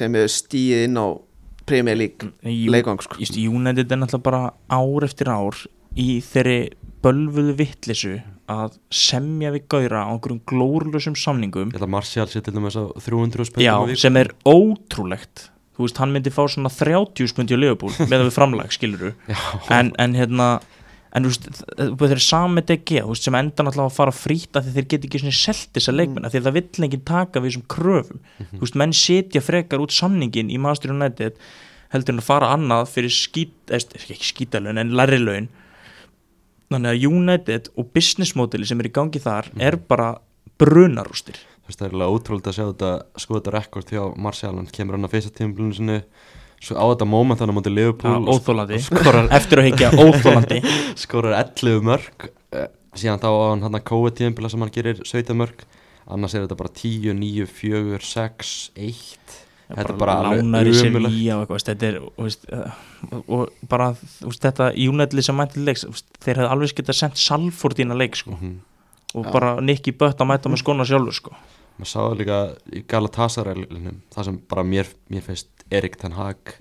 sem 0.00 0.14
hefur 0.18 0.34
stíð 0.36 0.86
inn 0.86 1.00
á 1.00 1.06
Premier 1.70 1.98
League 1.98 2.32
leikvang 2.42 3.02
sko. 3.04 3.20
United 3.20 3.92
er 3.92 4.00
náttúrulega 4.00 4.26
bara 4.26 4.42
ár 4.70 5.06
eftir 5.06 5.30
ár 5.30 5.58
í 5.98 6.18
þeirri 6.24 6.60
bölvuðu 7.04 7.54
vittlisu 7.58 8.18
að 8.50 8.76
semja 8.92 9.52
við 9.54 9.66
gauðra 9.70 10.04
á 10.04 10.10
einhverjum 10.10 10.42
glórlusum 10.50 11.16
samningum 11.18 11.72
að 11.76 11.86
Martial 11.92 12.26
sé 12.30 12.42
til 12.44 12.54
dæmis 12.56 12.76
á 12.76 12.84
300 12.98 13.48
spöndum 13.48 13.64
Já, 13.64 13.96
sem 14.00 14.18
er 14.20 14.32
ótrúlegt 14.48 15.48
Þú 15.80 15.86
veist, 15.86 16.00
hann 16.02 16.12
myndi 16.12 16.32
fá 16.34 16.42
svona 16.44 16.68
30 16.68 17.30
spundi 17.32 17.56
á 17.56 17.58
Liverpool 17.60 17.94
með 18.10 18.26
við 18.26 18.34
framlag, 18.36 18.74
skilur 18.76 19.14
en, 19.72 19.94
en 19.96 20.16
hérna 20.18 20.50
en 21.16 21.24
þú 21.24 21.30
veist, 21.32 21.46
þeir 21.78 22.12
eru 22.14 22.22
sami 22.22 22.62
DG 22.66 23.00
þú 23.00 23.14
veist, 23.14 23.24
sem 23.26 23.38
enda 23.38 23.64
náttúrulega 23.64 23.88
að 23.88 23.96
fara 23.96 24.12
af 24.14 24.20
því 24.66 24.74
þeir 24.76 24.88
geti 24.92 25.08
ekki 25.08 25.22
svona 25.22 25.38
selt 25.40 25.72
þessa 25.74 25.94
leikmenn 25.94 26.28
af 26.28 26.34
því 26.34 26.42
það 26.44 26.58
vill 26.58 26.84
enginn 26.86 27.06
taka 27.08 27.40
við 27.40 27.50
þessum 27.50 27.66
kröfum. 27.74 28.20
Þú 28.52 28.62
veist, 28.62 28.78
menn 28.78 28.94
setja 28.94 29.42
frekar 29.42 29.82
út 29.82 29.94
samningin 29.94 30.52
í 30.52 30.60
Master 30.62 30.94
United 30.94 31.40
heldur 31.90 32.14
en 32.14 32.22
að 32.22 32.28
fara 32.28 32.52
annað 32.54 32.92
fyrir 32.92 33.14
skít, 33.14 33.56
eða, 33.66 33.98
ekki 33.98 34.28
skítalön 34.28 34.78
en 34.78 34.94
læri 34.94 35.18
laun. 35.18 35.48
Þannig 36.70 36.92
að 36.92 37.06
United 37.08 37.70
og 37.74 37.90
business 37.96 38.36
modeli 38.38 38.68
sem 38.68 38.78
er 38.78 38.90
í 38.92 38.94
gangi 38.94 39.22
þar 39.22 39.50
er 39.58 39.80
bara 39.90 40.12
brunarústir. 40.60 41.40
Þú 41.40 41.49
það 41.78 41.86
er 41.88 41.94
alveg 41.96 42.14
ótrúlega 42.16 42.50
að 42.50 42.56
sjá 42.58 42.64
þetta 42.70 42.90
sko 43.24 43.38
þetta 43.38 43.54
rekord 43.56 43.90
hjá 43.94 44.02
Martial. 44.16 44.54
Hann 44.56 44.70
kemur 44.74 44.96
hann 44.98 45.06
að 45.08 45.14
fyrsta 45.14 45.32
tímabilinu 45.38 45.76
sinni 45.78 45.98
svo 46.60 46.76
á 46.76 46.84
þetta 46.92 47.06
moment 47.08 47.40
hann 47.40 47.52
á 47.52 47.56
móti 47.56 47.72
Liverpool 47.72 48.18
og 48.28 48.34
óþólandi, 48.36 48.80
skorar, 48.84 49.28
eftir 49.38 49.62
að 49.62 49.68
higgja 49.70 49.92
óþólandi 49.96 50.58
skorar 51.04 51.36
11 51.40 51.84
mörg 51.88 52.26
eh, 52.52 52.66
síðan 53.00 53.22
þá 53.22 53.28
á 53.32 53.44
hann 53.54 53.62
hann 53.64 53.78
að 53.78 53.86
kóa 53.88 54.10
tímabila 54.12 54.50
sem 54.52 54.60
hann 54.60 54.74
gerir 54.74 55.00
17 55.06 55.38
mörg 55.40 55.64
annars 56.10 56.34
er 56.34 56.44
þetta 56.44 56.58
bara 56.60 56.72
10, 56.74 57.14
9, 57.16 57.46
4, 57.48 58.02
6, 58.10 58.52
1 58.76 59.38
Þetta 59.70 59.92
er 59.92 59.98
bara 60.00 60.14
alveg 60.32 61.46
veist, 61.46 61.68
þetta 61.68 61.86
er 61.86 61.98
veist, 62.18 62.46
uh, 62.50 62.72
og 63.30 63.52
bara 63.70 63.92
veist, 63.94 64.42
þetta 64.42 64.72
United 64.74 65.22
sem 65.22 65.36
mætti 65.38 65.62
leiks 65.62 65.84
þeir 66.18 66.40
hefði 66.42 66.48
alveg 66.50 66.74
getað 66.80 66.98
sendt 66.98 67.20
Salford 67.22 67.78
inn 67.82 67.94
að 67.94 68.02
leik 68.02 68.18
sko, 68.18 68.34
Mhm. 68.34 68.56
og 69.14 69.24
Já. 69.26 69.30
bara 69.32 69.52
Nicky 69.60 69.92
Bött 69.94 70.18
að 70.18 70.26
mæta 70.26 70.50
með 70.50 70.62
skona 70.64 70.84
sjálfur 70.84 71.14
sko. 71.14 71.30
Maður 71.80 71.92
sáðu 71.94 72.18
líka 72.20 72.40
í 72.76 72.82
Galatasaray-linum 72.90 74.02
það 74.14 74.28
sem 74.28 74.40
bara 74.50 74.66
mér, 74.66 74.90
mér 75.12 75.24
finnst 75.26 75.64
Erik 75.70 75.96
Ten 76.00 76.16
Hag 76.18 76.54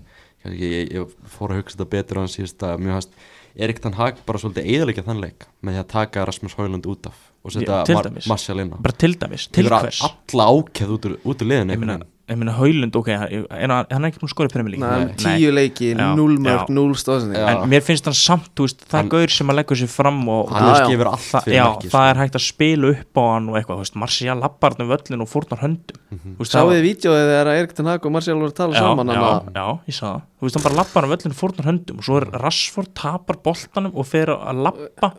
ég, 0.45 0.55
ég, 0.59 0.93
ég 0.95 1.17
fór 1.33 1.53
að 1.53 1.63
hugsa 1.63 1.77
þetta 1.77 1.89
betur 1.93 2.19
á 2.19 2.23
hann 2.23 2.33
síðust 2.33 2.65
að 2.65 2.83
mér 2.83 2.97
finnst 2.97 3.19
Erik 3.59 3.81
Ten 3.83 3.97
Hag 3.97 4.21
bara 4.27 4.41
svolítið 4.41 4.69
eðalega 4.75 5.03
þann 5.07 5.23
leik 5.23 5.47
með 5.59 5.75
því 5.75 5.81
að 5.83 5.89
taka 5.95 6.25
Rasmus 6.29 6.55
Højlund 6.59 6.87
út 6.89 7.09
af 7.09 7.25
og 7.43 7.53
setja 7.55 7.81
Já, 7.81 7.85
til 7.87 7.95
Mar 7.97 8.07
dæmis. 8.09 8.29
Martial 8.29 8.61
inn 8.63 8.71
á 8.75 8.77
bara 8.79 8.95
til 9.03 9.13
dæmis, 9.19 9.47
til 9.55 9.67
hvers 9.69 10.01
alla 10.05 10.47
ákveð 10.53 10.95
út 10.95 11.09
úr, 11.09 11.17
út 11.23 11.43
úr 11.43 11.51
liðinu 11.53 11.99
ég 12.29 12.37
meina, 12.37 12.53
Haulund, 12.57 12.95
ok, 12.99 13.09
hann 13.15 13.73
hann 13.73 14.05
er 14.05 14.09
ekki 14.09 14.21
búin 14.21 14.29
að 14.29 14.33
skora 14.33 14.61
í 14.61 14.79
Nei. 14.79 15.13
tíu 15.19 15.51
leiki, 15.53 15.91
núl 15.97 16.37
mörg, 16.41 16.69
núl 16.73 16.93
stóðsending 16.99 17.41
en 17.41 17.63
mér 17.71 17.83
finnst 17.85 18.05
hann 18.09 18.17
samt, 18.17 18.51
þú 18.57 18.67
veist, 18.67 18.83
það 18.89 18.99
er 19.01 19.09
gaur 19.13 19.33
sem 19.33 19.51
að 19.51 19.57
leggur 19.59 19.79
sér 19.79 19.91
fram 19.91 20.19
og 20.29 20.51
hann 20.53 20.69
skifur 20.83 21.09
allt 21.11 21.25
það, 21.25 21.47
fyrir 21.47 21.57
já, 21.57 21.63
merki 21.65 21.91
það 21.93 22.09
er 22.11 22.21
hægt 22.21 22.37
að 22.39 22.45
spila 22.45 22.91
upp 22.93 23.21
á 23.21 23.23
hann 23.29 23.49
og 23.49 23.57
eitthvað, 23.59 23.79
þú 23.79 23.85
veist, 23.85 23.97
Marcia 24.03 24.35
lappar 24.37 24.75
hann 24.75 24.85
um 24.85 24.91
völlin 24.93 25.25
og 25.25 25.31
fórnar 25.31 25.63
höndum. 25.63 26.01
Mhm. 26.09 26.35
Sáðu 26.49 26.75
þið 26.75 26.85
vídeoið 26.87 27.25
þegar 27.29 27.51
Erik 27.55 27.73
Ten 27.77 27.89
Hag 27.89 28.05
og 28.05 28.13
Marcial 28.15 28.37
voru 28.39 28.51
að 28.53 28.59
tala 28.59 28.77
já, 28.77 28.83
saman 28.83 29.13
já, 29.13 29.65
ég 29.89 29.97
sagði 29.97 30.13
það. 30.13 30.21
Þú 30.39 30.47
veist, 30.47 30.59
hann 30.59 30.67
bara 30.67 30.79
lappar 30.79 31.05
hann 31.05 31.13
völlin 31.15 31.33
og 31.35 31.39
fórnar 31.39 31.69
höndum 31.69 31.99
og 31.99 32.07
svo 32.07 32.19
er 32.21 32.29
Rashford 32.45 32.93
tapar 32.97 33.41
boltanum 33.43 33.97
og 33.97 34.07
fer 34.07 34.31
að 34.35 34.63
lappa 34.69 35.11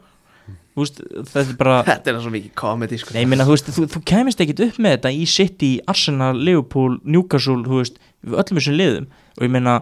veist, 0.82 1.00
þetta 1.30 1.42
er 1.44 1.56
bara 1.60 1.78
Þetta 1.86 2.12
er 2.12 2.20
svo 2.24 2.32
mikið 2.34 2.52
komedi 2.58 2.98
sko. 3.00 3.14
Nei, 3.16 3.24
meina, 3.28 3.46
þú 3.48 3.56
veist, 3.56 3.70
þú, 3.76 3.86
þú 3.94 4.02
kemist 4.10 4.42
ekkit 4.44 4.62
upp 4.66 4.78
með 4.82 4.96
þetta 4.96 5.14
í 5.14 5.24
City, 5.30 5.70
Arsenal, 5.90 6.34
Liverpool, 6.36 6.98
Newcastle, 7.04 7.62
þú 7.66 7.80
veist, 7.80 8.00
öllum 8.26 8.60
þessum 8.60 8.78
liðum 8.78 9.10
og 9.36 9.46
ég 9.46 9.52
meina, 9.54 9.76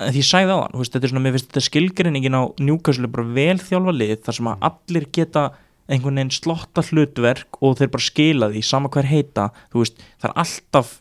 því 0.00 0.22
ég 0.22 0.28
sagði 0.30 0.56
á 0.56 0.58
hann, 0.62 0.78
veist, 0.80 0.94
þetta 0.94 1.08
er 1.08 1.12
svona, 1.14 1.24
mér 1.26 1.36
finnst 1.36 1.50
þetta 1.50 1.64
skilgrinningin 1.66 2.38
á 2.38 2.42
Newcastle 2.62 3.08
er 3.08 3.14
bara 3.14 3.34
vel 3.36 3.58
þjálfa 3.60 3.96
lið 3.96 4.16
þar 4.26 4.38
sem 4.38 4.50
að 4.50 4.66
allir 4.70 5.06
geta 5.18 5.44
einhvern 5.90 6.20
veginn 6.20 6.34
slotta 6.34 6.84
hlutverk 6.86 7.58
og 7.60 7.78
þeir 7.80 7.92
bara 7.92 8.06
skila 8.06 8.50
því, 8.52 8.64
sama 8.66 8.90
hver 8.94 9.08
heita, 9.10 9.50
þú 9.72 9.84
veist, 9.84 10.02
það 10.22 10.30
er 10.30 10.36
alltaf 10.44 10.92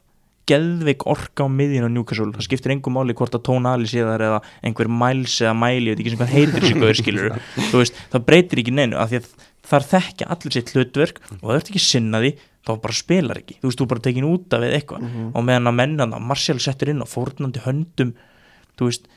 geðveik 0.49 1.05
orka 1.09 1.45
á 1.45 1.47
miðjun 1.51 1.87
á 1.87 1.91
Newcastle. 1.93 2.31
Það 2.35 2.47
skiptir 2.47 2.73
engum 2.75 2.97
máli 2.97 3.15
hvort 3.17 3.37
að 3.37 3.45
tóna 3.47 3.75
allir 3.77 3.91
sé 3.91 4.05
þar 4.05 4.25
eða 4.27 4.39
einhver 4.65 4.89
mæls 4.91 5.37
eða 5.43 5.55
mæli, 5.57 5.91
ég 5.91 5.97
veit 5.97 6.03
ekki 6.03 6.13
sem 6.13 6.21
hvað 6.21 6.35
heitir 6.35 6.65
þessi 6.65 6.79
gauður 6.79 6.99
skilur 7.01 7.37
þú 7.71 7.83
veist, 7.83 8.01
það 8.13 8.25
breytir 8.29 8.63
ekki 8.63 8.75
neinu 8.75 8.99
af 8.99 9.11
því 9.11 9.21
að 9.21 9.29
þar 9.69 9.87
þekkja 9.93 10.29
allir 10.33 10.55
sitt 10.55 10.73
hlutverk 10.73 11.21
og 11.39 11.45
það 11.45 11.55
ert 11.59 11.69
ekki 11.69 11.81
að 11.81 11.85
sinna 11.85 12.23
því 12.23 12.33
þá 12.69 12.71
bara 12.83 12.97
spilar 12.97 13.39
ekki, 13.39 13.59
þú 13.59 13.69
veist, 13.69 13.79
þú 13.79 13.89
bara 13.93 14.05
tekin 14.09 14.27
út 14.29 14.55
af 14.55 14.63
við 14.65 14.75
eitthvað. 14.79 15.05
Og 15.29 15.45
meðan 15.47 15.69
að 15.71 15.77
menna 15.79 16.09
það, 16.09 16.25
Martial 16.31 16.59
settur 16.63 16.91
inn 16.91 17.05
á 17.05 17.07
fórnandi 17.07 17.63
höndum 17.63 18.11
þú 18.79 18.89
veist 18.89 19.07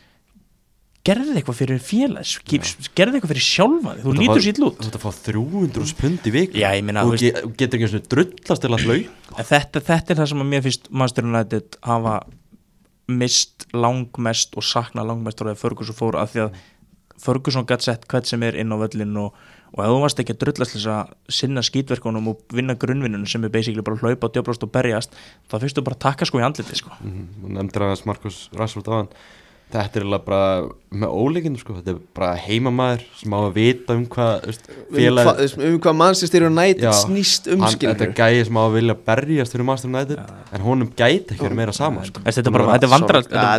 gerði 1.07 1.35
eitthvað 1.38 1.59
fyrir 1.59 1.81
félags 1.83 2.37
gerði 2.47 3.19
eitthvað 3.19 3.33
fyrir 3.33 3.47
sjálfa 3.47 3.95
þig, 3.97 4.03
þú 4.05 4.12
lítur 4.19 4.45
sér 4.45 4.61
út 4.62 4.77
Þú 4.79 4.88
ert 4.88 4.99
að 4.99 5.03
fá 5.03 5.11
300 5.27 5.95
pund 5.99 6.29
í 6.29 6.35
vik 6.37 6.55
Já, 6.59 6.69
ég 6.77 6.85
meina, 6.87 7.03
Þú 7.07 7.17
þú 7.17 7.23
ge 7.23 7.33
getur 7.59 7.81
ekki 7.81 7.91
svona 7.91 8.11
drullast 8.15 8.62
til 8.62 8.71
að 8.71 8.87
lau 8.87 8.99
þetta, 9.51 9.83
þetta 9.88 10.15
er 10.15 10.21
það 10.21 10.31
sem 10.33 10.45
að 10.45 10.53
mér 10.53 10.65
finnst 10.67 10.87
Manchester 10.93 11.27
United 11.27 11.81
hafa 11.88 12.15
mist 13.12 13.67
langmest 13.75 14.55
og 14.57 14.67
sakna 14.67 15.05
langmest 15.07 15.43
frá 15.43 15.51
því 15.51 15.57
að 15.57 15.65
Ferguson 15.65 15.99
fór 15.99 16.21
að 16.23 16.37
því 16.37 16.45
að 16.45 16.62
Ferguson 17.23 17.67
gætt 17.67 17.85
sett 17.87 18.07
hvert 18.11 18.31
sem 18.31 18.43
er 18.47 18.57
inn 18.59 18.73
á 18.75 18.77
völlin 18.79 19.19
og, 19.21 19.35
og 19.75 19.83
ef 19.83 19.91
þú 19.93 19.99
varst 20.03 20.23
ekki 20.23 20.35
að 20.37 20.41
drullast 20.45 20.75
þess 20.77 20.88
að 20.91 21.12
sinna 21.35 21.62
skítverkunum 21.67 22.31
og 22.33 22.43
vinna 22.55 22.79
grunnvinnunum 22.79 23.29
sem 23.31 23.43
er 23.47 23.53
basically 23.55 23.85
bara 23.87 23.99
hlaupa, 24.01 24.31
djöblast 24.33 24.67
og 24.67 24.73
berjast 24.75 25.15
þá 25.51 25.59
fyrstu 25.62 25.85
bara 25.87 25.99
að 25.99 26.05
taka 26.07 26.27
sko 26.27 26.41
í 26.41 26.47
andliti 26.47 26.79
sko. 26.79 26.95
Þú 27.03 27.55
nefndir 27.59 27.87
hann 29.73 29.89
Þetta 29.89 29.99
er 29.99 30.05
eiginlega 30.05 30.25
bara 30.27 30.49
með 31.03 31.15
óleikinu 31.17 31.61
sko. 31.61 31.75
Þetta 31.79 31.93
er 31.95 31.99
bara 32.17 32.31
heimamaður 32.45 33.03
sem 33.19 33.35
á 33.35 33.39
að 33.41 33.49
vita 33.57 33.97
um 33.97 34.05
hvað 34.13 34.47
veist, 34.49 34.69
um, 34.69 34.85
félag 34.99 35.29
hva, 35.29 35.35
um 35.69 35.79
hvað 35.87 35.99
Manchester 36.01 36.47
United 36.49 36.85
Já. 36.85 36.93
snýst 37.01 37.51
um 37.53 37.65
hann, 37.65 37.79
Þetta 37.83 38.07
er 38.07 38.15
gæði 38.21 38.47
sem 38.49 38.61
á 38.61 38.63
að 38.63 38.77
vilja 38.77 38.97
berjast 39.09 39.57
fyrir 39.57 39.69
Master 39.69 39.93
United 39.93 40.23
En 40.53 40.65
honum 40.67 40.93
gæti 40.93 41.35
ekki 41.35 41.47
verið 41.49 41.61
meira 41.63 41.77
sama 41.77 42.05
sko. 42.07 42.21
Þetta 42.25 42.47
er 42.47 42.57
bara- 42.57 42.71
er 42.77 42.87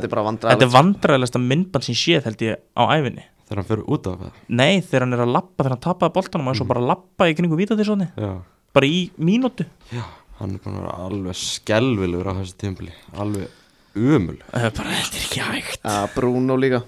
er 0.04 0.14
bara 0.14 0.26
er 0.68 0.74
vandræðilegsta 0.78 1.42
myndband 1.42 1.84
sem 1.84 1.96
séð 1.96 2.24
held 2.30 2.38
ég 2.38 2.58
á 2.78 2.84
æfinni 2.94 3.24
Þegar 3.44 3.60
hann 3.60 3.68
fyrir 3.68 3.86
út 3.92 4.08
af 4.08 4.20
það. 4.20 4.32
Nei, 4.48 4.82
þegar 4.82 5.04
hann 5.04 5.14
er 5.14 5.24
að 5.26 5.34
lappa, 5.36 5.64
þegar 5.64 5.74
hann 5.76 5.84
tapaði 5.84 6.14
boltanum 6.16 6.48
og 6.48 6.54
er 6.54 6.58
svo 6.58 6.68
bara 6.70 6.80
að 6.80 6.88
lappa 6.94 7.28
í 7.28 7.36
kringu 7.36 7.58
vítatísonni 7.60 8.08
Já, 8.16 8.38
bara 8.74 8.88
í 8.88 9.12
mínútu. 9.20 9.66
Já 9.92 10.04
hann 10.40 10.56
er 10.58 10.64
vera 10.66 10.94
alveg 11.06 11.38
skelvilegur 11.38 12.32
á 12.32 12.34
þessu 12.40 12.58
tímpili 12.60 12.94
Alveg 13.20 13.48
umul 13.96 14.40
Það 14.50 14.68
er 14.70 14.76
bara, 14.80 14.96
þetta 15.00 15.20
er 15.20 15.26
ekki 15.28 15.44
hægt. 15.50 15.84
Já, 15.84 15.98
Bruno 16.16 16.58
líka. 16.60 16.84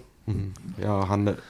Já, 0.82 0.94
hann 1.12 1.28
er 1.34 1.44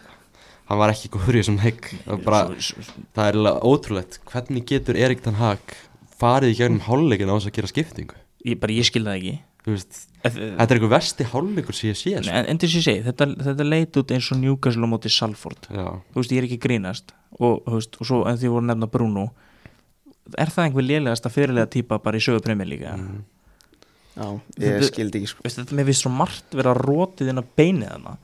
Hann 0.65 0.79
var 0.81 0.89
ekki 0.89 1.11
góður 1.13 1.35
í 1.37 1.41
þessum 1.43 1.59
leik. 1.61 1.91
Það 2.09 2.23
er 2.25 2.69
Það 3.13 3.27
er 3.27 3.35
ótrúlegt. 3.69 4.15
Hvernig 4.31 4.65
getur 4.71 4.97
Erik 4.97 5.21
Ten 5.21 5.37
Hag 5.37 5.75
farið 6.17 6.55
í 6.55 6.57
gegnum 6.57 6.81
hálfleikin 6.87 7.29
á 7.29 7.37
þess 7.37 7.51
að 7.51 7.57
gera 7.59 7.69
skiptingu? 7.69 8.17
Ég, 8.45 8.57
bara, 8.61 8.73
ég 8.73 8.87
skil 8.87 9.03
það 9.05 9.19
ekki. 9.19 9.35
Þú 9.65 9.75
veist, 9.75 9.99
Ef- 10.25 10.39
Þetta 10.39 10.65
er 10.65 10.79
eitthvað 10.79 10.93
versti 10.95 11.27
hálfleikur 11.29 11.77
sem 11.77 11.89
ég 11.91 11.99
sé 11.99 12.15
Nei, 12.15 12.23
sko. 12.25 12.33
en, 12.39 12.47
en 12.49 12.57
til 12.61 12.69
þess 12.69 12.75
að 12.75 12.81
ég 12.81 12.85
segi, 12.87 13.03
þetta, 13.05 13.27
þetta 13.45 13.65
leit 13.67 13.99
út 14.01 14.13
eins 14.15 14.29
og 14.33 14.39
Newcastle 14.41 14.85
á 14.85 14.89
móti 14.89 15.11
Salford. 15.13 15.69
Já, 15.69 15.85
þú 16.13 16.21
veist, 16.21 16.33
ég 16.33 16.41
er 16.41 16.47
ekki 16.49 16.57
að 16.57 16.65
grínast. 16.65 17.13
Og, 17.37 17.61
þú 17.67 17.77
veist, 17.77 17.97
og 18.01 18.09
svo 18.09 18.19
en 18.29 18.39
því 18.41 18.51
voru 18.55 18.65
að 18.65 18.69
nefna 18.71 18.89
Bruno. 18.95 19.25
Er 20.41 20.49
það 20.49 20.65
einhver 20.65 20.85
lélegasta 20.89 21.29
fyrirlega 21.33 21.69
típa 21.77 22.01
bara 22.01 22.17
í 22.17 22.25
sögu 22.25 22.41
premjör 22.41 22.69
líka 22.71 22.95
mm. 22.97 23.21
Já, 24.15 24.27
ég 24.59 24.75
Þetta- 24.75 24.89
skildi 24.91 25.19
ekki 25.19 25.27
sko. 25.33 25.43
veist, 25.43 25.57
þetta 25.59 25.75
mér 25.75 25.85
finnst 25.89 26.05
svo 26.05 26.11
margt 26.15 26.55
vera 26.55 26.73
rótið 26.73 27.29
inn 27.33 27.41
að 27.41 27.49
beinið 27.57 27.89
hana 27.91 28.17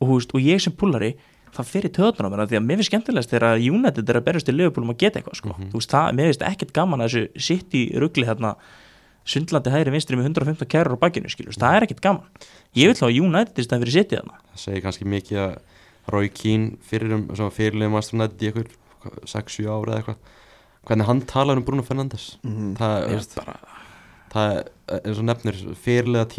og, 0.00 0.08
þú 0.08 0.14
veist, 0.16 0.34
og 0.34 0.40
ég 0.42 0.60
sem 0.60 0.72
púlari 0.72 1.14
það 1.54 1.66
fyrir 1.70 1.90
töðunar 1.94 2.26
á 2.26 2.30
mér 2.30 2.42
af 2.44 2.50
því 2.50 2.58
að 2.58 2.66
mér 2.66 2.76
finnst 2.80 2.90
skemmtilegast 2.90 3.30
þegar 3.30 3.62
United 3.62 4.08
er 4.10 4.18
að 4.20 4.24
berjast 4.26 4.48
í 4.50 4.54
Liverpool 4.54 4.84
um 4.86 4.90
að 4.94 4.98
geta 5.02 5.20
eitthvað 5.20 5.38
sko. 5.40 5.54
þú 5.70 5.78
veist, 5.78 5.90
það, 5.90 6.12
mér 6.18 6.30
finnst 6.30 6.46
ekkert 6.50 6.72
gaman 6.72 7.00
að 7.00 7.08
þessu 7.10 7.42
sitt 7.48 7.70
í 7.74 7.82
rugli 7.98 8.26
þarna 8.26 8.54
sundlandi 9.30 9.70
hægri 9.70 9.92
vinstri 9.94 10.16
með 10.18 10.30
115 10.32 10.66
kærur 10.70 10.96
á 10.96 11.02
bakinu 11.02 11.30
skilur, 11.30 11.54
það 11.54 11.76
er 11.76 11.86
ekkert 11.86 12.00
gaman. 12.02 12.26
Ég 12.74 12.88
vil 12.90 12.96
þá 12.98 13.06
að 13.06 13.18
United 13.20 13.58
í 13.60 13.64
stæðan 13.66 13.82
fyrir 13.84 13.96
sittið 13.98 14.18
þarna. 14.22 14.38
Það 14.54 14.62
segir 14.64 14.82
kannski 14.86 15.04
mikið 15.06 15.38
að 15.44 15.52
Roy 16.10 16.28
Keane 16.34 16.70
fyrir 16.82 17.12
um 17.14 17.26
fyrirlega 17.54 17.90
Master 17.92 18.16
United 18.18 18.40
í 18.40 18.48
eitthvað 18.50 19.28
6-7 19.30 19.68
ára 19.70 19.92
eða 19.92 20.00
eitthvað. 20.00 20.16
Hvernig 20.88 21.06
hann 21.10 21.20
talar 21.28 21.60
um 21.60 21.66
Bruno 21.66 21.82
Fernandes. 21.84 22.38
Mhm. 22.42 22.72
Það, 22.80 22.96
Ég 23.04 23.20
veist, 23.20 23.36
það 24.32 24.52
er 24.58 25.00
eins 25.00 25.18
og 25.22 25.26
nefnir 25.28 25.58
fyrirlega 25.80 26.30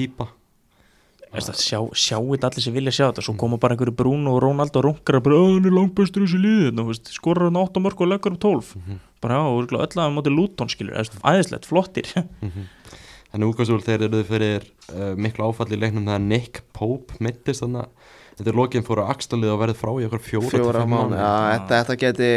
að 1.56 1.62
sjá, 1.64 1.80
sjá 1.96 2.18
þetta 2.20 2.50
allir 2.50 2.64
sem 2.66 2.74
vilja 2.76 2.92
sjá 2.92 3.06
þetta. 3.06 3.24
Svo 3.24 3.36
koma 3.40 3.60
bara 3.62 3.76
einhverju 3.78 3.96
Bruno 3.96 4.34
og 4.36 4.42
Ronaldo 4.44 4.82
og 4.82 4.86
runkar 4.90 5.22
bara, 5.24 5.36
"Ó, 5.40 5.56
hann 5.56 5.66
er 5.66 5.72
langbæstur 5.72 6.24
í 6.24 6.28
þessu 6.28 6.42
liði 6.44 6.72
þú 6.76 6.88
veist, 6.90 7.08
skorar 7.08 7.48
hann 7.48 7.62
8 7.62 7.80
mörg 7.80 8.02
og 8.02 8.10
leggur 8.12 8.32
um 8.32 8.38
12 8.38 9.00
bara 9.22 9.36
já, 9.36 9.42
og 9.48 9.62
örugglega 9.62 9.86
öll 9.88 10.02
að 10.02 10.14
móti 10.16 10.36
Luton 10.36 10.68
skilur, 10.68 10.98
eða, 10.98 11.22
æðislegt, 11.24 11.66
flottir. 11.66 12.10
Þannig 13.32 13.48
úkvæmstúl 13.48 13.84
þeir 13.86 14.02
eru 14.10 14.24
fyrir 14.28 14.66
uh, 14.92 15.16
miklu 15.16 15.46
áfall 15.48 15.72
í 15.72 15.80
leiknum 15.80 16.04
þegar 16.04 16.20
Nick 16.20 16.62
Pope 16.74 17.16
mittist 17.24 17.64
þannig 17.64 17.86
að 17.86 17.90
þetta 18.36 18.50
er 18.52 18.58
lokin 18.60 18.84
fóru 18.84 19.06
að 19.06 19.12
axlalið 19.14 19.54
og 19.54 19.62
verið 19.62 19.80
frá 19.80 19.92
í 19.94 20.08
okkur 20.10 20.24
fjóra, 20.26 20.50
til 20.50 20.60
Fjóra 20.60 20.82
fimm 20.84 20.92
mánu, 20.92 21.16
mánu 21.16 21.22
já, 21.22 21.32
þetta, 21.54 21.80
þetta 21.80 21.96
geti 22.02 22.32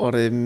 orðið 0.00 0.36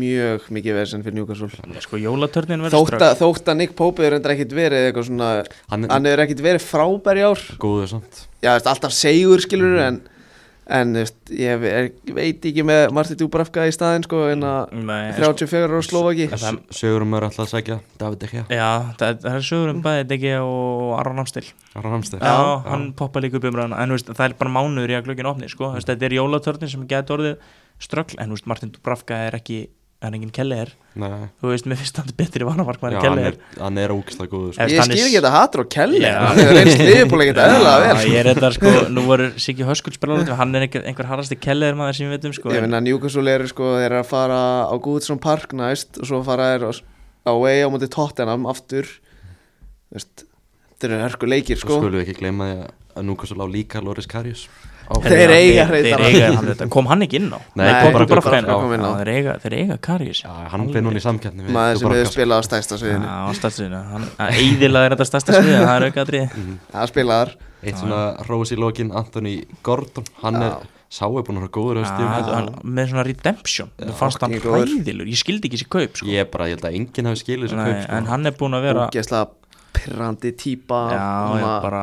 mjög 0.00 0.48
mikið 0.56 0.78
vesen 0.80 1.04
fyrir 1.04 1.18
Newcastle. 1.20 1.76
Sko 1.84 2.00
jólatörnin 2.00 2.64
verður 2.64 2.80
þótt 2.80 3.04
að, 3.06 3.14
þótt 3.20 3.52
að 3.52 3.60
Nick 3.60 3.76
Pope 3.78 4.06
er 4.06 4.18
ekkit 4.18 4.56
verið 4.56 4.88
eitthvað 4.88 5.08
svona 5.10 5.30
Hann 5.70 5.86
hann 5.92 6.10
er 6.10 6.24
ekkit 6.24 6.42
verið 6.44 6.66
frábær 6.66 7.20
í 7.20 7.24
ár. 7.26 7.46
Góður 7.62 7.96
samt. 7.96 8.26
Já, 8.42 8.52
veist, 8.56 8.68
alltaf 8.70 8.94
segur 8.94 9.42
skilur 9.44 9.76
en, 9.84 10.00
en 10.66 10.94
veist, 10.98 11.16
ég, 11.30 11.66
er, 11.70 11.90
veit 12.16 12.48
ekki 12.50 12.64
með 12.66 12.82
Marti 12.96 13.16
Dúbrafka 13.18 13.66
í 13.68 13.74
staðinn 13.74 14.06
sko, 14.06 14.24
en 14.32 14.42
að 14.46 14.72
Nei, 14.80 15.12
sko, 15.14 15.30
34 15.46 15.68
ára 15.70 15.82
Slovaki 15.86 16.26
Sögurum 16.74 17.14
er 17.18 17.28
alltaf 17.28 17.44
að 17.46 17.52
segja 17.52 17.78
David 18.00 18.24
De 18.24 18.30
Gea. 18.32 18.46
Já, 18.50 18.70
það, 18.98 19.20
það 19.26 19.38
er 19.38 19.46
sögur 19.50 19.74
um 19.74 19.84
bæði 19.86 20.08
Degi 20.10 20.32
og 20.40 20.96
Aron 20.98 21.22
Ramstil 21.22 21.44
Aron 21.76 21.94
Ramstil 21.98 22.18
Já, 22.22 22.34
hann 22.66 22.88
poppa 22.98 23.22
líka 23.22 23.38
upp 23.38 23.46
um 23.50 23.60
ræðana 23.60 23.84
En 23.84 23.94
veist, 23.94 24.10
það 24.10 24.26
er 24.32 24.36
bara 24.42 24.56
mánuður 24.58 24.94
í 24.94 24.98
að 24.98 25.06
glöggin 25.10 25.30
opni 25.30 25.52
sko. 25.52 25.70
Þetta 25.78 26.10
er 26.10 26.18
jólatörnin 26.18 26.74
sem 26.74 26.86
getur 26.90 27.20
orðið 27.20 27.38
ströggl 27.82 28.18
En 28.22 28.30
þú 28.30 28.38
veist, 28.38 28.46
Martin 28.50 28.70
Dubravka 28.74 29.18
er 29.28 29.36
ekki 29.40 29.66
Það 29.96 30.10
er 30.10 30.14
engin 30.18 30.30
Kelleher 30.36 30.70
Nei, 31.00 31.08
Þú 31.40 31.48
veist, 31.50 31.66
mér 31.68 31.78
finnst 31.80 31.96
hann 32.00 32.10
betri 32.16 32.44
vanamarkmaður 32.44 32.96
en 32.98 33.04
hann 33.06 33.20
er, 33.20 33.36
hann 33.60 33.78
er 33.80 33.92
ógislega 33.94 34.28
góður 34.32 34.52
sko. 34.56 34.66
Ég 34.68 34.80
hann 34.80 34.92
er 34.92 34.96
skil 34.96 35.06
ekki 35.06 35.16
þetta 35.16 35.30
hatur 35.32 35.62
og 35.64 35.70
kelli 35.72 36.00
Já. 36.02 36.12
hann 36.20 36.40
hefur 36.40 36.56
reynst 36.58 36.82
liðbúl 36.84 37.22
ekkit 37.24 37.40
eðla 37.46 37.72
vel 37.82 37.96
ég 38.12 38.18
er 38.20 38.28
þetta 38.30 38.50
sko 38.58 38.72
Nú 38.92 39.04
voru 39.08 39.26
Siggi 39.40 39.64
Höskuld 39.68 39.96
spila 39.96 40.18
Hann 40.40 40.52
er 40.56 40.66
einhver, 40.68 40.84
einhver 40.92 41.08
harrasti 41.10 41.38
Kelleher 41.40 41.76
maður 41.80 41.96
sem 41.98 42.08
við 42.12 42.16
veitum 42.18 42.36
sko. 42.36 42.52
ég 42.52 42.64
finna 42.66 42.80
að 42.80 42.86
Newcastle 42.90 43.34
eru 43.38 43.48
sko 43.50 43.70
eru 43.80 43.98
að 44.02 44.08
fara 44.12 44.40
á 44.68 44.74
Goodson 44.84 45.20
Park 45.24 45.56
næst 45.56 45.96
og 46.00 46.08
svo 46.12 46.20
fara 46.28 46.50
þeir 46.54 46.68
á- 46.68 46.84
á 47.26 47.32
Way 47.40 47.64
á 47.64 47.68
móti 47.72 47.88
Tottenham 47.92 48.44
aftur. 48.52 48.86
Veist, 49.92 50.26
þetta 50.76 50.88
eru 50.90 51.00
hörku 51.06 51.28
leikir 51.28 51.58
sko. 51.60 51.80
Skulum 51.80 51.96
við 51.98 52.04
ekki 52.06 52.20
gleyma 52.20 52.46
því 52.52 52.68
að 53.00 53.06
Núkassul 53.08 53.40
á 53.42 53.46
líka 53.48 53.80
Loris 53.84 54.06
Karius 54.08 54.46
á, 54.86 54.94
Þeir 55.06 55.32
eiga 55.34 55.64
þeir, 55.66 55.70
hreitara. 55.70 56.04
þeir 56.04 56.16
eiga 56.16 56.28
hann 56.36 56.48
þetta. 56.52 56.68
Kom 56.76 56.86
hann 56.90 57.02
ekki 57.06 57.18
inn 57.20 57.30
á? 57.34 57.38
Nei, 57.58 57.66
Þeir 57.66 59.10
eiga, 59.12 59.34
þeir 59.42 59.56
eiga 59.60 59.76
Karius 59.86 60.20
Já, 60.24 60.30
hann 60.52 60.68
fyrir 60.70 60.84
núna 60.86 61.00
í 61.00 61.04
samkeppni 61.04 61.46
við 61.46 61.56
maður 61.56 61.80
sem 61.80 61.94
hefur 61.96 62.12
spilað 62.12 62.38
á 62.38 62.42
stæsta 62.46 62.78
sviðinu. 62.80 63.08
Já, 63.08 63.16
á 63.26 63.82
Hann 63.92 64.06
eiðilega 64.30 64.86
er 64.90 64.94
þetta 64.96 65.08
stærsta 65.10 65.36
svið 65.40 65.58
Það 65.66 65.74
er 65.76 65.86
auka 65.90 66.04
atriði 66.06 66.46
það 66.76 66.88
spilaðar. 66.92 67.34
Eitt 67.66 67.80
svona 67.80 68.00
rós 68.28 68.52
í 68.54 68.58
lokin, 68.60 68.90
Anthony 68.94 69.34
Gordon. 69.66 70.04
Hann 70.22 70.36
er, 70.44 70.52
sá 70.92 71.06
er 71.08 71.24
búin 71.26 71.40
að 71.40 71.46
vera 71.46 71.54
góður 71.56 71.80
hann- 71.88 72.52
með 72.62 72.90
svona 72.92 73.04
redemption. 73.08 73.72
Mér 73.80 73.96
fannst 73.98 74.22
hann 74.22 74.36
hræðilur, 74.38 75.08
ég 75.10 75.18
skildi 75.18 75.48
ekki 75.50 75.58
þessi 75.58 75.70
kaup 75.72 75.98
sko. 75.98 76.06
Ég 76.12 76.22
er 76.26 76.30
bara, 76.30 76.46
ég 76.52 76.60
held 76.60 76.68
að 76.68 76.76
enginn 76.78 77.08
hafi 77.10 77.22
skilið 77.24 77.48
þessu 77.48 77.58
Nei, 77.58 77.64
kaup 77.72 77.80
sko. 77.82 77.96
en 77.98 78.06
hann 78.12 78.26
er 78.30 78.36
búin 78.38 78.54
að 78.60 78.66
vera 78.68 78.86
pirrandi 79.76 80.32
típa. 80.38 80.78
Já, 80.94 81.08
svona, 81.32 81.50
bara 81.64 81.82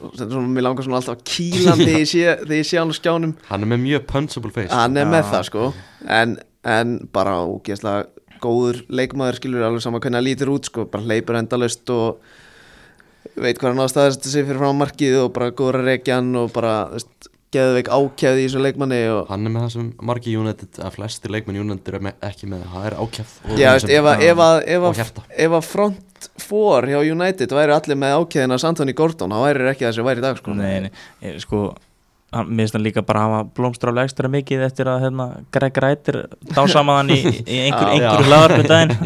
svona, 0.00 0.44
mér 0.52 0.66
langar 0.66 0.86
svona 0.86 1.00
alltaf 1.00 1.22
kýlandi 1.26 1.86
þegar 1.86 2.02
ég 2.02 2.10
sé, 2.10 2.24
þegar 2.42 2.58
ég 2.58 2.68
sé 2.68 2.80
hann 2.80 2.92
á 2.92 2.96
skjánum. 2.98 3.36
Hann 3.50 3.66
er 3.66 3.72
með 3.72 3.82
mjög 3.84 4.06
punchable 4.12 4.52
face. 4.54 4.72
Hann 4.74 4.96
er 4.96 5.06
Já. 5.06 5.12
með 5.14 5.30
það 5.32 5.46
sko. 5.50 5.66
En, 6.18 6.36
en 6.76 6.96
bara 7.16 7.38
ógeðslega 7.46 8.06
góður 8.42 8.82
leikmaður 8.92 9.40
skilur 9.40 9.64
alveg 9.66 9.84
saman 9.84 10.02
hvernig 10.02 10.20
hann 10.20 10.28
lítur 10.28 10.52
út 10.52 10.68
sko, 10.68 10.84
bara 10.90 11.06
hleypur 11.06 11.38
endalaust 11.38 11.88
og 11.94 12.20
veit 13.36 13.58
hvað 13.58 13.72
hann 13.72 13.84
á 13.84 13.92
staðast 13.92 14.28
sig 14.28 14.46
fyrir 14.46 14.60
frá 14.60 14.72
markið 14.76 15.16
og 15.24 15.32
bara 15.36 15.54
góður 15.56 15.80
að 15.82 15.90
reykja 15.90 16.20
hann 16.20 16.34
og 16.40 16.52
bara 16.54 16.74
veist, 16.92 17.30
geðveik 17.54 17.88
ákjæði 17.92 18.42
í 18.42 18.46
þessu 18.48 18.62
leikmanni 18.64 19.00
og 19.12 19.30
Hann 19.30 19.48
er 19.48 19.54
með 19.54 19.66
það 19.66 19.72
sem 19.76 19.88
margi 20.10 20.34
United 20.36 20.80
að 20.82 20.98
flesti 20.98 21.32
leikmenn 21.32 21.60
United 21.62 21.92
eru 21.92 22.02
með, 22.08 22.18
ekki 22.28 22.50
með 22.50 22.66
það 22.74 22.88
er 22.90 22.98
ákjæft 23.00 23.38
og, 23.44 23.56
Já, 23.60 23.70
veist, 23.76 23.92
ef, 23.96 24.10
að, 24.12 24.26
ef, 24.26 24.44
að, 24.46 24.60
að, 24.76 25.56
að 25.60 25.66
front 26.16 26.30
four 26.46 26.86
hjá 26.88 27.00
United 27.12 27.52
væri 27.52 27.74
allir 27.74 27.98
með 27.98 28.14
ákjæðina 28.20 28.58
Santoni 28.62 28.94
Gordon, 28.96 29.30
þá 29.34 29.42
væri 29.44 29.68
ekki 29.72 29.86
þessi 29.88 30.04
væri 30.06 30.22
í 30.22 30.24
dag 30.24 30.38
sko. 30.40 30.54
nei, 30.56 30.80
nei, 30.86 30.90
ég, 31.22 31.38
sko 31.42 31.60
hann, 32.32 32.48
mér 32.48 32.64
finnst 32.66 32.76
hann 32.76 32.84
líka 32.84 33.02
bara 33.06 33.24
hafa 33.26 33.40
blómstrálega 33.56 34.08
ekstra 34.08 34.30
mikið 34.32 34.64
eftir 34.66 34.90
að 34.90 35.04
hérna, 35.06 35.26
Greg 35.54 35.80
Rættir 35.82 36.18
dásamaðan 36.52 37.12
í, 37.14 37.20
í 37.46 37.60
einhver, 37.66 37.90
einhverju 37.94 38.30
hlaðarpu 38.30 38.66
daginn. 38.72 38.96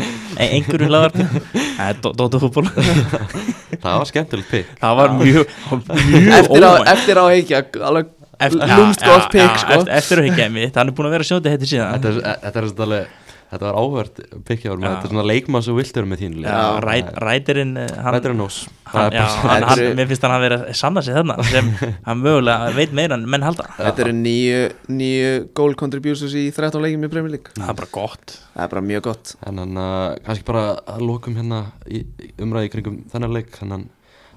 Ein- 0.40 0.54
einhverju 0.58 0.88
hlaðarpu 0.90 1.26
það 1.32 1.90
er 1.90 2.00
dótafútból 2.06 2.66
Það 3.80 3.94
var 3.96 4.08
skemmtilegt 4.10 4.50
pikk 4.52 4.72
það 4.80 4.96
var 5.00 5.12
mjög, 5.16 5.52
mjög 5.70 6.32
eftir, 6.40 6.64
á, 6.64 6.70
óvænt. 6.72 6.90
eftir 6.94 7.20
á 7.20 7.24
heikja 7.30 7.62
alveg 7.90 8.16
Eftir- 8.40 8.70
lúmst 8.72 9.02
gott 9.04 9.26
já, 9.26 9.32
pick 9.34 9.42
já, 9.44 9.56
sko. 9.60 9.72
eftir, 9.76 9.92
eftir 9.98 10.20
að 10.24 10.52
mitt, 10.54 10.76
hann 10.80 10.88
er 10.88 10.94
búin 10.96 11.08
að 11.10 11.12
vera 11.12 11.24
að 11.26 11.28
sjóta 11.28 11.50
þetta 11.52 11.66
síðan. 11.68 11.90
Þetta 11.92 12.08
er, 12.08 12.38
þetta 12.46 12.60
er 12.62 12.68
alveg 12.86 13.18
Þetta 13.50 13.66
var 13.66 13.76
áhvert 13.80 14.18
pikk 14.46 14.60
hjá 14.62 14.70
mér 14.78 14.84
Já. 14.86 14.90
Þetta 14.94 15.08
svona 15.10 15.24
leikmann 15.26 15.64
sem 15.66 15.74
vilt 15.74 15.96
vera 15.98 16.06
með 16.06 16.20
Ræ- 16.84 17.14
Rætirinn 17.24 17.72
eh, 17.82 17.88
hann- 17.96 18.14
hann, 18.92 19.10
hann, 19.16 19.64
hann, 19.66 19.80
eru- 19.82 19.96
mér 19.98 20.06
finnst 20.12 20.22
hann 20.26 20.34
að 20.36 20.44
vera 20.44 20.58
sanna 20.78 21.02
sig 21.02 21.16
þarna 21.18 21.36
sem 21.50 21.70
hann 22.06 22.22
mögulega 22.22 22.68
veit 22.78 22.94
meira 22.94 23.18
en 23.18 23.26
menn 23.30 23.42
halda. 23.46 23.66
Þetta 23.80 24.04
eru 24.06 24.14
nýju, 24.20 24.60
nýju 25.00 25.32
goal 25.58 25.74
contributions 25.82 26.36
í 26.38 26.44
13 26.54 26.84
leikjum 26.86 27.08
í 27.08 27.10
Premier 27.10 27.34
League. 27.34 27.54
Það 27.58 27.72
er 27.74 27.78
bara 27.82 27.90
gott. 27.98 28.36
Það 28.54 28.64
er 28.68 28.72
bara 28.76 28.84
mjög 28.92 29.04
gott. 29.10 29.34
En 29.50 29.58
hann 29.64 29.82
uh, 29.82 29.98
kannski 30.28 30.46
bara 30.52 30.64
að 30.94 31.04
lokum 31.10 31.38
hérna 31.42 31.60
umræði 32.46 32.72
kringum 32.76 33.00
þennan 33.10 33.34
leik 33.34 33.50
Þannig 33.58 33.90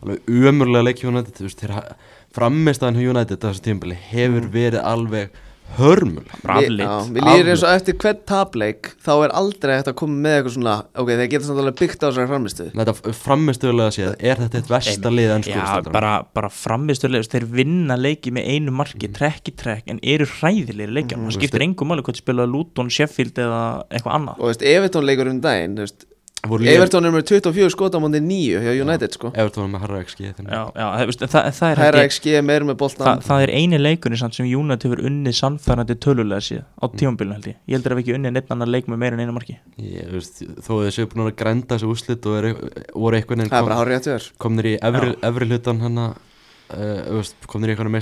alveg 0.03 0.33
umurlega 0.49 0.83
leik 0.89 1.05
United. 1.07 1.37
Þú 1.37 1.45
veist, 1.47 1.61
þeirra 1.61 1.85
frammeistæðan 2.33 2.97
hjá 2.97 3.11
United 3.13 3.37
á 3.39 3.47
þessu 3.51 3.63
tímabili 3.69 3.95
hefur 4.09 4.49
verið 4.51 4.81
alveg 4.83 5.37
hörmuleg. 5.77 6.27
Já, 6.43 6.91
Við 7.09 7.25
líður 7.25 7.47
eins 7.53 7.63
og 7.65 7.71
eftir 7.73 7.95
hvern 8.01 8.19
tapleik 8.29 8.89
þá 9.01 9.11
er 9.25 9.33
aldrei 9.39 9.71
hægt 9.77 9.89
að 9.89 9.95
koma 10.03 10.19
með 10.25 10.35
eitthvað 10.37 10.55
svona 10.57 10.75
ok, 11.01 11.09
þeir 11.17 11.29
geta 11.31 11.47
samt 11.47 11.61
alveg 11.63 11.77
byggt 11.81 12.03
á 12.03 12.05
þessari 12.09 12.29
framistu 12.29 12.67
Þetta 12.73 13.13
frammeistöðulega 13.23 13.95
séð, 13.97 14.13
er 14.21 14.41
þetta 14.43 14.61
eitt 14.61 14.71
versta 14.73 15.13
lið 15.13 15.33
enn 15.37 15.47
Já, 15.49 15.65
bara, 15.89 16.13
bara 16.37 16.51
framistöðlega, 16.53 17.29
þeir 17.33 17.47
vinna 17.57 17.97
leiki 17.97 18.33
með 18.37 18.49
einu 18.53 18.75
marki, 18.75 19.09
trekk 19.17 19.49
í 19.49 19.55
trekk 19.63 19.89
en 19.93 19.99
eru 20.03 20.29
hræðilegir 20.37 20.93
leikjar, 20.93 21.17
Mm, 21.23 21.29
það 21.29 21.37
skiptir 21.39 21.63
engum 21.65 21.89
máli 21.93 22.03
hvort 22.05 22.17
spila 22.21 22.45
Luton, 22.49 22.89
Sheffield 22.93 23.37
eða 23.39 23.59
eitthvað 23.89 24.15
annað. 24.17 24.39
Og 24.41 24.49
veist, 24.49 24.63
Everton 24.65 25.05
leikur 25.07 25.29
um 25.29 25.41
daginn 25.43 25.75
þú 25.77 25.85
veist, 25.87 26.05
Everton 26.43 26.67
Everton 26.67 27.05
er 27.07 27.13
með 27.15 27.23
24 27.29 27.71
skot 27.71 27.93
á 27.95 27.99
móti 28.03 28.19
9 28.19 28.59
hjá 28.59 28.71
United 28.83 29.13
sko. 29.15 29.29
Everton 29.31 29.69
með 29.71 29.83
Harra 29.85 29.99
XG 30.03 30.25
Já, 30.27 30.63
já, 30.75 30.87
það, 31.23 31.29
það, 31.31 31.45
það 31.55 31.69
er 31.71 31.79
ég- 31.95 32.07
XG 32.11 32.33
meir 32.43 32.65
með 32.67 32.75
boltan 32.81 33.05
það, 33.07 33.21
það 33.29 33.43
er 33.45 33.51
eini 33.55 33.77
leikunni 33.79 34.17
samt 34.19 34.35
sem 34.35 34.49
United 34.49 34.83
hefur 34.89 35.01
unnið 35.07 35.37
sannfærandi 35.37 35.95
tölulega 36.03 36.43
síðan 36.43 36.65
á 36.67 36.85
tímabilinu 36.91 37.37
held 37.37 37.47
ég. 37.47 37.55
Ég 37.63 37.77
heldur 37.77 37.95
að 37.95 37.99
við 38.01 38.03
ekki 38.03 38.15
unnið 38.17 38.35
neitt 38.35 38.51
annar 38.51 38.71
leik 38.73 38.89
með 38.91 38.99
meira 39.05 39.15
en 39.15 39.23
einu 39.23 39.35
marki. 39.37 39.55
Ég, 39.79 40.09
veist, 40.11 40.43
þó 40.59 40.71
að 40.81 40.83
þessu 40.89 41.05
búin 41.13 41.23
að 41.23 41.37
grænda 41.39 41.77
þessu 41.77 41.91
úslit 41.93 42.27
og 42.27 42.35
er, 42.41 42.49
voru 42.91 43.19
einhvern 43.21 43.45
Það 43.47 43.59
er 43.61 43.69
bara 43.69 43.77
veginn 43.87 44.03
kom, 44.03 44.27
komnir 44.43 44.67
í 44.67 44.75
efri, 44.83 45.13
efri 45.29 45.47
hlutan 45.47 45.79
hann 45.85 46.01
uh, 46.03 47.23
komnir 47.47 47.71
í 47.71 47.77
einhvern 47.77 47.93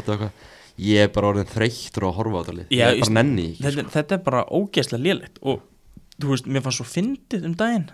út 0.00 0.08
og 0.08 0.16
eitthvað. 0.16 0.48
Ég 0.80 1.04
er 1.04 1.12
bara 1.12 1.28
orðin 1.28 1.50
þreyttur 1.52 2.08
að 2.08 2.16
horfa 2.16 2.40
á 2.40 2.42
þetta 2.46 2.56
lið. 2.56 2.72
Er 2.72 2.94
ekki, 2.96 3.12
þetta, 3.60 3.84
þetta 3.92 4.16
er 4.16 4.24
bara 4.24 4.46
ógeðslega 4.48 5.04
lélegt 5.04 5.36
og 5.44 5.60
þú 6.22 6.34
veist, 6.34 6.50
mér 6.50 6.64
fannst 6.64 6.80
svo 6.80 6.88
fyndið 6.88 7.48
um 7.48 7.56
daginn. 7.58 7.88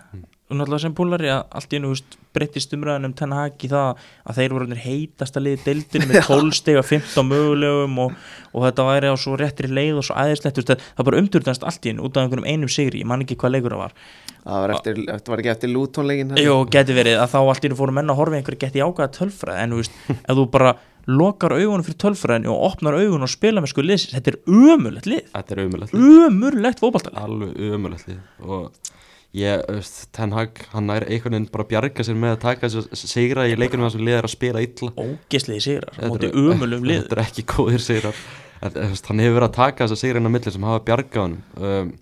Og 0.49 0.57
náttúrulega 0.57 0.81
sem 0.81 0.93
pólari 0.97 1.29
að 1.29 1.43
allt 1.59 1.73
í 1.77 1.79
veist, 1.83 2.15
breyttist 2.33 2.71
umræðan 2.73 3.05
um 3.09 3.13
Ten 3.17 3.33
Hag 3.37 3.65
í 3.65 3.69
það 3.69 3.99
að 4.25 4.39
þeir 4.39 4.55
voru 4.55 4.77
heitasta 4.81 5.41
liði 5.43 5.59
deildinu 5.65 6.07
með 6.09 6.23
12 6.25 6.55
steg 6.57 6.79
og 6.79 6.87
15 6.89 7.29
mögulegum 7.29 8.01
og, 8.05 8.15
og 8.53 8.65
þetta 8.65 8.87
væri 8.87 9.11
á 9.13 9.15
svo 9.21 9.35
réttri 9.37 9.69
leið 9.69 10.01
og 10.01 10.07
svo 10.07 10.17
veist, 10.17 10.49
það, 10.49 10.81
það 10.97 11.09
bara 11.09 11.21
umturðast 11.21 11.65
allt 11.69 11.85
í 11.85 11.93
einu 11.93 12.07
út 12.07 12.17
af 12.17 12.25
einhverjum 12.25 12.49
einum 12.49 12.73
sigri, 12.73 13.03
ég 13.03 13.09
man 13.09 13.25
ekki 13.25 13.37
hvað 13.37 13.55
leikur 13.57 13.77
það 13.77 13.83
var. 13.85 13.95
Það 14.39 14.63
var, 14.63 14.75
eftir, 14.77 15.01
þetta 15.09 15.33
var 15.33 15.43
ekki 15.43 15.53
eftir 15.53 15.73
Luton-leikin 15.73 16.37
Jó, 16.41 16.53
geti 16.73 16.97
verið 16.97 17.21
að 17.21 17.33
þá 17.35 17.39
allt 17.43 17.65
í 17.65 17.69
einu 17.69 17.77
fóru 17.77 17.97
menn 17.99 18.09
að 18.09 18.21
horfa 18.23 18.39
einhverju 18.39 18.63
geti 18.63 18.81
ákvæða 18.85 19.11
tölfræði 19.19 19.65
en 19.65 19.75
þú 19.75 19.81
veist, 19.83 19.99
ef 20.29 20.39
þú 20.39 20.45
bara 20.53 20.77
lokar 21.09 21.55
augunum 21.57 21.83
fyrir 21.85 21.97
tölfræðinu 22.03 22.51
og 22.53 22.63
opnar 22.69 22.97
augun 22.99 23.25
og 23.25 23.31
spila 23.31 23.63
með 23.63 23.73
sko 23.73 23.85
liðsins, 23.85 24.15
þetta 24.15 24.33
er 24.33 24.39
ömulegt 24.75 25.09
lið. 25.09 25.27
Þetta 25.33 25.55
er 25.55 25.61
umulegt 25.65 25.95
lið. 25.95 26.07
Ömurlegt 26.27 26.83
fótballtalið 26.83 27.21
alveg 27.23 27.61
umulegt 27.69 28.09
lið. 28.09 28.19
Og 28.45 28.91
ég, 29.39 29.63
veist, 29.69 30.01
Ten 30.15 30.35
Hag 30.35 30.61
hann 30.73 30.93
er 30.93 31.07
einhvern 31.07 31.37
veginn 31.37 31.49
bara 31.53 31.67
bjarga 31.69 32.05
sér 32.05 32.19
með 32.19 32.35
að 32.35 32.43
taka 32.45 32.69
þessu 32.69 33.09
sigra 33.09 33.47
í 33.49 33.57
leikunum 33.59 33.87
þessum 33.87 34.05
lið 34.07 34.19
er 34.19 34.29
að 34.29 34.35
spila 34.35 34.63
illa. 34.65 34.93
Ógeðsliði 34.95 35.65
sigrar 35.65 35.99
móti 36.03 36.31
ömulum 36.33 36.87
lið 36.87 37.03
þetta 37.03 37.19
er 37.19 37.25
ekki 37.25 37.47
góðir 37.53 37.85
sigrar. 37.85 38.23
Hann 38.59 39.21
hefur 39.23 39.37
verið 39.37 39.49
að 39.49 39.59
taka 39.59 39.85
þessa 39.85 39.99
sigra 40.01 40.21
inn 40.21 40.29
á 40.29 40.33
milli 40.33 40.55
sem 40.55 40.65
hafa 40.67 40.85
bjargað 40.87 41.21
hann 41.27 41.37
um, 41.59 41.93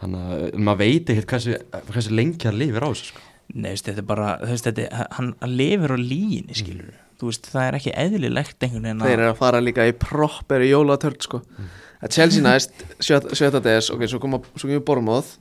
þannig 0.00 0.32
að 0.32 0.64
maður 0.66 0.80
veit 0.80 1.12
ekkert 1.12 1.34
hversu, 1.34 1.60
hversu 1.92 2.16
lengi 2.16 2.48
hann 2.48 2.58
lifir 2.58 2.82
á 2.82 2.90
þessu 2.90 3.12
sko. 3.12 3.28
Nei, 3.50 3.72
þetta 3.74 3.98
er 3.98 4.06
bara, 4.06 4.32
þetta 4.46 4.72
er, 4.78 5.06
hann 5.18 5.32
hann 5.42 5.54
lifir 5.58 5.94
á 5.94 5.98
líginni, 6.00 6.56
skilur 6.58 6.90
þú 6.90 7.09
veist, 7.28 7.50
það 7.52 7.66
er 7.68 7.76
ekki 7.80 7.92
eðlilegt 8.04 8.64
einhvern 8.64 8.88
veginn 8.88 9.04
Þeir 9.04 9.18
eru 9.18 9.28
að 9.34 9.38
fara 9.42 9.60
líka 9.60 9.86
í 9.88 9.92
proper 9.92 10.64
jólatörn 10.64 11.20
sko. 11.20 11.42
Að 12.00 12.14
Chelsea 12.16 12.42
næst, 12.42 12.72
sjötta, 13.04 13.60
DS 13.60 13.90
ok, 13.92 14.06
svo 14.08 14.18
koma, 14.22 14.40
svo 14.56 14.70
kemur 14.70 14.86
Bormóð 14.88 15.34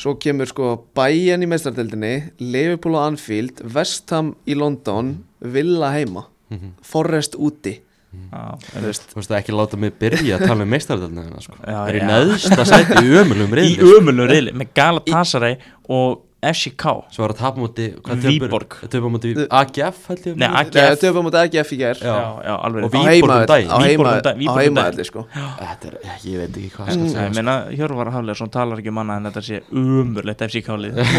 svo 0.00 0.14
kemur 0.20 0.48
sko 0.48 0.72
Bayern 0.96 1.44
í 1.44 1.48
meistardeldinni 1.50 2.14
Liverpool 2.40 2.96
á 2.96 3.08
Anfield 3.08 3.60
Vestham 3.64 4.34
í 4.48 4.56
London 4.56 5.18
Villa 5.40 5.92
heima. 5.94 6.26
Mhm. 6.50 6.74
Forrest 6.84 7.36
úti. 7.38 7.78
Já, 8.10 8.58
Þú 8.58 8.80
veist, 8.82 9.04
þú 9.12 9.18
veist 9.20 9.32
ekki 9.38 9.52
láta 9.54 9.78
mig 9.78 9.92
byrja 10.00 10.38
að 10.38 10.48
tala 10.50 10.64
um 10.64 10.72
meistardalna 10.72 11.40
sko. 11.40 11.54
Já, 11.62 11.78
er 11.86 11.94
í 11.94 12.00
neðsta 12.02 12.64
sæti 12.66 13.04
í 13.06 13.12
ömulum 13.20 13.52
í 13.54 13.58
reyðli 13.60 13.92
ömulum 14.00 14.30
reyli 14.30 14.54
með 14.58 14.72
Galatasaray 14.74 15.56
og 15.88 16.24
FCK 16.42 16.84
Svo 17.12 17.24
var 17.26 17.34
að 17.34 17.38
tapa 17.42 17.60
múti 17.60 17.86
Viborg. 18.24 18.76
Töpur 18.88 19.10
múti 19.12 19.34
AGF 19.50 20.06
held 20.08 20.24
ég 20.30 20.36
Nei. 20.40 20.48
AGF. 20.62 21.00
Töfum 21.02 21.26
mútið 21.28 21.40
AGF 21.44 21.72
í 21.74 21.78
ger 21.82 22.00
Já. 22.00 22.14
já, 22.46 22.54
alveg 22.64 22.84
Og 22.84 22.94
Á 22.96 23.02
Víborg 23.10 23.34
um 23.42 23.46
daginn. 23.50 23.68
á 23.70 23.76
um 23.76 23.82
heima- 23.84 24.14
dag- 24.22 24.36
á 24.40 24.52
um 24.52 24.58
heimavelli 24.58 25.04
sko 25.04 25.26
Þetta 25.34 25.86
er, 25.90 25.98
ég 26.24 26.38
veit 26.40 26.56
ekki 26.56 26.70
hvað 26.76 26.90
skal 26.90 27.04
ég 27.04 27.12
segja 27.12 27.28
sko. 27.28 27.34
meina, 27.36 27.56
Hjörvar 27.76 28.12
Hafleðarsson 28.14 28.50
talar 28.50 28.78
ekki 28.80 28.88
um 28.88 29.02
annað 29.04 29.16
en 29.16 29.30
þetta 29.30 29.42
sé 29.50 29.60
umurlegt 29.70 30.40
FCK-lið 30.48 30.94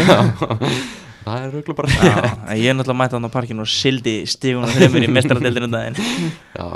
Það 1.22 1.44
er 1.44 1.52
röglega 1.54 1.76
bara 1.78 1.88
Já, 1.92 2.14
ég 2.58 2.70
er 2.72 2.76
náttúrulega 2.78 2.98
mætt 2.98 3.14
hann 3.16 3.28
á 3.28 3.32
parkinu 3.32 3.64
og 3.64 3.70
sildi 3.70 4.14
stígunum 4.30 4.72
þreymur 4.74 5.06
í 5.06 5.10
mestaradeildinu 5.12 5.68
um 5.68 5.74
daginn. 5.76 5.98
Já, 6.58 6.66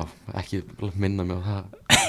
ekki 0.43 0.63
minna 0.95 1.27
mig 1.27 1.41
á 1.41 1.43
það. 1.47 1.65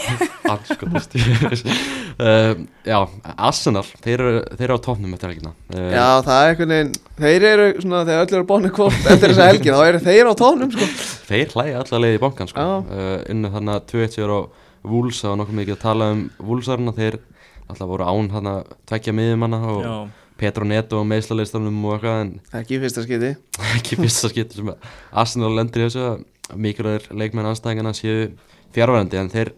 Alls 0.47 0.69
sko 0.71 0.87
uh, 0.87 2.53
Já, 2.87 2.97
Arsenal 3.35 3.83
Þeir 4.03 4.13
eru, 4.23 4.43
þeir 4.53 4.65
eru 4.69 4.77
á 4.79 4.85
tóknum 4.85 5.15
eftir 5.17 5.33
helgina. 5.33 5.51
Uh, 5.73 5.89
Já, 5.91 6.05
það 6.23 6.37
er 6.37 6.51
einhvern 6.51 6.73
veginn 6.73 6.93
Þeir 7.17 7.47
eru 7.49 7.65
svona, 7.81 8.03
þegar 8.07 8.21
öll 8.23 8.37
eru 8.37 8.47
bónu 8.51 8.71
kvort 8.77 9.09
eftir 9.11 9.33
þessa 9.33 9.49
helgin 9.51 9.75
þá 9.75 9.81
eru 9.89 10.03
þeir 10.05 10.31
á 10.31 10.33
tónum 10.39 10.71
sko. 10.75 10.87
Þeir 11.27 11.55
hlæja 11.55 11.81
allar 11.81 12.03
leið 12.05 12.15
í 12.15 12.21
bankan 12.23 12.51
sko. 12.51 12.67
Uh, 12.87 13.17
Unnu 13.33 13.51
þannig 13.57 13.75
að 13.75 13.89
2-1 13.91 14.31
á 14.31 14.39
Wolves 14.87 15.19
Það 15.23 15.33
var 15.33 15.41
nokkuð 15.41 15.59
mikið 15.59 15.75
að 15.75 15.83
tala 15.83 16.11
um 16.13 16.23
Wolvesarna 16.47 16.95
Þeir 16.95 17.19
alltaf 17.67 17.89
voru 17.91 18.07
án 18.07 18.31
hann 18.31 18.49
að 18.53 18.73
tvekja 18.87 19.15
miðumanna 19.17 19.59
og 19.73 19.81
Já, 19.83 19.95
Petro 20.37 20.67
Neto 20.67 21.01
og 21.01 21.07
meðslalistanum 21.09 21.77
og 21.85 21.97
eitthvað 21.97 22.23
en 22.23 22.33
Ekki 22.61 22.81
fyrsta 22.83 23.05
skiti 23.05 23.31
ekki 23.77 23.99
fyrsta 23.99 24.31
skipt 24.33 24.57
sem 24.57 24.73
að 24.73 24.89
Arsenal 25.23 25.53
lendir 25.57 25.85
í 25.85 25.87
þessu 25.87 26.03
að 26.07 26.57
mikilvægir 26.57 27.07
leikmenn 27.17 27.49
anstæðingana 27.49 27.95
séu 27.97 28.29
fjárvæðandi 28.75 29.19
en 29.19 29.33
þeir 29.33 29.53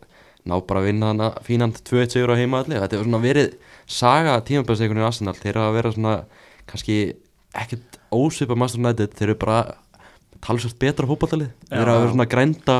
ná 0.49 0.55
bara 0.65 0.82
að 0.82 0.88
vinna 0.89 1.11
hana 1.11 1.27
fínand 1.45 1.82
2-1 1.86 2.15
sigur 2.15 2.34
á 2.34 2.39
heima 2.39 2.63
allir 2.63 2.80
þetta 2.82 2.97
hefur 2.97 3.09
svona 3.09 3.21
verið 3.23 3.51
saga 3.89 4.38
tímabæðsleikunni 4.45 5.03
í 5.03 5.07
Arsenal. 5.07 5.36
Þeir 5.38 5.59
hafa 5.59 5.75
verið 5.75 5.95
svona 5.97 6.15
kannski 6.69 6.97
ekkert 7.57 7.99
ósvipa 8.13 8.57
Master 8.57 8.82
United. 8.82 9.13
Þeir 9.17 9.32
eru 9.32 9.39
bara 9.41 9.59
talsvægt 10.45 10.80
betra 10.82 11.09
fótballtalið 11.09 11.49
þeir 11.67 11.89
hafa 11.91 12.03
verið 12.03 12.13
svona 12.15 12.30
grænda 12.32 12.77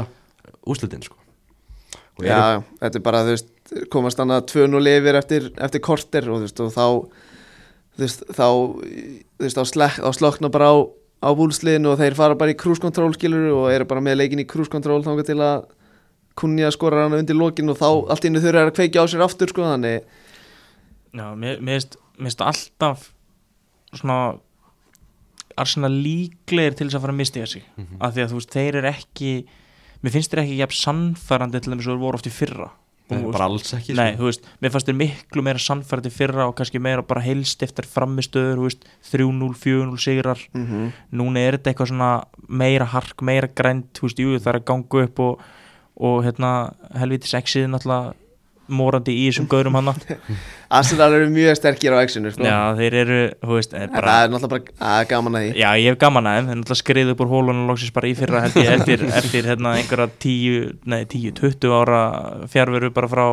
úslitin 0.70 1.06
sko. 1.06 1.18
og 2.20 2.24
eru, 2.24 2.30
Já, 2.30 2.40
já, 2.54 2.62
þetta 2.84 3.00
er 3.00 3.04
bara, 3.04 3.24
þú 3.26 3.34
veist, 3.36 3.50
komast 3.94 4.20
annað 4.20 4.46
2-0 4.54 4.94
yfir 4.94 5.20
eftir, 5.20 5.50
eftir 5.58 5.84
korter 5.84 6.30
og 6.30 6.40
þú 6.40 6.48
veist, 6.48 6.62
og 6.64 6.74
þá 6.76 6.86
veist, 8.04 8.24
þá, 8.36 8.48
veist, 9.40 9.58
þá, 9.58 9.64
slek, 9.70 10.00
þá 10.04 10.10
slokna 10.18 10.50
bara 10.54 10.72
á, 10.72 10.76
á 11.24 11.30
búlsliðinu 11.36 11.92
og 11.94 12.00
þeir 12.00 12.16
fara 12.18 12.36
bara 12.40 12.52
í 12.54 12.58
cruise 12.60 12.82
control 12.82 13.14
skilur 13.14 13.50
og 13.54 13.70
eru 13.74 13.86
bara 13.90 14.02
með 14.02 14.20
leikin 14.22 14.44
í 14.44 14.48
cruise 14.50 14.72
control 14.72 15.02
þangað 15.06 15.30
til 15.32 15.40
að 15.44 15.66
kunja 16.40 16.70
skora 16.72 17.04
hana 17.06 17.20
undir 17.20 17.36
lokin 17.36 17.70
og 17.70 17.78
þá 17.80 17.88
allt 18.14 18.26
innu 18.30 18.40
þurfa 18.44 18.68
að 18.70 18.76
kveikja 18.78 19.04
á 19.04 19.12
sér 19.12 19.26
aftur 19.26 19.52
sko, 19.52 19.66
þannig, 19.68 20.04
já 21.14 21.26
mér 21.36 21.60
finnst- 21.60 22.44
alltaf 22.46 23.10
svona 23.94 24.38
Arsenal 25.60 25.92
líklegir 25.92 26.76
til 26.78 26.88
þess 26.88 26.96
að 26.96 27.02
fara 27.04 27.14
að 27.14 27.20
mistiga 27.20 27.48
sig. 27.48 27.64
Mhm. 27.76 27.98
af 28.00 28.14
því 28.16 28.22
að 28.24 28.30
þú 28.32 28.38
veist, 28.40 28.54
þeir 28.56 28.76
eru 28.80 28.88
ekki 28.94 29.32
mér 30.04 30.12
finnst 30.14 30.32
þeir 30.32 30.42
ekki 30.46 30.58
jafn 30.62 30.78
sannfærandi 30.80 31.60
til 31.62 31.74
þess 31.74 31.84
að 31.84 31.90
þeir 31.92 32.00
voru 32.06 32.16
oft 32.20 32.30
í 32.30 32.32
fyrra 32.32 32.70
bara 33.10 33.48
alls 33.50 33.74
ekki 33.74 33.96
Nei, 33.98 34.14
sko. 34.14 34.22
þú 34.22 34.30
veist, 34.30 34.48
mér 34.62 34.74
fannst 34.74 34.90
þeir 34.90 34.98
miklu 35.00 35.44
meira 35.46 35.62
sannfærandi 35.64 36.12
fyrra 36.14 36.48
og 36.50 36.56
kannski 36.60 36.82
meira 36.84 37.06
bara 37.06 37.24
heilst 37.26 37.64
eftir 37.66 37.88
framistöður, 37.90 38.62
þú 38.62 38.68
veist, 38.68 38.88
3-0, 39.12 39.52
4-0 39.64 39.98
sigrar, 40.04 40.40
mm 40.54 40.66
-hmm. 40.66 40.92
núna 41.12 41.40
er 41.40 41.58
þetta 41.58 41.74
eitthvað 41.74 41.92
svona 41.92 42.24
meira 42.48 42.86
hark, 42.86 43.22
meira 43.22 43.48
grænt, 43.48 44.00
jú, 44.00 44.40
það 44.40 44.48
er 44.48 44.60
að 44.60 44.66
ganga 44.66 45.04
upp 45.04 45.20
og, 45.20 45.42
og 45.98 46.24
hérna, 46.24 46.74
helvitis 46.96 47.34
exið 47.34 47.68
náttúrulega 47.70 48.14
morandi 48.70 49.16
í 49.18 49.28
þessum 49.30 49.48
gaurum 49.52 49.78
hana 49.80 49.94
Arsenal 50.80 51.10
eru 51.18 51.30
mjög 51.34 51.58
sterkir 51.58 51.96
á 51.98 52.00
exinu 52.04 52.30
sko. 52.30 52.46
Já, 52.46 52.76
þeir 52.78 52.98
eru, 53.02 53.20
þú 53.42 53.56
veist, 53.58 53.72
er 53.74 53.90
bara 53.94 54.16
það 54.16 54.26
er 54.26 54.34
náttúrulega 54.36 54.74
bara 54.80 54.92
að, 55.00 55.06
gaman 55.10 55.38
að 55.40 55.46
því 55.46 55.64
Já, 55.64 55.70
ég 55.82 55.88
hef 55.90 56.00
gaman 56.04 56.30
að 56.30 56.36
þeim, 56.38 56.50
þeir 56.50 56.60
náttúrulega 56.60 56.82
skriðu 56.84 57.16
upp 57.16 57.24
úr 57.26 57.32
hólunum 57.34 57.64
og 57.64 57.72
loksins 57.74 57.96
bara 57.96 58.10
í 58.12 58.18
fyrra 58.20 58.44
held 58.46 58.60
ég 58.62 58.74
eftir, 58.76 59.06
eftir 59.22 59.50
hérna, 59.50 59.74
einhverja 59.80 60.10
10, 60.28 60.76
nei 60.94 61.00
10, 61.10 61.34
20 61.42 61.80
ára 61.80 62.04
fjárveru 62.54 62.92
bara 62.94 63.10
frá 63.10 63.26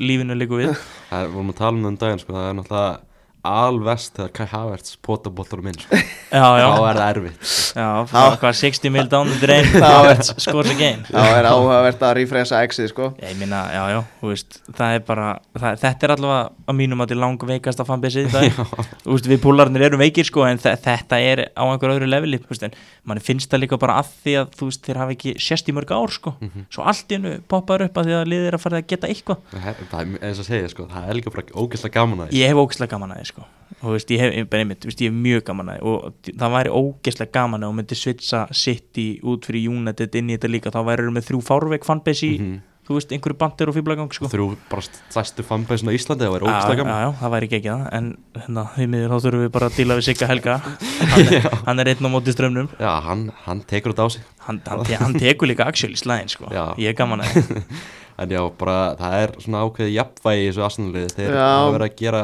lífinu 0.00 0.36
líku 0.36 0.60
við 0.60 0.74
það 0.74 1.24
er, 1.24 1.32
vorum 1.32 1.52
að 1.52 1.58
tala 1.62 1.76
um 1.76 1.82
það 1.82 1.92
um 1.92 1.98
daginn 2.04 2.22
sko. 2.22 2.36
það 2.36 2.50
er 2.50 2.60
náttúrulega 2.60 3.11
alvest 3.46 4.14
þegar 4.16 4.30
Kai 4.36 4.46
Havertz 4.52 4.96
potabóttur 5.02 5.62
minn 5.64 5.74
sko. 5.80 5.98
Já, 6.32 6.46
já, 6.56 6.64
þá 6.72 6.84
er 6.88 6.96
það 6.96 7.08
erfitt. 7.12 7.48
Já, 7.76 7.86
frá 8.08 8.20
hvað 8.40 8.54
60 8.56 8.92
mil 8.94 9.08
down 9.12 9.28
the 9.28 9.36
drain 9.42 9.66
Já. 9.68 10.14
scores 10.40 10.70
again 10.72 11.02
þá 11.04 11.18
er 11.36 11.48
áhugavert 11.50 12.04
að 12.08 12.14
refresa 12.22 12.60
exið 12.64 12.86
sko. 12.88 13.08
Ég 13.20 13.34
meina, 13.36 13.58
já, 13.74 13.82
já, 13.92 13.98
þú 14.22 14.30
veist, 14.30 14.56
það 14.78 14.94
er 14.96 15.02
bara, 15.10 15.26
það, 15.58 15.76
þetta 15.82 16.06
er 16.08 16.14
allavega 16.14 16.46
að 16.72 16.78
mínum 16.78 17.04
að 17.04 17.10
til 17.12 17.18
lang 17.20 17.44
veikast 17.50 17.82
að 17.84 17.90
það, 17.90 18.48
þú 19.04 19.10
veist, 19.18 19.28
við 19.34 19.42
púlarnir 19.44 19.84
erum 19.90 20.00
veikir 20.00 20.24
sko, 20.30 20.46
en 20.48 20.62
þe- 20.62 20.72
þetta 20.86 21.18
er 21.20 21.44
á 21.52 21.62
einhver 21.68 21.92
öðru 21.98 22.08
leveli, 22.08 22.40
þú 22.40 22.54
veist, 22.54 22.64
en 22.70 22.78
mann 23.10 23.20
finnst 23.20 23.52
það 23.52 23.64
líka 23.66 23.80
bara 23.82 23.98
að 24.00 24.14
því 24.24 24.36
að, 24.40 24.56
þú 24.56 24.70
veist, 24.70 24.82
þeir 24.88 25.02
hafa 25.02 25.16
ekki 25.18 25.34
sérst 25.50 25.68
í 25.68 25.76
mörg 25.76 25.92
ár, 25.92 26.16
sko, 26.16 26.32
svo 26.72 26.88
allt 26.88 27.12
í 27.12 27.18
hennu 27.18 27.34
poppar 27.52 27.84
upp 27.90 28.00
að 28.00 28.08
því 28.08 28.16
að 28.22 28.32
liðið 28.32 28.48
er 28.48 28.56
að 28.56 28.64
fara 28.64 28.80
að 28.80 28.88
geta 28.94 29.12
eitthvað 29.12 29.44
það 33.32 33.38
það 33.38 33.38
og 33.38 33.38
sko. 33.38 33.42
það 33.42 33.50
Ég 33.72 33.82
og 33.82 33.88
þú 33.88 33.92
veist, 33.96 34.10
ég 34.12 34.20
hef, 34.20 34.48
bara 34.52 34.62
einmitt, 34.62 34.84
veist, 34.86 35.00
ég 35.02 35.08
hef 35.10 35.16
mjög 35.24 35.44
gaman 35.48 35.70
að 35.72 35.86
og 35.88 36.12
það 36.38 36.52
væri 36.54 36.70
ógeðslega 36.78 37.32
gaman 37.34 37.62
að 37.64 37.70
þú 37.72 37.76
myndi 37.80 37.96
switcha 37.98 38.42
City 38.54 39.06
út 39.24 39.46
fyrir 39.48 39.64
United 39.72 40.14
inn 40.20 40.28
í 40.30 40.36
þetta 40.36 40.50
líka, 40.52 40.70
þá 40.70 40.84
væri 40.86 41.08
með 41.16 41.26
þrjú 41.30 41.40
fárveik 41.48 41.84
fanbase 41.88 42.26
í, 42.28 42.36
Mhm. 42.38 42.60
þú 42.86 42.94
veist, 42.98 43.12
einhverju 43.14 43.38
bandir 43.38 43.68
og 43.70 43.74
fýblagang, 43.74 44.12
sko 44.12 44.26
þrjú 44.28 44.46
bara 44.68 44.82
stærstu 44.82 45.42
fanbæsin 45.46 45.88
á 45.88 45.92
Íslandi 45.96 46.26
það 46.26 46.32
var 46.34 46.40
Já, 46.42 46.46
ógeðslega 46.52 46.76
já, 46.76 46.82
gaman 46.82 47.02
já, 47.02 47.10
það 47.22 47.30
væri 47.32 47.46
ekki 47.48 47.58
ekki 47.58 47.70
það 47.72 47.88
en 47.98 48.16
hérna, 48.36 48.64
því 48.76 48.86
miður 48.92 49.08
þá 49.12 49.18
þurfum 49.24 49.42
við 49.46 49.52
bara 49.56 49.66
að 49.70 49.76
díla 49.78 49.96
við 49.98 50.04
Sigga 50.08 50.26
Helga 50.26 50.56
hann 51.12 51.26
er, 51.32 51.50
hann 51.66 51.78
er 51.80 51.86
einn 51.94 52.06
á 52.06 52.10
móti 52.12 52.34
strömmnum 52.36 52.68
já, 52.78 52.92
hann, 53.06 53.24
hann 53.46 53.60
tekur 53.62 53.94
þetta 53.94 54.04
á 54.04 54.08
sig 54.12 54.22
hann, 54.46 54.60
hann, 54.66 54.84
te 54.84 54.94
hann 55.00 55.14
tekur 55.14 55.48
líka 55.48 55.66
actually 55.66 55.94
slæðin 55.96 56.28
sko. 56.28 56.50
Já. 56.52 56.74
ég 56.76 56.90
er 56.92 56.98
gaman 56.98 57.22
að 57.22 57.64
en 58.22 58.28
já, 58.34 58.42
bara 58.58 58.94
það 58.98 59.14
er 59.22 59.30
svona 59.40 59.62
ákveðið 59.64 59.94
jafnvægi 59.96 60.42
í 60.42 60.50
þessu 60.52 61.14
þeir 61.16 61.32
Já. 61.32 61.46
hafa 61.48 61.72
verið 61.78 61.86
að 61.88 61.96
gera, 62.02 62.22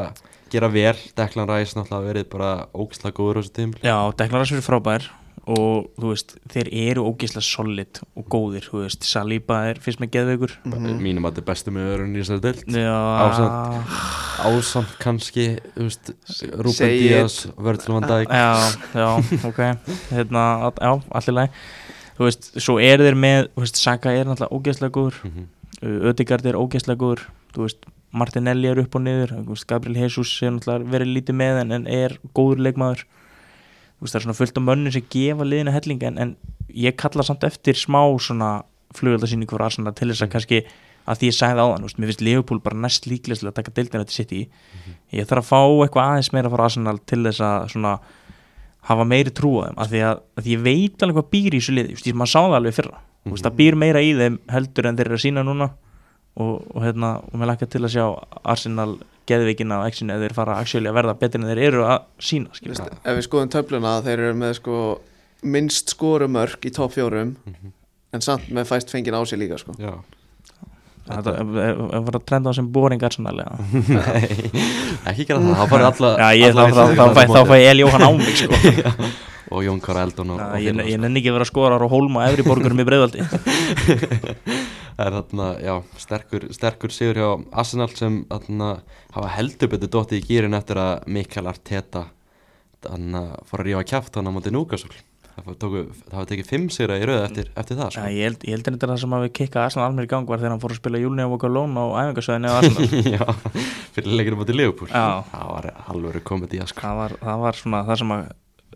gera 0.53 0.69
vel. 0.73 0.95
Declan 1.17 1.49
Rice 1.49 1.77
náttúrulega 1.77 2.09
verið 2.13 2.29
bara 2.33 2.51
ógeðslega 2.73 3.15
góður 3.19 3.39
á 3.39 3.41
þessu 3.43 3.55
tímul 3.59 3.81
já, 3.85 3.95
Deklarars 4.19 4.53
fyrir 4.53 4.65
frábær 4.65 5.09
og 5.49 5.87
þú 5.97 6.11
veist, 6.11 6.35
þeir 6.51 6.67
eru 6.91 7.05
ógeðslega 7.09 7.45
solid 7.47 7.99
og 8.13 8.25
góðir, 8.29 8.67
þú 8.69 8.83
veist, 8.83 9.05
Saliba 9.07 9.61
er 9.71 9.79
fyrst 9.81 10.01
með 10.03 10.11
geðveikur. 10.13 10.51
Mhm. 10.67 10.99
mínum 11.01 11.25
að 11.25 11.31
þetta 11.31 11.41
er 11.41 11.47
bestu 11.49 11.73
með 11.73 11.87
öðrun 11.93 12.13
í 12.15 12.21
þessari 12.21 12.53
já, 12.75 12.97
Ásamt. 13.25 13.93
ásamt 14.45 14.93
kannski 15.01 15.45
þú 15.73 15.87
veist, 15.87 16.11
Ruben 16.53 16.73
Say 16.73 16.99
Díaz 16.99 17.37
Virgil 17.57 17.93
van 17.95 18.09
Dijk. 18.09 18.29
Já, 18.29 18.51
já, 18.93 19.09
ok. 19.49 19.61
Hérna, 20.11 20.43
já, 20.77 20.91
allir 21.17 21.33
læg 21.39 21.49
þú 22.19 22.27
veist, 22.27 22.49
svo 22.59 22.75
er 22.83 22.99
þeir 22.99 23.15
með 23.15 23.47
þú 23.55 23.63
veist, 23.63 23.79
Saka 23.79 24.11
er 24.13 24.27
náttúrulega 24.27 24.53
ógeðslega 24.59 24.91
góður. 24.91 25.19
Mhm. 25.23 25.47
uh, 25.81 26.09
Ödegard 26.11 26.45
er 26.45 26.59
ógeðslega 26.59 26.99
góður. 26.99 27.25
Þú 27.55 27.65
veist, 27.65 27.85
Martinelli 28.11 28.69
er 28.71 28.81
upp 28.81 28.95
og 28.97 29.03
niður 29.05 29.35
Gabriel 29.69 30.01
Jesus 30.01 30.31
er 30.41 30.55
náttúrulega 30.55 30.91
verið 30.95 31.15
lítið 31.15 31.39
með 31.41 31.61
en, 31.63 31.73
en 31.77 31.87
er 31.87 32.17
góður 32.33 32.63
leikmaður. 32.65 33.05
Það 33.99 34.15
er 34.15 34.25
svona 34.25 34.37
fullt 34.37 34.57
af 34.57 34.65
mönnum 34.65 34.95
sem 34.95 35.07
gefa 35.11 35.45
liðinu 35.45 35.73
helling 35.75 36.05
en, 36.07 36.19
en 36.23 36.35
ég 36.73 36.95
kalla 36.97 37.25
samt 37.25 37.43
eftir 37.45 37.77
smá 37.77 38.01
svona 38.21 38.61
flugöldasýningu 38.97 39.53
fyrir 39.53 39.67
Arsenal 39.67 39.93
til 39.97 40.09
þess 40.09 40.25
að 40.25 40.31
kannski 40.33 40.61
að 41.09 41.21
því 41.21 41.29
ég 41.29 41.59
áðan, 41.59 41.83
þú 41.83 41.87
veist, 41.87 41.99
mér 41.99 42.11
finnst 42.11 42.23
Liverpool 42.25 42.61
bara 42.63 42.77
næst 42.77 43.07
líklega 43.09 43.49
að 43.49 43.57
taka 43.57 43.73
deildina 43.75 44.05
til 44.05 44.15
sitt 44.15 44.33
í 44.35 44.41
ég 45.15 45.27
þarf 45.29 45.41
að 45.41 45.49
fá 45.49 45.61
eitthvað 45.83 46.09
aðeins 46.09 46.31
meira 46.35 46.51
frá 46.53 46.63
Arsenal 46.67 46.97
til 47.09 47.21
þess 47.25 47.43
að 47.45 47.67
svona 47.73 47.93
hafa 48.89 49.05
meiri 49.09 49.33
trú 49.35 49.55
á 49.59 49.67
þeim, 49.67 49.77
af 49.77 49.91
því 49.91 50.01
að, 50.05 50.23
að 50.39 50.49
ég 50.49 50.63
veit 50.65 51.05
alveg 51.05 51.17
hvað 51.19 51.31
býr 51.33 51.55
í 51.55 51.59
þessu 51.59 51.75
liði, 51.75 51.95
veist, 51.97 52.09
maður 52.13 52.33
sá 52.33 52.39
það 52.39 52.57
alveg 52.59 52.77
fyrra. 52.77 53.01
Það 53.29 53.57
býr 53.59 53.77
meira 53.77 54.01
í 54.01 54.11
þeim 54.17 54.37
heldur 54.49 54.89
en 54.89 54.99
þeir 54.99 55.09
eru 55.09 55.17
að 55.17 55.23
sína 55.25 55.45
núna 55.45 55.69
og, 56.39 56.67
og 56.73 56.83
hérna, 56.85 57.15
og 57.29 57.39
mér 57.39 57.51
lakka 57.51 57.67
til 57.69 57.83
að 57.83 57.95
sjá 57.95 58.05
Arsenal 58.43 58.93
geðveikina 59.29 59.81
á 59.83 59.87
exinu 59.87 60.15
eða 60.15 60.25
þeir 60.25 60.37
fara 60.37 60.59
actually 60.61 60.89
að 60.89 60.97
verða 60.99 61.17
betur 61.19 61.43
en 61.43 61.49
þeir 61.51 61.63
eru 61.67 61.83
að 61.85 62.05
sína, 62.29 62.53
veist, 62.65 62.95
ef 63.03 63.19
við 63.19 63.25
skoðum 63.27 63.51
töfluna 63.53 63.97
þeir 64.05 64.23
eru 64.27 64.37
með 64.39 64.55
sko 64.61 64.77
minnst 65.45 65.93
skorumörk 65.93 66.65
í 66.67 66.71
topp 66.75 66.95
fjórum 66.97 67.35
en 68.15 68.25
samt 68.25 68.49
með 68.53 68.71
fæst 68.71 68.91
fengin 68.91 69.15
á 69.15 69.21
sig 69.29 69.39
líka 69.39 69.59
sko. 69.61 69.75
þetta 71.09 71.35
er 71.37 71.79
að 72.01 72.19
trenda 72.25 72.51
á 72.51 72.57
sem 72.57 72.67
boring 72.73 73.03
Arsenal 73.05 73.37
eða? 73.43 73.55
Nei 73.93 74.49
ekki 75.11 75.29
gera 75.29 75.39
það, 75.45 75.75
það 75.75 76.19
Já, 76.23 76.27
ég, 76.39 76.57
þá, 76.57 76.63
fæ, 77.15 77.23
þá 77.29 77.41
fæ 77.49 77.57
El 77.61 77.83
Jóhann 77.85 78.07
á 78.07 78.11
mig 78.17 78.43
sko. 78.43 79.09
og 79.49 79.65
Jón 79.65 79.81
Kara 79.83 80.05
Eldon 80.07 80.35
og, 80.35 80.41
Já, 80.41 80.47
og 80.53 80.63
ég, 80.63 80.81
ég 80.93 81.01
nenni 81.01 81.21
ekki 81.21 81.31
að 81.31 81.39
vera 81.39 81.47
að 81.47 81.51
skora 81.51 81.79
á 81.81 81.87
Hólma 81.89 82.23
og 82.23 82.29
Efri 82.29 82.45
borgurum 82.47 82.81
í 82.83 82.87
Breiðvaldi 82.89 83.25
Það 84.99 85.05
er 85.07 85.15
þarna, 85.15 85.45
já, 85.63 85.73
sterkur, 86.03 86.45
sterkur 86.51 86.91
sigur 86.91 87.19
hjá 87.21 87.27
Arsenal 87.61 87.87
sem 87.95 88.17
þarna 88.27 88.71
hafa 89.15 89.29
heldur 89.37 89.71
betur 89.71 89.93
dottið 89.93 90.19
í 90.19 90.25
gýrin 90.27 90.57
eftir 90.57 90.81
að 90.81 91.05
Mikael 91.07 91.47
Arteta 91.47 92.09
þarna 92.83 93.21
fór 93.47 93.63
að 93.63 93.69
rífa 93.69 93.85
kjáft 93.93 94.19
hann 94.19 94.27
á 94.27 94.35
móti 94.35 94.51
Núkasól 94.51 94.91
það 95.39 95.63
það 95.63 96.17
var 96.17 96.27
tekið 96.29 96.47
fimm 96.49 96.67
sigra 96.73 96.97
í 96.99 97.05
röð 97.07 97.21
eftir, 97.23 97.49
eftir 97.55 97.79
það 97.79 97.93
sko. 97.93 98.05
ég 98.11 98.27
held, 98.27 98.43
ég 98.43 98.57
held 98.57 98.67
þetta 98.67 98.89
það 98.91 99.01
sem 99.03 99.15
að 99.15 99.23
við 99.25 99.31
kikka 99.39 99.63
Arsenal 99.63 99.85
alveg 99.87 100.07
í 100.07 100.11
gang 100.11 100.29
var 100.29 100.41
þegar 100.41 100.53
hann 100.55 100.63
fór 100.63 100.73
að 100.73 100.79
spila 100.81 101.01
Júlni 101.03 101.25
og 101.25 101.35
okkar 101.37 101.53
lón 101.55 101.79
á 101.79 101.83
æfingarsvæðinu 102.01 102.51
á 102.51 102.55
Arsenal 102.59 102.89
Já, 103.15 103.25
fyrir 103.95 104.17
leikinu 104.19 104.39
mútið 104.41 104.59
Liverpool 104.59 104.91
Já. 104.91 105.23
það 105.31 105.49
var 105.53 105.69
alveg 105.93 106.23
komið 106.27 106.57
í 106.57 106.61
sko. 106.65 106.83
það, 106.83 106.99
var, 106.99 107.17
það 107.23 107.43
var 107.45 107.61
svona 107.61 107.81
það 107.87 108.01
sem 108.03 108.15
að 108.17 108.29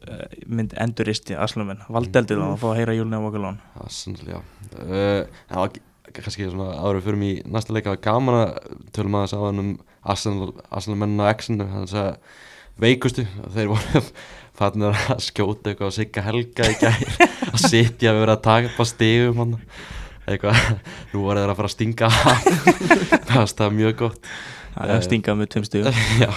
uh, 0.04 0.28
myndi 0.48 0.78
enduristi 0.82 1.38
Arsenal 1.38 1.70
minn 1.70 1.84
valdeldið 1.88 2.40
mm. 2.40 2.52
að 2.52 2.62
fá 2.62 2.68
að 2.72 2.78
heyra 2.82 2.98
Júlni 2.98 3.20
og 3.20 3.30
okkar 3.30 3.46
lón 3.48 3.60
Arsenal, 3.84 4.30
já. 4.30 4.40
Uh, 4.74 5.42
Það 5.50 5.60
var 5.64 5.82
kannski 6.14 6.50
svona 6.52 6.94
við 6.98 7.06
förum 7.08 7.26
í 7.26 7.34
næsta 7.50 7.76
leika 7.76 7.96
gaman 8.04 8.40
að 8.42 8.80
tölum 8.96 9.20
að 9.22 9.36
að 9.38 9.62
um 9.64 9.74
Arsenal, 10.04 10.52
Arsenal 10.70 11.00
mennin 11.00 11.24
á 11.24 11.32
X-inu 11.32 11.68
þannig 11.70 11.98
að 12.02 12.16
veikustu. 12.84 13.26
Þeir 13.54 13.72
voru 13.72 14.04
fannir 14.60 14.94
að 14.94 15.24
skjóta 15.24 15.72
eitthvað 15.72 15.94
á 15.94 15.98
Sigga 15.98 16.26
Helga 16.26 16.70
í 16.70 16.78
gær 16.82 17.04
að 17.50 17.60
sitja 17.64 18.14
að 18.14 18.22
vera 18.22 18.38
að 18.38 18.46
taka 18.46 18.72
upp 18.72 18.82
á 18.82 18.86
stigum 18.90 19.42
hann 19.42 19.56
eitthvað, 20.30 20.60
nú 21.12 21.24
voru 21.26 21.42
þeir 21.42 21.54
að 21.54 21.60
fara 21.60 21.70
að 21.70 21.76
stinga 21.76 22.12
það 23.30 23.64
var 23.64 23.78
mjög 23.80 23.96
gott 24.04 24.30
það 24.74 24.94
er 24.98 25.06
stingað 25.08 25.40
með 25.42 25.52
tveim 25.54 25.68
stugum 25.68 26.02
já, 26.24 26.32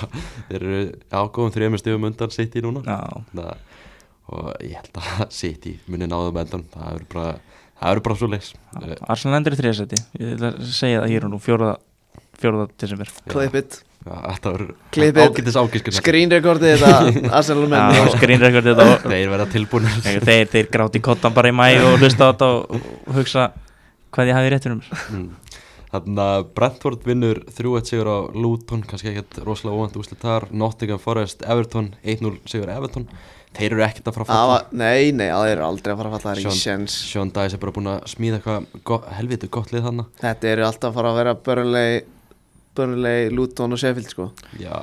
þeir 0.51 0.57
eru 0.61 0.81
ágóðum 1.21 1.55
þrejum 1.57 1.79
stigum 1.81 2.07
undan 2.11 2.35
City 2.37 2.63
núna. 2.65 2.83
Það, 3.33 3.57
og 4.37 4.49
ég 4.67 4.77
held 4.81 5.01
að 5.03 5.27
City 5.41 5.75
muni 5.91 6.09
náðum 6.11 6.41
endan 6.45 6.65
það 6.75 6.93
eru 6.99 7.09
bara, 7.17 7.35
það 7.81 7.97
eru 7.97 8.05
bara 8.09 8.21
svo 8.23 8.31
leis 8.33 8.53
Arsenal 9.07 9.41
endur 9.41 9.57
í 9.57 9.61
þriðasæti 9.63 10.01
ég 10.21 10.33
ætla 10.37 10.53
að 10.55 10.71
segja 10.77 11.03
það 11.05 11.13
hér 11.17 11.29
og 11.29 11.35
nú 11.37 11.43
fjóraða 11.43 11.77
fjóraða 12.37 12.67
desember. 12.83 13.11
Clip 13.33 13.55
it 13.63 13.83
þetta 14.07 14.51
Arsenal 17.41 17.65
menn. 17.67 17.97
Já, 17.97 18.03
og- 18.05 18.13
skrínrekord 18.19 18.69
þetta 18.69 18.87
þeir 19.07 19.31
verða 19.33 19.47
tilbúinir 19.55 19.97
þeir, 20.05 20.47
þeir 20.53 20.69
gráti 20.77 21.01
kottan 21.03 21.35
bara 21.35 21.51
í 21.51 21.57
mæ 21.57 21.65
og 21.89 21.97
hlusta 22.03 22.29
á 22.29 22.31
þetta 22.31 22.51
og 22.55 23.17
hugsa 23.17 23.47
hvað 24.15 24.31
ég 24.31 24.39
hafi 24.39 24.53
rétt 24.55 24.69
fyrir 24.69 24.79
mér 24.79 25.07
Mm. 25.17 25.27
Þannig 25.93 26.21
að 26.25 26.49
Brentford 26.59 27.05
vinnur 27.07 27.41
3-1 27.57 27.87
sigur 27.93 28.09
á 28.11 28.19
Luton, 28.35 28.83
kannski 28.89 29.13
ekkert 29.13 29.39
rosalega 29.47 29.79
óvænt 29.79 29.97
úslit 30.01 30.21
þar, 30.25 30.49
Nottingham 30.53 30.99
Forest, 31.03 31.43
Everton 31.47 31.93
1-0 32.05 32.35
sigur 32.51 32.73
Everton. 32.75 33.07
Þeir 33.57 33.73
eru 33.73 33.85
ekkert 33.87 34.09
að 34.11 34.17
fara 34.19 34.25
að 34.27 34.31
falla. 34.33 34.49
Var- 34.51 34.67
Nei, 34.77 35.13
nei, 35.17 35.29
það 35.33 35.51
eru 35.55 35.63
aldrei 35.65 35.93
að 35.95 36.01
fara 36.03 36.11
að 36.11 36.17
falla 36.17 36.25
Það 36.27 36.33
er 36.35 36.41
ekki 36.43 36.59
sjens 36.61 36.97
Sean 37.13 37.31
Dice 37.33 37.57
er 37.57 37.63
bara 37.63 37.73
búin 37.73 37.89
að 37.89 38.03
smíða 38.13 38.41
eitthvað 38.43 38.67
go 38.91 38.99
helviti 39.17 39.49
gott 39.49 39.71
lið 39.73 39.87
þannig 39.87 40.11
Þetta 40.21 40.51
eru 40.51 40.67
alltaf 40.67 40.91
að 40.91 40.99
fara 40.99 41.13
að 41.15 41.17
vera 41.23 41.35
Burnley 41.47 42.03
Burnley, 42.77 43.31
Luton 43.33 43.73
og 43.73 43.79
Sheffield 43.81 44.11
sko. 44.13 44.27
Já, 44.61 44.75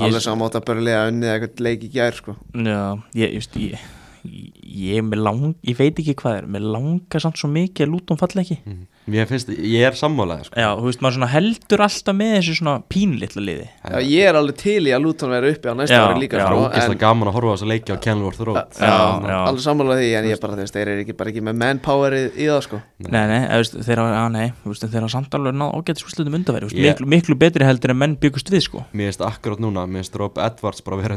Alveg 0.00 0.24
saman 0.24 0.48
átt 0.48 0.56
að 0.58 0.64
Burnley 0.72 0.96
að 0.98 1.12
unnið 1.12 1.30
eitthvað 1.36 1.62
leik 1.68 1.84
í 1.86 1.90
gær 1.94 2.16
sko. 2.18 2.34
Já, 2.58 2.80
ég, 3.14 3.36
just, 3.38 3.54
ég, 3.62 3.78
ég, 4.24 4.52
ég, 4.64 5.10
lang, 5.18 5.54
ég 5.66 5.78
veit 5.78 5.98
ekki 5.98 6.16
hvað 6.18 6.40
er 6.42 6.48
Mér 6.54 6.66
langar 6.74 7.22
samt 7.22 7.38
svo 7.40 7.50
mikið 7.52 7.86
að 7.86 7.92
Luton 7.94 8.20
falla 8.20 8.44
ekki 8.44 8.58
mm. 8.64 8.86
Mér 9.08 9.24
finnst, 9.24 9.48
ég 9.48 9.86
er 9.88 9.94
sammálaði 9.96 10.44
sko. 10.48 10.56
Já, 10.60 10.66
þú 10.76 10.84
veist, 10.84 11.00
maður 11.00 11.14
svona 11.16 11.28
heldur 11.32 11.82
alltaf 11.86 12.16
með 12.18 12.32
þessu 12.34 12.56
svona 12.58 12.74
pínlitla 12.92 13.40
liði 13.40 13.64
Já, 13.64 13.96
ég 14.04 14.28
er 14.28 14.36
alveg 14.36 14.58
til 14.60 14.82
í 14.84 14.92
að 14.92 15.04
Luton 15.06 15.32
vera 15.32 15.52
uppi 15.54 15.70
á 15.72 15.74
næsta 15.78 16.00
ári 16.02 16.20
líka 16.20 16.36
já. 16.36 16.42
Það 16.42 16.48
er 16.48 16.52
sko, 16.52 16.66
ógeðslega 16.66 16.92
en, 16.92 17.00
gaman 17.04 17.30
að 17.30 17.36
horfa 17.38 17.48
á 17.48 17.52
þess 17.54 17.64
að 17.64 17.72
leikja 17.72 17.96
á 17.96 18.02
Kenilworth 18.04 18.42
Road 18.44 18.58
Já, 18.58 18.84
Já, 18.84 18.90
já. 19.32 19.38
alveg 19.38 19.64
sammála 19.64 19.96
því 19.96 20.08
en 20.18 20.28
ég 20.28 20.42
bara 20.42 20.58
þess, 20.60 20.74
þeir 20.76 20.92
eru 20.92 21.04
ekki, 21.06 21.16
bara 21.22 21.32
ekki 21.32 21.44
með 21.48 21.56
manpowerið 21.62 22.26
í 22.28 22.50
það 22.50 22.60
sko 22.68 22.76
Nei, 23.08 23.24
nei, 23.32 23.42
þeir 23.88 23.98
hafa, 24.02 25.08
samt 25.14 25.38
alveg 25.38 25.56
náð 25.56 25.72
ágætis 25.78 26.04
úrslutum 26.04 26.36
undarveri, 26.36 26.68
Ég- 26.74 26.84
miklu, 26.84 27.08
miklu 27.08 27.38
betri 27.40 27.64
heldur 27.64 27.94
en 27.94 28.00
menn 28.02 28.18
byggust 28.20 28.52
við, 28.52 28.66
sko 28.66 28.84
Mér 28.92 29.08
finnst 29.08 29.24
akkurát 29.24 29.62
núna, 29.62 29.86
mér 29.88 30.04
finnst 30.04 30.18
Rob 30.20 30.36
Edwards 30.42 30.84
bara 30.84 31.00
vera 31.00 31.16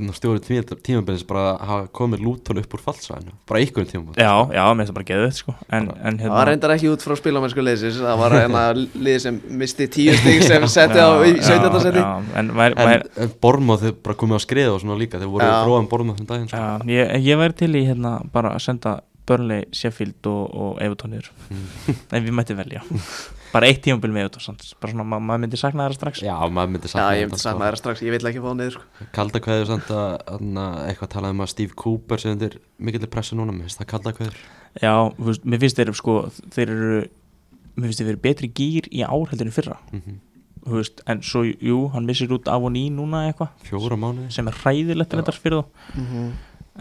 hérna 3.10 3.22
tímabilis 3.26 3.47
bara 3.52 3.62
ykkur 3.66 3.86
tímabilis 3.89 4.22
Já, 4.22 4.34
já, 4.54 4.62
mér 4.70 4.82
finnst 4.82 4.91
það 4.91 4.97
bara 4.99 5.08
geðið, 5.12 5.34
sko. 5.39 5.56
En, 5.78 5.89
en 6.10 6.20
Það 6.22 6.34
var 6.36 6.49
reyndar 6.52 6.74
ekki 6.76 6.89
út 6.93 7.06
frá 7.06 7.16
spilamennsku 7.20 7.66
liðsins 7.66 7.99
Það 8.02 8.18
var 8.22 8.36
hérna 8.38 8.64
lið 9.08 9.20
sem 9.26 9.39
misti 9.62 9.88
tíu 9.97 10.16
stig 10.22 10.43
sem 10.47 10.68
setti 10.72 10.99
á 11.02 11.10
í 11.26 11.36
17. 11.41 11.80
seti. 11.86 12.04
Já, 12.06 12.12
en 12.41 12.52
væri, 12.58 12.76
En, 12.78 12.89
væri, 12.91 13.14
en 13.26 13.34
Bormóð 13.41 13.86
þau 13.88 13.93
bara 14.08 14.20
komið 14.24 14.38
á 14.38 14.41
skriða 14.45 14.74
og 14.76 14.82
svona 14.84 14.99
líka 15.02 15.22
þeir 15.22 15.32
voru 15.34 15.52
gróðan 15.66 15.89
Bormóð 15.91 16.20
þessum 16.20 16.30
daginn 16.34 16.49
sko. 16.52 16.62
já, 16.62 16.91
ég, 16.97 17.16
ég 17.32 17.41
væri 17.41 17.58
til 17.64 17.72
í, 17.76 17.86
hérna, 17.89 18.18
bara 18.34 18.54
að 18.56 18.64
senda 18.70 18.99
Burnley, 19.32 19.67
Sheffield 19.75 20.32
og, 20.32 20.41
og 20.51 20.82
Everton 20.84 21.15
niður 21.15 21.32
En 22.15 22.25
við 22.25 22.36
mætti 22.38 22.57
velja 22.59 22.84
Bara 23.51 23.67
eitt 23.67 23.82
tímabil 23.84 24.13
með 24.15 24.27
Everton, 24.27 24.45
sant? 24.45 24.65
bara 24.79 24.93
svona, 24.93 25.05
ma 25.11 25.19
maður 25.19 25.41
myndi 25.43 25.59
sakna 25.59 25.84
þeirra 25.88 25.97
strax. 25.97 26.21
Já, 26.23 26.36
maður 26.47 26.69
myndi 26.71 26.88
Já, 26.88 26.93
sakna 26.93 27.07
ég 27.17 27.25
þetta, 27.25 27.32
myndi 27.34 27.43
sakna 27.43 27.65
þeirra 27.67 27.79
strax, 27.82 28.03
ég 28.05 28.13
vil 28.15 28.29
ekki 28.29 28.43
fá 28.43 28.47
það 28.47 28.57
niður 28.61 28.75
sko. 28.77 29.07
Kalda 29.17 29.41
kveður 29.43 29.67
samt 29.67 29.91
að, 29.91 30.13
að 30.38 30.77
eitthvað 30.86 31.11
talað 31.11 31.36
um 31.36 31.43
að 31.43 31.51
Steve 31.51 31.75
Cooper 31.82 32.23
sem 32.23 32.39
þeir 32.39 32.55
mikill 32.79 33.09
pressu 33.11 33.36
núna, 33.36 33.55
mér 33.55 33.67
finnst 33.67 33.82
það 33.82 33.89
kalda 33.91 34.13
kveður. 34.15 34.39
Já, 34.79 34.93
veist, 35.19 35.43
mér 35.51 35.63
finnst 35.65 35.82
þeir, 35.82 35.91
sko, 35.99 36.15
þeir 36.55 36.75
eru 36.77 37.01
Mér 37.71 37.88
finnst 37.88 38.01
þeir 38.01 38.09
verið 38.11 38.23
betri 38.25 38.51
gýr 38.51 38.88
í 38.91 39.03
en 39.03 39.51
í 39.51 39.55
fyrra. 39.55 39.77
Mm 39.91 40.19
Þú 40.61 40.77
veist, 40.77 40.99
en 41.09 41.23
svo, 41.25 41.41
jú, 41.41 41.77
hann 41.89 42.05
missir 42.05 42.29
út 42.36 42.45
af 42.51 42.61
og 42.61 42.69
ný 42.75 42.84
núna 42.93 43.23
eitthvað. 43.32 44.29
Sem 44.29 44.47
er 44.47 44.57
hræðilegt 44.61 45.09
Já. 45.09 45.17
þetta 45.17 45.34
fyrir 45.34 45.63
þá. 45.63 46.36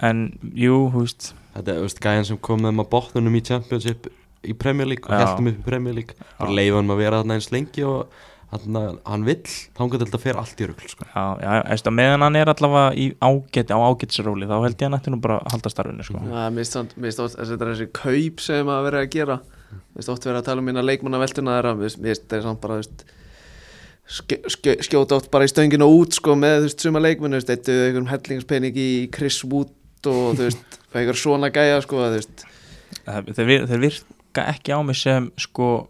En 0.04 0.20
jú, 0.52 0.90
þú 0.92 1.04
veist 1.06 1.30
Þetta 1.54 1.74
er, 1.74 1.84
veist, 1.84 2.00
gæjan 2.04 2.26
sem 2.28 2.38
kom 2.38 2.60
með 2.64 2.76
maður 2.78 2.90
botnunum 2.94 3.36
í 3.38 3.44
Championship 3.46 4.10
í 4.46 4.54
Premier 4.56 4.88
League 4.88 5.04
og 5.10 5.14
heldum 5.18 5.50
upp 5.52 5.60
í 5.60 5.66
Premier 5.66 5.96
League 5.96 6.14
Já. 6.16 6.46
leifa 6.48 6.80
hann 6.80 6.92
að 6.94 7.00
vera 7.02 7.20
þarna 7.22 7.36
eins 7.36 7.50
lengi 7.52 7.84
og 7.84 8.12
hann, 8.50 8.78
hann 9.06 9.24
vill, 9.26 9.42
þá 9.44 9.80
hann 9.82 9.92
þetta 10.00 10.20
fer 10.22 10.38
allt 10.40 10.62
í 10.62 10.66
rugl 10.70 10.88
sko. 10.90 11.06
já, 11.06 11.24
já, 11.42 11.52
eftir, 11.74 11.94
meðan 11.94 12.24
hann 12.26 12.38
er 12.40 12.50
allavega 12.50 12.94
í 12.98 13.06
ágæti 13.22 13.76
á 13.76 13.78
ágætisróli 13.78 14.48
þá 14.50 14.56
held 14.64 14.74
ég 14.80 14.86
hann 14.88 14.98
ætti 14.98 15.12
nú 15.14 15.20
bara 15.22 15.38
að 15.44 15.54
halda 15.54 15.72
starfinu 15.74 16.06
sko. 16.06 16.22
Já, 16.24 16.42
mér 16.50 16.64
finnst 16.64 16.78
þetta 17.36 17.54
er 17.60 17.72
þessi 17.74 17.88
kaup 18.00 18.44
sem 18.46 18.72
að 18.74 18.84
vera 18.88 19.04
að 19.04 19.10
gera 19.14 19.40
Mér 19.70 20.00
finnst 20.00 20.10
oft 20.10 20.26
vera 20.26 20.40
að 20.42 20.48
tala 20.48 20.62
um 20.62 20.66
minna 20.66 20.82
leikmanna 20.82 21.20
veltuna 21.22 21.58
þeirra 21.58 21.76
Mér 21.78 21.90
finnst- 21.92 22.02
þetta 22.24 22.38
er 22.40 22.46
samt 22.48 22.62
bara 22.64 22.80
skjóta 24.10 25.14
oft 25.20 25.30
bara 25.30 25.46
í 25.46 25.50
stönginu 25.52 25.86
út 25.86 26.16
sko, 26.18 26.34
með 26.34 26.64
þú 26.64 26.66
veist, 26.66 26.80
suma 26.82 27.02
leikmennu 27.04 27.38
Þetta 27.44 27.70
er 27.70 27.84
einhverjum 27.90 28.08
hellingspenning 28.10 28.74
í 28.80 28.88
Chris 29.14 29.44
Wood 29.46 29.70
og 30.06 30.36
þú 30.38 30.46
veist, 30.48 30.78
og 30.90 31.00
einhver 31.00 31.18
svona 31.20 31.50
gæja 31.54 31.80
sko, 31.84 31.96
þú 32.06 32.16
veist 32.18 32.44
Það- 33.06 33.32
þeir, 33.36 33.66
þeir 33.70 33.80
virka 33.84 34.46
ekki 34.54 34.72
á 34.74 34.78
mig 34.84 34.96
sem 34.96 35.30
sko 35.38 35.88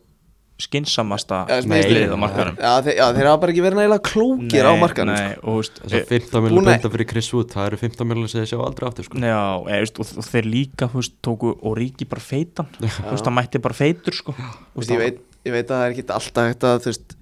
skinsamasta 0.61 1.47
Já, 1.49 1.61
Nei, 1.65 1.81
lið 1.89 2.11
á 2.13 2.17
nei. 2.17 2.21
markaðum 2.21 2.57
Já, 2.61 2.73
þeir, 2.85 2.95
já, 2.99 3.05
þeir 3.17 3.29
hafa 3.31 3.41
bara 3.41 3.53
ekki 3.55 3.63
verið 3.65 3.79
nægilega 3.81 4.03
klókir 4.11 4.67
á 4.69 4.73
markanum 4.77 5.17
sko. 5.17 5.25
nei, 5.25 5.37
og, 5.41 5.47
þú 5.49 5.55
veist, 5.61 5.79
þess 5.81 5.95
að 5.95 6.01
e, 6.01 6.09
15 6.11 6.35
búin 6.35 6.45
miljonar 6.51 6.67
að- 6.69 6.75
benda 6.83 6.91
fyrir 6.95 7.09
Chris 7.13 7.31
Wood 7.33 7.55
það 7.55 7.67
eru 7.71 7.79
15 7.81 8.09
miljonar 8.11 8.29
sem 8.33 8.43
þið 8.43 8.51
sjá 8.51 8.61
aldrei 8.67 8.89
aftur 8.91 9.05
sko. 9.09 9.19
já, 9.25 9.41
e, 9.71 9.79
veist, 9.81 10.01
og, 10.05 10.11
og 10.21 10.29
þeir 10.29 10.49
líka 10.53 10.89
þú 10.93 11.01
veist, 11.01 11.15
tóku 11.25 11.53
Origi 11.71 12.09
bara 12.11 12.21
feitan 12.27 12.69
þú 12.77 12.85
veist, 13.15 13.25
það 13.25 13.37
mætti 13.39 13.63
bara 13.65 13.79
feitur 13.81 14.13
sko. 14.21 14.35
Veist, 14.77 14.91
ég, 14.93 14.99
veit, 15.01 15.23
ég 15.49 15.53
veit 15.57 15.65
að 15.65 15.77
það 15.81 15.87
er 15.87 15.97
ekki 15.97 16.07
alltaf 16.21 16.69
að 16.69 16.85
þú 16.85 16.93
veist, 16.93 17.17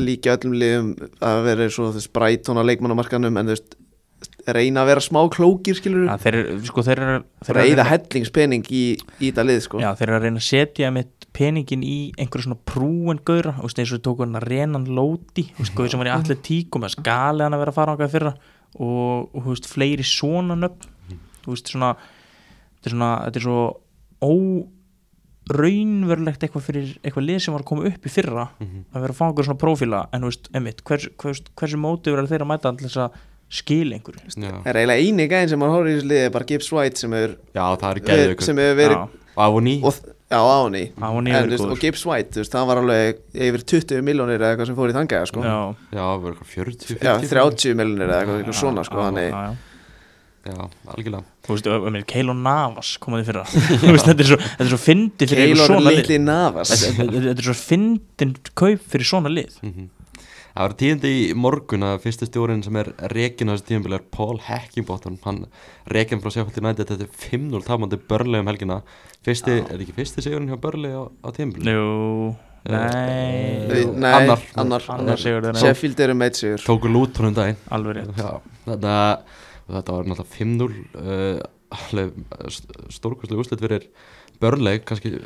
líka 0.00 0.34
öllum 0.34 0.58
liðum 0.58 0.90
að 1.22 1.44
vera 1.46 1.70
svo 1.70 1.92
þú 1.92 2.00
veist, 2.00 2.12
Brighton 2.16 2.58
á 2.58 2.62
leikmannamarkanum 2.66 3.38
en 3.38 3.46
þú 3.52 3.54
veist, 3.54 3.76
reyna 4.58 4.82
að 4.82 4.88
vera 4.90 5.00
smá 5.04 5.20
klókir 5.34 5.76
skilur 5.78 6.06
ja, 6.08 6.16
þeir, 6.20 6.38
sko, 6.66 6.82
þeir 6.86 6.98
eru 7.04 7.16
þeir 7.44 7.50
eru 7.56 7.60
að 7.60 7.68
reyna- 7.70 7.88
hellingspenning 7.90 8.64
í, 8.70 8.82
í 9.20 9.30
það 9.36 9.46
lið 9.50 9.60
sko. 9.66 9.80
Já, 9.82 9.90
þeir 9.98 10.08
eru 10.08 10.16
að 10.18 10.24
reyna 10.26 10.40
að 10.42 10.48
setja 10.48 10.90
með 10.94 11.06
peningin 11.32 11.82
í 11.86 11.98
einhverju 12.18 12.46
svona 12.48 12.58
prúen 12.66 13.20
gauðra 13.24 13.52
þú 13.60 13.62
veist, 13.68 13.78
eins 13.78 13.92
og 13.92 13.98
við 14.00 14.04
tókum 14.08 14.26
hann 14.26 14.40
að 14.42 14.48
renan 14.50 14.86
lóti 14.98 15.44
þú 15.54 15.62
veist, 15.62 15.74
gauður 15.78 15.90
sem 15.94 16.00
var 16.02 16.10
í 16.10 16.14
allir 16.16 16.40
tíkum 16.42 16.82
að 16.88 16.94
skali 16.96 17.44
hann 17.46 17.54
að 17.54 17.62
vera 17.62 17.70
að 17.70 17.78
fara 17.78 17.94
ákveða 17.94 18.14
fyrra 18.16 18.32
og, 18.80 19.28
og 19.34 19.46
veist, 19.52 19.66
fleiri 19.70 20.02
svona 20.06 20.56
svona 21.54 21.94
þetta 21.96 22.88
er 22.88 22.92
svona, 22.94 23.10
þetta 23.28 23.38
er 23.40 23.46
svo 23.46 23.60
óraunverulegt 25.50 26.44
eitthvað 26.46 26.64
fyrir 26.66 26.90
eitthvað 27.02 27.26
lið 27.26 27.40
sem 27.44 27.54
var 27.54 27.62
að 27.64 27.68
koma 27.70 27.86
upp 27.90 28.06
í 28.06 28.12
fyrra 28.12 28.44
Mhm. 28.60 28.84
að 28.94 29.00
vera 29.02 29.12
að 29.14 29.18
fá 29.18 29.24
einhverju 29.26 29.46
svona 29.48 29.62
prófíla 29.64 30.00
en 30.12 30.20
þú 30.22 30.28
veist, 30.30 30.48
emitt, 30.54 30.82
hvers, 30.84 31.08
hvers, 31.18 31.40
hversu 31.56 31.76
mótið 31.80 32.14
verður 32.14 32.30
þeir 32.34 32.44
að 32.44 32.50
mæta 32.52 32.68
allir 32.70 32.86
þess 32.88 32.96
að 33.06 33.10
skila 33.50 33.98
einhverju 33.98 34.30
Já. 34.30 34.52
það 34.62 34.70
er 34.70 34.78
eiginlega 34.80 35.06
eini 35.06 35.26
gæðin 35.30 35.50
sem 35.52 35.60
maður 35.62 35.76
horfir 35.78 35.90
í 35.90 35.96
þessu 35.98 36.10
liði 36.12 36.26
er 36.28 36.34
bara 36.36 36.48
Gibbs 36.52 36.70
White 36.76 37.02
sem 37.02 37.16
hefur 37.18 37.34
já, 37.34 37.64
það 37.82 37.90
er 37.90 38.00
ver, 38.00 38.06
gæðið 38.10 38.46
sem 38.46 38.62
hefur 38.62 38.80
verið 38.80 38.98
af 39.00 39.18
og 41.74 41.80
Gibbs 41.82 42.04
White, 42.06 42.30
þú 42.36 42.42
veist, 42.44 42.52
hann 42.54 42.68
var 42.68 42.78
alveg 42.78 43.18
yfir 43.34 43.64
20 43.72 44.04
miljónir 44.06 44.38
eða 44.38 44.52
eitthvað 44.52 44.68
sem 44.70 44.76
fór 44.78 44.92
í 44.92 44.94
þangæða 44.94 45.30
sko. 45.30 45.42
Já, 45.42 45.56
já, 45.90 46.02
það 46.04 46.22
verður 46.22 46.36
eitthvað 46.36 46.52
40, 46.52 46.86
50 46.92 47.08
Já, 47.08 47.14
30 47.32 47.80
miljónir 47.80 48.06
eða 48.06 48.20
eitthvað, 48.20 48.38
eitthvað 48.38 48.58
svona 48.60 48.84
sko, 48.86 49.06
er 49.10 49.26
já, 49.26 49.40
já. 49.40 50.52
já, 50.52 50.68
algjörlega. 50.94 51.22
Þú 51.46 51.56
veist, 51.56 51.70
um, 51.74 51.98
Keilo 52.14 52.36
Navas 52.38 52.92
komaði 53.02 53.26
fyrra. 53.30 53.44
Þú 53.82 53.94
veist, 53.96 54.06
þetta 54.06 54.26
er 54.26 54.30
svo, 54.30 54.38
þetta 54.44 54.66
er 54.68 54.70
svo 54.70 54.80
fyndi 54.84 55.30
fyrir 55.32 55.42
einhver 55.48 55.56
Keylor 55.56 55.72
svona 55.72 55.86
lið. 55.88 55.98
Litli 55.98 56.20
Navas. 56.22 56.74
Þetta 56.86 57.34
er 57.34 57.48
svo 57.48 57.56
fyndin 57.64 58.36
kaup 58.54 58.86
fyrir 58.94 59.10
svona 59.10 59.34
lið. 59.34 59.58
Mhm. 59.66 59.90
Það 60.60 60.66
var 60.66 60.74
tíðindi 60.76 61.10
í 61.16 61.20
morgun 61.40 61.84
að 61.88 62.02
fyrsti 62.02 62.26
stjórinn 62.28 62.58
sem 62.60 62.76
er 62.76 62.90
rekin 63.14 63.48
á 63.48 63.54
þessu 63.54 63.64
tíðanbíl 63.70 63.94
er 63.96 64.02
Paul 64.12 64.34
Heckingbottom. 64.44 65.14
Hann 65.24 65.38
rekin 65.88 66.20
frá 66.20 66.34
Sheffield 66.34 66.60
United 66.60 66.90
þetta 66.90 67.06
er 67.06 67.14
5-0 67.22 67.62
tapandi 67.64 67.98
börlega 68.10 68.44
um 68.44 68.50
helgina. 68.50 68.76
Fyrsti, 69.24 69.54
er 69.62 69.80
ekki 69.80 69.96
fyrsti 69.96 70.26
sigurinn 70.26 70.52
hjá 70.52 70.60
börlega 70.60 71.00
á, 71.00 71.04
á 71.24 71.28
tíðanbíl? 71.32 71.64
Jú, 71.64 71.86
nei. 72.68 73.80
Nei, 73.88 74.12
annar. 74.12 74.44
annar, 74.60 74.84
Annar 74.98 75.24
sigur. 75.24 75.48
Sheffield 75.64 76.04
eru 76.04 76.18
meitt 76.26 76.36
sigur. 76.42 76.60
Tóku 76.68 76.92
lút 76.92 77.16
honum 77.24 77.40
daginn. 77.40 77.56
Alveg 77.72 78.02
rétt. 78.02 78.20
Já, 78.20 78.60
þetta, 78.68 79.00
þetta 79.64 79.96
var 79.96 80.12
náttúrulega 80.12 80.30
5-0 80.44 80.70
uh, 81.00 81.42
alveg 81.80 82.24
stórkostlega 83.00 83.46
úslit 83.46 83.64
fyrir 83.64 83.88
börnleik, 84.44 84.84
kannski 84.92 85.16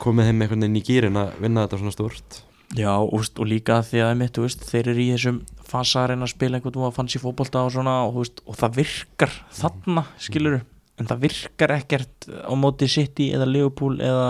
komið 0.00 0.32
þeim 0.32 0.46
einhvern 0.46 0.64
veginn 0.64 0.80
í 0.80 0.88
gýrin 0.88 1.26
að 1.28 1.42
vinna 1.44 1.68
þetta 1.68 1.84
svona 1.84 1.98
stórt 2.00 2.44
Já, 2.76 2.92
úst, 3.00 3.38
og 3.40 3.48
líka 3.48 3.78
því 3.80 4.02
að 4.04 4.16
mitt, 4.20 4.38
veist, 4.42 4.64
þeir 4.68 4.90
eru 4.92 5.00
í 5.00 5.12
þessum 5.14 5.38
fasa 5.68 6.02
að 6.02 6.10
reyna 6.12 6.26
að 6.26 6.34
spila 6.34 6.58
einhvern 6.58 6.74
veginn 6.74 6.90
að 6.90 6.98
fanns 6.98 7.16
í 7.16 7.20
fótbolta 7.22 7.62
og 7.64 7.72
svona 7.72 7.94
og, 8.04 8.18
veist, 8.20 8.42
og 8.44 8.58
það 8.60 8.76
virkar 8.82 9.32
þarna, 9.56 10.04
skilur 10.20 10.58
en 10.98 11.08
það 11.08 11.22
virkar 11.22 11.72
ekkert 11.78 12.28
á 12.28 12.52
móti 12.58 12.88
City 12.90 13.30
eða 13.36 13.48
Liverpool 13.48 13.96
eða 14.02 14.28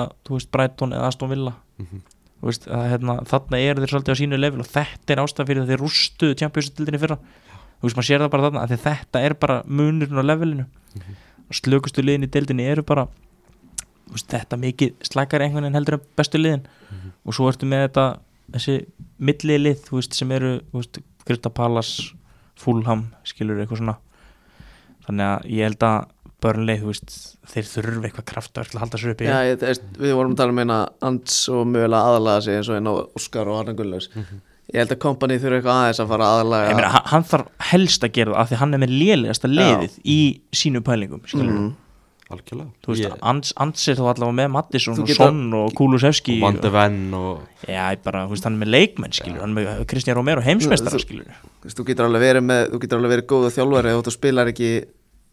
Brighton 0.53 0.95
eða 0.95 1.11
Aston 1.11 1.32
Villa. 1.32 1.55
Þú 2.39 2.51
veist, 2.51 2.68
að, 2.70 2.84
hérna, 2.93 3.14
þarna 3.26 3.61
eru 3.64 3.82
þeir 3.82 3.93
svolítið 3.95 4.14
á 4.14 4.20
sínu 4.20 4.39
level 4.39 4.62
og 4.62 4.68
þetta 4.70 5.14
er 5.14 5.22
ástæð 5.24 5.49
fyrir 5.49 5.62
að 5.64 5.72
þeir 5.72 5.82
rústuðu 5.82 6.36
Champions-dildinni 6.43 7.01
fyrra. 7.03 7.18
Maður 7.82 8.07
sér 8.07 8.22
það 8.22 8.30
bara 8.34 8.47
þarna 8.47 8.62
að 8.66 8.76
þetta 8.84 9.22
er 9.26 9.34
bara 9.34 9.57
munurinn 9.66 10.22
á 10.22 10.24
levelinu. 10.28 10.68
Og 11.49 11.59
slökustu 11.59 12.05
liðin 12.05 12.28
í 12.28 12.30
dildinni 12.30 12.68
eru 12.68 12.84
bara 12.86 13.09
þetta 14.14 14.59
mikið 14.61 14.95
slækar 15.09 15.43
einhvern 15.43 15.66
veginn 15.66 15.78
heldur 15.80 15.99
en 15.99 16.07
bestu 16.18 16.39
liðin. 16.39 16.66
Og 17.24 17.34
svo 17.34 17.49
ertu 17.51 17.66
með 17.66 17.89
þetta 17.89 18.07
þessi 18.55 18.76
millið 19.18 19.64
lið 19.64 19.80
þú 19.86 19.99
veist, 19.99 20.18
sem 20.18 20.34
eru 20.36 20.53
þú 20.70 20.82
veist, 20.82 21.01
Krista 21.28 21.53
Pallas, 21.53 21.94
Fulham 22.59 23.09
skilur 23.28 23.61
eitthvað 23.61 23.82
svona. 23.82 23.99
Þannig 25.07 25.26
að 25.28 25.51
ég 25.55 25.68
held 25.68 25.84
að 25.88 25.99
veist, 26.86 27.14
þeir 27.51 27.66
þurfi 27.66 28.05
eitthvað 28.09 28.28
kraftaverk 28.32 28.70
til 28.70 28.78
að 28.78 28.84
halda 28.84 29.01
sér 29.01 29.14
upp 29.14 29.22
í. 29.22 29.28
Já, 29.28 29.38
ég, 29.49 29.59
veist, 29.62 29.88
við 29.99 30.14
vorum 30.18 30.34
að 30.36 30.42
tala 30.42 30.55
um 30.55 30.62
eina 30.62 30.78
Ants 31.09 31.40
og 31.53 31.64
mögulega 31.66 32.12
aðalaga 32.12 32.44
sig 32.46 32.59
eins 32.59 32.70
og 32.70 32.78
einn 32.78 32.90
á 32.90 32.94
Óskar 33.18 33.51
og 33.51 33.59
Arna 33.62 33.74
Gunnlaugs. 33.78 34.11
Ég 34.68 34.82
held 34.82 34.92
að 34.92 35.01
kompani 35.01 35.38
þurfi 35.40 35.59
eitthvað 35.59 35.82
aðeins 35.82 36.01
að 36.03 36.11
fara 36.12 36.28
að 36.28 36.38
aðalaga 36.38 36.68
Ég 36.68 36.78
meina, 36.78 37.03
hann, 37.09 37.26
þarf 37.30 37.68
helst 37.70 38.05
að 38.05 38.14
gera 38.18 38.34
það 38.34 38.40
af 38.42 38.51
því 38.51 38.59
hann 38.62 38.76
er 38.76 38.82
með 38.82 38.94
lélegasta 39.03 39.51
liðið 39.51 39.94
í 40.05 40.18
sínu 40.61 40.82
pælingum 40.84 41.22
skilur 41.24 41.55
mm. 41.55 41.70
Algjörlega 42.35 42.68
þú 42.85 42.93
veist, 42.93 43.14
Ans, 43.31 43.53
Ans 43.64 43.87
er 43.89 43.97
þá 43.97 44.05
allavega 44.12 44.37
með 44.41 44.51
Mattisson 44.57 45.01
og 45.03 45.12
Son 45.16 45.39
og 45.57 45.70
Kulusevski 45.79 46.37
og 46.39 46.45
Van 46.45 46.59
de 46.61 46.70
Ven 46.74 46.99
og 47.16 47.43
já, 47.64 47.81
ég 47.95 48.03
bara, 48.05 48.26
þú 48.29 48.35
veist, 48.37 48.45
hann 48.49 48.59
er 48.59 48.62
með 48.66 48.72
leikmenn 48.74 49.16
skilur 49.16 49.41
hann 49.45 49.55
er 49.57 49.59
með 49.62 49.83
Kristján 49.89 50.18
Romero 50.18 50.45
heimsmeistara 50.45 50.99
Þú- 50.99 51.05
skilur 51.07 51.33
Þú 51.33 51.64
veist, 51.70 51.79
þú 51.81 51.87
getur 51.89 52.09
alveg 52.11 52.24
verið 52.26 52.47
með 52.51 52.62
Þú 52.74 52.81
getur 52.85 53.01
alveg 53.01 53.14
verið 53.16 53.29
góða 53.33 53.53
þjálfari 53.57 53.95
og 53.97 54.05
þú 54.09 54.14
spilar 54.18 54.53
ekki 54.53 54.70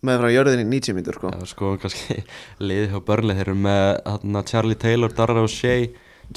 með 0.05 0.19
frá 0.21 0.29
jörðinni 0.35 0.65
90 0.69 0.93
mínútur 0.99 1.15
sko. 1.17 1.29
ja, 1.33 1.45
sko 1.49 1.69
kannski 1.81 2.19
liðið 2.67 2.91
hjá 2.93 2.99
börnleik 3.07 3.39
þeir 3.39 3.47
eru 3.49 3.55
með 3.65 3.85
þarna, 4.05 4.43
Charlie 4.51 4.77
Taylor, 4.85 5.13
Dara 5.17 5.41
O'Shea 5.41 5.87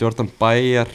Jordan 0.00 0.30
Bayer 0.40 0.88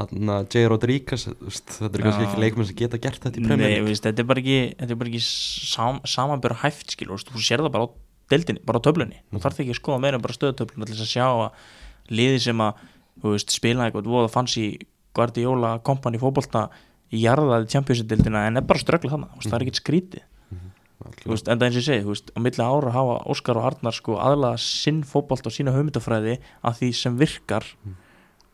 þarna, 0.00 0.36
J. 0.48 0.62
Rodríguez 0.70 1.24
þetta 1.26 1.90
eru 1.90 2.04
kannski 2.06 2.22
Já. 2.24 2.28
ekki 2.30 2.40
leikmenn 2.44 2.68
sem 2.68 2.78
geta 2.78 3.00
gert 3.02 3.24
þetta 3.26 3.40
í 3.40 3.44
Nei, 3.44 3.56
League 3.58 3.88
veist, 3.88 4.06
þetta 4.06 4.22
er 4.22 4.28
bara 4.30 4.40
ekki, 4.44 4.58
þetta 4.78 4.94
er 4.94 5.00
bara 5.02 5.10
ekki 5.12 5.22
sam, 5.26 5.98
samanböru 6.08 6.56
hæft 6.62 6.94
skilur, 6.94 7.20
þú 7.26 7.42
sér 7.44 7.64
það 7.64 7.74
bara 7.74 7.88
á 7.88 7.90
deildinni, 8.30 8.62
bara 8.66 8.78
á 8.80 8.84
töflunni. 8.86 9.20
Þú 9.32 9.42
þarf 9.44 9.60
ekki 9.64 9.74
að 9.74 9.80
skoða 9.80 10.00
meira 10.04 10.18
en 10.20 10.24
bara 10.24 10.36
stöðutöflunni 10.36 10.86
til 10.88 10.94
þess 10.96 11.06
að 11.06 11.12
sjá 11.14 11.26
að 11.28 11.50
liði 12.20 12.40
sem 12.46 12.62
að 12.64 12.82
þú 13.20 13.34
veist, 13.34 13.50
spila 13.54 13.86
eitthvað, 13.88 14.10
voða 14.10 14.30
fanns 14.32 14.56
í 14.60 14.66
Guardiola, 15.14 15.76
kompani, 15.84 16.20
fótbolta 16.22 16.68
í 17.10 17.24
jarðaði 17.24 17.66
Champions-deildina 17.72 18.44
en 18.46 18.60
er 18.60 18.66
bara 18.66 18.78
ströggla 18.78 19.10
þannig, 19.16 19.32
veist, 19.36 19.50
það 19.50 19.56
er 19.58 19.64
ekkert 19.66 19.80
skrítið. 19.82 20.26
Þú 21.00 21.30
veist, 21.32 21.48
enda 21.48 21.64
eins 21.66 21.76
og 21.78 21.80
ég 21.80 21.86
segi, 21.88 22.04
veist, 22.06 22.30
á 22.36 22.38
milli 22.44 22.60
ára 22.64 22.90
hafa 22.94 23.14
Óskar 23.32 23.56
og 23.56 23.64
Arnar 23.70 23.94
sko 23.96 24.18
aðlaða 24.20 24.58
sinn 24.60 25.00
fótbolta 25.08 25.48
og 25.48 25.54
sína 25.56 25.72
hugmyndafræði 25.74 26.36
að 26.62 26.76
því 26.80 26.90
sem 26.98 27.16
virkar. 27.18 27.64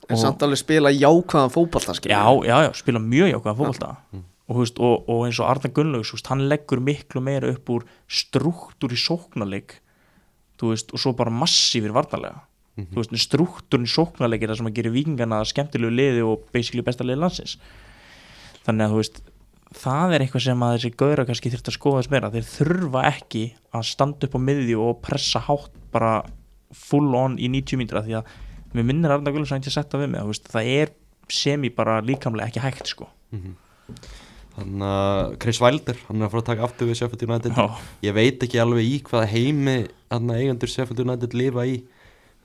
En 0.07 0.15
Og- 0.15 0.21
samt 0.23 0.43
alveg 0.47 0.61
spila 0.63 0.93
jákvæðan 0.95 1.51
fótballta 1.51 1.97
já, 2.07 2.23
já, 2.47 2.57
já, 2.65 2.71
spila 2.79 3.01
mjög 3.03 3.33
jákvæða 3.35 3.57
fótbolta 3.59 3.97
og, 4.47 4.61
veist, 4.61 4.79
og, 4.79 5.09
og 5.11 5.25
eins 5.27 5.41
og 5.43 5.51
Arnar 5.51 5.73
Gunnlaugs 5.75 6.15
hann 6.31 6.47
leggur 6.51 6.83
miklu 6.83 7.23
meira 7.25 7.51
upp 7.51 7.71
úr 7.73 7.87
struktúr 8.07 8.95
í 8.95 9.01
sóknarleik 9.01 9.81
veist, 10.63 10.93
og 10.95 11.03
svo 11.03 11.15
bara 11.19 11.35
massífir 11.35 11.95
varnalega 11.95 12.45
þú 12.77 13.01
veist, 13.01 13.15
struktúrin 13.25 13.89
í 13.89 13.91
sóknarleik 13.91 14.45
er 14.45 14.53
það 14.53 14.61
sem 14.61 14.69
að 14.69 14.77
gera 14.79 14.93
vikingana 14.93 15.41
skemmtilegu 15.49 15.95
liði 15.97 16.25
og 16.27 16.45
basically 16.53 16.85
besta 16.85 17.07
liði 17.07 17.23
landsins. 17.23 17.57
Þannig 18.67 18.85
að 18.85 18.93
þú 18.93 19.01
veist 19.01 19.21
það 19.77 20.15
er 20.15 20.25
eitthvað 20.25 20.45
sem 20.45 20.65
að 20.67 20.75
þessi 20.77 20.91
gauðra 21.01 21.27
kannski 21.29 21.53
þurft 21.53 21.71
að 21.71 21.77
skoða 21.77 22.03
þess 22.03 22.13
meira, 22.13 22.33
þeir 22.35 22.51
þurfa 22.51 23.05
ekki 23.11 23.45
að 23.77 23.87
standa 23.89 24.29
upp 24.29 24.37
á 24.37 24.41
miðju 24.49 24.85
og 24.85 25.01
pressa 25.05 25.43
hátt 25.49 25.81
bara 25.95 26.13
full 26.77 27.17
on 27.17 27.39
í 27.41 27.49
90 27.53 27.81
mínútur 27.81 28.01
af 28.03 28.07
því 28.07 28.19
að 28.21 28.31
mér 28.77 28.89
minnir 28.91 29.15
Arnar 29.15 29.33
Gunnlaugs 29.35 29.57
að 29.57 29.73
setja 29.73 30.01
við 30.01 30.13
mig, 30.13 30.45
það 30.53 30.71
er 30.77 30.95
sem 31.33 31.65
í 31.65 31.73
bara 31.75 31.99
líkamlega 32.05 32.53
ekki 32.53 32.63
hægt 32.63 32.93
sko 32.93 33.09
þannig 34.57 34.87
að 34.89 35.35
Chris 35.43 35.61
Wilder, 35.63 35.99
hann 36.09 36.23
er 36.23 36.27
að 36.27 36.33
fara 36.33 36.43
að 36.43 36.49
taka 36.51 36.67
aftur 36.67 36.89
við 36.91 36.99
Sheffield 37.01 37.27
United 37.29 37.59
Já. 37.59 37.67
ég 38.07 38.17
veit 38.17 38.47
ekki 38.47 38.63
alveg 38.63 38.89
í 38.89 38.97
hvaða 39.05 39.29
heimi 39.35 39.77
þarna 40.09 40.39
eigendur 40.41 40.73
Sheffield 40.73 41.05
United 41.05 41.37
lifa 41.37 41.67
í 41.69 41.77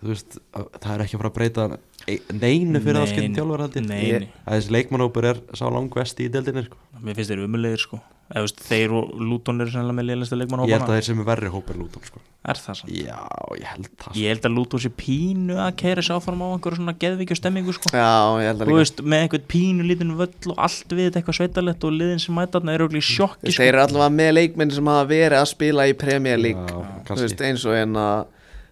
veist, 0.09 0.37
það 0.81 0.93
er 0.95 1.03
ekki 1.05 1.15
að 1.17 1.21
fara 1.21 1.29
að 1.31 1.35
breyta 1.37 1.67
e- 2.07 2.21
neinu 2.33 2.79
fyrir 2.81 2.97
það 2.97 3.05
Nei, 3.05 3.11
skemmt 3.13 3.37
þjálfur 3.37 3.61
held 3.65 3.75
ég 3.77 3.85
nei, 3.87 3.99
Ég- 4.09 4.23
nei. 4.25 4.31
að 4.47 4.55
þessi 4.57 4.75
leikmannópur 4.77 5.27
er 5.29 5.41
sá 5.53 5.65
langvesti 5.69 6.25
í 6.25 6.31
deildinni 6.33 6.65
sko. 6.65 6.77
mér 7.03 7.15
finnst 7.19 7.29
þeir 7.35 7.45
umulegir 7.45 7.77
sko 7.85 8.01
Eða, 8.31 8.45
veist, 8.45 8.61
þeir 8.63 8.91
og 8.95 9.09
Luton 9.19 9.59
eru 9.59 9.71
sennilega 9.73 9.91
með 9.97 10.05
lélæsta 10.07 10.37
leikmann 10.39 10.61
ég 10.63 10.71
held 10.77 10.87
að 10.87 10.93
þeir 10.95 11.03
sem 11.09 11.19
er 11.19 11.25
verri 11.27 11.49
hópur 11.51 11.75
Luton 11.75 12.05
sko. 12.07 12.21
er 12.47 12.55
það 12.55 12.77
sann 12.79 12.93
já, 12.95 13.17
ég 13.59 13.65
held 13.67 13.89
það 13.91 14.05
sko. 14.07 14.13
ég 14.21 14.27
held 14.31 14.45
að 14.47 14.53
Luton 14.55 14.79
sé 14.85 14.89
pínu 15.01 15.57
að 15.59 15.71
keira 15.81 16.01
sér 16.07 16.15
áfram 16.15 16.39
á 16.39 16.47
einhverju 16.55 16.79
svona 16.79 16.95
geðvíkju 17.03 17.35
stemmingu 17.41 17.75
sko 17.75 17.91
Já, 17.91 18.07
ég 18.39 18.47
held 18.47 18.61
að 18.63 18.65
þú 18.65 18.71
líka 18.71 18.79
veist, 18.79 19.03
með 19.03 19.25
einhvern 19.25 19.47
pínu 19.51 19.83
lítinn 19.91 20.15
völl 20.15 20.31
og 20.55 20.57
allt 20.63 20.95
við 20.95 21.09
þetta 21.11 21.19
eitthvað 21.21 21.39
sveitalegt 21.41 21.83
og 21.83 21.91
liðin 21.99 22.23
sem 22.23 22.33
mæta 22.39 22.55
þarna 22.61 22.73
eru 22.79 22.87
okkur 22.87 23.01
í 23.01 23.07
sjokki 23.11 23.45
Þeir 23.51 23.57
sko. 23.59 23.67
eru 23.67 23.83
allavega 23.83 24.15
með 24.15 24.31
leikmenn 24.39 24.71
sem 24.79 24.85
hafa 24.95 25.05
verið 25.11 25.37
að 25.43 25.51
spila 25.51 25.89
í 25.91 25.97
Premier 25.99 26.39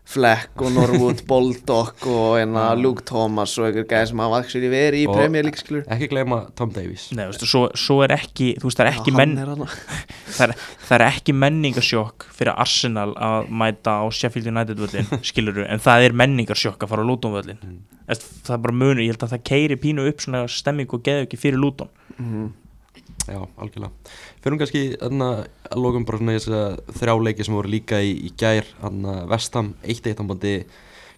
Fleck 0.10 0.62
og 0.66 0.72
Norwood, 0.74 1.20
Boldock 1.30 2.06
og 2.10 2.40
enna 2.42 2.64
Luke 2.80 3.04
Thomas 3.06 3.52
og 3.62 3.68
einhver 3.68 3.86
gæði 3.92 4.08
sem 4.10 4.22
hafa 4.24 4.40
actually 4.42 4.70
verið 4.72 5.04
í 5.04 5.08
Og- 5.10 5.18
Premier 5.20 5.46
League 5.46 5.62
skilur 5.62 5.84
ekki 5.94 6.08
gleyma 6.10 6.40
Tom 6.58 6.72
Davies. 6.74 7.10
Nei, 7.14 7.28
veistu, 7.30 7.46
svo, 7.50 7.62
svo 7.78 8.00
er 8.08 8.16
ekki 8.16 8.56
þú 8.62 8.70
veist, 8.72 8.80
það 8.82 8.88
er 8.88 8.92
ekki, 8.96 9.14
menn, 9.20 9.36
er 9.38 9.52
það 10.38 10.44
er, 10.48 10.56
það 10.88 10.96
er 10.98 11.06
ekki 11.12 11.36
menningarsjokk 11.44 12.26
fyrir 12.40 12.56
Arsenal 12.66 13.14
að 13.14 13.52
mæta 13.62 14.00
á 14.02 14.06
Sheffield 14.10 14.50
United 14.50 14.82
völlin 14.82 15.12
skiluru, 15.30 15.68
en 15.70 15.84
það 15.86 16.08
er 16.10 16.18
menningarsjokk 16.24 16.88
að 16.88 16.94
fara 16.96 17.06
á 17.06 17.10
Luton 17.12 17.36
völlin 17.38 17.62
Mm. 17.62 17.84
það 18.18 18.54
er 18.56 18.62
bara 18.64 18.74
munur, 18.74 19.00
ég 19.06 19.12
held 19.14 19.22
að 19.28 19.34
það 19.36 19.42
keiri 19.46 19.76
pínu 19.84 20.08
upp 20.10 20.24
svona 20.26 20.40
stemming 20.50 20.90
og 20.98 21.04
geðu 21.06 21.28
ekki 21.28 21.38
fyrir 21.38 21.60
Luton. 21.62 21.92
Mhm. 22.18 22.48
Já, 23.28 23.40
algjörlega 23.60 23.92
fyrir 24.44 24.60
kannski 24.62 24.84
þarna, 25.02 25.30
að 25.70 25.82
lókum 25.84 26.06
bara 26.08 26.18
svona 26.22 26.38
þess 26.38 26.54
að 26.60 26.80
þrjá 27.02 27.16
leiki 27.28 27.46
sem 27.48 27.58
voru 27.60 27.74
líka 27.74 28.00
í, 28.06 28.14
í 28.28 28.32
gær 28.40 28.70
þarna, 28.82 29.18
Vestham 29.32 29.74
1-1 29.84 30.22
á 30.22 30.24
bandi 30.30 30.54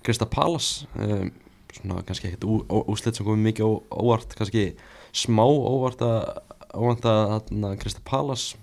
Krista 0.02 0.26
Palas 0.26 0.72
um, 0.98 1.30
svona 1.72 2.02
kannski 2.08 2.32
ekkert 2.32 2.48
ú- 2.50 2.66
ó- 2.68 2.86
úrslit 2.92 3.16
sem 3.20 3.26
komið 3.28 3.46
mikið 3.52 3.68
ó, 3.68 3.72
óvart 4.02 4.34
kannski 4.40 4.72
smá 5.14 5.44
óvart 5.46 6.02
að 6.02 6.18
óvart 6.72 7.04
að 7.04 7.76
Krista 7.82 8.00
Palas 8.08 8.54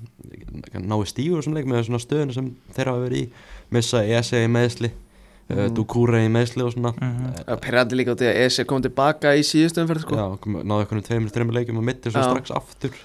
nái 0.72 1.04
stígur 1.08 1.44
sem 1.44 1.52
leik 1.56 1.66
með 1.68 1.86
svona 1.88 2.00
stöðuna 2.00 2.32
sem 2.36 2.46
þeir 2.76 2.88
hafa 2.92 3.02
verið 3.04 3.26
í 3.26 3.28
missa 3.76 4.00
ESE 4.04 4.40
í 4.44 4.48
meðsli 4.48 4.88
mm. 4.88 5.52
uh, 5.52 5.66
Dukure 5.76 6.22
í 6.24 6.30
meðsli 6.32 6.64
og 6.64 6.72
svona 6.72 6.94
Mhm. 6.96 7.26
uh, 7.28 7.42
Það 7.42 7.52
er 7.56 7.60
perrandi 7.66 7.98
líka 8.00 8.14
á 8.16 8.18
því 8.20 8.28
að 8.30 8.40
Esi 8.46 8.64
kom 8.68 8.82
tilbaka 8.84 9.34
í 9.36 9.44
síðustu 9.44 9.84
umferð 9.84 10.06
sko. 10.06 10.16
Já, 10.16 10.26
kom, 10.40 10.56
náðu 10.64 10.84
eitthvað 10.86 11.04
tveimur, 11.10 11.32
þreimur 11.36 11.58
leikjum 11.58 11.80
og 11.82 11.86
mittir 11.88 12.12
svo 12.16 12.24
Já. 12.24 12.30
strax 12.32 12.54
aftur 12.56 12.96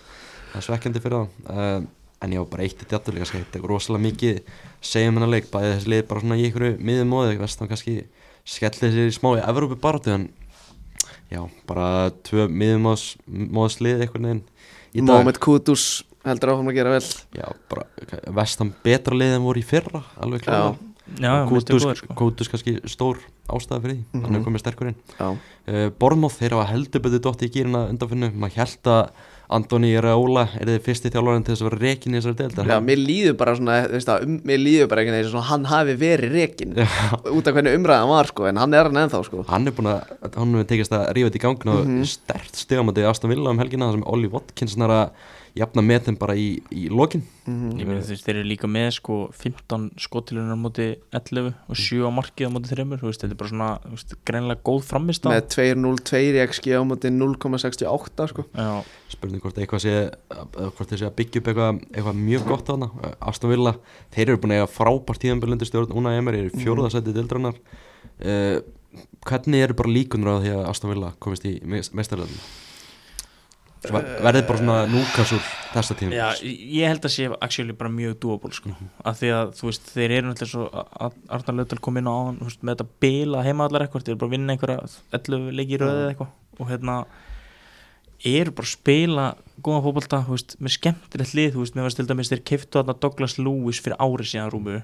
það 0.54 0.60
er 0.62 0.66
svekkjandi 0.70 1.02
fyrir 1.04 1.18
það 1.18 1.50
uh, 1.50 1.88
en 2.24 2.32
ég 2.32 2.40
var 2.40 2.48
bara 2.54 2.64
eitt 2.64 2.80
í 2.80 2.88
djattur 2.88 3.18
líka 3.18 3.36
eitthvað 3.36 3.68
rosalega 3.68 4.06
mikið 4.06 4.38
segjum 4.86 5.18
hennar 5.20 5.34
leik. 5.34 5.50
Bæði 5.52 5.74
þessi 5.74 5.92
lið 5.92 6.06
bara 6.08 6.24
svona 6.24 6.38
í 6.40 6.46
ykkur 6.48 6.68
miðum 6.80 7.12
móði 7.12 7.36
vestan 7.42 7.68
kannski 7.72 7.98
skellið 8.48 8.96
sér 8.96 9.10
í 9.12 9.18
smá 9.18 9.34
í 9.36 9.44
Evrópu 9.44 9.76
baráttu 9.84 10.14
en 10.14 10.30
já, 11.34 11.42
bara 11.68 12.14
tvö 12.24 12.48
miðum 12.48 12.88
móðs 12.88 13.78
lið 13.84 14.06
eitthvað 14.06 14.26
neginn 14.28 14.42
í 14.94 15.02
dag. 15.02 15.10
Mohamed 15.10 15.42
Kudus 15.44 15.86
heldur 16.24 16.54
áfram 16.54 16.72
að 16.72 16.78
gera 16.80 16.96
vel. 16.96 17.04
Já, 17.36 17.48
bara 17.68 18.34
vestan 18.40 18.72
betra 18.86 19.20
lið 19.20 19.36
en 19.36 19.48
voru 19.50 19.60
í 19.60 19.68
fyrra 19.68 20.06
alveg 20.24 20.48
Kótus, 21.04 21.84
góður 21.84 21.98
sko 22.00 22.16
Kótus 22.16 22.48
kannski 22.48 22.78
stór 22.88 23.18
ástæða 23.52 23.82
fyrir 23.84 23.98
því, 23.98 24.04
hann 24.14 24.24
Mhm. 24.24 24.36
er 24.40 24.44
komið 24.46 24.62
sterkur 24.64 24.88
inn. 24.88 24.96
Uh, 25.20 25.90
Bormóð 26.00 26.38
þeir 26.40 26.56
hafa 26.56 26.72
heldur 26.72 27.02
betur 27.04 27.20
dotti 27.20 27.50
í 27.50 27.52
gýrina 27.52 27.90
undanfinnu, 27.92 28.32
maður 28.32 28.56
held 28.56 28.84
að 28.88 29.12
Antoni 29.54 29.92
Raúla 30.02 30.46
er 30.56 30.70
þið 30.72 30.86
fyrsti 30.86 31.12
þjálfarinn 31.14 31.44
til 31.44 31.54
þess 31.54 31.64
að 31.64 31.68
vera 31.70 31.80
rekin 31.82 32.14
í 32.14 32.20
þessari 32.20 32.38
deildar 32.40 32.70
Já 32.72 32.78
mér 32.84 33.02
líður 33.02 33.36
bara 33.42 33.56
svona 33.60 33.76
veist 33.92 34.10
það, 34.10 34.26
um, 34.26 34.38
mér 34.48 34.62
líður 34.64 34.90
bara 34.92 35.04
einhvern 35.04 35.18
veginn 35.20 35.32
svona 35.34 35.50
hann 35.50 35.68
hafi 35.70 35.96
verið 36.00 36.38
rekin 36.38 36.74
Já, 36.80 36.88
út 37.34 37.50
af 37.50 37.58
hvernig 37.58 37.78
umræðan 37.78 38.12
var 38.14 38.32
sko 38.32 38.48
en 38.50 38.62
hann 38.64 38.74
er 38.78 38.90
hann 38.90 39.02
ennþá 39.04 39.24
sko. 39.28 39.44
Hann 39.52 39.68
er 39.68 39.76
búin 39.76 39.92
að 39.92 40.16
hann 40.38 40.56
hefur 40.56 40.70
tekist 40.72 40.96
að 40.96 41.06
rífa 41.18 41.30
þetta 41.30 41.42
í 41.42 41.44
gangin 41.44 41.74
og 41.76 41.84
mm 41.84 41.94
-hmm. 41.94 42.10
stert 42.16 42.64
stigamandi 42.64 43.08
Aston 43.10 43.34
Villa 43.34 43.52
um 43.52 43.60
helgina 43.60 43.90
þar 43.90 44.00
sem 44.00 44.08
Ollie 44.16 44.32
Watkins 44.32 44.78
er 44.78 44.96
jafna 45.54 45.84
metin 45.86 46.16
bara 46.18 46.34
í, 46.34 46.58
í 46.74 46.88
lokin. 46.90 47.22
Mhm. 47.46 47.74
Ég 47.78 47.86
meina 47.86 48.02
þú 48.02 48.14
veist, 48.14 48.26
þeir 48.26 48.38
eru 48.40 48.48
líka 48.50 48.70
með 48.72 48.88
sko 48.96 49.18
15 49.38 49.90
skotilunar 50.02 50.58
á 50.58 50.60
móti 50.60 50.88
11 51.14 51.54
og 51.70 51.78
7 51.78 52.08
á 52.08 52.12
markið 52.16 52.50
á 52.50 52.52
móti 52.56 52.72
3 52.72 52.86
þú 52.98 53.10
veist, 53.10 53.22
þetta 53.22 53.36
er 53.36 53.40
bara 53.42 53.52
svona, 53.52 53.70
þú 53.84 53.94
veist, 53.94 54.16
greinlega 54.26 54.66
góð 54.66 54.82
framist 54.90 55.28
með 55.30 55.42
2-0-2 55.54 56.24
í 56.24 56.42
XG 56.48 56.74
á 56.74 56.82
móti 56.82 57.12
0,68 57.14 58.28
sko. 58.34 58.48
Já, 58.58 58.82
spurning 59.14 59.44
hvort 59.46 59.62
eitthvað 59.62 59.86
sé 59.86 59.96
eða 60.10 60.72
hvort 60.74 60.90
þeir 60.90 61.04
sé 61.04 61.10
að 61.12 61.18
byggja 61.22 61.44
upp 61.44 61.52
eitthvað, 61.54 61.84
eitthvað 61.94 62.22
mjög 62.24 62.48
gott 62.50 62.72
á 62.72 62.74
hana 62.74 62.90
Aston 63.22 63.54
Villa, 63.54 63.76
þeir 64.16 64.28
eru 64.34 64.42
búin 64.42 64.56
að 64.56 64.64
eiga 64.64 64.74
frábært 64.74 65.22
tíðanbjörnundir 65.22 65.70
stjórn, 65.70 65.94
Una 65.94 66.18
Emery 66.18 66.44
er 66.44 66.50
í 66.50 66.64
fjórðarsæti 66.64 67.14
dildrannar 67.14 67.60
uh, 68.26 68.58
hvernig 69.28 69.68
eru 69.68 69.78
bara 69.78 69.94
líkunur 69.94 70.34
á 70.34 70.42
því 70.42 70.58
að 70.58 70.68
Aston 70.74 70.94
Villa 70.94 71.14
komist 71.22 71.46
í 71.46 71.60
meistaröðinu 71.68 72.63
verðið 73.90 74.46
bara 74.48 74.60
svona 74.62 74.78
núkasur 74.92 75.44
þessa 75.74 75.98
tíma 76.00 76.16
Já, 76.16 76.28
ég 76.44 76.88
held 76.88 77.04
að 77.04 77.14
sé 77.16 77.28
actually 77.34 77.76
bara 77.78 77.92
mjög 77.92 78.16
doable 78.24 78.54
sko, 78.56 78.72
af 79.04 79.20
því 79.20 79.32
að 79.36 79.54
þú 79.58 79.68
veist, 79.70 79.92
þeir 79.96 80.16
eru 80.18 80.30
náttúrulega 80.30 80.52
svo 80.54 80.86
að 81.08 81.20
Arnar 81.38 81.58
Löfdal 81.60 81.82
kom 81.84 82.00
inn 82.00 82.10
á 82.10 82.16
hann, 82.16 82.40
veist, 82.46 82.64
með 82.64 82.78
þetta 82.78 83.04
bila 83.06 83.44
heima 83.46 83.68
allar 83.68 83.86
eitthvað, 83.86 84.08
þeir 84.08 84.16
eru 84.16 84.22
bara 84.24 84.32
að 84.32 84.36
vinna 84.38 84.56
einhverja 84.56 84.90
11 85.20 85.54
leiki 85.60 85.80
röðið 85.82 86.02
eða 86.04 86.14
eitthvað. 86.14 86.34
Og 86.60 86.70
hérna 86.72 86.98
eru 88.24 88.56
bara 88.56 88.70
að 88.70 88.74
spila 88.74 89.30
góðan 89.64 89.86
fótbolta, 89.88 90.22
þú 90.28 90.38
veist, 90.38 90.58
með 90.64 90.76
skemmtilegt 90.78 91.38
lið, 91.38 91.54
þú 91.56 91.64
veist, 91.64 91.78
mér 91.78 91.88
varst 91.88 92.00
til 92.00 92.10
dæmis 92.10 92.32
þeir 92.32 92.44
keftu 92.50 92.80
þarna 92.80 93.00
Douglas 93.04 93.38
Lewis 93.40 93.82
fyrir 93.84 94.00
árið 94.00 94.30
síðan 94.32 94.54
rúmu. 94.54 94.78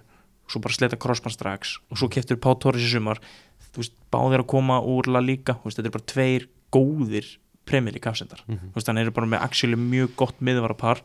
Og 0.50 0.54
svo 0.54 0.62
bara 0.66 0.76
sleta 0.76 0.97
crossman 1.00 1.34
strax. 1.34 1.76
Og 1.93 2.02
svo 2.02 2.10
keftur 2.12 2.39
Pá 2.41 2.50
Torres 2.58 2.84
í 2.84 2.89
sumar. 2.91 3.22
Þú 3.70 3.84
veist, 3.84 3.95
báðir 4.12 4.43
að 4.43 4.50
koma 4.50 4.80
úr 4.82 5.08
La 5.14 5.22
Liga 5.24 5.56
þú 5.60 5.70
veist, 5.70 5.80
þetta 5.80 5.91
er 5.91 5.95
bara 5.95 6.10
tveir 6.10 6.47
góðir 6.74 7.30
premjali 7.70 8.02
kafsendar, 8.02 8.42
Mhm. 8.48 8.72
þú 8.74 8.80
veist, 8.80 8.88
hann 8.92 8.98
eru 8.98 9.12
bara 9.16 9.28
með 9.28 9.44
actually 9.46 9.78
mjög 9.78 10.16
gott 10.18 10.40
miðvarapar. 10.42 11.02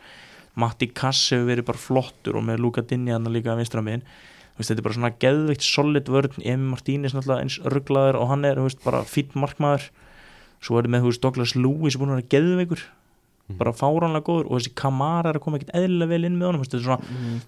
Matti 0.57 0.87
Kass 0.95 1.31
hefur 1.31 1.49
verið 1.51 1.65
bara 1.67 1.79
flottur 1.79 2.37
og 2.39 2.45
með 2.47 2.61
Luka 2.63 2.81
Dinni 2.83 3.11
hann 3.13 3.25
líka 3.27 3.53
að 3.53 3.61
vinstra 3.65 3.83
minn 3.83 4.03
þú 4.55 4.59
veist, 4.63 4.71
þetta 4.71 4.79
er 4.79 4.87
bara 4.87 4.95
svona 4.95 5.15
geðveikt 5.19 5.65
solid 5.67 6.05
vörn. 6.07 6.37
Emi 6.47 6.69
Martínez 6.71 7.13
náttúrulega 7.13 7.43
eins 7.43 7.57
rugglaður 7.67 8.21
og 8.21 8.29
hann 8.31 8.45
er, 8.47 8.55
þú 8.55 8.69
veist, 8.69 8.85
bara 8.85 9.01
fýtt 9.03 9.35
markmaður. 9.35 9.89
Svo 10.63 10.79
er 10.79 10.85
þetta 10.87 10.93
með, 10.95 11.03
þú 11.03 11.11
veist, 11.11 11.21
Douglas 11.25 11.55
Lewis 11.59 11.97
búin 11.99 12.13
að 12.15 12.21
vera 12.21 12.31
geðveikur. 12.37 12.85
Bara 13.59 13.73
fáránlega 13.77 14.25
góður 14.25 14.47
og 14.49 14.61
þessi 14.61 14.71
Kamara 14.79 15.29
er 15.35 15.37
að 15.37 15.43
koma 15.45 15.59
ekkert 15.59 15.75
eðlilega 15.77 16.09
vel 16.09 16.25
inn 16.25 16.39
með 16.39 16.47
honum. 16.47 16.63
Þetta 16.65 16.79
er 16.79 16.85
svona, 16.87 17.01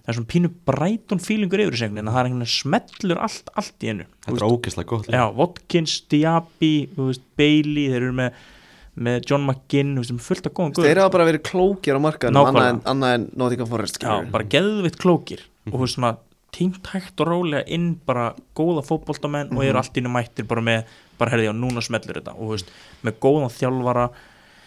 það 0.03 0.11
er 0.11 0.17
svona 0.19 0.33
pínu 0.35 0.51
Brighton 0.67 1.23
feelingur 1.25 1.63
yfir 1.63 1.73
þessu 1.79 1.87
en 1.87 2.11
það 2.11 2.19
er 2.21 2.27
einhvern 2.27 2.43
veginn 2.43 2.57
smellur 2.59 3.23
allt, 3.25 3.49
allt 3.57 3.87
í 3.87 3.89
einu. 3.95 4.05
Þú 4.27 4.35
þetta 4.35 4.43
er 4.43 4.51
ógeðslega 4.51 4.87
gott 4.91 5.07
Já, 5.15 5.23
Watkins, 5.39 5.95
Diaby, 6.11 6.73
Bailey 7.39 7.87
þeir 7.95 8.03
eru 8.03 8.13
með, 8.19 8.33
með 8.97 9.27
John 9.29 9.45
McGinn 9.45 9.99
er 10.01 10.21
fullt 10.25 10.47
af 10.49 10.55
góðum 10.57 10.73
þeir 10.77 10.87
guður 10.87 11.01
hafa 11.03 11.15
bara 11.17 11.27
verið 11.29 11.43
klókir 11.51 11.99
á 11.99 12.01
Nákvæmlega. 12.01 12.47
annað 12.49 12.69
en, 12.71 12.79
annað 12.93 13.17
en 13.17 13.27
Nottingham 13.37 13.69
Forest 13.69 13.99
Já, 14.01 14.15
bara 14.33 14.49
geðvitt 14.55 14.97
klókir. 15.03 15.43
Og 15.67 15.75
þú 15.75 15.83
veist 15.83 15.99
svona 15.99 16.13
tímt 16.57 16.89
hægt 16.95 17.21
og 17.21 17.29
rólega 17.29 17.67
inn 17.77 17.91
bara 18.09 18.31
góða 18.57 18.85
fótboltamenn 18.87 19.53
og 19.53 19.65
eru 19.67 19.81
allt 19.81 19.99
innu 20.01 20.13
mættir 20.15 20.47
bara 20.49 20.65
með, 20.65 20.95
bara 21.21 21.35
herði 21.35 21.53
á 21.53 21.55
núna 21.57 21.85
smellur 21.85 22.21
þetta. 22.21 22.37
Og 22.37 22.47
þú 22.49 22.53
veist, 22.55 22.73
með 23.05 23.19
góðan 23.27 23.53
þjálfara. 23.53 24.07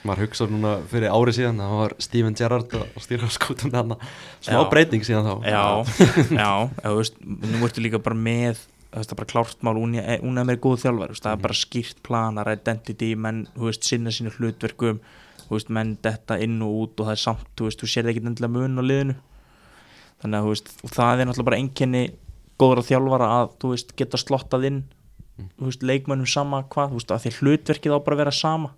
Maður 0.05 0.25
hugsa 0.27 0.47
núna 0.47 0.75
fyrir 0.91 1.11
ári 1.11 1.33
síðan 1.35 1.59
það 1.59 1.77
var 1.81 1.95
Steven 2.05 2.37
Gerrard 2.39 2.75
að 2.77 2.99
stýra 3.03 3.31
skútum 3.33 3.73
þarna. 3.73 3.97
Smá 4.45 4.61
breyting 4.71 5.07
síðan 5.07 5.25
þá. 5.25 5.33
Já, 5.49 5.65
já, 6.43 6.51
þú 6.85 6.99
veist, 7.01 7.17
nú 7.25 7.63
ertu 7.65 7.83
líka 7.83 8.03
bara 8.03 8.19
með 8.29 8.61
það 8.93 9.13
er 9.13 9.19
bara 9.21 9.29
klárt 9.29 9.63
mál, 9.65 9.77
hún 9.77 9.95
er, 9.99 10.19
hún 10.23 10.41
er 10.41 10.47
með 10.49 10.61
góð 10.65 10.85
veist, 10.89 11.23
það 11.23 11.31
er 11.35 11.41
bara 11.45 11.57
skýrt 11.57 12.03
planar 12.05 12.51
identity, 12.51 13.13
menn, 13.15 13.43
þú 13.55 13.69
veist, 13.69 13.85
sinna 13.85 14.13
sínu 14.13 14.33
hlutverkum, 14.37 15.01
þú 15.45 15.55
veist, 15.55 15.69
menn 15.69 15.97
detta 16.01 16.39
inn 16.41 16.61
og 16.65 16.77
út 16.83 17.03
og 17.03 17.09
það 17.09 17.15
er 17.17 17.23
samt, 17.23 17.49
þú 17.57 17.69
veist, 17.69 17.81
þú 17.81 17.91
sér 17.93 18.09
ekki 18.09 18.23
endilega 18.25 18.55
mun 18.55 18.81
á 18.81 18.83
liðinu. 18.83 19.17
Þannig 20.19 20.39
að, 20.39 20.47
þú 20.47 20.55
veist, 20.55 20.71
það 20.95 21.21
er 21.21 21.29
náttúrulega 21.29 21.49
bara 21.51 21.61
einkenni 21.61 22.03
góður 22.59 22.81
að 22.81 22.89
þjálfara 22.89 23.29
að, 23.37 23.51
þú 23.61 23.73
veist, 23.75 23.93
geta 23.99 24.19
slottað 24.19 24.69
inn 24.71 24.81
þú 25.39 25.69
veist, 25.69 25.85
leikmönnum 25.85 26.29
sama 26.29 26.63
hvað, 26.71 26.91
þú 26.91 26.99
veist, 26.99 27.13
að 27.13 27.25
því 27.25 27.31
hlutverkið 27.37 27.95
á 27.95 27.99
bara 28.03 28.17
að 28.17 28.21
vera 28.23 28.35
sama. 28.35 28.71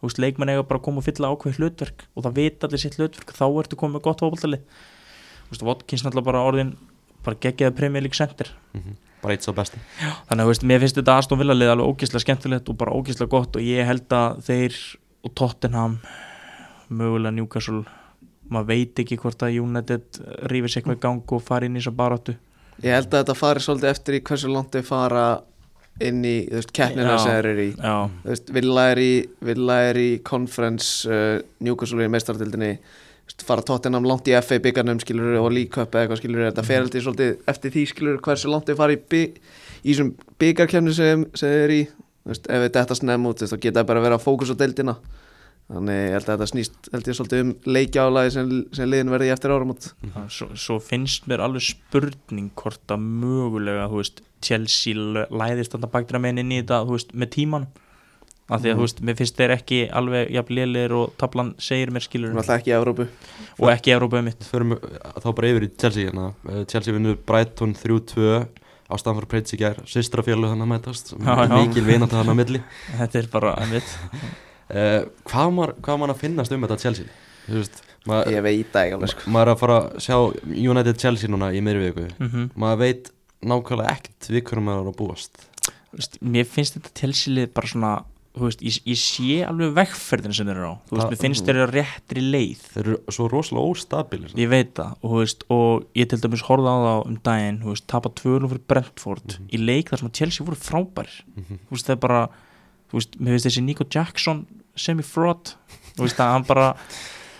Þú 0.00 0.08
veist, 0.08 0.20
leikmenn 0.22 0.52
eiga 0.54 0.64
bara 0.64 0.80
að 0.80 0.86
koma 0.86 1.02
og 1.02 1.06
fylla 1.06 1.30
ákveð 1.30 1.58
hlutverk 1.60 2.06
og 2.16 2.24
það 2.24 2.38
vita 2.38 2.66
allir 2.66 2.80
sitt 2.80 2.96
hlutverk 2.96 3.34
þá 3.36 3.44
ertu 3.60 3.78
komið 3.80 4.04
gott 4.06 4.22
fótboltalið. 4.24 4.62
Þú 5.44 5.52
veist, 5.52 5.64
Watkins 5.68 6.04
náttúrulega 6.06 6.30
bara 6.30 6.44
orðin 6.48 6.72
bara 7.26 7.40
geggjaði 7.44 7.76
Premier 7.76 8.04
League 8.06 8.16
center. 8.16 8.48
Mhm. 8.72 8.96
Bara 9.22 9.36
eitt 9.36 9.46
svo 9.46 9.54
besti. 9.56 9.80
Þannig 10.00 10.44
að 10.44 10.50
veist, 10.50 10.66
mér 10.66 10.82
finnst 10.82 10.98
þetta 10.98 11.16
Aston 11.20 11.40
Villa 11.40 11.56
lið 11.56 11.74
alveg 11.74 11.92
ógeðslega 11.92 12.24
skemmtilegt 12.24 12.72
og 12.72 12.78
bara 12.80 12.96
ógeðslega 12.96 13.32
gott 13.32 13.58
og 13.60 13.64
ég 13.64 13.88
held 13.88 14.16
að 14.16 14.42
þeir 14.48 14.78
og 15.26 15.34
Tottenham 15.36 15.98
mögulega 16.90 17.36
Newcastle 17.36 17.84
maður 18.50 18.70
veit 18.72 19.02
ekki 19.02 19.18
hvort 19.20 19.44
að 19.46 19.60
United 19.62 20.22
rífir 20.50 20.72
sig 20.72 20.80
eitthvað 20.80 20.98
í 20.98 21.04
gang 21.04 21.34
og 21.36 21.44
fari 21.46 21.68
inn 21.70 21.76
í 21.76 21.82
þessa 21.82 21.96
baráttu. 22.00 22.34
Ég 22.80 22.96
held 22.96 23.12
að 23.12 23.22
þetta 23.22 23.36
fari 23.38 23.62
svolítið 23.62 23.92
eftir 23.92 24.16
í 24.16 24.22
hversu 24.26 24.50
langt 24.50 24.74
þau 24.74 24.88
fara 24.88 25.26
inn 26.00 26.24
í 26.24 26.36
keppnina 26.72 27.14
Já. 27.14 27.20
sem 27.20 27.34
þeir 27.34 27.48
eru 27.50 27.66
í. 27.66 27.70
Já, 27.76 27.96
veist, 28.24 28.50
Villa 28.56 28.86
er 28.94 29.02
í, 29.02 29.12
Villa 29.44 29.76
er 29.90 30.00
í 30.00 30.08
conference, 30.24 31.04
uh, 31.10 31.38
Newcastle 31.60 32.00
er 32.00 32.08
í 32.08 32.14
meistardildinni 32.14 32.72
fara 33.46 33.64
Tottenham 33.66 34.06
langt 34.08 34.28
í 34.30 34.34
FA 34.42 34.58
byggarnum 34.62 35.00
skilur 35.02 35.38
og 35.40 35.50
League 35.54 35.72
Cup 35.74 35.94
eða 35.94 36.06
eitthvað 36.06 36.20
skilur 36.22 36.46
þetta 36.48 36.66
fer 36.66 36.84
alltaf 36.84 37.04
svolítið 37.06 37.50
eftir 37.52 37.74
því 37.74 37.86
skilur 37.92 38.20
hversu 38.24 38.50
langt 38.50 38.70
þau 38.70 38.78
fara 38.80 38.96
í, 38.96 39.24
þessum 39.84 40.12
byggarkemni 40.40 40.94
sem, 40.96 41.26
sem 41.34 41.50
þau 41.50 41.64
eru 41.64 41.80
í. 41.80 41.88
Veist, 42.30 42.46
ef 42.52 42.66
þetta 42.68 42.98
snem 42.98 43.26
út 43.30 43.42
þá 43.42 43.56
geta 43.56 43.80
það 43.80 43.88
bara 43.88 44.02
að 44.02 44.06
vera 44.08 44.20
að 44.20 44.24
fókus 44.26 44.52
á 44.52 44.56
deildina. 44.60 44.96
Þannig 45.70 46.00
ég 46.00 46.14
held 46.16 46.24
að 46.26 46.32
þetta 46.32 46.48
snýst 46.50 46.88
held 46.90 47.08
ég 47.08 47.16
svolítið 47.16 47.42
um 47.44 47.52
leikjálaði 47.76 48.32
sem, 48.34 48.48
sem 48.74 48.90
liðin 48.90 49.12
verði 49.14 49.30
eftir 49.30 49.54
áramót. 49.54 49.86
Svo, 50.34 50.48
svo 50.58 50.80
finnst 50.82 51.28
mér 51.30 51.44
alveg 51.44 51.68
spurning 51.68 52.50
hvort 52.58 52.90
að 52.90 53.04
mögulega 53.06 53.86
þú 53.92 54.00
veist, 54.02 54.24
Chelsea 54.42 55.26
læðist 55.30 55.76
þarna 55.76 55.92
baktra 55.92 56.20
menn 56.22 56.42
inn 56.42 56.50
í 56.50 56.58
þetta 56.58 56.82
þú 56.88 56.96
veist, 56.96 57.14
með 57.14 57.32
tíman 57.36 57.68
af 58.50 58.62
því 58.62 58.72
að 58.72 58.78
þú 58.78 58.86
veist, 58.86 59.02
mér 59.06 59.18
finnst 59.18 59.38
þeir 59.38 59.54
ekki 59.54 59.80
alveg 60.00 60.32
jafn 60.34 60.56
lélir 60.58 60.94
og 60.98 61.12
tablan 61.20 61.52
segir 61.62 61.92
mér 61.94 62.04
skilur 62.04 62.32
Hún 62.32 62.40
er 62.40 62.42
alltaf 62.42 62.60
ekki 62.60 62.72
í 62.72 62.76
Evrópu. 62.76 63.06
Og 63.60 63.70
ekki 63.72 63.94
Európa 63.94 64.22
mitt 64.26 64.46
Förum 64.48 64.76
þá 64.76 65.28
bara 65.30 65.52
yfir 65.52 65.66
í 65.66 65.70
Chelsea 65.80 66.08
hérna. 66.08 66.30
Eh, 66.48 66.64
Chelsea 66.70 66.96
vinnur 66.96 67.18
Brighton 67.26 67.76
3-2 67.78 68.46
á 68.90 68.94
Stamford 68.98 69.30
Bridge 69.30 69.54
í 69.54 69.60
gær. 69.60 69.78
Sýstrafjölu 69.86 70.50
þannig 70.50 70.66
að 70.66 70.72
mætast 70.74 71.14
mikil 71.20 71.86
vinat 71.86 72.10
þannig 72.10 72.34
að 72.34 72.40
milli. 72.42 72.62
Þetta 73.00 73.22
er 73.22 73.30
bara 73.32 73.54
einmitt. 73.62 73.94
Uh, 74.70 75.06
hvað 75.26 75.46
var 75.46 75.54
maður, 75.54 75.76
hvað 75.78 75.94
var 75.94 76.02
maður 76.02 76.14
að 76.14 76.20
finnast 76.24 76.52
um 76.54 76.66
þetta 76.66 76.76
Chelsea? 76.78 77.14
Þú 77.46 77.56
veist 77.56 77.80
maður, 78.06 78.34
ég 78.36 78.44
veit 78.46 78.68
það 78.70 78.84
ekki 78.84 78.96
alveg 78.96 79.12
sko. 79.12 79.32
maður 79.34 79.48
er 79.48 79.52
að 79.52 79.62
fara 79.64 79.78
að 79.80 80.04
sjá 80.04 80.16
United 80.70 81.00
Chelsea 81.02 81.32
núna 81.32 81.48
í 81.50 81.62
miðri 81.64 81.88
viku. 81.88 82.06
Mm 82.22 82.50
maður 82.54 82.82
veit 82.84 83.10
nákvæmlega 83.40 83.96
ekkert 83.96 84.28
við 84.30 84.44
hverju 84.46 84.64
maður 84.66 84.84
er 84.84 84.92
að 84.92 84.98
búast. 85.00 85.44
Mér 86.22 86.46
finnst 86.46 86.76
þetta 86.76 86.92
telsilið 87.00 87.50
bara 87.56 87.72
svona 87.72 87.92
veist, 88.38 88.60
ég, 88.62 88.76
ég 88.86 88.96
sé 88.96 89.40
alveg 89.42 89.72
vegferðin 89.74 90.32
sem 90.36 90.46
þeir 90.46 90.56
eru 90.60 90.68
á. 90.70 90.74
Þú 90.86 90.94
veist, 90.94 91.02
Það- 91.02 91.10
mér 91.10 91.20
finnst 91.24 91.44
þeir 91.48 91.56
eru 91.56 91.66
á 91.66 91.74
réttri 91.74 92.22
leið. 92.30 92.60
Þeir 92.74 92.84
eru 92.86 92.98
svo 93.10 93.28
rosalega 93.28 93.70
óstabilir 93.74 94.34
ég 94.38 94.48
veit 94.48 94.74
það 94.74 94.92
og, 95.02 95.10
þú 95.10 95.18
veist, 95.18 95.42
og 95.50 95.84
ég 95.98 96.08
til 96.08 96.18
dæmis 96.22 96.42
horfði 96.46 96.70
á 96.70 96.76
það 96.86 97.06
um 97.10 97.16
daginn 97.26 97.58
þú 97.64 97.68
veist, 97.74 97.86
tapa 97.90 98.08
tvölu 98.10 98.48
fyrir 98.52 98.66
Brentford 98.70 99.38
í 99.50 99.58
leik 99.58 99.90
þar 99.90 99.98
sem 99.98 100.08
að 100.08 100.12
Chelsea 100.20 100.46
voru 100.46 100.56
frábærir. 100.56 101.16
Mhm. 101.36 101.58
þú 101.66 101.70
veist, 101.74 101.86
það 101.86 101.96
er 101.96 102.02
bara 102.06 102.20
þú 102.90 102.94
veist, 103.00 103.18
mér 103.20 103.34
finnst 103.34 103.46
þessi 103.50 103.62
Nico 103.64 103.84
Jackson 103.90 104.46
semi-fraud 104.76 105.54
þú 105.96 106.06
veist, 106.06 106.16
að 106.22 106.32
hann 106.32 106.44
bara 106.46 106.74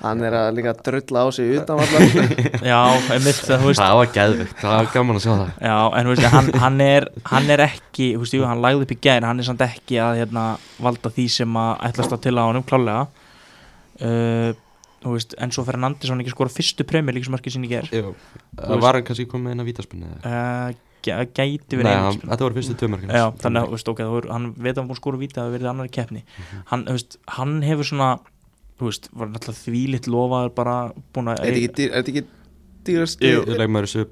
hann 0.00 0.22
er 0.24 0.36
að 0.38 0.48
líka 0.56 0.72
drulla 0.80 1.22
á 1.22 1.26
sig 1.34 1.50
utan 1.58 1.80
já, 2.72 2.78
einmitt, 3.12 3.40
það, 3.44 3.60
þú 3.60 3.68
veist 3.70 3.82
það 3.82 3.96
var 4.00 4.10
geðvikt, 4.16 4.56
það 4.62 4.74
var 4.76 4.88
gaman 4.94 5.18
að 5.18 5.24
sjá 5.26 5.32
það 5.34 5.50
Já, 5.68 5.76
en 6.00 6.10
veist, 6.12 6.26
hann, 6.34 6.50
hann, 6.64 6.80
er, 6.86 7.08
hann 7.32 7.52
er 7.56 7.64
ekki, 7.66 8.06
þú 8.16 8.22
veist, 8.24 8.36
jú, 8.38 8.46
hann 8.48 8.62
lagði 8.64 8.86
upp 8.86 8.94
í 8.96 8.98
gæri, 9.04 9.28
hann 9.28 9.42
er 9.42 9.48
samt 9.50 9.64
ekki 9.66 10.00
að 10.00 10.20
hérna, 10.22 10.44
valda 10.80 11.12
því 11.16 11.26
sem 11.36 11.60
að 11.60 11.72
ætlast 11.90 12.16
að 12.16 12.22
til 12.26 12.36
á 12.40 12.42
honum, 12.48 12.64
klálega. 12.66 13.06
Uh, 14.00 14.52
veist, 15.04 15.34
en 15.40 15.52
svo 15.52 15.64
fer 15.68 15.76
hann 15.80 15.94
ekki 15.96 16.30
að 16.30 16.34
skora 16.36 16.52
fyrstu 16.52 16.86
premjör 16.88 17.16
líka 17.16 17.28
sem 17.28 17.34
markið 17.36 17.54
sinni 17.56 17.68
ger. 17.70 17.88
Jú, 17.92 18.14
það 18.56 18.82
var 18.84 18.98
hann 18.98 19.06
kannski 19.08 19.28
komið 19.28 19.54
inn 19.56 19.64
að 19.64 19.68
vítaspunni 19.72 20.10
Uh, 20.20 20.72
gæ- 21.04 21.28
gæti 21.32 21.78
verið 21.80 21.94
hann, 21.96 22.16
spil. 22.18 22.28
þetta 22.28 22.44
voru 22.44 22.56
fyrstu 22.58 22.74
tömörkina 22.80 23.16
Já, 23.16 23.26
þannig 23.40 23.62
að, 23.62 23.68
þú 23.70 23.76
veist, 23.76 23.88
ok, 23.92 24.02
þú 24.04 24.16
veist, 24.18 24.30
hann 24.34 24.48
veit 24.56 24.72
að 24.74 24.80
hann 24.82 24.88
búið 24.90 24.96
að 24.96 25.00
skora 25.00 25.20
víta 25.22 25.40
að 25.40 25.46
það 25.46 25.54
verið 25.56 25.70
annari 25.70 25.92
keppni. 25.96 26.22
Hann, 26.72 26.84
hann 27.38 27.54
hefur 27.64 27.88
svona, 27.88 28.10
þú 28.80 28.90
veist, 28.90 29.08
var 29.12 29.32
náttúrulega 29.34 29.64
þvílitt 29.64 30.10
lofaður 30.10 30.52
bara 30.58 30.76
búin 31.14 31.32
að... 31.32 31.42
er 31.44 31.50
þetta 31.50 31.60
ekki, 31.60 31.72
dýr- 31.80 31.90
er 31.90 32.00
þetta 32.04 32.14
ekki 32.16 32.26
dýrast 32.86 33.24
Jú. 33.24 33.42
Nei, 33.46 33.66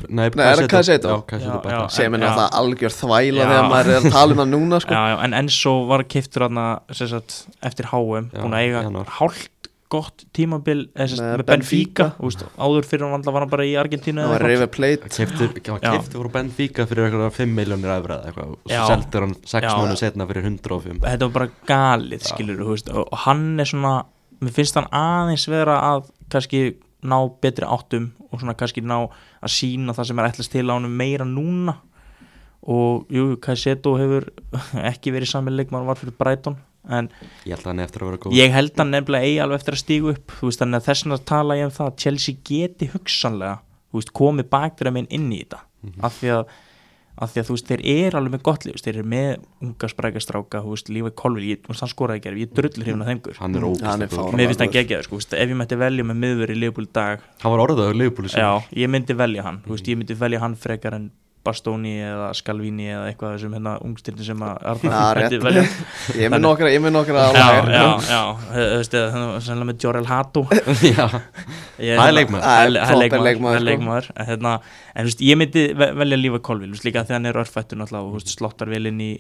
Nei, 0.08 0.26
er 0.28 0.62
það? 0.62 0.64
Já, 0.64 0.68
Caicedo 0.68 1.12
Já, 1.18 1.60
bara 1.64 1.74
já. 1.74 1.82
sem 1.94 2.14
er 2.16 2.22
náttúrulega 2.22 2.48
algjör 2.60 2.96
þvæla 2.98 3.42
Já. 3.42 3.50
þegar 3.52 3.68
maður 3.72 3.92
er 3.92 4.00
að 4.00 4.16
tala 4.16 4.34
um 4.34 4.42
það 4.42 4.50
núna 4.54 4.80
sko. 4.84 4.96
Já, 4.96 5.04
já, 5.12 5.16
en 5.26 5.36
Enzo 5.42 5.74
var 5.88 6.04
keiftur 6.14 6.46
hann 6.48 6.64
sagt, 7.00 7.38
eftir 7.70 7.92
HM, 7.92 8.28
Já, 8.32 8.42
búin 8.42 8.58
að 8.58 8.66
eiga 8.66 9.06
hálft 9.18 9.54
gott 9.88 10.26
tímabil 10.36 10.82
eða, 10.92 11.06
sagt, 11.14 11.22
Með 11.24 11.44
Benfica, 11.48 12.06
áður 12.60 12.84
fyrir 12.90 13.08
hann 13.08 13.24
var 13.24 13.40
hann 13.40 13.52
bara 13.54 13.64
í 13.64 13.72
Argentínu 13.80 14.26
það 14.26 14.58
var 14.60 14.70
Plate 14.74 15.12
Keftur, 15.14 15.54
Já. 15.64 15.78
keftur 15.86 16.20
voru 16.20 16.32
Benfica 16.34 16.84
fyrir 16.90 17.06
eitthvað 17.08 17.38
5 17.38 17.56
miljónir 17.56 17.94
eitthvað 17.94 18.52
og 18.52 18.58
svo 18.68 18.84
seldur 18.90 19.24
hann 19.24 19.34
6 19.40 19.64
Já. 19.64 19.72
mánuð 19.80 20.00
setna 20.02 20.28
fyrir 20.28 20.44
105 20.50 21.00
þetta 21.06 21.30
var 21.30 21.34
bara 21.38 21.50
galið 21.70 22.28
skilur, 22.28 22.60
og 22.68 23.18
hann 23.24 23.48
er 23.64 23.72
svona 23.72 23.94
mér 24.42 24.54
finnst 24.54 24.78
hann 24.78 24.88
aðeins 24.94 25.48
vera 25.50 25.78
að 25.94 26.08
kannski 26.32 26.62
ná 27.08 27.18
betri 27.42 27.66
áttum 27.66 28.10
og 28.28 28.40
svona 28.40 28.56
kannski 28.58 28.82
ná 28.84 28.96
að 29.06 29.52
sína 29.54 29.94
það 29.96 30.10
sem 30.10 30.20
er 30.20 30.30
ætlast 30.30 30.52
til 30.54 30.66
á 30.68 30.74
honum 30.76 30.96
meira 30.98 31.26
núna. 31.28 31.78
Og 32.68 33.06
jú, 33.14 33.36
Kajseto 33.40 33.94
hefur 33.96 34.26
ekki 34.90 35.14
verið 35.14 35.30
sami 35.30 35.54
leikmann 35.54 35.86
var 35.88 35.98
fyrir 36.00 36.16
Brighton 36.18 36.58
en 36.88 37.08
Ég 37.44 37.54
held 37.54 37.64
að 37.64 37.70
hann 37.70 37.84
eftir 37.84 38.02
að 38.02 38.10
vera 38.10 38.20
góð 38.22 38.36
ég 38.38 38.52
held 38.54 38.80
að 38.80 38.90
nefnilega 38.90 39.28
eigi 39.28 39.40
alveg 39.44 39.60
eftir 39.60 39.76
að 39.76 39.82
stígu 39.82 40.12
upp. 40.14 40.34
Þú 40.38 40.50
veist, 40.50 40.62
þannig 40.62 40.80
að 40.80 40.88
þess 40.88 41.04
vegna 41.04 41.18
tala 41.30 41.56
ég 41.58 41.68
um 41.68 41.74
það 41.78 41.90
að 41.90 41.98
Chelsea 42.04 42.42
geti 42.48 42.90
hugsanlega 42.92 43.58
þú 43.88 44.00
veist, 44.00 44.14
komið 44.16 44.48
bakdra 44.52 44.92
minn 44.94 45.08
inn 45.14 45.28
í 45.32 45.42
þetta. 45.42 45.60
Af, 46.04 46.18
því 46.18 46.32
að, 46.34 46.56
af 47.18 47.32
því 47.34 47.40
að 47.42 47.48
þú 47.48 47.54
veist, 47.56 47.68
þeir 47.68 47.82
eru 47.92 48.18
alveg 48.20 48.34
með 48.36 48.42
gott 48.46 48.64
líf, 48.68 48.80
þeir 48.84 48.96
eru 49.00 49.08
með 49.12 49.28
unga 49.66 49.90
sprækastráka, 49.90 50.60
lífið 50.94 51.14
kolvil 51.18 51.44
hann 51.82 51.92
skoraði 51.92 52.20
ekki, 52.22 52.32
ég 52.38 52.48
er 52.48 52.54
er 53.58 53.58
er 53.58 53.66
ógæslega 53.68 54.08
góð 54.08 54.14
fáránlega 54.14 54.38
mér 54.38 54.50
finnst 54.52 54.62
hann 54.62 54.68
góður. 54.68 54.78
geggjaður, 54.78 55.08
sko, 55.08 55.20
ef 55.42 55.48
ég 55.52 55.58
mætti 55.58 55.78
velja 55.82 56.08
með 56.08 56.20
miður 56.24 56.52
í 56.54 56.58
Liverpool 56.58 56.86
í 56.86 56.92
dag, 56.94 57.24
Hann 57.42 57.54
var 57.54 57.64
orðaður 57.66 57.98
Leifbúli 57.98 58.30
já, 58.30 58.50
ég 58.78 58.92
myndi 58.94 59.18
velja 59.18 59.42
hann 59.48 59.62
þú 59.66 59.74
veist, 59.74 59.90
ég 59.90 59.98
myndi 59.98 60.18
velja 60.18 60.42
hann 60.44 60.54
frekar 60.58 60.94
en 60.94 61.10
Bastoni 61.48 61.94
eða 62.04 62.28
Scalvini 62.38 62.86
eða 62.92 63.06
eitthvað 63.10 63.32
af 63.32 63.38
þessum 63.38 63.56
hérna 63.58 63.74
ungstirni 63.88 64.26
sem 64.28 64.44
að 64.44 64.82
myndi 64.84 65.40
velja. 65.48 65.64
Ég 66.20 66.32
með 66.34 66.44
nokkra, 66.44 66.72
ég 66.74 66.82
með 66.84 66.94
nokkra 66.98 67.24
já, 67.34 67.48
já, 67.72 67.86
já, 68.12 68.20
þú 68.52 68.66
veist, 68.76 68.98
eða 69.00 69.22
sennilega 69.48 69.70
með 69.72 69.86
Jorel 69.88 70.08
Hato 70.12 70.44
Já, 70.98 71.06
Ég- 71.78 71.94
Það 71.98 72.08
er 72.10 72.14
leikmaður. 72.16 72.44
Það 72.44 72.60
er 72.60 72.78
Það 72.78 72.90
er 72.90 73.10
topp 73.14 73.24
leikmaður, 73.24 73.40
það 73.40 73.54
er 73.54 73.60
sko. 73.60 73.68
leikmaður. 73.70 74.06
En, 74.18 74.26
hérna, 74.32 74.52
en 74.94 75.04
þú 75.04 75.10
veist, 75.12 75.20
ég 75.28 75.36
myndi 75.38 75.62
ve- 75.78 75.90
velja 76.02 76.16
lífa 76.18 76.40
Kolvil 76.48 76.70
veist, 76.74 76.84
líka 76.88 77.04
þegar 77.06 77.18
hann 77.20 77.28
er 77.30 77.38
örfættur 77.42 77.78
náttúrulega 77.78 78.06
og 78.08 78.14
þú 78.16 78.18
veist, 78.18 78.32
slottar 78.34 78.72
vel 78.72 78.88
inn 78.90 78.98
í 79.04 79.10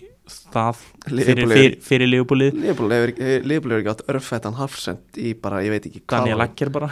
það 0.52 0.80
fyrir, 1.06 1.52
er- 1.54 1.76
lífbúlið 2.12 2.56
Liverpool 2.58 2.92
hefur 2.96 3.12
ekki- 3.14 3.38
átt 3.94 4.02
örfættan 4.12 4.58
hafsend 4.58 5.20
í 5.22 5.30
bara, 5.40 5.62
ég 5.64 5.72
veit 5.72 5.86
ekki 5.88 6.02
hvað 6.02 6.26
Daniel 6.26 6.36
var. 6.36 6.42
Lakker 6.42 6.72
bara 6.74 6.90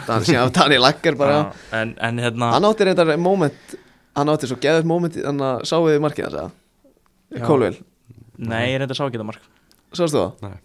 en 2.07 2.23
hérna 2.23 2.53
Hann 2.55 2.69
átti 2.71 2.87
reyndar 2.87 3.11
moment 3.27 3.75
Hann 4.17 4.31
átti 4.33 4.49
svo 4.49 4.57
geðið 4.61 4.87
moment 4.89 5.17
Þannig 5.21 5.45
að 5.47 5.63
sáu 5.69 5.83
við 5.85 5.99
markið 6.03 6.27
hans 6.27 6.37
Já. 6.37 6.45
að 7.37 7.45
Kólvel, 7.47 7.75
Nei, 8.37 8.63
ég 8.71 8.79
reynda 8.81 8.93
að 8.93 8.99
sá 8.99 9.05
ekki 9.07 9.19
það 9.19 9.27
mark. 9.31 9.47
Sástu 9.97 10.19
það? 10.21 10.43
Nei. 10.45 10.57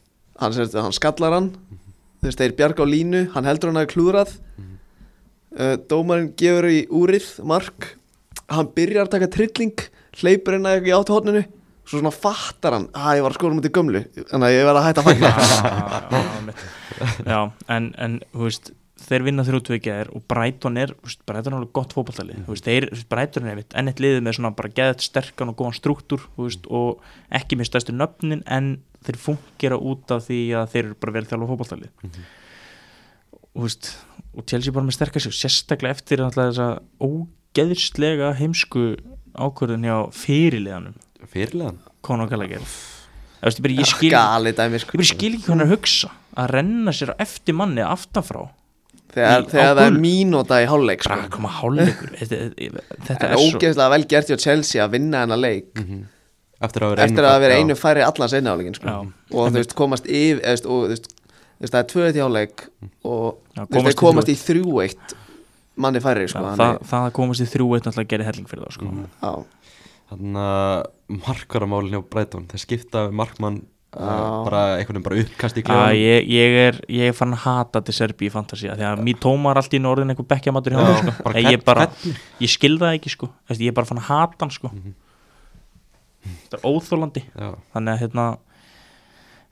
Hann, 0.42 0.52
sagt, 0.56 0.76
hann 0.78 0.94
skallar 0.96 1.34
hann. 1.36 1.48
Þú 2.20 2.28
veist, 2.28 2.38
þeir 2.42 2.54
bjarga 2.58 2.84
á 2.84 2.92
línu 2.92 3.22
Hann 3.34 3.48
heldur 3.48 3.72
hann 3.72 3.80
að 3.80 3.88
klúðrað. 3.94 4.34
Uh, 5.52 5.74
Dómarinn 5.90 6.30
gefur 6.38 6.68
í 6.70 6.84
úrið 6.88 7.26
Mark. 7.48 7.90
Hann 8.52 8.70
byrjar 8.76 9.06
að 9.08 9.14
taka 9.16 9.28
trilling 9.32 9.82
Hleypur 10.20 10.56
inn 10.58 10.68
að 10.68 10.88
í 10.88 10.94
átuhotninu 10.94 11.42
Svo 11.82 11.98
svona 11.98 12.12
fattar 12.14 12.76
hann 12.76 12.86
að 12.94 13.16
ég 13.18 13.24
var 13.24 13.32
að 13.34 13.38
skora 13.40 13.56
mútið 13.58 13.72
gömlu. 13.74 14.00
Þannig 14.30 14.46
að 14.46 14.54
ég 14.54 14.68
verð 14.68 14.78
að 14.80 14.86
hætta 14.86 15.02
að 15.02 15.08
fagna. 15.08 15.32
Já, 16.12 16.20
já, 16.22 16.40
mitt. 16.46 16.62
já, 17.26 17.38
en, 17.74 17.88
en 17.98 18.14
þú 18.30 18.44
veist 18.46 18.70
þeir 19.12 19.26
vinna 19.26 19.44
þrjú 19.46 19.60
tvekjaðir 19.68 20.10
og 20.16 20.24
Brighton 20.30 20.78
er 20.80 20.94
Brighton 21.28 21.52
er 21.52 21.58
alveg 21.58 21.72
gott 21.76 21.94
fótballtalið 21.96 22.40
mm. 22.42 22.62
þeir, 22.66 22.88
Brighton 23.10 23.46
er 23.46 23.54
einmitt 23.54 23.76
enn 23.78 23.90
eitt 23.92 24.02
liðið 24.02 24.24
með 24.26 24.38
svona 24.38 24.52
bara 24.58 24.72
geðt 24.76 25.04
sterkan 25.06 25.52
og 25.52 25.58
góðan 25.60 25.76
struktúr 25.78 26.26
veist, 26.38 26.68
og 26.68 27.02
ekki 27.34 27.58
með 27.60 27.70
stærstu 27.70 27.96
nöfnin 27.96 28.44
en 28.46 28.74
þeir 29.06 29.20
fungera 29.20 29.78
út 29.78 30.14
af 30.14 30.28
því 30.28 30.40
að 30.60 30.70
þeir 30.74 30.84
eru 30.84 31.00
bara 31.04 31.16
vel 31.18 31.26
þjálfa 31.30 31.50
fótballtalið 31.52 31.92
mm. 32.08 32.30
og, 33.38 33.60
veist, 33.66 33.92
og 34.32 34.48
Chelsea 34.48 34.74
bara 34.74 34.88
með 34.88 34.98
sterkast 34.98 35.36
sérstaklega 35.38 35.98
eftir 35.98 36.24
náttúrulega 36.24 36.54
þessa 36.54 36.70
ógeðslega 37.02 38.32
heimsku 38.40 38.86
ákvörðun 39.32 39.86
hjá 39.86 39.96
fyrirliðanum. 40.16 40.96
Fyrirlegan 41.32 41.78
Conor 42.04 42.28
Gallagher. 42.30 42.64
Þú 43.42 43.48
veist, 43.48 43.62
ég, 43.72 43.88
skil 43.90 44.10
sko. 45.38 45.48
ekki 45.48 45.54
er 45.56 45.64
að 45.64 45.72
hugsa 45.74 46.10
að 46.38 46.52
renna 46.56 46.94
sér 46.94 47.14
eftir 47.20 47.56
manni 47.58 47.82
aftanfrá 47.84 48.44
Þegar, 49.12 49.44
þegar 49.50 49.74
það 49.76 49.82
er 49.84 49.92
gul. 49.92 50.00
mínúta 50.06 50.58
í 50.62 50.66
hálfleik 50.70 51.02
sko. 51.04 51.16
koma 51.34 51.50
hálfleikur 51.52 52.12
þetta, 52.18 53.16
er 53.28 53.34
svo 53.36 53.58
ógeðslega 53.58 53.88
vel 53.92 54.04
gert 54.08 54.30
hjá 54.32 54.38
Chelsea 54.40 54.84
að 54.86 54.94
vinna 54.96 55.24
hennar 55.26 55.40
leik 55.42 55.68
Eftir 56.62 56.84
að 56.86 56.92
vera 56.94 57.06
eftir 57.08 57.26
að 57.26 57.40
vera 57.42 57.56
einu 57.58 57.74
færi 57.74 58.04
allan 58.06 58.30
seinna 58.30 58.52
áleikin 58.54 58.76
sko. 58.78 58.92
Og 59.34 59.48
þú 59.50 59.56
veist 59.58 59.72
komast 59.74 60.04
yfir 60.06 60.38
eða, 60.44 60.52
veist, 60.54 60.68
og 60.70 60.84
þú 60.84 60.92
veist, 60.94 61.08
það 61.72 61.80
er 61.80 61.88
tvöðið 61.92 62.18
í 62.20 62.22
áleik 62.28 62.64
og 63.02 63.26
Já, 63.58 63.64
þú 63.66 63.82
veist 63.88 63.98
komast 63.98 64.30
í 64.30 64.36
þrjú 64.38 64.76
eitt 64.84 65.16
manni 65.82 66.02
færi 66.04 66.28
sko, 66.30 66.44
Já, 66.46 66.54
það, 66.60 66.78
það 66.92 67.08
að 67.08 67.16
komast 67.18 67.42
í 67.42 67.48
þrjú 67.50 67.68
eitt 67.76 67.88
náttúrulega 67.88 68.12
gerir 68.14 68.28
helling 68.30 68.48
fyrir 68.52 68.64
það 68.68 68.76
sko. 68.78 68.92
já, 69.26 69.32
Þannig 70.12 70.42
að 70.46 71.18
markaramálin 71.26 71.94
hjá 71.96 72.02
Brighton 72.12 72.46
Þeir 72.50 72.60
skipta 72.66 73.04
við 73.08 73.14
markmann. 73.22 73.60
Bara 73.92 74.60
einhvern 74.78 74.96
veginn 74.96 75.04
bara 75.04 75.20
uppkast 75.20 75.58
í 75.60 75.64
klefanum 75.66 75.98
ég, 76.00 76.28
ég, 76.32 76.54
er, 76.62 76.78
ég 76.88 77.10
er 77.12 77.16
fann 77.16 77.34
að 77.36 77.42
hata 77.44 77.82
til 77.84 77.94
Serbi 77.96 78.28
í 78.28 78.32
fantasía 78.32 78.76
því 78.78 78.86
að 78.88 79.02
mér 79.04 79.18
tómar 79.20 79.60
allt 79.60 79.74
í 79.76 79.80
norðin 79.82 80.14
einhver 80.14 80.28
bekkjamatur 80.30 80.76
hjá 80.76 80.80
Já, 80.80 80.86
hann 80.88 81.10
sko. 81.12 81.24
bara 81.26 81.42
ég, 81.44 81.64
bara, 81.66 81.86
ég 82.40 82.52
skil 82.54 82.78
það 82.80 82.96
ekki 82.96 83.12
sko. 83.12 83.28
Ég 83.52 83.68
er 83.68 83.76
bara 83.76 83.90
fann 83.90 84.00
að 84.00 84.08
hata 84.08 84.46
hann 84.46 84.54
sko. 84.54 84.72
þetta 86.22 86.56
er 86.60 86.64
óþólandi 86.70 87.24
þannig 87.36 87.92
að 87.92 88.02
hérna 88.06 88.26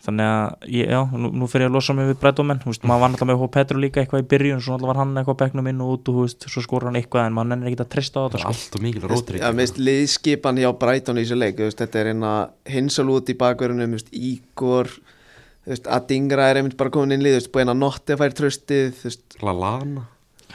þannig 0.01 0.29
að, 0.33 0.69
ég, 0.73 0.91
já, 0.95 1.01
nú, 1.13 1.31
nú 1.37 1.47
fyrir 1.51 1.67
ég 1.67 1.71
að 1.71 1.77
losa 1.77 1.95
mig 1.97 2.07
við 2.09 2.19
breytómenn, 2.23 2.61
þú 2.63 2.71
veist, 2.71 2.85
maður 2.89 3.03
var 3.03 3.11
náttúrulega 3.13 3.31
með 3.31 3.41
Hó 3.41 3.49
Petru 3.57 3.81
líka 3.83 4.01
eitthvað 4.01 4.23
í 4.23 4.29
byrjun, 4.31 4.63
svo 4.65 4.73
náttúrulega 4.77 4.91
var 4.91 5.01
hann 5.03 5.13
eitthvað 5.21 5.37
á 5.37 5.41
bekknum 5.43 5.71
inn 5.71 5.83
og 5.85 5.93
út 5.95 6.09
og 6.09 6.17
þú 6.17 6.25
veist, 6.25 6.47
svo 6.49 6.63
skorur 6.65 6.89
hann 6.89 7.01
eitthvað 7.01 7.27
en 7.29 7.37
maður 7.37 7.51
nennir 7.53 7.71
ekki 7.71 7.85
að 7.85 7.91
trista 7.95 8.17
á 8.17 8.23
það 8.23 8.31
þetta 8.31 8.41
sko. 8.41 8.53
allt 8.55 8.79
og 8.79 8.85
mikil 8.87 9.03
Þú 9.03 9.11
veist, 9.11 9.17
rótrik 9.21 9.45
Já, 9.45 9.51
minnst 9.59 9.81
liðskipan 9.91 10.61
hjá 10.63 10.71
Brighton 10.81 11.21
í 11.21 11.25
þessu 11.27 11.41
leik 11.41 11.59
þú 11.59 11.69
veist, 11.69 11.83
þetta 11.85 12.01
er 12.01 12.13
eina 12.15 12.33
hinsal 12.77 13.07
út 13.13 13.29
í 13.29 13.37
bakverðinu 13.45 14.01
Ígor 14.31 14.89
þú 14.95 15.75
veist, 15.75 15.91
Adingra 15.99 16.49
er 16.49 16.63
einmitt 16.63 16.79
bara 16.81 16.95
komin 16.97 17.19
inn 17.19 17.27
lið 17.27 17.37
þú 17.37 17.43
veist, 17.43 17.53
búin 17.53 17.75
að 17.75 17.83
Notte 17.85 18.17
fær 18.17 18.37
tröstið 18.41 18.97
þú 19.03 19.11
veist, 19.11 19.39
Lallana 19.45 20.07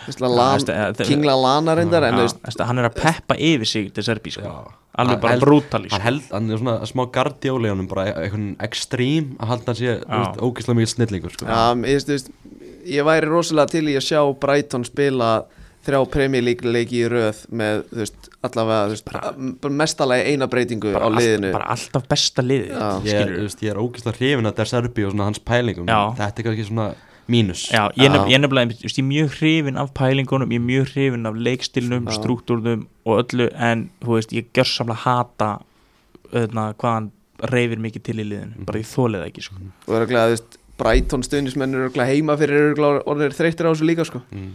þú 0.06 0.12
veist, 0.12 0.24
Lallana- 0.24 0.76
Já, 0.76 0.88
þú 0.93 0.97
veist, 1.01 1.10
King 1.12 1.26
Lallana 1.28 1.76
reyndar 1.78 2.06
hann 2.70 2.82
er 2.82 2.89
að 2.89 2.97
peppa 3.01 3.38
yfir 3.38 3.66
sig 3.70 3.93
til 3.93 4.03
Serbi 4.08 4.32
sko. 4.32 4.56
Alveg 4.95 5.20
bara 5.20 5.39
brútali 5.41 5.89
Hann, 5.91 6.01
held, 6.06 6.30
hann 6.32 6.51
er 6.51 6.62
svona 6.62 6.78
smá 6.88 7.03
einhvern 8.14 8.56
ekstrím 8.64 9.34
að 9.41 9.51
halda 9.51 9.76
veist, 10.22 10.39
ógeðslega 10.39 10.78
mikil 10.80 10.93
snillingur 10.93 11.36
sko. 11.36 11.49
Já, 11.49 11.76
ég, 11.76 11.97
veist, 11.97 12.08
þú 12.08 12.16
veist, 12.16 12.32
ég 12.95 13.08
væri 13.10 13.28
rosalega 13.28 13.74
til 13.76 13.84
í 13.91 13.97
að 13.99 14.08
sjá 14.08 14.22
Brighton 14.39 14.88
spila 14.88 15.32
þrjá 15.86 15.99
Premier 16.10 16.43
League 16.45 16.72
leiki 16.72 17.03
í 17.03 17.10
röð 17.12 17.43
með, 17.53 17.84
veist, 17.93 18.30
allavega 18.45 18.93
veist, 18.93 19.10
bara 19.12 19.74
mestalagi 19.84 20.32
eina 20.34 20.47
breytingu 20.49 20.93
á 20.97 21.08
liðinu 21.14 21.51
allt, 21.51 21.58
bara 21.60 21.68
alltaf 21.76 22.08
besta 22.10 22.45
liðið 22.45 22.72
Já. 22.72 22.88
ég, 23.06 23.36
ég 23.68 23.74
er 23.74 23.82
ógeðslega 23.82 24.18
hrifin 24.22 24.49
að 24.49 24.56
Der 24.62 24.72
Serbi 24.72 25.06
og 25.06 25.14
svona 25.14 25.28
hans 25.30 25.41
pælingum 25.45 25.89
Já. 25.91 25.99
Þetta 26.22 26.41
er 26.41 26.47
kannski 26.49 26.68
svona 26.72 26.88
mínus 27.32 27.67
Já, 27.71 27.88
ég, 27.97 28.11
ég 28.30 28.41
nefnilega, 28.41 28.76
ég 28.82 28.97
er 28.99 29.07
mjög 29.07 29.38
hrifin 29.39 29.80
af 29.82 29.93
pælingunum, 29.97 30.51
ég 30.53 30.61
er 30.61 30.65
mjög 30.65 30.91
hrifin 30.93 31.30
af 31.30 31.39
leikstilnum, 31.47 32.09
struktúrnum 32.13 32.86
og 33.05 33.23
öllu 33.23 33.49
en, 33.53 33.88
þú 34.03 34.17
veist, 34.17 34.36
ég 34.36 34.51
gjör 34.55 34.69
samlega 34.69 35.03
hata 35.05 35.51
öðna, 36.36 36.67
hvað 36.80 36.97
hann 36.97 37.09
reyfir 37.51 37.82
mikið 37.84 38.05
til 38.07 38.19
í 38.19 38.28
liðinu, 38.28 38.67
bara 38.67 38.82
ég 38.82 38.91
þólið 38.91 39.23
það 39.23 39.32
ekki 39.32 39.47
sko. 39.47 39.63
og 39.88 39.97
örgulega, 39.99 40.28
þú 40.30 40.38
veist, 40.38 40.59
Brighton 40.76 41.23
stuðnismenn 41.23 41.76
eru 41.76 41.89
örgulega 41.89 42.11
heima 42.11 42.36
fyrir 42.39 42.82
orðinir 42.84 43.36
þreyttir 43.38 43.67
á 43.67 43.71
þessu 43.71 43.88
líka 43.88 44.07
sko. 44.07 44.21
mm. 44.32 44.53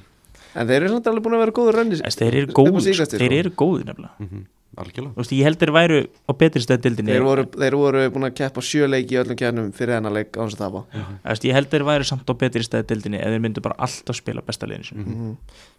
En 0.55 0.70
þeir 0.70 0.78
eru 0.80 0.94
samt 0.94 1.11
alveg 1.11 1.26
búin 1.26 1.36
að 1.38 1.44
vera 1.44 1.57
góður 1.61 1.78
rönni 1.80 2.01
þeir 2.01 2.40
eru 2.42 2.55
sko. 2.55 3.18
þeir 3.18 3.36
eru 3.42 3.53
góði 3.57 3.86
nefnilega. 3.90 4.16
Mm 4.18 4.48
Algjörlega. 4.78 5.16
Þú 5.16 5.22
veist, 5.24 5.32
ég 5.34 5.46
held 5.48 5.59
þeir 5.59 5.70
væru 5.74 5.96
á 6.07 6.32
betri 6.38 6.61
stæð 6.62 6.82
dildinni 6.84 7.11
þeir 7.11 7.24
voru, 7.26 7.44
þeir 7.59 7.74
voru 7.74 8.03
búin 8.14 8.26
að 8.28 8.36
keppa 8.38 8.62
sjö 8.62 8.86
leiki 8.86 9.16
í 9.16 9.18
öllum 9.18 9.38
kjærnum 9.40 9.72
fyrir 9.74 9.96
hennar 9.96 10.14
leik 10.14 10.30
á 10.38 10.46
þess 10.46 10.55
að 10.57 10.62
tapa. 10.62 10.82
Þú 10.94 11.32
veist, 11.32 11.46
ég 11.48 11.57
held 11.59 11.70
þeir 11.72 11.84
væru 11.88 12.07
samt 12.07 12.30
á 12.30 12.34
betri 12.38 12.62
stæð 12.62 12.84
dildinni 12.92 13.18
ef 13.18 13.34
þeir 13.34 13.42
myndu 13.42 13.64
bara 13.64 13.76
alltaf 13.82 14.18
spila 14.20 14.44
besta 14.46 14.68
liðinu 14.70 14.86
sínu. 14.86 15.07
Mhm. 15.09 15.32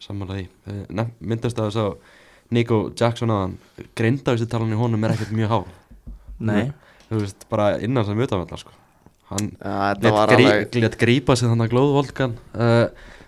Samanlega 0.04 0.42
því. 0.42 0.48
Eh, 0.68 1.08
Myndast 1.24 1.62
að 1.64 1.72
þess 1.72 1.82
að 1.86 1.96
Nico 2.52 2.82
Jackson 2.92 3.32
aðan 3.32 3.56
Grindavísi 3.96 4.50
talan 4.52 4.76
í 4.76 4.80
honum 4.82 5.08
er 5.08 5.16
ekkert 5.16 5.32
mjög 5.32 5.56
há 5.56 5.60
nei, 6.42 6.74
Þú 7.08 7.24
veist, 7.24 7.48
bara 7.52 7.78
innan 7.80 8.06
sem 8.08 8.20
utanvallar 8.20 8.60
sko. 8.60 8.76
Hann 9.32 9.52
Já, 9.56 9.96
þetta 9.96 10.04
let, 10.04 10.36
alveg 10.36 10.78
let 10.84 10.98
grípa 11.00 11.36
sig 11.40 11.48
þannig 11.48 11.70
að 11.70 11.74
glóðvolkan. 11.76 12.36
Uh, 12.52 12.88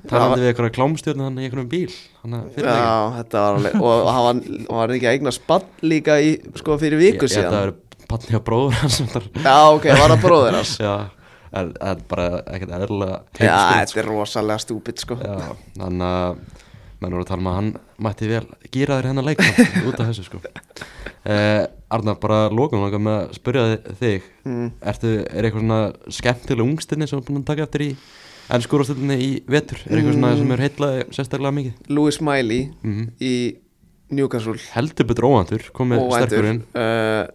Talandi 0.09 0.41
við 0.43 0.49
eitthvað 0.51 0.71
klámstjörnu 0.75 1.23
þannig 1.27 1.43
í 1.43 1.47
einhvernum 1.47 1.69
bíl 1.71 1.93
Já, 1.93 2.87
þetta 3.17 3.43
var 3.43 3.57
alveg 3.57 3.75
og 3.79 4.09
hann 4.11 4.23
var, 4.25 4.39
hann 4.39 4.79
var 4.79 4.93
ekki 4.97 5.07
að 5.09 5.17
eigna 5.17 5.31
spann 5.35 5.67
líka 5.87 6.17
í, 6.19 6.33
sko, 6.59 6.75
fyrir 6.81 6.99
viku 6.99 7.27
Ég 7.27 7.29
held 7.29 7.29
að 7.29 7.35
síðan? 7.37 7.53
það 7.53 7.67
eru 7.67 8.07
patni 8.13 8.35
á 8.35 8.41
bróður 8.49 8.79
hans 8.81 8.97
Já, 8.99 9.55
ok, 9.77 9.87
var 10.01 10.13
það 10.15 10.25
bróðir 10.25 10.57
hans? 10.59 10.73
Já, 10.87 10.93
en 11.53 11.71
það 11.77 11.93
er 11.93 12.03
bara 12.11 12.27
ekkert 12.57 12.75
eðlilega 12.79 13.15
Já, 13.15 13.53
heimskulegt, 13.53 13.93
þetta 13.93 14.03
er 14.03 14.09
rosalega 14.11 14.63
stúpid, 14.65 15.03
sko. 15.05 15.17
Já, 15.23 15.55
þannig 15.79 16.09
að 16.09 16.43
menn 17.03 17.15
voru 17.17 17.23
að 17.25 17.29
tala 17.33 17.43
um 17.43 17.47
að 17.51 17.55
hann 17.59 17.71
mætti 18.05 18.27
vel 18.31 18.43
gýra 18.71 18.97
þér 18.99 19.07
hennar 19.11 19.25
leikmann 19.27 19.71
út 19.89 19.97
af 20.03 20.07
þessu 20.11 20.23
sko. 20.27 20.39
Uh, 21.23 21.63
Arnar, 21.93 22.15
bara 22.19 22.37
lókum 22.51 22.79
langar 22.83 22.99
með 23.03 23.17
að 23.21 23.33
spyrja 23.37 23.63
þi- 23.73 23.95
þig. 23.99 24.29
Mm. 24.47 24.69
Ertu, 24.91 25.11
er 25.23 25.47
eitthvað 25.47 25.63
svona 25.65 25.79
skemmtileg 26.17 26.63
ungstinni 26.67 27.07
sem 27.11 27.19
er 27.19 27.25
búin 27.27 27.41
að 27.43 27.49
taka 27.51 27.65
eftir 27.67 27.83
í 27.85 27.89
ennskúrastöldinni 28.53 29.17
í 29.19 29.29
vetur? 29.49 29.79
Er 29.87 29.97
eitthvað 29.99 30.17
svona 30.17 30.33
sem 30.39 30.53
er 30.55 30.63
heitlaði 30.67 31.03
sérstaklega 31.15 31.55
mikið? 31.59 31.91
Louis 31.97 32.19
Miley 32.21 32.67
Mm 32.83 33.09
í 33.23 33.33
Newcastle. 34.13 34.59
Heldur 34.75 35.07
betur 35.09 35.25
óvandur, 35.25 35.63
komið 35.73 36.03
sterkur 36.13 36.45
inn. 36.51 36.59
Uh, 36.77 37.25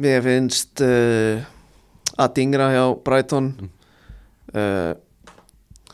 Mér 0.00 0.22
finnst 0.22 0.82
uh, 0.86 1.40
að 2.20 2.34
dingra 2.36 2.68
hjá 2.70 2.82
Brighton. 3.04 3.48
Mm. 3.58 3.70
uh, 4.54 4.92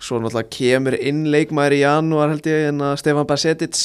svo 0.07 0.18
náttúrulega 0.20 0.52
kemur 0.52 0.94
inn 1.00 1.22
leikmaður 1.32 1.74
í 1.78 1.80
janúar 1.80 2.28
held 2.34 2.46
ég 2.50 2.68
en 2.68 2.82
að 2.84 2.98
Stefan 3.00 3.26
Basetic 3.26 3.78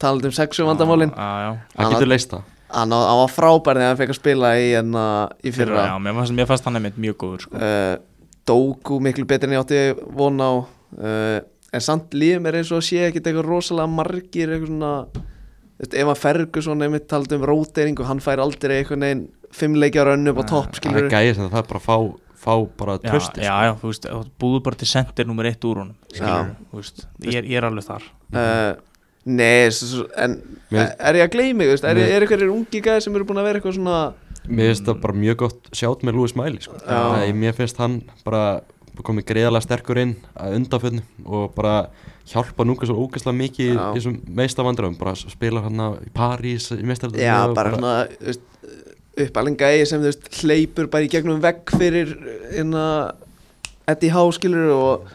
talandi 0.00 0.30
um 0.30 0.34
sexu 0.34 0.64
vandamálin. 0.66 1.12
Já, 1.12 1.28
já, 1.44 1.50
Það 1.76 1.92
getur 1.92 2.10
leist 2.10 2.32
það. 2.32 2.46
hann, 2.72 2.94
var 3.20 3.30
frábær 3.34 3.78
þegar 3.78 3.92
hann 3.92 4.00
fekk 4.00 4.14
að 4.14 4.18
spila 4.22 4.54
í, 4.56 4.70
en, 4.80 4.96
í 5.44 5.52
fyrra. 5.54 5.84
Já, 5.90 5.94
mér 6.02 6.16
fannst, 6.16 6.34
mér 6.40 6.48
fannst 6.48 6.66
hann 6.70 6.80
einmitt 6.80 6.98
mjög 7.04 7.18
góður 7.20 7.44
sko. 7.44 7.60
Dóku 8.48 8.98
miklu 9.04 9.26
betur 9.28 9.50
en 9.50 9.56
ég 9.58 9.64
átti 9.64 9.80
von 10.16 10.40
á. 10.40 10.50
Uh, 10.98 11.40
en 11.76 11.82
samt 11.84 12.14
líður 12.16 12.40
mér 12.46 12.56
eins 12.62 12.70
og 12.72 12.80
sé 12.86 13.02
ekkit 13.10 13.26
eitthvað 13.28 13.44
rosalega 13.50 13.90
margir 13.92 14.54
eitthvað 14.54 14.70
svona 14.70 14.92
þú 15.12 15.82
veist, 15.84 15.96
ef 16.00 16.08
að 16.14 16.22
Ferguson 16.22 16.84
einmitt 16.86 17.04
taldi 17.10 17.36
um 17.36 17.44
róteringu 17.50 18.06
hann 18.08 18.22
fær 18.24 18.40
aldrei 18.40 18.78
eitthvað 18.80 19.02
neginn 19.02 19.26
fimm 19.54 19.76
leikja 19.78 20.06
rönn 20.08 20.30
upp 20.32 20.40
á 20.40 20.44
topp 20.48 20.70
Það 20.72 20.80
skilur 20.80 21.04
er 21.04 21.12
gæði 21.12 21.34
sem 21.36 21.50
það 21.52 21.60
er 21.60 21.68
bara 21.68 21.82
að 21.82 21.84
fá, 21.84 21.96
fá 22.46 22.54
bara 22.80 22.96
já, 22.96 23.04
trösti 23.12 23.44
já, 23.44 23.52
já, 23.68 23.72
þú 23.82 23.92
veist, 23.92 24.08
þú 24.08 24.22
búðu 24.42 24.62
bara 24.64 24.80
til 24.80 24.88
sendir 24.94 25.28
nummer 25.28 25.50
eitt 25.52 25.68
úr 25.68 25.82
honum 25.84 25.94
skilur, 26.08 26.50
þú 26.72 26.80
veist, 26.80 27.04
ég, 27.28 27.36
er- 27.42 27.48
ég 27.52 27.60
er 27.60 27.68
alveg 27.68 27.86
þar. 27.90 28.08
Uh, 28.32 28.72
Nei, 29.28 29.68
en 30.24 30.34
er 30.72 31.18
ég 31.20 31.26
að 31.26 31.32
gleymi, 31.34 31.66
þú 31.68 31.72
veist, 31.74 31.84
er, 31.84 31.98
Mér- 32.00 32.12
er 32.16 32.24
eitthvað 32.24 32.48
ungi 32.48 32.80
gæði 32.80 33.04
sem 33.04 33.16
eru 33.18 33.26
búin 33.28 33.40
að 33.42 33.48
vera 33.50 33.60
eitthvað 33.60 33.76
svona 33.76 33.98
Mér 34.48 34.72
finnst 34.72 34.88
það 34.88 35.00
bara 35.04 35.20
mjög 35.22 35.38
gott 35.44 35.70
sjátt 35.76 36.04
með 36.06 36.18
Lúi 36.18 36.32
Smæli 36.32 36.62
sko. 36.64 36.78
Nei, 36.88 37.32
Mér 37.36 37.56
finnst 37.56 37.80
hann 37.82 38.00
bara 38.24 38.60
komið 39.04 39.28
greiðalega 39.28 39.62
sterkur 39.62 40.00
inn 40.02 40.14
að 40.34 40.56
undanfönnu 40.58 41.02
og 41.28 41.52
bara 41.54 41.74
hjálpa 42.28 42.66
núka 42.66 42.88
svo 42.88 42.96
ógeðslega 43.04 43.38
mikið 43.38 43.68
í 43.68 43.76
Já. 43.76 43.84
þessum 43.94 44.16
meistarvandrum 44.40 44.96
bara 44.98 45.14
spila 45.18 45.62
hann 45.64 45.84
í 46.02 46.10
París 46.14 46.66
í 46.74 46.82
meistarvandrum 46.82 47.22
Já, 47.24 47.54
bara 47.54 47.74
svona 47.76 47.94
veist, 48.18 48.42
uppalinn 49.28 49.58
gæði 49.60 49.86
sem 49.90 50.02
þú 50.02 50.10
veist 50.10 50.28
hleypur 50.42 50.90
bara 50.92 51.06
í 51.06 51.12
gegnum 51.12 51.40
vegg 51.44 51.74
fyrir 51.78 52.12
inna 52.58 52.84
Eddie 53.88 54.12
Howe 54.12 54.34
skilur 54.36 54.74
og 54.74 55.14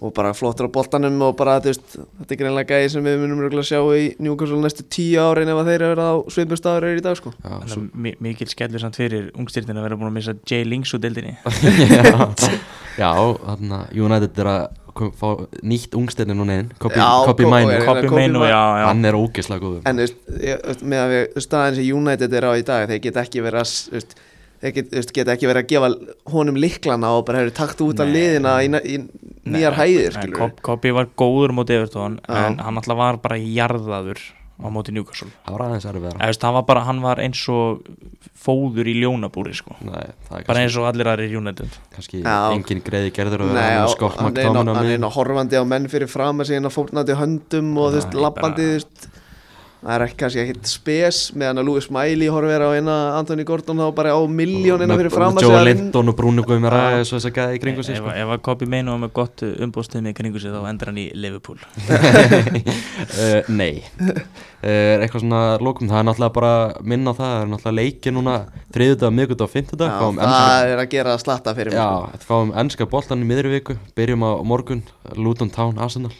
og 0.00 0.14
bara 0.16 0.30
flottur 0.32 0.64
á 0.64 0.70
boltanum 0.72 1.20
og 1.26 1.34
bara 1.36 1.58
þú 1.60 1.70
veist, 1.74 1.96
þetta 2.22 2.32
er 2.34 2.38
greinlega 2.40 2.70
gæði 2.78 2.90
sem 2.94 3.04
við 3.04 3.18
munum 3.20 3.42
örugglega 3.44 3.68
sjá 3.68 3.80
í 4.00 4.06
Newcastle 4.24 4.60
næstu 4.64 4.86
tíu 4.88 5.20
árin 5.20 5.50
ef 5.52 5.60
að 5.60 5.68
þeir 5.70 5.84
eru 5.84 5.90
verið 5.92 6.08
á 6.08 6.14
svipum 6.36 6.56
staður 6.60 6.86
eru 6.88 7.02
í 7.02 7.04
dag 7.04 7.18
sko. 7.20 7.32
Já, 7.44 7.54
svo, 7.68 7.82
að 7.84 8.00
mi- 8.06 8.14
mikil 8.24 8.48
skellur 8.48 8.80
samt 8.80 8.96
fyrir 8.96 9.28
ungstyrtin 9.36 9.76
að 9.76 9.84
vera 9.88 9.98
búin 10.00 10.08
að 10.08 10.16
missa 10.16 10.34
Jay 10.48 10.64
Links 10.64 10.94
úr 10.96 11.02
deildinni. 11.04 11.36
Já, 11.44 12.14
já 13.02 13.10
þarna 13.44 13.82
United 13.92 14.40
er 14.40 14.50
að 14.54 14.62
kom, 14.96 15.12
fá 15.20 15.28
nýtt 15.62 15.94
ungsteinni 16.00 16.34
núna 16.34 16.56
inn 16.62 16.72
Kobi, 16.80 17.46
Mainu 17.46 17.70
er- 18.48 18.88
hann 18.88 19.04
er 19.06 19.20
ógeðslega 19.20 19.62
góður. 19.62 19.84
En 19.86 20.00
þú 20.00 20.06
veist, 20.06 20.18
ég- 20.40 20.64
þú 20.64 20.72
veist, 20.72 20.82
með 20.94 21.04
að 21.04 21.14
við 21.14 21.44
staðin 21.46 21.78
sem 21.78 21.92
United 22.00 22.34
er 22.40 22.48
á 22.48 22.52
í 22.56 22.64
dag 22.72 22.88
þeir 22.90 23.04
geta 23.06 23.22
ekki 23.28 23.44
verið 23.44 23.60
að 23.62 23.68
s- 23.68 23.86
þú 23.92 23.98
veist, 24.00 24.16
þeir 24.60 24.74
get, 24.76 24.90
veist, 24.92 25.12
geta 25.16 25.32
ekki 25.36 25.48
verið 25.50 25.62
að 25.64 25.70
gefa 25.74 25.90
honum 26.34 26.58
liklana 26.60 27.14
og 27.16 27.24
bara 27.28 27.42
hefur 27.44 27.54
takt 27.62 27.80
út 27.86 28.00
af 28.02 28.10
Nei. 28.10 28.16
liðina 28.18 28.56
í, 28.64 28.68
í 28.68 28.98
nýjar 29.50 29.78
hæðir 29.78 30.18
skilur 30.18 30.42
við 30.44 30.60
Kopi 30.66 30.92
var 30.96 31.08
góður 31.16 31.54
móti 31.56 31.78
Evertón 31.78 32.18
en 32.28 32.58
hann 32.60 32.76
alltaf 32.82 32.98
var 33.00 33.16
bara 33.24 33.38
jarðaður 33.40 34.20
á 34.60 34.68
móti 34.68 34.92
Newcastle 34.92 35.30
það 35.46 35.54
var 35.56 35.62
aðeins 35.70 35.86
erfið 35.88 36.10
Eða, 36.12 36.26
veist, 36.28 36.42
hann 36.44 36.56
var 36.58 36.66
bara, 36.68 36.82
hann 36.84 37.00
var 37.00 37.22
eins 37.24 37.40
og 37.48 37.80
fóður 38.40 38.88
í 38.88 38.94
ljónabúri 39.00 39.52
sko. 39.56 39.74
Nei, 39.84 40.04
það 40.28 40.36
er 40.38 40.44
bara 40.48 40.62
eins 40.64 40.76
og 40.80 40.86
allir 40.88 41.08
aðrir 41.12 41.34
United 41.40 41.74
kannski 41.94 42.20
Já. 42.20 42.36
engin 42.52 42.80
greiði 42.84 43.10
gerður 43.16 43.46
Nei, 43.48 43.56
hann 43.56 43.80
er 43.80 43.88
á- 43.88 43.88
hann 44.20 44.36
er 44.36 44.76
miðjunni. 44.76 44.94
inn 45.00 45.08
á 45.08 45.10
horfandi 45.16 45.60
á 45.60 45.64
menn 45.64 45.88
fyrir 45.92 46.08
fram 46.12 46.40
að 46.44 46.50
segja 46.52 46.72
fórnandi 46.72 47.16
höndum 47.16 47.72
og 47.80 47.90
þú 47.92 47.98
veist, 48.00 48.12
Nei, 48.12 48.22
lappandi 48.24 48.68
þú 48.68 48.76
veist, 48.76 49.08
það 49.80 49.92
er 49.94 50.02
ekki 50.04 50.16
kannski 50.20 50.40
ekkit 50.42 50.68
spes 50.68 51.18
meðan 51.38 51.62
að 51.62 51.68
Louis 51.70 51.86
Smiley 51.88 52.28
horfir 52.32 52.64
á 52.64 52.68
eina 52.76 52.96
Anthony 53.16 53.46
Gordon 53.48 53.80
þá 53.80 53.86
bara 53.96 54.12
á 54.12 54.20
miljónina 54.28 54.98
fyrir 55.00 55.14
fram 55.14 55.38
að 55.38 55.46
Joe 55.46 55.54
segja 55.54 55.62
Linton 55.70 56.12
og 56.12 56.16
Bruno 56.18 56.44
Já. 56.44 56.68
aðeins 56.68 57.12
og 57.12 57.16
þess 57.16 57.28
að 57.30 57.36
gæði 57.38 57.56
í 57.56 57.62
kringu 57.64 57.84
sig 57.86 57.96
ef, 57.96 58.02
sko. 58.02 58.12
ef 58.12 58.34
að 58.34 58.42
Kopi 58.44 58.68
Meinu 58.68 58.92
var 58.92 59.00
með 59.06 59.12
gott 59.16 59.44
umbóðstöð 59.48 60.04
með 60.04 60.16
kringu 60.20 60.42
sig 60.42 60.52
þá 60.52 60.68
endur 60.68 60.92
hann 60.92 61.00
í 61.00 61.06
Liverpool 61.16 61.56
uh, 61.56 63.50
Nei 63.60 63.80
uh, 63.80 65.00
Eitthvað 65.00 65.24
svona 65.24 65.42
lókum, 65.64 65.88
það 65.88 66.02
er 66.02 66.08
náttúrulega 66.10 66.36
bara 66.36 66.54
minna 66.84 67.16
það, 67.16 67.32
það 67.32 67.44
er 67.46 67.52
náttúrulega 67.54 67.78
leiki 67.80 68.14
núna 68.16 68.38
þriðudag, 68.76 69.14
miðgudag 69.16 69.46
og 69.48 69.54
fáum 69.80 70.20
það 70.20 70.74
er 70.74 70.84
að 70.84 70.90
gera 70.92 71.20
slatta 71.20 71.56
fyrir 71.56 71.72
mig 71.72 71.80
já, 71.80 71.88
sko. 71.88 72.16
þetta 72.16 72.34
fáum 72.34 72.56
enska 72.64 72.90
boltan 72.90 73.24
í 73.24 73.30
miðri 73.30 73.54
viku 73.56 73.80
byrjum 73.96 74.28
á 74.28 74.32
morgun, 74.44 74.84
Luton 75.16 75.52
Town 75.54 75.80
Arsenal 75.80 76.12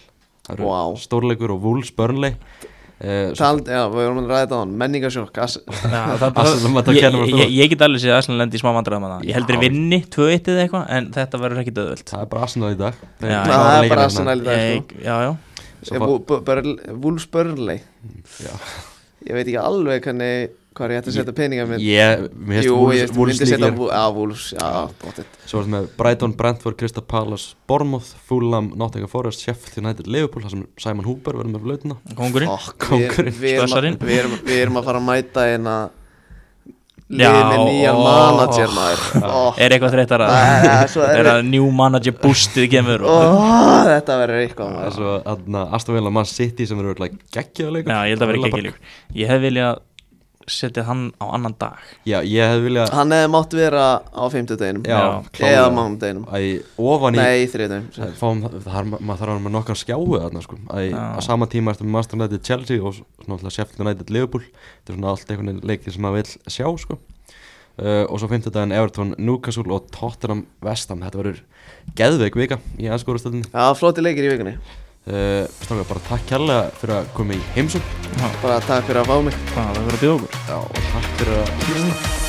Vá. 0.59 0.97
stórleikur 0.99 1.53
og 1.55 1.63
Wolves 1.63 1.93
Burnley 1.95 2.35
uh, 3.01 3.33
Tald, 3.39 3.69
já, 3.71 3.81
við 3.93 4.03
erum 4.07 4.21
að 4.23 4.29
ræða 4.31 4.43
þetta 4.45 4.57
á 4.57 4.61
hann, 4.61 4.75
það, 6.21 6.25
að 6.91 7.01
ég, 7.01 7.17
mér 7.41 7.55
ég, 7.57 7.71
get 7.73 7.85
alveg 7.87 8.03
séð 8.05 8.13
að 8.15 8.19
Arsenal 8.21 8.39
lendi 8.43 8.59
í 8.59 8.63
smá 8.63 8.71
vandræðum 8.77 9.07
það. 9.09 9.25
Ég 9.31 9.39
heldur 9.39 9.57
ég 9.59 9.65
vinni 9.67 10.01
2-1 10.17 10.53
eða 10.55 10.65
eitthvað 10.67 10.93
en 10.99 11.11
þetta 11.17 11.41
verður 11.45 11.63
ekki 11.65 11.75
döðvöld. 11.81 12.07
Það 12.13 12.25
er 12.27 12.31
bara 12.35 12.47
Arsenal 12.49 12.71
í 12.71 12.79
dag. 12.81 13.01
Það 13.21 13.35
er 13.35 13.51
bara 13.51 13.85
hérna. 13.89 14.07
Arsenal 14.07 14.37
í 14.37 14.47
dag 14.47 14.63
sko. 14.65 15.03
já, 15.05 15.15
já, 15.27 15.33
Svo 15.81 16.01
fá- 16.05 16.09
Wolves 17.01 17.27
Burnley. 17.33 17.81
Já. 18.45 18.53
Ég 19.29 19.37
veit 19.37 19.47
ekki 19.47 19.61
alveg 19.61 20.05
hvernig 20.05 20.60
hvað 20.81 20.95
ég 20.97 21.03
ætti 21.03 21.13
að 21.13 21.17
setja 21.21 21.35
peninga 21.37 21.67
minn. 21.71 21.83
Ég, 21.85 22.25
mér 22.35 22.65
Jú, 22.65 22.75
finnst 22.75 22.97
ég 22.97 23.13
Wolves- 23.13 23.15
Wolves 23.19 23.39
myndi 23.41 23.51
setja 23.51 23.61
líklegir. 23.61 23.79
Wo- 23.79 23.91
Já, 23.93 24.03
Wolves, 24.17 24.47
já, 24.57 24.71
bóttið 25.05 25.31
Svo 25.47 25.61
er 25.61 25.65
þetta 25.69 25.75
með 25.77 25.89
Brighton, 26.01 26.35
Brentford, 26.41 26.79
Crystal 26.81 27.05
Palace, 27.15 27.55
Bournemouth, 27.71 28.11
Fulham, 28.27 28.73
Nottingham 28.81 29.13
Forest, 29.13 29.45
Sheffield 29.47 29.79
United, 29.85 30.07
Liverpool 30.11 30.43
þar 30.49 30.57
sem 30.57 30.67
Simon 30.81 31.05
Hooper 31.07 31.39
verður 31.39 31.55
með 31.59 31.65
blöðuna. 31.69 32.01
Kongurinn 32.19 32.51
Fokk, 32.57 32.77
Kóngurinn, 32.89 33.35
við, 33.37 33.41
við, 33.47 33.57
erum 33.61 33.79
að, 33.79 33.89
við, 34.11 34.19
erum, 34.25 34.37
við 34.51 34.63
erum 34.67 34.77
að 34.83 34.91
fara 34.91 34.99
að 35.05 35.09
mæta 35.13 35.47
eina 35.55 35.79
Já, 37.11 37.27
lið 37.27 37.41
með 37.51 37.63
nýjan 37.67 37.97
manager 37.99 38.69
maður. 38.71 39.01
Ó, 39.35 39.39
er 39.59 39.73
eitthvað 39.75 39.95
þreytar 39.97 40.23
að 40.23 40.29
það 40.31 41.07
er 41.11 41.19
er 41.25 41.29
að 41.33 41.41
new 41.49 41.65
manager 41.75 42.15
boostið 42.23 42.69
kemur? 42.71 43.03
Og, 43.03 43.33
Þetta 43.89 44.19
verður 44.21 44.43
eitthvað 44.45 44.69
Það 44.69 44.77
er 44.77 44.85
maður. 44.85 44.95
svo 44.95 45.15
aðna 45.33 45.63
Aston 45.75 45.97
Villa 45.99 46.13
Man 46.15 46.29
City 46.31 46.67
sem 46.71 46.79
eru 46.79 46.93
örugglega 46.93 47.19
geggjaður 47.35 47.75
setja 50.55 50.85
hann 50.89 51.07
á 51.23 51.27
annan 51.35 51.55
dag. 51.61 51.79
Já, 52.09 52.19
ég 52.27 52.51
hef 52.53 52.63
viljað 52.65 52.93
Hann 52.97 53.15
hefði 53.15 53.31
mátt 53.35 53.57
vera 53.59 53.85
á 54.01 54.25
Já. 54.91 55.01
Eða 55.51 55.69
mánudeginum. 55.77 56.27
Æ, 56.31 56.63
ofan 56.79 57.19
í 57.19 57.23
Nei, 57.23 57.47
þriðdeginum 57.53 58.17
fáum, 58.21 58.43
er, 58.51 58.91
maður 58.99 59.23
þarf 59.23 59.29
að 59.29 59.31
vera 59.31 59.45
með 59.47 59.57
nokkar 59.57 59.81
skjáu 59.81 60.09
þarna 60.17 60.45
sko. 60.45 60.59
Æ, 60.71 60.91
á 60.95 61.21
sama 61.25 61.49
tíma 61.51 61.75
ertu 61.75 61.87
með 61.87 61.97
Master 61.97 62.21
United 62.21 62.45
Chelsea 62.47 62.83
og 62.83 62.99
svona 62.99 63.39
alltaf 63.39 63.57
Sheffield 63.57 63.87
United 63.87 64.13
Liverpool. 64.13 64.45
Þetta 64.45 64.93
er 64.95 65.01
svona 65.01 65.15
allt 65.15 65.33
einhvern 65.33 65.53
veginn 65.53 65.71
leikir 65.71 65.97
sem 65.97 66.05
maður 66.05 66.23
vil 66.23 66.53
sjá 66.57 66.69
sko. 66.85 67.01
Uh, 67.81 68.05
og 68.11 68.19
svo 68.21 68.29
fimmtudaginn 68.29 68.75
Everton 68.77 69.15
Newcastle 69.17 69.73
og 69.73 69.87
Tottenham 69.95 70.43
Vestham 70.61 71.01
þetta 71.01 71.21
verður 71.23 71.39
geðveik 71.97 72.37
vika 72.37 72.59
í 72.77 72.91
anskórastöldinni 72.93 73.47
Já, 73.47 73.71
flóti 73.79 74.03
leikir 74.05 74.27
í 74.27 74.33
vikunni 74.35 74.57
uh, 75.09 75.45
Strákar, 75.61 75.89
bara 75.89 76.07
takk 76.09 76.31
kærlega 76.31 76.71
fyrir 76.81 76.97
að 77.01 77.13
koma 77.17 77.37
í 77.39 77.43
heimsum 77.57 77.85
Bara 78.43 78.61
takk 78.67 78.89
fyrir 78.89 79.03
að 79.03 79.13
fá 79.13 79.21
mig. 79.29 79.43
Það 79.55 79.77
verður 79.77 79.99
að 79.99 80.03
bjóða 80.05 80.17
okkur. 80.17 80.41
Já, 80.49 80.57
og 80.65 80.91
takk 80.95 81.15
fyrir 81.21 81.39
að 81.41 81.55
hlusta 81.69 82.20